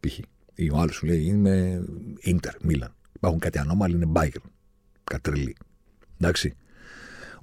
Π.χ. 0.00 0.18
Ή 0.54 0.70
ο 0.70 0.76
άλλος 0.76 0.94
σου 0.94 1.06
λέει 1.06 1.22
είμαι 1.22 1.84
Inter, 2.24 2.68
Milan. 2.68 2.88
Υπάρχουν 3.12 3.40
κάτι 3.40 3.58
ανώμαλοι, 3.58 3.94
είναι 3.94 4.12
Bayern. 4.14 4.50
Κατρελή. 5.04 5.56
Εντάξει. 6.20 6.56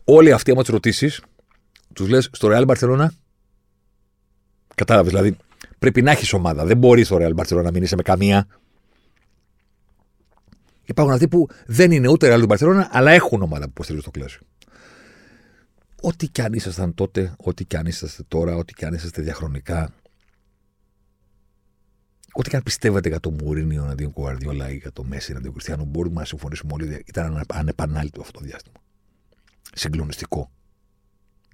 Όλοι 0.04 0.32
αυτοί, 0.32 0.52
άμα 0.52 0.62
τους 0.62 0.70
ρωτήσεις, 0.70 1.22
τους 1.94 2.10
λες 2.10 2.30
στο 2.32 2.50
Real 2.52 2.66
Barcelona. 2.66 3.08
Κατάλαβες, 4.76 5.12
δηλαδή 5.12 5.38
πρέπει 5.80 6.02
να 6.02 6.12
έχεις 6.12 6.34
ομάδα. 6.34 6.66
Δεν 6.66 6.78
μπορείς 6.78 7.08
στο 7.08 7.18
Real 7.20 7.36
Barcelona 7.36 7.64
να 7.64 7.72
μην 7.72 7.84
είσαι 7.84 7.96
με 7.96 8.02
καμία. 8.02 8.48
Υπάρχουν 10.86 11.14
αυτοί 11.14 11.28
που 11.28 11.48
δεν 11.66 11.92
είναι 11.92 12.08
ούτε 12.08 12.36
Real 12.36 12.48
Barcelona, 12.48 12.84
αλλά 12.90 13.12
έχουν 13.12 13.42
ομάδα 13.42 13.64
που 13.64 13.72
υποστηρίζουν 13.72 14.12
στο 14.12 14.20
κλάσιο. 14.20 14.42
Ό,τι 16.02 16.28
κι 16.28 16.42
αν 16.42 16.54
ήσασταν 16.54 16.94
τότε, 16.94 17.36
ό,τι 17.38 17.66
κι 17.66 17.78
αν 17.78 17.86
είσαστε 17.86 18.24
τώρα, 18.28 18.56
ό,τι 18.56 18.74
κι 18.74 18.86
αν 18.86 18.94
είσαστε 18.94 19.22
διαχρονικά, 19.22 19.94
ό,τι 22.32 22.50
κι 22.50 22.56
αν 22.56 22.64
πιστεύετε 22.64 23.10
για 23.10 23.20
το 23.20 23.32
Μουρίνιο 23.32 23.84
αντίον 23.84 24.12
Κουαρδιόλα 24.12 24.72
ή 24.72 24.76
για 24.76 24.92
το 24.92 25.04
Μέση 25.04 25.34
αντίον 25.34 25.54
Κριστιανού, 25.54 25.86
μπορούμε 25.86 26.20
να 26.20 26.26
συμφωνήσουμε 26.26 26.74
όλοι. 26.74 27.04
Ήταν 27.06 27.46
ανεπανάληπτο 27.48 28.22
αυτό 28.22 28.40
το 28.40 28.46
διάστημα. 28.46 28.78
Συγκλονιστικό. 29.74 30.52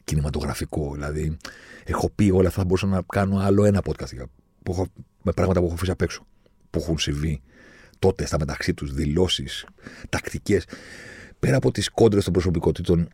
Κινηματογραφικό. 0.03 0.93
Δηλαδή, 0.93 1.37
έχω 1.83 2.09
πει 2.09 2.29
όλα 2.29 2.47
αυτά. 2.47 2.59
Θα 2.59 2.65
μπορούσα 2.65 2.87
να 2.87 3.01
κάνω 3.07 3.37
άλλο 3.37 3.65
ένα 3.65 3.81
podcast 3.85 4.23
που 4.63 4.71
έχω, 4.71 4.87
με 5.21 5.31
πράγματα 5.31 5.59
που 5.59 5.65
έχω 5.65 5.75
αφήσει 5.75 5.91
απ' 5.91 6.01
έξω. 6.01 6.25
Που 6.69 6.79
έχουν 6.79 6.97
συμβεί 6.97 7.41
τότε 7.99 8.25
στα 8.25 8.39
μεταξύ 8.39 8.73
τους, 8.73 8.93
δηλώσεις, 8.93 9.65
τακτικές. 10.09 10.65
Πέρα 11.39 11.57
από 11.57 11.71
τις 11.71 11.89
κόντρες 11.89 12.23
των 12.23 12.33
προσωπικότητων, 12.33 13.07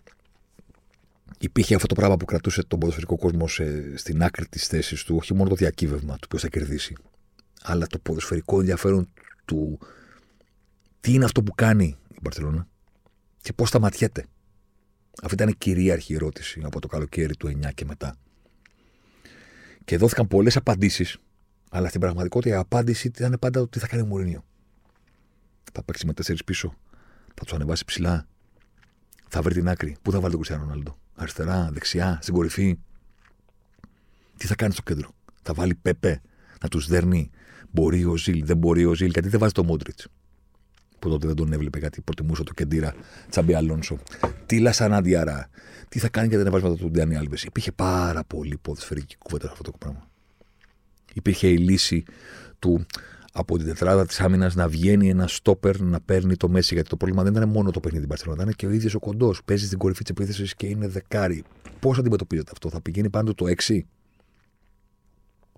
υπήρχε 1.39 1.75
αυτό 1.75 1.87
το 1.87 1.95
πράγμα 1.95 2.17
που 2.17 2.25
κρατούσε 2.25 2.63
τον 2.63 2.79
ποδοσφαιρικό 2.79 3.17
κόσμο 3.17 3.47
σε, 3.47 3.97
στην 3.97 4.23
άκρη 4.23 4.47
της 4.47 4.67
θέσης 4.67 5.03
του, 5.03 5.15
όχι 5.15 5.33
μόνο 5.33 5.49
το 5.49 5.55
διακύβευμα 5.55 6.17
του 6.17 6.27
ποιος 6.27 6.41
θα 6.41 6.47
κερδίσει, 6.47 6.95
αλλά 7.61 7.87
το 7.87 7.99
ποδοσφαιρικό 7.99 8.59
ενδιαφέρον 8.59 9.07
του 9.45 9.79
τι 10.99 11.13
είναι 11.13 11.25
αυτό 11.25 11.43
που 11.43 11.55
κάνει 11.55 11.97
η 12.09 12.17
Μπαρσελόνα 12.21 12.67
και 13.41 13.53
πώς 13.53 13.67
σταματιέται. 13.67 14.25
Αυτή 15.21 15.33
ήταν 15.33 15.49
η 15.49 15.55
κυρίαρχη 15.55 16.13
ερώτηση 16.13 16.61
από 16.63 16.79
το 16.79 16.87
καλοκαίρι 16.87 17.35
του 17.35 17.47
9 17.47 17.73
και 17.73 17.85
μετά. 17.85 18.15
Και 19.85 19.97
δόθηκαν 19.97 20.27
πολλές 20.27 20.55
απαντήσεις, 20.55 21.17
αλλά 21.69 21.87
στην 21.87 21.99
πραγματικότητα 21.99 22.55
η 22.55 22.57
απάντηση 22.57 23.07
ήταν 23.07 23.37
πάντα 23.39 23.59
το 23.59 23.67
τι 23.67 23.79
θα 23.79 23.87
κάνει 23.87 24.01
ο 24.01 24.05
Μουρίνιο. 24.05 24.45
Θα 25.73 25.83
παίξει 25.83 26.05
με 26.05 26.13
τέσσερις 26.13 26.43
πίσω, 26.43 26.75
θα 27.35 27.43
τους 27.43 27.53
ανεβάσει 27.53 27.85
ψηλά, 27.85 28.27
θα 29.27 29.41
βρει 29.41 29.53
την 29.53 29.69
άκρη. 29.69 29.97
Πού 30.01 30.11
θα 30.11 30.19
βάλει 30.19 30.31
τον 30.31 30.41
Κριστιανό 30.41 30.63
Ρονάλντο, 30.63 30.97
αριστερά, 31.15 31.69
δεξιά, 31.71 32.19
στην 32.21 32.33
κορυφή. 32.33 32.79
Τι 34.37 34.47
θα 34.47 34.55
κάνει 34.55 34.73
στο 34.73 34.81
κέντρο, 34.81 35.11
θα 35.41 35.53
βάλει 35.53 35.75
Πέπε 35.75 36.21
να 36.61 36.67
τους 36.67 36.87
δέρνει; 36.87 37.29
Μπορεί 37.71 38.05
ο 38.05 38.17
Ζήλ, 38.17 38.45
δεν 38.45 38.57
μπορεί 38.57 38.85
ο 38.85 38.93
Ζήλ, 38.93 39.11
γιατί 39.11 39.29
δεν 39.29 39.39
βάζει 39.39 39.53
το 39.53 39.63
Μόντριτς; 39.63 40.07
Που 40.99 41.09
τότε 41.09 41.27
δεν 41.27 41.35
τον 41.35 41.53
έβλεπε 41.53 41.79
γιατί 41.79 42.01
προτιμούσε 42.01 42.43
το 42.43 42.53
Κεντήρα 42.53 42.93
Τσαμπί 43.29 43.53
Αλόνσο. 43.53 43.97
Τι 44.45 44.59
Λασανάντιαρα, 44.59 45.49
τι 45.89 45.99
θα 45.99 46.09
κάνει 46.09 46.27
για 46.27 46.35
τα 46.35 46.41
ανεβάσματα 46.41 46.75
του 46.75 46.89
Ντιάνι 46.91 47.15
Άλβες; 47.15 47.43
Υπήρχε 47.43 47.71
πάρα 47.71 48.23
πολύ 48.23 48.57
ποδοσφαιρική 48.61 49.15
κουβέντα 49.17 49.45
σε 49.45 49.51
αυτό 49.51 49.71
το 49.71 49.77
πράγμα. 49.77 50.07
Υπήρχε 51.13 51.47
η 51.47 51.57
λύση 51.57 52.03
του 52.59 52.85
από 53.33 53.57
την 53.57 53.65
τετράδα 53.65 54.05
της 54.05 54.19
άμυνας 54.19 54.55
να 54.55 54.67
βγαίνει 54.67 55.09
ένα 55.09 55.27
στόπερ 55.27 55.79
να 55.79 55.99
παίρνει 56.01 56.35
το 56.35 56.49
Μέση. 56.49 56.73
Γιατί 56.73 56.89
το 56.89 56.97
πρόβλημα 56.97 57.23
δεν 57.23 57.33
ήταν 57.33 57.49
μόνο 57.49 57.71
το 57.71 57.79
παιχνίδι 57.79 57.99
την 57.99 58.09
Παρσελόνα, 58.09 58.41
ήταν 58.41 58.53
και 58.53 58.65
ο 58.65 58.69
ίδιος 58.71 58.93
ο 58.93 58.99
κοντός. 58.99 59.41
Παίζει 59.45 59.65
στην 59.65 59.77
κορυφή 59.77 60.01
της 60.03 60.11
επίθεσης 60.11 60.55
και 60.55 60.67
είναι 60.67 60.87
δεκάρι. 60.87 61.43
Πώς 61.79 61.97
αντιμετωπίζεται 61.97 62.49
αυτό, 62.53 62.69
θα 62.69 62.81
πηγαίνει 62.81 63.09
πάνω 63.09 63.33
το 63.33 63.45
6. 63.67 63.79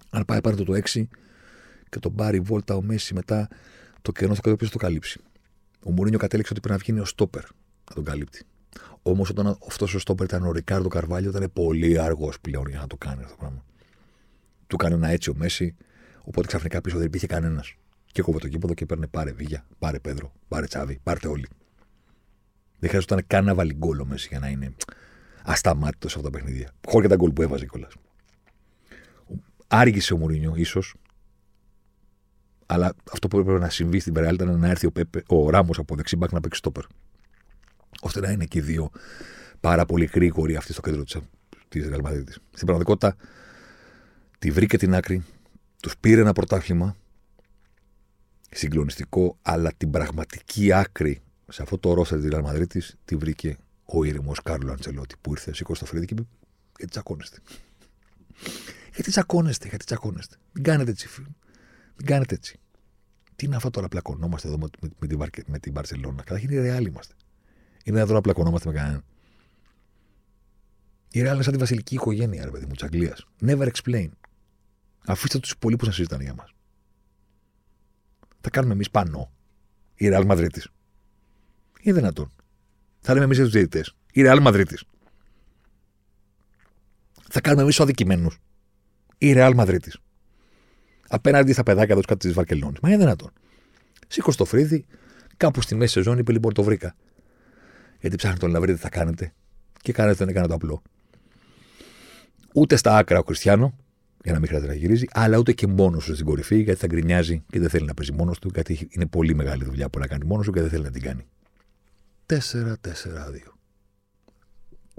Αν 0.10 0.26
πάει 0.26 0.42
πάνω 0.42 0.56
το 0.64 0.74
6 0.74 1.08
και 1.90 2.00
τον 2.00 2.16
πάρει 2.16 2.40
βόλτα 2.40 2.76
ο 2.76 2.82
Μέση 2.82 3.14
μετά 3.14 3.48
το 4.02 4.12
κενό 4.12 4.36
θα 4.36 4.56
το 4.56 4.78
καλύψει. 4.78 5.20
Ο 5.86 5.92
Μουρίνιο 5.92 6.20
κατέληξε 6.20 6.54
ότι 6.54 6.62
πρέπει 6.62 6.78
να 6.78 6.84
βγαίνει 6.84 7.00
ο 7.00 7.06
στόπερ 7.06 7.44
να 7.90 7.96
τον 7.96 8.04
καλύπτει. 8.04 8.46
Όμως 9.02 9.30
όταν 9.30 9.58
αυτός 9.68 9.94
ο 9.94 10.00
στόπερ 10.00 10.26
ήταν 10.26 10.46
ο 10.46 10.52
Ρικάρδο 10.52 10.88
Καρβάλιο, 10.88 11.30
ήταν 11.30 11.52
πολύ 11.54 12.00
αργός 12.00 12.40
πλέον 12.40 12.68
για 12.70 12.80
να 12.80 12.88
το 12.88 12.98
κάνει 12.98 13.24
αυτό 13.24 13.36
το 13.36 13.40
πράγμα. 13.40 13.66
Του 14.68 14.78
κάνει 14.78 14.94
ένα 14.94 15.08
έτσι 15.08 15.30
ο 15.30 15.34
Μέση, 15.36 15.76
οπότε 16.22 16.48
ξαφνικά 16.48 16.82
πίσω 16.82 16.98
δεν 16.98 17.06
υπήρχε 17.06 17.28
κανένας. 17.28 17.76
Και 18.12 18.22
κόβε 18.22 18.40
το 18.40 18.48
κήποδο 18.48 18.74
και 18.74 18.86
παίρνει 18.86 19.08
πάρε 19.08 19.32
Βίγια, 19.32 19.66
πάρε 19.80 20.00
Πέδρο, 20.00 20.34
πάρε 20.48 20.66
Τσάβη, 20.66 21.00
πάρτε 21.04 21.28
όλοι. 21.28 21.48
Δεν 22.80 22.90
χρειαζόταν 22.90 23.24
καν 23.28 23.46
να 23.46 23.56
βάλει 23.56 23.74
γκολ 23.74 24.00
ο 24.00 24.06
Μέση 24.06 24.28
για 24.30 24.40
να 24.40 24.48
είναι 24.48 24.74
ασταμάτητος 25.44 26.12
σε 26.12 26.18
αυτά 26.20 26.30
τα 26.30 26.38
παιχνίδια. 26.38 26.72
Χωρίς 26.88 27.08
και 27.08 27.16
τα 27.16 27.22
γκολ 27.22 27.32
που 27.32 27.42
έβαζε 27.42 27.66
κιόλας. 27.66 27.94
Άργησε 29.68 30.14
ο 30.14 30.18
Μουρίνιο, 30.18 30.54
ίσως. 30.56 30.96
Αλλά 32.72 32.94
αυτό 33.12 33.28
που 33.28 33.40
έπρεπε 33.40 33.60
να 33.60 33.70
συμβεί 33.70 34.00
στην 34.00 34.14
Περαιάλ 34.14 34.34
ήταν 34.34 34.60
να 34.60 34.68
έρθει 34.68 34.86
ο, 34.86 34.92
Πέπε, 34.92 35.24
ο 35.28 35.50
Ράμος 35.50 35.78
από 35.78 35.96
δεξιμπάκ 35.96 36.32
να 36.32 36.40
παίξει 36.40 36.60
στόπερ. 36.60 36.84
ώστε 38.02 38.20
να 38.20 38.32
είναι 38.32 38.46
και 38.46 38.58
οι 38.58 38.62
δύο 38.62 38.90
πάρα 39.60 39.86
πολύ 39.86 40.06
γρήγοροι 40.06 40.56
αυτοί 40.56 40.74
στο 40.74 40.82
κέντρο 40.82 41.04
της 41.70 41.88
Ρεάλ 41.88 42.24
Στην 42.30 42.66
πραγματικότητα, 42.66 43.16
τη 44.40 44.52
βρήκε 44.52 44.78
την 44.78 44.96
άκρη, 44.96 45.24
τους 45.82 45.98
πήρε 45.98 46.22
ένα 46.22 46.34
πρωτάθλημα 46.34 46.96
συγκλονιστικό, 48.52 49.38
αλλά 49.42 49.72
την 49.78 49.92
πραγματική 49.92 50.74
άκρη 50.74 51.22
σε 51.48 51.62
αυτό 51.62 51.78
το 51.78 51.94
ρόστερ 51.94 52.20
της 52.20 52.30
Ρεάλ 52.30 52.44
Μαδρίτη 52.44 52.84
τη 53.06 53.16
βρήκε 53.16 53.58
ο 53.86 54.04
ήρεμος 54.04 54.42
Κάρλο 54.42 54.72
Αντσελότη 54.72 55.16
που 55.22 55.32
ήρθε, 55.32 55.54
σήκωσε 55.54 55.80
το 55.80 55.86
φρύδι 55.86 56.06
και 56.06 56.14
είπε: 56.14 56.28
Γιατί 56.78 56.92
τσακώνεστε; 56.92 57.38
Γιατί 58.94 59.12
τσακώνεστε, 59.12 59.68
γιατί 59.68 59.86
τσακώνεστε; 59.86 60.36
Μην 60.52 60.64
κάνετε 60.64 60.92
έτσι, 60.92 61.08
φίλοι. 61.08 61.36
Μην 62.02 62.10
κάνετε 62.10 62.36
έτσι. 62.36 62.60
Τι 63.36 63.46
είναι 63.46 63.56
αυτό 63.56 63.70
τώρα, 63.70 63.88
πλακωνόμαστε 63.88 64.48
εδώ 64.48 64.58
με, 64.58 64.68
με, 65.00 65.08
την, 65.08 65.20
με 65.46 65.60
την 65.60 65.74
Παρσελόνα. 65.74 66.24
Καταρχήν 66.24 66.50
οι 66.50 66.60
Ρεάλ 66.60 66.86
είμαστε. 66.86 67.14
Είναι 67.84 68.00
εδώ 68.00 68.14
να 68.14 68.22
πλακωνόμαστε 68.22 68.70
με 68.70 68.76
κανέναν. 68.76 69.04
Η 71.12 71.22
Ρεάλ 71.22 71.34
είναι 71.34 71.44
σαν 71.44 71.54
τη 71.54 71.60
βασιλική 71.60 71.94
οικογένεια, 71.96 72.46
ρε 72.46 72.52
παιδί 72.52 72.66
μου, 72.66 72.72
της 72.72 72.84
Αγγλίας. 72.84 73.28
Never 73.42 73.72
explain. 73.72 74.10
Αφήστε 75.06 75.40
τους 75.40 75.52
υπολείπους 75.52 75.88
να 75.88 75.94
συζητάνε 75.94 76.24
για 76.24 76.34
μας. 76.34 76.54
Θα 78.42 78.50
κάνουμε 78.50 78.74
εμείς 78.74 78.90
πάνω. 78.90 79.32
Η 79.96 80.08
Ρεάλ 80.08 80.26
Μαδρίτη. 80.26 80.62
Είναι 81.82 81.96
δυνατόν. 81.96 82.32
Θα 83.00 83.14
λέμε 83.14 83.26
εμείς 83.26 83.36
για 83.36 83.46
τους 83.46 83.54
διαιτητές. 83.54 83.96
Η 84.12 84.22
Ρεάλ 84.22 84.42
Μαδρίτη. 84.42 84.78
Θα 87.30 87.42
κάνουμε 87.42 87.64
εμείς 87.64 87.80
αδικημένους. 87.80 88.38
Η 89.18 89.32
Ρεάλ 89.32 89.54
Μαδρίτη 89.54 89.92
απέναντι 91.12 91.54
στα 91.54 91.64
παιδάκια 91.64 91.96
τους 91.96 92.06
κάτω 92.06 92.28
της 92.28 92.34
Βαρκελόνης. 92.34 92.80
Μα 92.80 92.90
είναι 92.90 92.98
δυνατόν. 92.98 93.32
Σήκω 94.08 94.32
στο 94.32 94.46
φρύδι, 94.46 94.86
κάπου 95.38 95.62
στη 95.62 95.76
μέση 95.76 95.94
σεζόν 95.94 96.18
είπε 96.18 96.32
λοιπόν 96.32 96.54
το 96.54 96.64
βρήκα. 96.64 96.96
Γιατί 98.00 98.16
ψάχνετε 98.16 98.48
να 98.48 98.60
βρείτε 98.60 98.74
τι 98.76 98.82
θα 98.82 98.90
κάνετε. 98.90 99.34
Και 99.82 99.94
κάνετε 99.94 100.16
δεν 100.16 100.28
έκανε 100.28 100.48
το 100.48 100.54
απλό. 100.54 100.82
Ούτε 102.54 102.76
στα 102.76 102.98
άκρα 102.98 103.20
ο 103.20 103.24
Κριστιανό, 103.24 103.78
για 104.24 104.34
να 104.34 104.40
μην 104.40 104.48
χρειάζεται 104.48 104.72
να 104.72 104.78
γυρίζει, 104.78 105.06
αλλά 105.12 105.38
ούτε 105.38 105.54
και 105.54 105.68
μόνος 105.68 106.06
του 106.06 106.14
στην 106.14 106.26
κορυφή, 106.26 106.62
γιατί 106.62 106.80
θα 106.80 106.88
γκρινιάζει 106.88 107.44
και 107.50 107.60
δεν 107.60 107.70
θέλει 107.70 107.86
να 107.86 107.94
παίζει 107.94 108.12
μόνος 108.12 108.40
του, 108.40 108.50
γιατί 108.54 108.88
είναι 108.90 109.06
πολύ 109.06 109.36
μεγάλη 109.36 109.64
δουλειά 109.64 109.90
που 109.90 110.00
να 110.00 110.08
κάνει 110.08 110.26
μόνος 110.26 110.46
του 110.46 110.52
και 110.52 110.62
δεν 110.62 110.70
θέλει 110.70 110.84
να 110.84 110.92
την 110.92 111.02
κάνει. 111.02 111.28
4-4-2. 112.26 112.36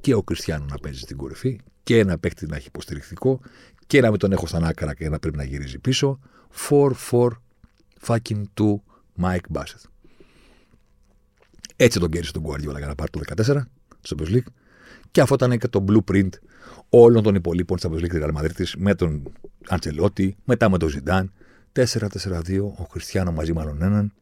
Και 0.00 0.14
ο 0.14 0.22
Κριστιανό 0.22 0.64
να 0.64 0.78
παίζει 0.78 1.00
στην 1.00 1.16
κορυφή 1.16 1.60
και 1.82 1.98
ένα 1.98 2.18
παίκτη 2.18 2.46
να 2.46 2.56
έχει 2.56 2.66
υποστηρικτικό 2.66 3.40
και 3.86 4.00
να 4.00 4.10
μην 4.10 4.18
τον 4.18 4.32
έχω 4.32 4.46
στα 4.46 4.58
άκρα 4.62 4.94
και 4.94 5.08
να 5.08 5.18
πρέπει 5.18 5.36
να 5.36 5.44
γυρίζει 5.44 5.78
πίσω. 5.78 6.18
4-4 6.68 7.28
fucking 8.06 8.42
2 8.60 8.74
Mike 9.22 9.52
Bassett. 9.52 9.84
Έτσι 11.76 11.98
τον 11.98 12.10
κέρδισε 12.10 12.32
τον 12.32 12.44
Guardiola 12.46 12.76
για 12.76 12.86
να 12.86 12.94
πάρει 12.94 13.10
το 13.10 13.20
14 13.36 13.62
στο 14.00 14.16
Champions 14.18 14.34
League. 14.34 14.46
Και 15.10 15.20
αυτό 15.20 15.34
ήταν 15.34 15.58
και 15.58 15.68
το 15.68 15.84
blueprint 15.88 16.28
όλων 16.88 17.22
των 17.22 17.34
υπολείπων 17.34 17.76
τη 17.76 17.88
Champions 17.88 18.02
League 18.04 18.10
τη 18.10 18.18
Real 18.20 18.40
Madrid 18.40 18.64
με 18.76 18.94
τον 18.94 19.22
Αντσελότη, 19.68 20.36
μετά 20.44 20.70
με 20.70 20.78
τον 20.78 20.88
Ζιντάν. 20.88 21.32
4-4-2, 21.72 22.60
ο 22.76 22.84
Χριστιανό 22.90 23.32
μαζί 23.32 23.52
με 23.52 23.60
άλλον 23.60 23.82
έναν. 23.82 24.12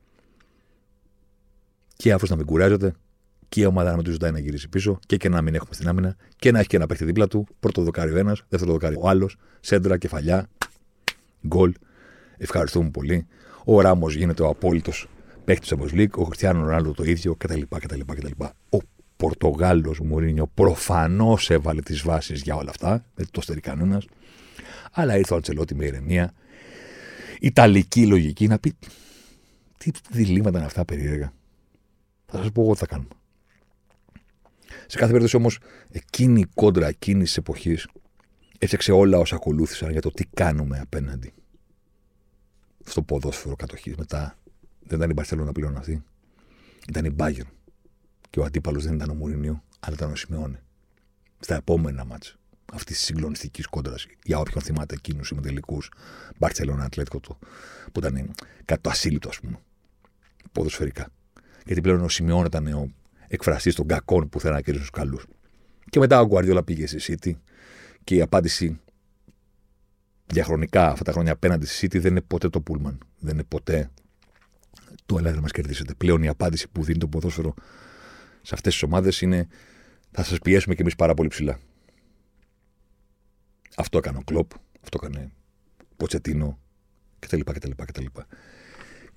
Και 1.96 2.12
αφού 2.12 2.26
να 2.28 2.36
μην 2.36 2.46
κουράζεται, 2.46 2.94
και 3.50 3.60
η 3.60 3.64
ομάδα 3.64 3.90
να 3.90 3.96
μην 3.96 4.04
του 4.04 4.10
ζητάει 4.10 4.30
να 4.30 4.38
γυρίσει 4.38 4.68
πίσω 4.68 4.98
και, 5.06 5.16
και 5.16 5.28
να 5.28 5.42
μην 5.42 5.54
έχουμε 5.54 5.74
στην 5.74 5.88
άμυνα 5.88 6.16
και 6.36 6.50
να 6.50 6.58
έχει 6.58 6.68
και 6.68 6.76
ένα 6.76 6.86
παίχτη 6.86 7.04
δίπλα 7.04 7.28
του. 7.28 7.46
Πρώτο 7.60 7.82
δοκάρι 7.82 8.12
ο 8.12 8.18
ένας, 8.18 8.44
δεύτερο 8.48 8.72
δοκάρι 8.72 8.96
ο 9.00 9.08
άλλος, 9.08 9.36
σέντρα, 9.60 9.98
κεφαλιά, 9.98 10.48
γκολ. 11.46 11.72
Ευχαριστούμε 12.36 12.90
πολύ. 12.90 13.26
Ο 13.64 13.80
Ράμος 13.80 14.14
γίνεται 14.14 14.42
ο 14.42 14.48
απόλυτος 14.48 15.08
παίχτης 15.44 15.68
του 15.68 15.78
Champions 15.78 15.94
League, 15.94 16.10
ο 16.10 16.24
Χριστιανό 16.24 16.60
Ρονάλντο 16.60 16.92
το 16.92 17.04
ίδιο 17.04 17.34
κτλ. 17.36 17.60
κτλ, 17.68 18.00
κτλ. 18.06 18.44
Ο 18.70 18.78
Πορτογάλος 19.16 19.98
Μουρίνιο 20.00 20.46
προφανώς 20.46 21.50
έβαλε 21.50 21.80
τις 21.80 22.02
βάσεις 22.02 22.42
για 22.42 22.54
όλα 22.54 22.70
αυτά. 22.70 23.04
Δεν 23.14 23.26
το 23.30 23.40
στερεί 23.40 23.60
κανένας. 23.60 24.06
Αλλά 24.92 25.16
ήρθε 25.16 25.32
ο 25.32 25.36
Αντσελότη 25.36 25.74
με 25.74 25.84
ηρεμία. 25.84 26.32
Ιταλική 27.40 28.06
λογική 28.06 28.46
να 28.46 28.58
πει. 28.58 28.74
Τι 29.78 29.90
διλήμματα 30.10 30.58
είναι 30.58 30.66
αυτά 30.66 30.84
περίεργα. 30.84 31.32
Θα 32.26 32.38
σας 32.38 32.50
πω 32.52 32.62
εγώ 32.62 32.72
τι 32.72 32.78
θα 32.78 32.86
κάνουμε. 32.86 33.08
Σε 34.86 34.96
κάθε 34.96 35.06
περίπτωση 35.06 35.36
όμως, 35.36 35.58
εκείνη 35.90 36.40
η 36.40 36.46
κόντρα 36.54 36.86
εκείνης 36.86 37.26
της 37.26 37.36
εποχής 37.36 37.88
έφτιαξε 38.58 38.92
όλα 38.92 39.18
όσα 39.18 39.34
ακολούθησαν 39.34 39.90
για 39.90 40.00
το 40.00 40.10
τι 40.10 40.24
κάνουμε 40.34 40.78
απέναντι 40.78 41.32
στο 42.84 43.02
ποδόσφαιρο 43.02 43.56
κατοχής. 43.56 43.96
Μετά 43.96 44.38
δεν 44.80 44.98
ήταν 44.98 45.10
η 45.10 45.12
Μπαρσελόνα 45.12 45.52
πλέον 45.52 45.76
αυτή. 45.76 46.02
Ήταν 46.88 47.04
η 47.04 47.10
Μπάγερν. 47.10 47.44
Και 48.30 48.40
ο 48.40 48.44
αντίπαλος 48.44 48.84
δεν 48.84 48.94
ήταν 48.94 49.10
ο 49.10 49.14
Μουρίνιο, 49.14 49.62
αλλά 49.80 49.94
ήταν 49.94 50.10
ο 50.10 50.16
Σιμεώνε. 50.16 50.62
Στα 51.40 51.54
επόμενα 51.54 52.04
μάτσα 52.04 52.34
αυτής 52.72 52.96
της 52.96 53.04
συγκλονιστικής 53.04 53.66
κόντρας. 53.66 54.06
Για 54.24 54.38
όποιον 54.38 54.62
θυμάται 54.62 54.94
εκείνους 54.94 55.30
τους 55.30 55.34
ημιτελικούς 55.34 55.78
Μπαρσελόνα 56.38 56.84
Ατλέτικο 56.84 57.20
του, 57.20 57.38
που 57.92 57.98
ήταν 57.98 58.34
κάτι 58.64 58.80
το 58.80 58.90
ασύλληπτο, 58.90 59.28
ας 59.28 59.40
πούμε. 59.40 59.58
Ποδοσφαιρικά. 60.52 61.08
Γιατί 61.64 61.80
πλέον 61.80 62.00
ο 62.00 62.08
Σιμεώνε 62.08 62.46
ήταν 62.46 62.66
ο 62.66 62.90
εκφραστής 63.30 63.72
των 63.74 63.86
κακών 63.86 64.28
που 64.28 64.40
θέλουν 64.40 64.56
να 64.56 64.62
κερδίσουν 64.62 64.90
τους 64.90 65.00
καλούς. 65.00 65.26
Και 65.90 65.98
μετά 65.98 66.20
ο 66.20 66.26
Γκουαρδιόλα 66.26 66.62
πήγε 66.62 66.86
στη 66.86 67.18
City 67.22 67.32
και 68.04 68.14
η 68.14 68.20
απάντηση 68.20 68.80
διαχρονικά 70.26 70.90
αυτά 70.90 71.04
τα 71.04 71.12
χρόνια 71.12 71.32
απέναντι 71.32 71.66
στη 71.66 71.86
City 71.86 72.00
δεν 72.00 72.10
είναι 72.10 72.20
ποτέ 72.20 72.48
το 72.48 72.60
Πούλμαν. 72.60 72.98
Δεν 73.18 73.34
είναι 73.34 73.44
ποτέ 73.44 73.90
το 75.06 75.16
Ελλάδα 75.18 75.36
να 75.36 75.40
μας 75.42 75.50
κερδίσετε. 75.50 75.94
Πλέον 75.94 76.22
η 76.22 76.28
απάντηση 76.28 76.68
που 76.68 76.82
δίνει 76.84 76.98
το 76.98 77.08
ποδόσφαιρο 77.08 77.54
σε 78.42 78.54
αυτές 78.54 78.72
τις 78.72 78.82
ομάδες 78.82 79.20
είναι 79.20 79.48
θα 80.10 80.24
σας 80.24 80.38
πιέσουμε 80.38 80.74
κι 80.74 80.80
εμείς 80.80 80.94
πάρα 80.94 81.14
πολύ 81.14 81.28
ψηλά. 81.28 81.58
Αυτό 83.76 83.98
έκανε 83.98 84.18
ο 84.18 84.22
Κλοπ, 84.24 84.50
αυτό 84.82 84.98
έκανε 85.02 85.32
ο 85.82 85.94
Ποτσετίνο 85.96 86.58
κτλ. 87.18 87.40
κτλ, 87.40 87.70
κτλ. 87.84 88.04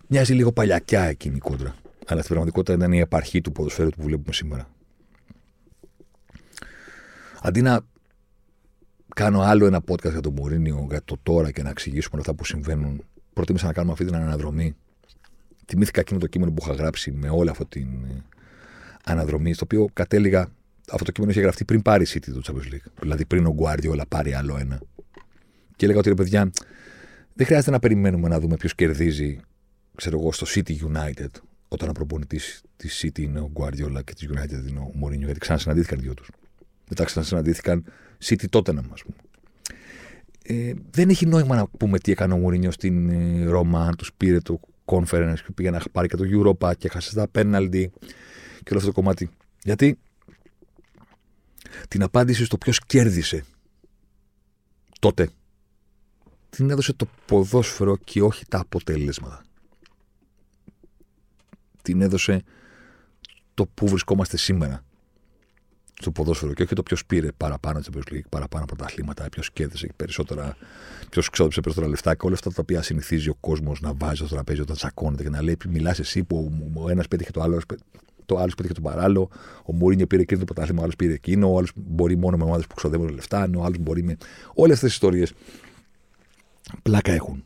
Μοιάζει 0.08 0.34
λίγο 0.34 0.52
παλιακιά 0.52 1.04
εκείνη 1.04 1.36
η 1.36 1.40
κόντρα. 1.40 1.76
Αλλά 2.08 2.22
στην 2.22 2.34
πραγματικότητα 2.34 2.74
ήταν 2.74 2.92
η 2.92 3.00
επαρχή 3.00 3.42
του 3.42 3.52
ποδοσφαίρου 3.52 3.90
που 3.90 4.04
βλέπουμε 4.04 4.34
σήμερα. 4.34 4.68
Αντί 7.42 7.62
να 7.62 7.82
κάνω 9.16 9.42
άλλο 9.42 9.66
ένα 9.66 9.82
podcast 9.88 10.12
για 10.12 10.22
τον 10.22 10.34
Μουρίνιο, 10.34 10.86
για 10.90 11.02
το 11.06 11.18
τώρα 11.24 11.52
και 11.52 11.64
να 11.64 11.70
εξηγήσουμε 11.70 12.12
όλα 12.14 12.22
αυτά 12.22 12.34
που 12.34 12.46
συμβαίνουν, 12.46 13.04
προτίμησα 13.34 13.66
να 13.66 13.74
κάνουμε 13.74 13.94
αυτή 13.94 14.06
την 14.06 14.16
αναδρομή. 14.16 14.76
Τιμήθηκα 15.66 16.00
εκείνο 16.00 16.20
το 16.20 16.28
κείμενο 16.28 16.52
που 16.52 16.64
είχα 16.66 16.74
γράψει 16.74 17.12
με 17.12 17.30
όλη 17.30 17.50
αυτή 17.50 17.66
την 17.66 17.88
ε, 18.04 18.24
αναδρομή, 19.04 19.54
στο 19.54 19.64
οποίο 19.66 19.90
κατέληγα. 19.94 20.48
Αυτό 20.92 21.06
το 21.06 21.12
κείμενο 21.12 21.32
είχε 21.32 21.42
γραφτεί 21.42 21.66
πριν 21.66 21.82
πάρει 21.82 22.04
η 22.04 22.08
City 22.10 22.32
του 22.34 22.42
Champions 22.46 22.74
League. 22.74 22.92
Δηλαδή 23.00 23.26
πριν 23.26 23.46
ο 23.46 23.56
Guardiola 23.60 24.04
πάρει 24.08 24.34
άλλο 24.34 24.58
ένα. 24.58 24.82
Και 25.76 25.86
έλεγα 25.86 26.00
ότι 26.00 26.10
ρε 26.10 26.16
παιδιά, 26.16 26.52
δεν 27.34 27.46
χρειάζεται 27.46 27.72
να 27.72 27.80
περιμένουμε 27.80 28.28
να 28.28 28.40
δούμε 28.40 28.56
ποιος 28.56 28.76
κερδίζει, 28.76 29.40
ξέρω 29.96 30.20
εγώ, 30.20 30.32
στο 30.32 30.46
City 30.50 30.72
United, 30.72 31.30
όταν 31.74 31.90
ο 31.90 31.92
προπονητής 31.92 32.62
της 32.76 33.04
City 33.04 33.20
είναι 33.20 33.40
ο 33.40 33.52
Guardiola 33.54 34.04
και 34.04 34.14
της 34.14 34.30
United 34.32 34.68
είναι 34.70 34.80
ο 34.80 34.92
Μωρίνιο, 34.94 35.26
γιατί 35.26 35.40
ξανασυναντήθηκαν 35.40 36.00
οι 36.00 36.02
δυο 36.02 36.14
τους. 36.14 36.30
Μετά 36.90 37.04
ξανασυναντήθηκαν 37.04 37.86
City 38.24 38.46
τότε 38.50 38.74
να 38.74 38.82
μα 38.82 38.94
πούμε. 39.04 39.16
Ε, 40.44 40.74
δεν 40.92 41.10
έχει 41.10 41.26
νόημα 41.26 41.56
να 41.56 41.68
πούμε 41.68 42.00
τι 42.00 42.12
έκανε 42.12 42.34
ο 42.34 42.38
Μωρίνιο 42.38 42.72
στην 42.72 43.10
ε, 43.10 43.46
Ρώμα, 43.46 43.86
αν 43.86 43.96
τους 43.96 44.14
πήρε 44.18 44.40
το 44.40 44.60
conference 44.86 45.36
και 45.46 45.52
πήγε 45.56 45.70
να 45.70 45.82
πάρει 45.92 46.08
και 46.08 46.16
το 46.16 46.24
Europa 46.32 46.74
και 46.78 46.88
έχασε 46.88 47.16
τα 47.16 47.28
penalty 47.36 47.86
και 48.64 48.70
όλο 48.70 48.78
αυτό 48.78 48.86
το 48.86 48.92
κομμάτι. 48.92 49.30
Γιατί 49.64 49.98
την 51.88 52.04
απάντηση 52.04 52.46
στο 52.46 52.58
ποιος 52.58 52.80
κέρδισε 52.86 53.46
τότε 55.00 55.30
την 56.50 56.70
έδωσε 56.70 56.94
το 56.94 57.08
ποδόσφαιρο 57.26 57.98
και 57.98 58.22
όχι 58.22 58.46
τα 58.46 58.60
αποτελέσματα 58.60 59.44
την 61.84 62.02
έδωσε 62.02 62.44
το 63.54 63.66
που 63.74 63.88
βρισκόμαστε 63.88 64.38
σήμερα 64.38 64.84
στο 66.00 66.12
ποδόσφαιρο 66.12 66.54
και 66.54 66.64
όχι 66.64 66.76
το 66.76 66.84
ποιος 66.84 67.06
πήρε 67.06 67.28
παραπάνω 67.38 67.80
τη 67.80 67.90
Champions 67.92 68.14
League, 68.14 68.28
παραπάνω 68.30 68.66
πρωταθλήματα, 68.66 69.30
ποιος 69.30 69.52
κέρδισε 69.52 69.88
περισσότερα, 69.96 70.58
ποιος 71.10 71.30
ξόδεψε 71.30 71.62
περισσότερα 71.62 71.92
λεφτά 71.92 72.16
και 72.16 72.26
όλα 72.26 72.34
αυτά 72.34 72.50
τα 72.50 72.58
οποία 72.60 72.82
συνηθίζει 72.82 73.30
ο 73.30 73.36
κόσμος 73.40 73.82
να 73.82 73.94
βάζει 73.94 74.16
στο 74.16 74.28
τραπέζι 74.28 74.62
όταν 74.62 74.76
τσακώνεται 74.76 75.24
και 75.24 75.30
να 75.30 75.42
λέει: 75.42 75.58
Μιλάς 75.70 76.00
εσύ 76.00 76.24
που 76.24 76.52
ο 76.74 76.90
ένας 76.90 77.08
πέτυχε 77.08 77.32
το 77.32 77.42
άλλο, 77.42 77.62
το 78.26 78.38
άλλος 78.38 78.56
πέτυχε 78.56 78.74
τον 78.74 78.84
παράλληλο, 78.84 79.30
ο 79.66 79.74
Μουρίνιο 79.74 80.08
πήρε 80.08 80.22
εκείνο 80.22 80.40
το 80.40 80.46
πρωτάθλημα, 80.46 80.80
ο 80.80 80.84
άλλος 80.84 80.96
πήρε 80.96 81.14
εκείνο, 81.14 81.54
ο 81.54 81.58
άλλος 81.58 81.72
μπορεί 81.76 82.16
μόνο 82.16 82.38
με 82.38 82.44
ομάδες 82.44 82.68
που 82.68 82.76
ξοδεύουν 82.76 83.10
λεφτά, 83.10 83.50
ο 83.56 83.64
άλλος 83.64 83.78
μπορεί 83.78 84.04
με. 84.04 84.18
Όλες 84.54 84.74
αυτές 84.74 84.90
τις 84.90 84.94
ιστορίες 84.94 85.34
πλάκα 86.82 87.12
έχουν. 87.12 87.44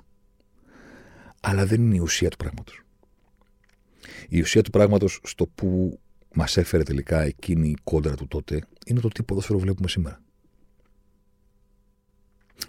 Αλλά 1.42 1.66
δεν 1.66 1.82
είναι 1.82 1.96
η 1.96 2.00
ουσία 2.00 2.30
του 2.30 2.38
πράγματος. 2.38 2.82
Η 4.30 4.42
ουσία 4.42 4.62
του 4.62 4.70
πράγματος 4.70 5.20
στο 5.24 5.48
που 5.48 6.00
μας 6.34 6.58
έφερε 6.58 6.84
τελικά 6.84 7.22
εκείνη 7.22 7.70
η 7.70 7.78
κόντρα 7.84 8.16
του 8.16 8.28
τότε 8.28 8.62
είναι 8.86 9.00
το 9.00 9.08
τι 9.08 9.24
ποδόσφαιρο 9.24 9.60
βλέπουμε 9.60 9.88
σήμερα. 9.88 10.22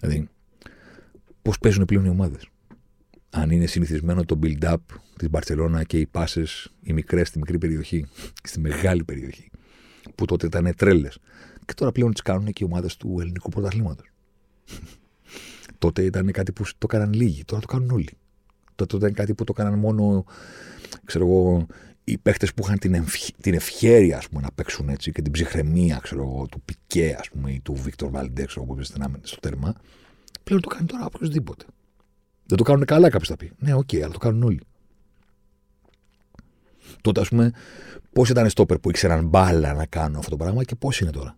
Δηλαδή, 0.00 0.28
πώς 1.42 1.58
παίζουν 1.58 1.84
πλέον 1.84 2.04
οι 2.04 2.08
ομάδες. 2.08 2.48
Αν 3.30 3.50
είναι 3.50 3.66
συνηθισμένο 3.66 4.24
το 4.24 4.38
build-up 4.42 4.76
της 5.18 5.30
Μπαρσελόνα 5.30 5.84
και 5.84 5.98
οι 5.98 6.06
πάσες, 6.06 6.72
οι 6.82 6.92
μικρές 6.92 7.28
στη 7.28 7.38
μικρή 7.38 7.58
περιοχή, 7.58 8.06
στη 8.42 8.60
μεγάλη 8.60 9.04
περιοχή, 9.04 9.50
που 10.14 10.24
τότε 10.24 10.46
ήταν 10.46 10.74
τρέλες. 10.76 11.18
Και 11.64 11.74
τώρα 11.74 11.92
πλέον 11.92 12.12
τις 12.12 12.22
κάνουν 12.22 12.52
και 12.52 12.64
οι 12.64 12.66
ομάδες 12.70 12.96
του 12.96 13.16
ελληνικού 13.20 13.48
πρωταθλήματος. 13.48 14.06
τότε 15.78 16.04
ήταν 16.04 16.30
κάτι 16.30 16.52
που 16.52 16.64
το 16.64 16.86
έκαναν 16.90 17.12
λίγοι, 17.12 17.44
τώρα 17.44 17.60
το 17.60 17.66
κάνουν 17.66 17.90
όλοι. 17.90 18.10
Τότε 18.86 18.96
ήταν 18.96 19.12
κάτι 19.12 19.34
που 19.34 19.44
το 19.44 19.54
έκαναν 19.56 19.78
μόνο 19.78 20.24
ξέρω 21.04 21.26
εγώ, 21.26 21.66
οι 22.04 22.18
παίχτες 22.18 22.54
που 22.54 22.62
είχαν 22.64 22.78
την, 22.78 22.94
ευχ... 22.94 23.30
την 23.40 23.54
ευχέρεια 23.54 24.16
ας 24.16 24.28
πούμε, 24.28 24.40
να 24.40 24.50
παίξουν 24.54 24.88
έτσι 24.88 25.12
και 25.12 25.22
την 25.22 25.32
ψυχραιμία 25.32 25.98
ξέρω 26.02 26.22
εγώ, 26.22 26.46
του 26.46 26.60
Πικέ 26.64 27.16
ας 27.18 27.28
πούμε, 27.28 27.52
ή 27.52 27.60
του 27.60 27.74
Βίκτορ 27.74 28.10
Βαλντές 28.10 28.46
που 28.54 28.66
είπε 28.70 28.84
στο 29.22 29.40
τέρμα, 29.40 29.74
πλέον 30.44 30.60
το 30.60 30.68
κάνει 30.68 30.86
τώρα 30.86 31.04
οποιοσδήποτε. 31.04 31.64
Δεν 32.46 32.56
το 32.56 32.62
κάνουν 32.62 32.84
καλά, 32.84 33.10
κάποιος 33.10 33.26
θα 33.26 33.36
πει. 33.36 33.52
Ναι, 33.58 33.74
OK, 33.74 33.88
okay, 33.92 34.00
αλλά 34.00 34.12
το 34.12 34.18
κάνουν 34.18 34.42
όλοι. 34.42 34.60
Τότε, 37.00 37.20
ας 37.20 37.28
πούμε, 37.28 37.50
πώς 38.12 38.30
ήταν 38.30 38.46
οι 38.46 38.48
στόπερ 38.48 38.78
που 38.78 38.88
ήξεραν 38.88 39.26
μπάλα 39.26 39.74
να 39.74 39.86
κάνουν 39.86 40.16
αυτό 40.16 40.30
το 40.30 40.36
πράγμα 40.36 40.64
και 40.64 40.74
πώς 40.74 41.00
είναι 41.00 41.10
τώρα; 41.10 41.36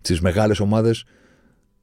Στις 0.00 0.20
μεγάλες 0.20 0.60
ομάδες, 0.60 1.04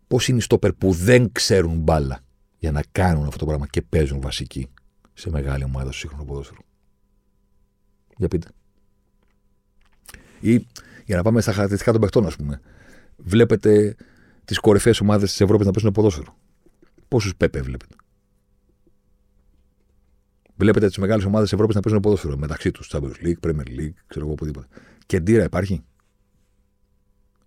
πώς 0.08 0.28
είναι 0.28 0.38
οι 0.38 0.42
στόπερ 0.42 0.74
που 0.74 0.92
δεν 0.92 1.32
ξέρουν 1.32 1.80
μπάλα; 1.80 2.20
Για 2.58 2.72
να 2.72 2.82
κάνουν 2.92 3.26
αυτό 3.26 3.38
το 3.38 3.46
πράγμα 3.46 3.68
και 3.68 3.82
παίζουν 3.82 4.22
βασική 4.22 4.70
σε 5.14 5.30
μεγάλη 5.30 5.64
ομάδα 5.64 5.92
στο 5.92 6.00
σύγχρονο 6.00 6.26
ποδόσφαιρο. 6.26 6.62
Για 8.18 8.28
πείτε. 8.28 8.48
Ή 10.40 10.68
για 11.06 11.16
να 11.16 11.22
πάμε 11.22 11.42
στα 11.42 11.52
χαρακτηριστικά 11.52 11.92
των 11.92 12.02
παιχτών, 12.02 12.26
ας 12.26 12.36
πούμε. 12.36 12.62
Βλέπετε 13.18 13.96
τις 14.46 14.60
κορυφαίες 14.60 15.00
ομάδες 15.00 15.30
της 15.30 15.42
Ευρώπης 15.42 15.66
να 15.66 15.72
παίζουν 15.72 15.92
ποδόσφαιρο. 15.92 16.38
Πόσους 17.08 17.36
Πέπε 17.36 17.62
βλέπετε; 17.62 17.96
Βλέπετε 20.56 20.88
τις 20.88 20.98
μεγάλες 20.98 21.26
ομάδες 21.26 21.44
της 21.44 21.54
Ευρώπης 21.54 21.76
να 21.76 21.82
παίζουν 21.82 22.02
ποδόσφαιρο 22.02 22.38
μεταξύ 22.38 22.72
τους. 22.72 22.90
Champions 22.94 23.26
League, 23.26 23.40
Premier 23.48 23.68
League, 23.68 23.94
ξέρω 24.08 24.26
εγώ 24.26 24.32
οπουδήποτε. 24.32 24.68
Κεντήρα 25.06 25.44
υπάρχει; 25.44 25.84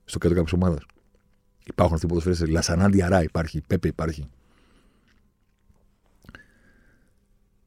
Στο 0.04 0.18
κέντρο 0.18 0.36
κάποιας 0.36 0.52
ομάδας. 0.52 0.86
Υπάρχουν 1.66 1.94
αυτοί 1.94 2.06
οι 2.06 2.08
ποδοσφαίρε. 2.08 2.50
Λασανάντι 2.50 3.02
Αρά 3.02 3.22
υπάρχει. 3.22 3.60
Πέπε 3.66 3.88
υπάρχει. 3.88 4.28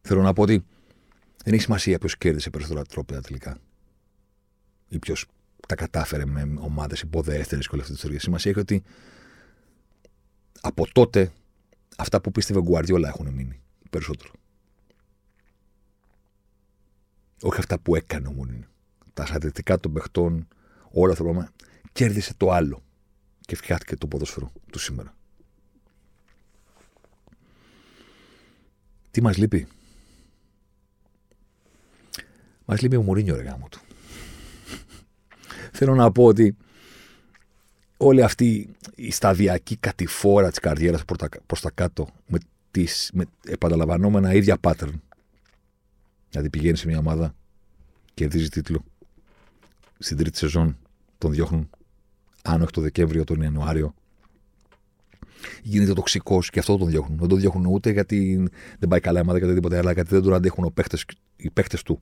Θέλω 0.05 0.21
να 0.21 0.33
πω 0.33 0.41
ότι 0.41 0.65
δεν 1.43 1.53
έχει 1.53 1.61
σημασία 1.63 1.97
ποιος 1.97 2.17
κέρδισε 2.17 2.49
περισσότερα 2.49 2.83
τρόπια 2.83 3.21
τελικά. 3.21 3.57
Ή 4.87 4.99
ποιος 4.99 5.25
τα 5.67 5.75
κατάφερε 5.75 6.25
με 6.25 6.53
ομάδες 6.59 7.01
υποδέστερες 7.01 7.65
και 7.65 7.71
όλη 7.73 7.81
αυτή 7.81 7.93
τη 7.93 7.99
ιστορία. 7.99 8.19
Σημασία 8.19 8.51
έχει 8.51 8.59
ότι 8.59 8.83
από 10.61 10.91
τότε 10.91 11.31
αυτά 11.97 12.21
που 12.21 12.31
πίστευε 12.31 12.59
ο 12.59 12.61
Γκουαρδιόλα 12.61 13.07
έχουν 13.07 13.27
μείνει 13.29 13.61
περισσότερο. 13.89 14.31
Όχι 17.41 17.59
αυτά 17.59 17.79
που 17.79 17.95
έκανε 17.95 18.27
ο 18.27 18.31
Μουνίνο. 18.31 18.65
Τα 19.13 19.25
χαρακτηριστικά 19.25 19.79
των 19.79 19.93
παιχτών, 19.93 20.47
όλα 20.91 21.11
αυτά 21.11 21.23
τα 21.23 21.29
πράγματα. 21.29 21.55
Κέρδισε 21.91 22.33
το 22.37 22.51
άλλο. 22.51 22.83
Και 23.39 23.55
φτιάχτηκε 23.55 23.95
το 23.95 24.07
ποδόσφαιρο 24.07 24.51
του 24.71 24.79
σήμερα. 24.79 25.15
Τι 29.11 29.21
μας 29.21 29.37
λείπει; 29.37 29.67
Μας 32.73 32.81
λείπει 32.81 32.95
ο 32.95 33.01
Μουρίνιο, 33.01 33.35
ρε 33.35 33.41
γάμο 33.41 33.67
του. 33.69 33.79
Θέλω 35.71 35.95
να 35.95 36.11
πω 36.11 36.25
ότι 36.25 36.55
όλη 37.97 38.23
αυτή 38.23 38.69
η 38.95 39.11
σταδιακή 39.11 39.75
κατηφόρα 39.75 40.49
της 40.49 40.59
καριέρας 40.59 41.05
προς 41.45 41.61
τα 41.61 41.71
κάτω 41.71 42.07
με, 42.27 42.37
τις, 42.71 43.09
με 43.13 43.25
επαναλαμβανόμενα 43.45 44.33
ίδια 44.33 44.57
pattern. 44.61 44.93
Δηλαδή 46.29 46.49
πηγαίνεις 46.49 46.79
σε 46.79 46.87
μια 46.87 46.97
ομάδα, 46.97 47.35
κερδίζεις 48.13 48.49
τίτλο, 48.49 48.83
στην 49.99 50.17
τρίτη 50.17 50.37
σεζόν 50.37 50.77
τον 51.17 51.31
διώχνουν, 51.31 51.69
αν 52.43 52.61
όχι 52.61 52.71
το 52.71 52.81
Δεκέμβριο, 52.81 53.23
τον 53.23 53.41
Ιανουάριο. 53.41 53.93
Γίνεται 55.61 55.93
τοξικός 55.93 56.49
και 56.49 56.59
αυτό 56.59 56.77
τον 56.77 56.89
διώχνουν. 56.89 57.17
Δεν 57.17 57.27
τον 57.27 57.39
διώχνουν 57.39 57.65
ούτε 57.65 57.89
γιατί 57.89 58.49
δεν 58.79 58.89
πάει 58.89 58.99
καλά 58.99 59.19
η 59.19 59.21
ομάδα 59.21 59.37
γιατί 59.37 59.53
τίποτα, 59.53 59.77
αλλά 59.77 59.91
γιατί 59.91 60.09
δεν 60.09 60.21
τον 60.21 60.33
αντέχουν 60.33 60.73
οι 61.35 61.49
παίχτες 61.49 61.83
του. 61.83 61.99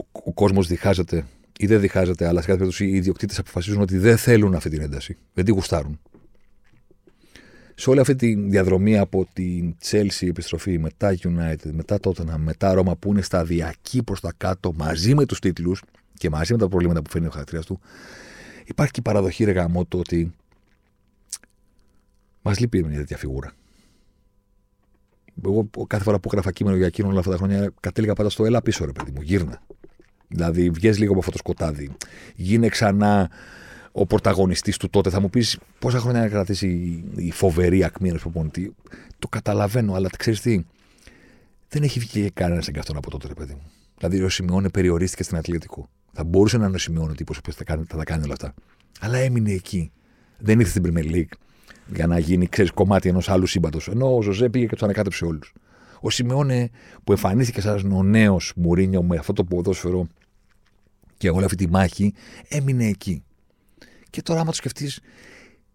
Ο, 0.00 0.20
ο 0.24 0.32
κόσμος 0.32 0.66
διχάζεται 0.66 1.26
ή 1.58 1.66
δεν 1.66 1.80
διχάζεται, 1.80 2.26
αλλά 2.26 2.40
σε 2.40 2.46
κάθε 2.46 2.58
περίπτωση 2.58 2.86
οι 2.86 2.94
ιδιοκτήτες 2.94 3.38
αποφασίζουν 3.38 3.80
ότι 3.80 3.98
δεν 3.98 4.16
θέλουν 4.16 4.54
αυτή 4.54 4.70
την 4.70 4.80
ένταση. 4.80 5.16
Δεν 5.34 5.44
τη 5.44 5.50
γουστάρουν. 5.50 6.00
Σε 7.74 7.90
όλη 7.90 8.00
αυτή 8.00 8.14
τη 8.14 8.34
διαδρομή 8.34 8.98
από 8.98 9.26
την 9.32 9.76
Chelsea 9.84 10.28
επιστροφή, 10.28 10.78
μετά 10.78 11.16
United, 11.22 11.70
μετά 11.72 11.98
Tottenham, 12.02 12.36
μετά 12.36 12.72
Ρώμα 12.74 12.96
που 12.96 13.10
είναι 13.10 13.22
σταδιακή 13.22 14.02
προς 14.02 14.20
τα 14.20 14.32
κάτω 14.36 14.72
μαζί 14.72 15.14
με 15.14 15.26
τους 15.26 15.38
τίτλους 15.38 15.82
και 16.14 16.30
μαζί 16.30 16.52
με 16.52 16.58
τα 16.58 16.68
προβλήματα 16.68 17.02
που 17.02 17.10
φέρνει 17.10 17.26
ο 17.26 17.30
χαρακτήρας 17.30 17.66
του, 17.66 17.80
υπάρχει 18.64 18.92
και 18.92 19.00
η 19.00 19.02
παραδοχή 19.02 19.44
ρε 19.44 19.66
το 19.88 19.98
ότι 19.98 20.32
μας 22.42 22.58
λείπει 22.58 22.84
μια 22.84 22.98
τέτοια 22.98 23.16
φιγούρα. 23.16 23.52
Εγώ 25.44 25.70
κάθε 25.86 26.02
φορά 26.02 26.18
που 26.18 26.28
έγραφα 26.32 26.52
κείμενο 26.52 26.76
για 26.76 26.86
εκείνον 26.86 27.10
όλα 27.10 27.18
αυτά 27.18 27.30
τα 27.30 27.36
χρόνια 27.36 27.72
κατέληγα 27.80 28.12
πάντα 28.12 28.30
στο 28.30 28.44
έλα 28.44 28.62
πίσω, 28.62 28.84
ρε 28.84 28.92
παιδί 28.92 29.10
μου, 29.10 29.20
γύρνα. 29.20 29.62
Δηλαδή, 30.30 30.70
βγες 30.70 30.98
λίγο 30.98 31.10
από 31.10 31.18
αυτό 31.18 31.30
το 31.30 31.38
σκοτάδι. 31.38 31.90
Γίνε 32.34 32.68
ξανά 32.68 33.30
ο 33.92 34.06
πρωταγωνιστής 34.06 34.76
του 34.76 34.90
τότε. 34.90 35.10
Θα 35.10 35.20
μου 35.20 35.30
πεις 35.30 35.58
πόσα 35.78 35.98
χρόνια 35.98 36.20
να 36.20 36.28
κρατήσει 36.28 37.02
η 37.16 37.30
φοβερή 37.30 37.84
ακμή 37.84 38.08
ενός 38.08 38.20
προπονητή. 38.20 38.74
Το 39.18 39.28
καταλαβαίνω, 39.28 39.94
αλλά 39.94 40.08
ξέρεις 40.18 40.40
τι; 40.40 40.64
Δεν 41.68 41.82
έχει 41.82 41.98
βγει 41.98 42.30
κανένας 42.30 42.68
εγκαστόν 42.68 42.96
από 42.96 43.10
τότε, 43.10 43.26
ρε 43.26 43.34
παιδί 43.34 43.52
μου. 43.52 43.70
Δηλαδή, 43.98 44.22
ο 44.22 44.28
Σιμεώνε 44.28 44.68
περιορίστηκε 44.68 45.22
στην 45.22 45.36
Αθλητικό. 45.36 45.88
Θα 46.12 46.24
μπορούσε 46.24 46.58
να 46.58 46.66
είναι 46.66 46.74
ο 46.74 46.78
Σιμεώνε 46.78 47.14
τύπος 47.14 47.40
που 47.40 47.52
θα, 47.52 47.64
θα 47.88 47.96
τα 47.96 48.04
κάνει 48.04 48.24
όλα 48.24 48.32
αυτά. 48.32 48.54
Αλλά 49.00 49.18
έμεινε 49.18 49.52
εκεί. 49.52 49.90
Δεν 50.38 50.60
ήρθε 50.60 50.70
στην 50.70 50.82
Premier 50.86 51.14
League 51.14 51.32
για 51.94 52.06
να 52.06 52.18
γίνει 52.18 52.46
ξέρεις, 52.46 52.70
κομμάτι 52.70 53.08
ενός 53.08 53.28
άλλου 53.28 53.46
σύμπαντος. 53.46 53.88
Ενώ 53.88 54.16
ο 54.16 54.22
Ζωζέ 54.22 54.48
πήγε 54.48 54.66
και 54.66 54.72
τους 54.72 54.82
ανακάτεψε 54.82 55.24
όλους. 55.24 55.52
Ο 56.00 56.10
Σιμεώνε 56.10 56.70
που 57.04 57.12
εμφανίστηκε 57.12 57.60
σαν 57.60 57.92
ο 57.92 58.02
νέος 58.02 58.52
Μουρίνιο 58.56 59.02
με 59.02 59.16
αυτό 59.16 59.32
το 59.32 59.44
ποδόσφαιρο 59.44 60.08
και 61.20 61.30
όλη 61.30 61.44
αυτή 61.44 61.56
τη 61.56 61.68
μάχη, 61.68 62.14
έμεινε 62.48 62.86
εκεί. 62.86 63.22
Και 64.10 64.22
τώρα, 64.22 64.40
άμα 64.40 64.50
το 64.50 64.56
σκεφτείς, 64.56 65.00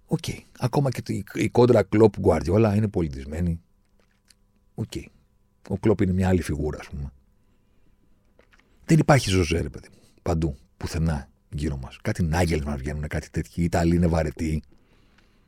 OK. 0.06 0.20
Okay. 0.28 0.40
Ακόμα 0.60 0.90
και 0.90 1.24
η 1.34 1.50
κόντρα 1.50 1.84
Κλοπ 1.84 2.20
Γκουαρδιόλα 2.20 2.76
είναι 2.76 2.88
πολιτισμένη. 2.88 3.62
OK. 4.76 4.92
Okay. 4.96 5.04
Ο 5.70 5.78
Κλοπ 5.78 6.02
είναι 6.02 6.14
μια 6.14 6.28
άλλη 6.28 6.42
φιγούρα, 6.42 6.80
ας 6.80 6.88
πούμε. 6.88 7.12
Δεν 8.86 9.00
υπάρχει 9.00 9.30
ζωζέ, 9.30 9.62
ρε 9.62 9.70
παιδί 9.70 9.88
μου. 9.92 9.98
Παντού. 10.22 10.56
Πουθενά 10.78 11.30
γύρω 11.50 11.78
μας. 11.78 11.98
Κάτι 12.02 12.24
νάγελ 12.24 12.62
μα 12.66 12.76
βγαίνουν, 12.76 13.08
κάτι 13.08 13.30
τέτοιο. 13.30 13.54
Οι 13.56 13.64
Ιταλοί 13.64 13.96
είναι 13.96 14.08
βαρετοί. 14.08 14.62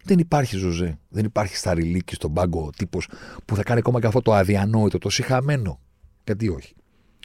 Δεν 0.03 0.19
υπάρχει 0.19 0.57
ζωζέ. 0.57 0.99
Δεν 1.09 1.25
υπάρχει 1.25 1.55
σταριλίκη 1.55 2.15
στον 2.15 2.33
πάγκο 2.33 2.69
τύπος 2.77 3.09
που 3.45 3.55
θα 3.55 3.63
κάνει 3.63 3.79
ακόμα 3.79 3.99
και 3.99 4.07
αυτό 4.07 4.21
το 4.21 4.33
αδιανόητο, 4.33 4.97
το 4.97 5.09
συχαμένο. 5.09 5.79
Γιατί 6.23 6.49
όχι 6.49 6.75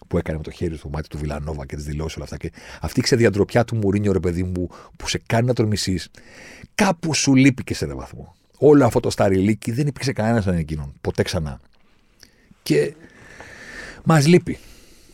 που 0.09 0.19
έκανε 0.19 0.37
με 0.37 0.43
το 0.43 0.51
χέρι 0.51 0.77
στο 0.77 0.89
μάτι 0.89 1.09
του 1.09 1.19
Βιλανόβα 1.19 1.67
και 1.67 1.77
τις 1.77 1.85
δηλώσεις 1.85 2.17
όλα 2.17 2.25
αυτά. 2.25 2.37
Και 2.37 2.53
αυτή 2.81 3.01
η 3.01 3.03
ξεδιαντροπιά 3.03 3.65
του 3.65 3.77
Μουρίνιο, 3.77 4.13
ρε 4.13 4.21
παιδί 4.21 4.43
μου, 4.43 4.69
που 4.97 5.09
σε 5.09 5.23
κάνει 5.27 5.47
να 5.47 5.55
τον 5.55 5.67
μισεί, 5.67 6.01
κάπου 6.75 7.15
σου 7.15 7.35
λείπει 7.35 7.65
και 7.65 7.75
σε 7.75 7.85
ένα 7.85 7.95
βαθμό. 7.95 8.35
Όλο 8.59 8.85
αυτό 8.85 9.01
το 9.01 9.11
σταριλίκι 9.11 9.73
δεν 9.73 9.87
υπήρξε 9.87 10.13
κανένας 10.13 10.45
σαν 10.45 10.55
εκείνον. 10.55 10.93
Ποτέ 11.01 11.23
ξανά. 11.23 11.61
Και 12.63 12.95
μας 14.05 14.27
λείπει, 14.27 14.59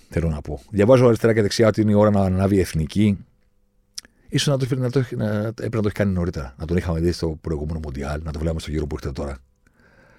θέλω 0.09 0.29
να 0.29 0.41
πω. 0.41 0.61
Διαβάζω 0.71 1.07
αριστερά 1.07 1.33
και 1.33 1.43
δεξιά 1.43 1.69
ότι 1.69 1.81
είναι 1.81 1.91
η 1.91 1.95
ώρα 1.95 2.11
να 2.11 2.21
ανάβει 2.21 2.57
η 2.57 2.61
εθνική. 2.61 3.19
σω 4.39 4.51
να 4.51 4.59
το, 4.59 4.77
να 4.77 4.91
το, 4.91 5.05
να, 5.17 5.27
έπρεπε 5.37 5.77
να 5.77 5.83
το 5.83 5.87
έχει 5.87 5.95
κάνει 5.95 6.13
νωρίτερα. 6.13 6.55
Να 6.59 6.67
τον 6.67 6.77
είχαμε 6.77 7.01
δει 7.01 7.13
στο 7.13 7.39
προηγούμενο 7.41 7.81
Μοντιάλ, 7.83 8.21
να 8.23 8.33
το 8.33 8.39
βλέπουμε 8.39 8.61
στο 8.61 8.71
γύρο 8.71 8.87
που 8.87 8.95
έρχεται 8.95 9.21
τώρα. 9.23 9.39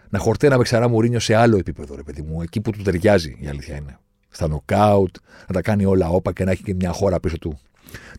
Να 0.10 0.20
χορτένα 0.20 0.62
ξαρά 0.62 0.88
Μουρίνιο 0.88 1.20
σε 1.20 1.36
άλλο 1.36 1.58
επίπεδο, 1.58 1.96
ρε 1.96 2.04
παιδί 2.04 2.22
μου, 2.22 2.42
εκεί 2.42 2.62
που 2.62 2.72
του 2.72 2.82
ταιριάζει 2.82 3.38
η 3.40 3.48
αλήθεια 3.48 3.76
είναι 3.76 4.00
στα 4.30 4.48
νοκάουτ, 4.48 5.16
να 5.48 5.54
τα 5.54 5.62
κάνει 5.62 5.86
όλα 5.86 6.10
όπα 6.10 6.34
και 6.34 6.44
να 6.44 6.52
έχει 6.52 6.64
και 6.64 6.74
μια 6.74 6.92
χώρα 6.92 7.20
πίσω 7.20 7.38
του 7.38 7.60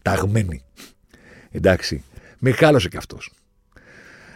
ταγμένη. 0.03 0.63
Εντάξει. 1.51 2.03
Μεγάλωσε 2.39 2.89
κι 2.89 2.97
αυτός. 2.97 3.33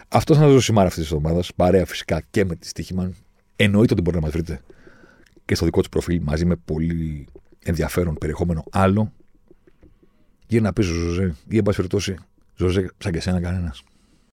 Αυτός 0.07 0.37
θα 0.37 0.45
ο 0.45 0.59
σημάρα 0.59 0.87
αυτής 0.87 1.03
της 1.03 1.11
εβδομάδα. 1.11 1.43
Παρέα 1.55 1.85
φυσικά 1.85 2.21
και 2.31 2.45
με 2.45 2.55
τη 2.55 2.67
Στίχημαν. 2.67 3.15
Εννοείται 3.55 3.93
ότι 3.93 4.01
μπορείτε 4.01 4.23
να 4.23 4.31
μας 4.31 4.31
βρείτε 4.35 4.61
και 5.45 5.55
στο 5.55 5.65
δικό 5.65 5.81
του 5.81 5.89
προφίλ 5.89 6.21
μαζί 6.23 6.45
με 6.45 6.55
πολύ 6.55 7.27
ενδιαφέρον 7.63 8.15
περιεχόμενο 8.15 8.63
άλλο. 8.71 9.11
Γύρω 10.47 10.63
να 10.63 10.73
πεις 10.73 10.85
Ζωζέ, 10.85 11.35
ή 11.47 11.57
εν 11.57 11.63
πάση 11.63 11.77
περιπτώσει, 11.77 12.15
Ζωζέ, 12.55 12.89
σαν 12.97 13.11
και 13.11 13.17
εσένα 13.17 13.41
κανένας. 13.41 13.83